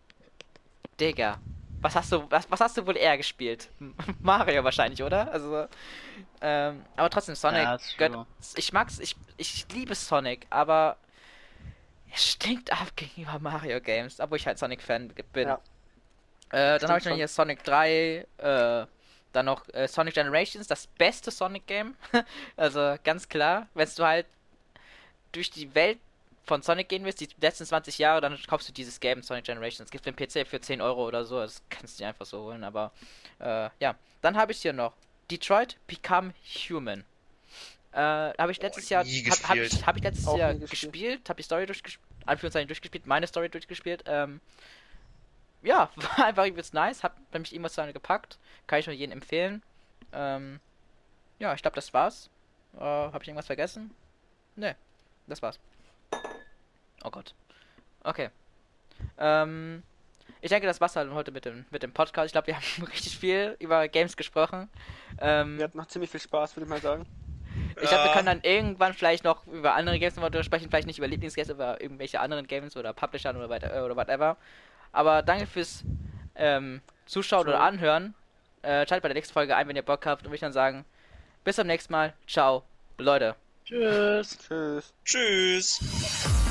Digga, 1.01 1.39
was 1.81 1.95
hast 1.97 2.13
du, 2.13 2.31
was, 2.31 2.49
was 2.51 2.61
hast 2.61 2.77
du 2.77 2.87
wohl 2.87 2.97
eher 2.97 3.17
gespielt? 3.17 3.69
Mario 4.23 4.63
wahrscheinlich, 4.65 5.03
oder? 5.03 5.33
Also, 5.33 5.67
ähm, 6.41 6.85
aber 6.97 7.11
trotzdem 7.11 7.35
Sonic, 7.35 7.65
Ja, 7.65 7.79
gehört, 7.97 8.27
ich 8.57 8.73
mag's, 8.73 8.99
ich, 8.99 9.17
ich 9.37 9.67
liebe 9.73 9.95
Sonic, 9.95 10.47
aber 10.51 10.97
es 12.15 12.29
stinkt 12.33 12.71
ab 12.73 12.95
gegenüber 12.97 13.39
Mario 13.39 13.81
Games, 13.81 14.21
obwohl 14.21 14.37
ich 14.37 14.47
halt 14.47 14.59
Sonic-Fan 14.59 15.13
bin. 15.33 15.49
Ja. 15.49 15.61
Äh, 16.53 16.79
dann 16.79 16.91
habe 16.91 17.01
ich 17.01 17.07
noch 17.07 17.17
hier 17.17 17.29
Sonic 17.29 17.65
3, 17.65 18.27
äh, 18.37 18.87
dann 19.33 19.47
noch 19.47 19.67
äh, 19.73 19.89
Sonic 19.89 20.15
Generations, 20.15 20.67
das 20.67 20.87
beste 20.87 21.31
Sonic-Game. 21.31 21.97
also 22.57 22.97
ganz 23.03 23.29
klar, 23.29 23.67
wenn 23.75 23.89
du 23.97 24.05
halt 24.05 24.27
durch 25.33 25.51
die 25.51 25.75
Welt 25.75 25.99
von 26.45 26.61
Sonic 26.61 26.89
gehen 26.89 27.05
willst, 27.05 27.21
die 27.21 27.29
letzten 27.41 27.65
20 27.65 27.99
Jahre, 27.99 28.21
dann 28.21 28.39
kaufst 28.47 28.69
du 28.69 28.73
dieses 28.73 29.01
Game 29.01 29.23
Sonic 29.23 29.45
Generations. 29.45 29.87
Es 29.87 29.91
gibt 29.91 30.05
den 30.05 30.15
PC 30.15 30.47
für 30.47 30.61
10 30.61 30.83
Euro 30.83 31.07
oder 31.07 31.25
so, 31.25 31.39
das 31.39 31.63
kannst 31.71 31.99
du 31.99 32.03
dir 32.03 32.09
einfach 32.09 32.27
so 32.27 32.43
holen, 32.43 32.65
aber 32.65 32.93
äh, 33.39 33.71
ja. 33.81 33.95
Dann 34.21 34.37
habe 34.37 34.53
ich 34.53 34.61
hier 34.61 34.73
noch 34.73 34.93
Detroit 35.31 35.77
Become 35.87 36.35
Human. 36.69 37.05
Äh, 37.93 37.99
habe 37.99 38.53
ich 38.53 38.61
letztes 38.61 38.89
Jahr 38.89 39.05
nie 39.05 39.25
hab, 39.29 39.49
hab 39.49 39.57
ich, 39.57 39.63
gespielt. 39.63 39.87
hab 39.87 39.97
ich 39.97 40.03
letztes 40.03 40.27
Auch 40.27 40.39
Jahr 40.39 40.55
gespielt, 40.55 41.29
habe 41.29 41.37
die 41.39 41.43
Story 41.43 41.67
durchgespielt, 41.67 42.07
Anführungszeichen 42.27 42.69
durchgespielt, 42.69 43.07
meine 43.07 43.27
Story 43.27 43.49
durchgespielt. 43.49 44.05
Ähm, 44.07 44.41
ja, 45.63 45.91
war 46.17 46.27
einfach 46.27 46.47
übelst 46.47 46.75
nice, 46.75 47.03
hat 47.03 47.13
mich 47.33 47.55
emotional 47.55 47.93
gepackt, 47.93 48.39
kann 48.67 48.79
ich 48.81 48.87
nur 48.87 48.95
jedem 48.95 49.13
empfehlen. 49.13 49.63
Ähm, 50.13 50.61
ja, 51.39 51.55
ich 51.55 51.63
glaube, 51.63 51.75
das 51.75 51.93
war's. 51.95 52.31
Äh, 52.77 52.81
habe 52.81 53.19
ich 53.23 53.29
irgendwas 53.29 53.47
vergessen? 53.47 53.91
Ne, 54.57 54.77
das 55.27 55.43
war's. 55.43 55.59
Oh 57.05 57.11
Gott. 57.11 57.35
Okay. 58.05 58.31
Ähm, 59.19 59.83
ich 60.41 60.51
denke, 60.51 60.67
das 60.67 60.81
war's 60.81 60.97
halt 60.97 61.11
heute 61.13 61.31
mit 61.33 61.45
dem, 61.45 61.65
mit 61.71 61.83
dem 61.83 61.93
Podcast. 61.93 62.27
Ich 62.27 62.33
glaube, 62.33 62.47
wir 62.49 62.57
haben 62.57 62.85
richtig 62.87 63.19
viel 63.19 63.57
über 63.59 63.89
Games 63.89 64.17
gesprochen. 64.17 64.69
Ähm, 65.21 65.59
Wir 65.59 65.65
hatten 65.65 65.79
noch 65.79 65.87
ziemlich 65.87 66.11
viel 66.11 66.21
Spaß, 66.21 66.57
würde 66.57 66.65
ich 66.65 66.71
mal 66.71 66.81
sagen. 66.81 67.07
ich 67.71 67.89
glaube, 67.89 68.05
wir 68.05 68.07
Ja. 68.07 68.13
können 68.13 68.27
dann 68.27 68.41
irgendwann 68.43 68.95
vielleicht 68.95 69.25
noch 69.25 69.47
über 69.47 69.75
andere 69.75 69.99
Games 69.99 70.17
nochmal 70.17 70.45
sprechen. 70.45 70.69
Vielleicht 70.71 70.87
nicht 70.87 70.99
über 70.99 71.09
Lieblingsgames, 71.09 71.51
aber 71.51 71.81
irgendwelche 71.81 72.21
anderen 72.21 72.47
Games 72.47 72.77
oder 72.77 72.93
Publishern 72.93 73.37
oder, 73.37 73.49
weiter, 73.49 73.75
äh, 73.75 73.81
oder 73.81 73.97
whatever. 73.97 74.37
Aber 74.93 75.23
danke 75.23 75.47
fürs 75.47 75.85
ähm, 76.35 76.81
Zuschauen 77.07 77.49
oder 77.49 77.61
Anhören. 77.61 78.15
Äh, 78.63 78.87
schaltet 78.87 79.03
bei 79.03 79.09
der 79.09 79.15
nächsten 79.15 79.33
Folge 79.33 79.57
ein, 79.57 79.67
wenn 79.69 79.77
ihr 79.77 79.83
Bock 79.83 80.07
habt. 80.07 80.23
Und 80.23 80.29
würde 80.29 80.37
ich 80.37 80.41
dann 80.41 80.53
sagen, 80.53 80.85
bis 81.45 81.57
zum 81.57 81.67
nächsten 81.67 81.93
Mal. 81.93 82.15
Ciao, 82.27 82.63
Leute. 82.99 83.35
Tschüss. 83.65 84.39
Tschüss. 84.39 84.95
Tschüss. 85.05 86.42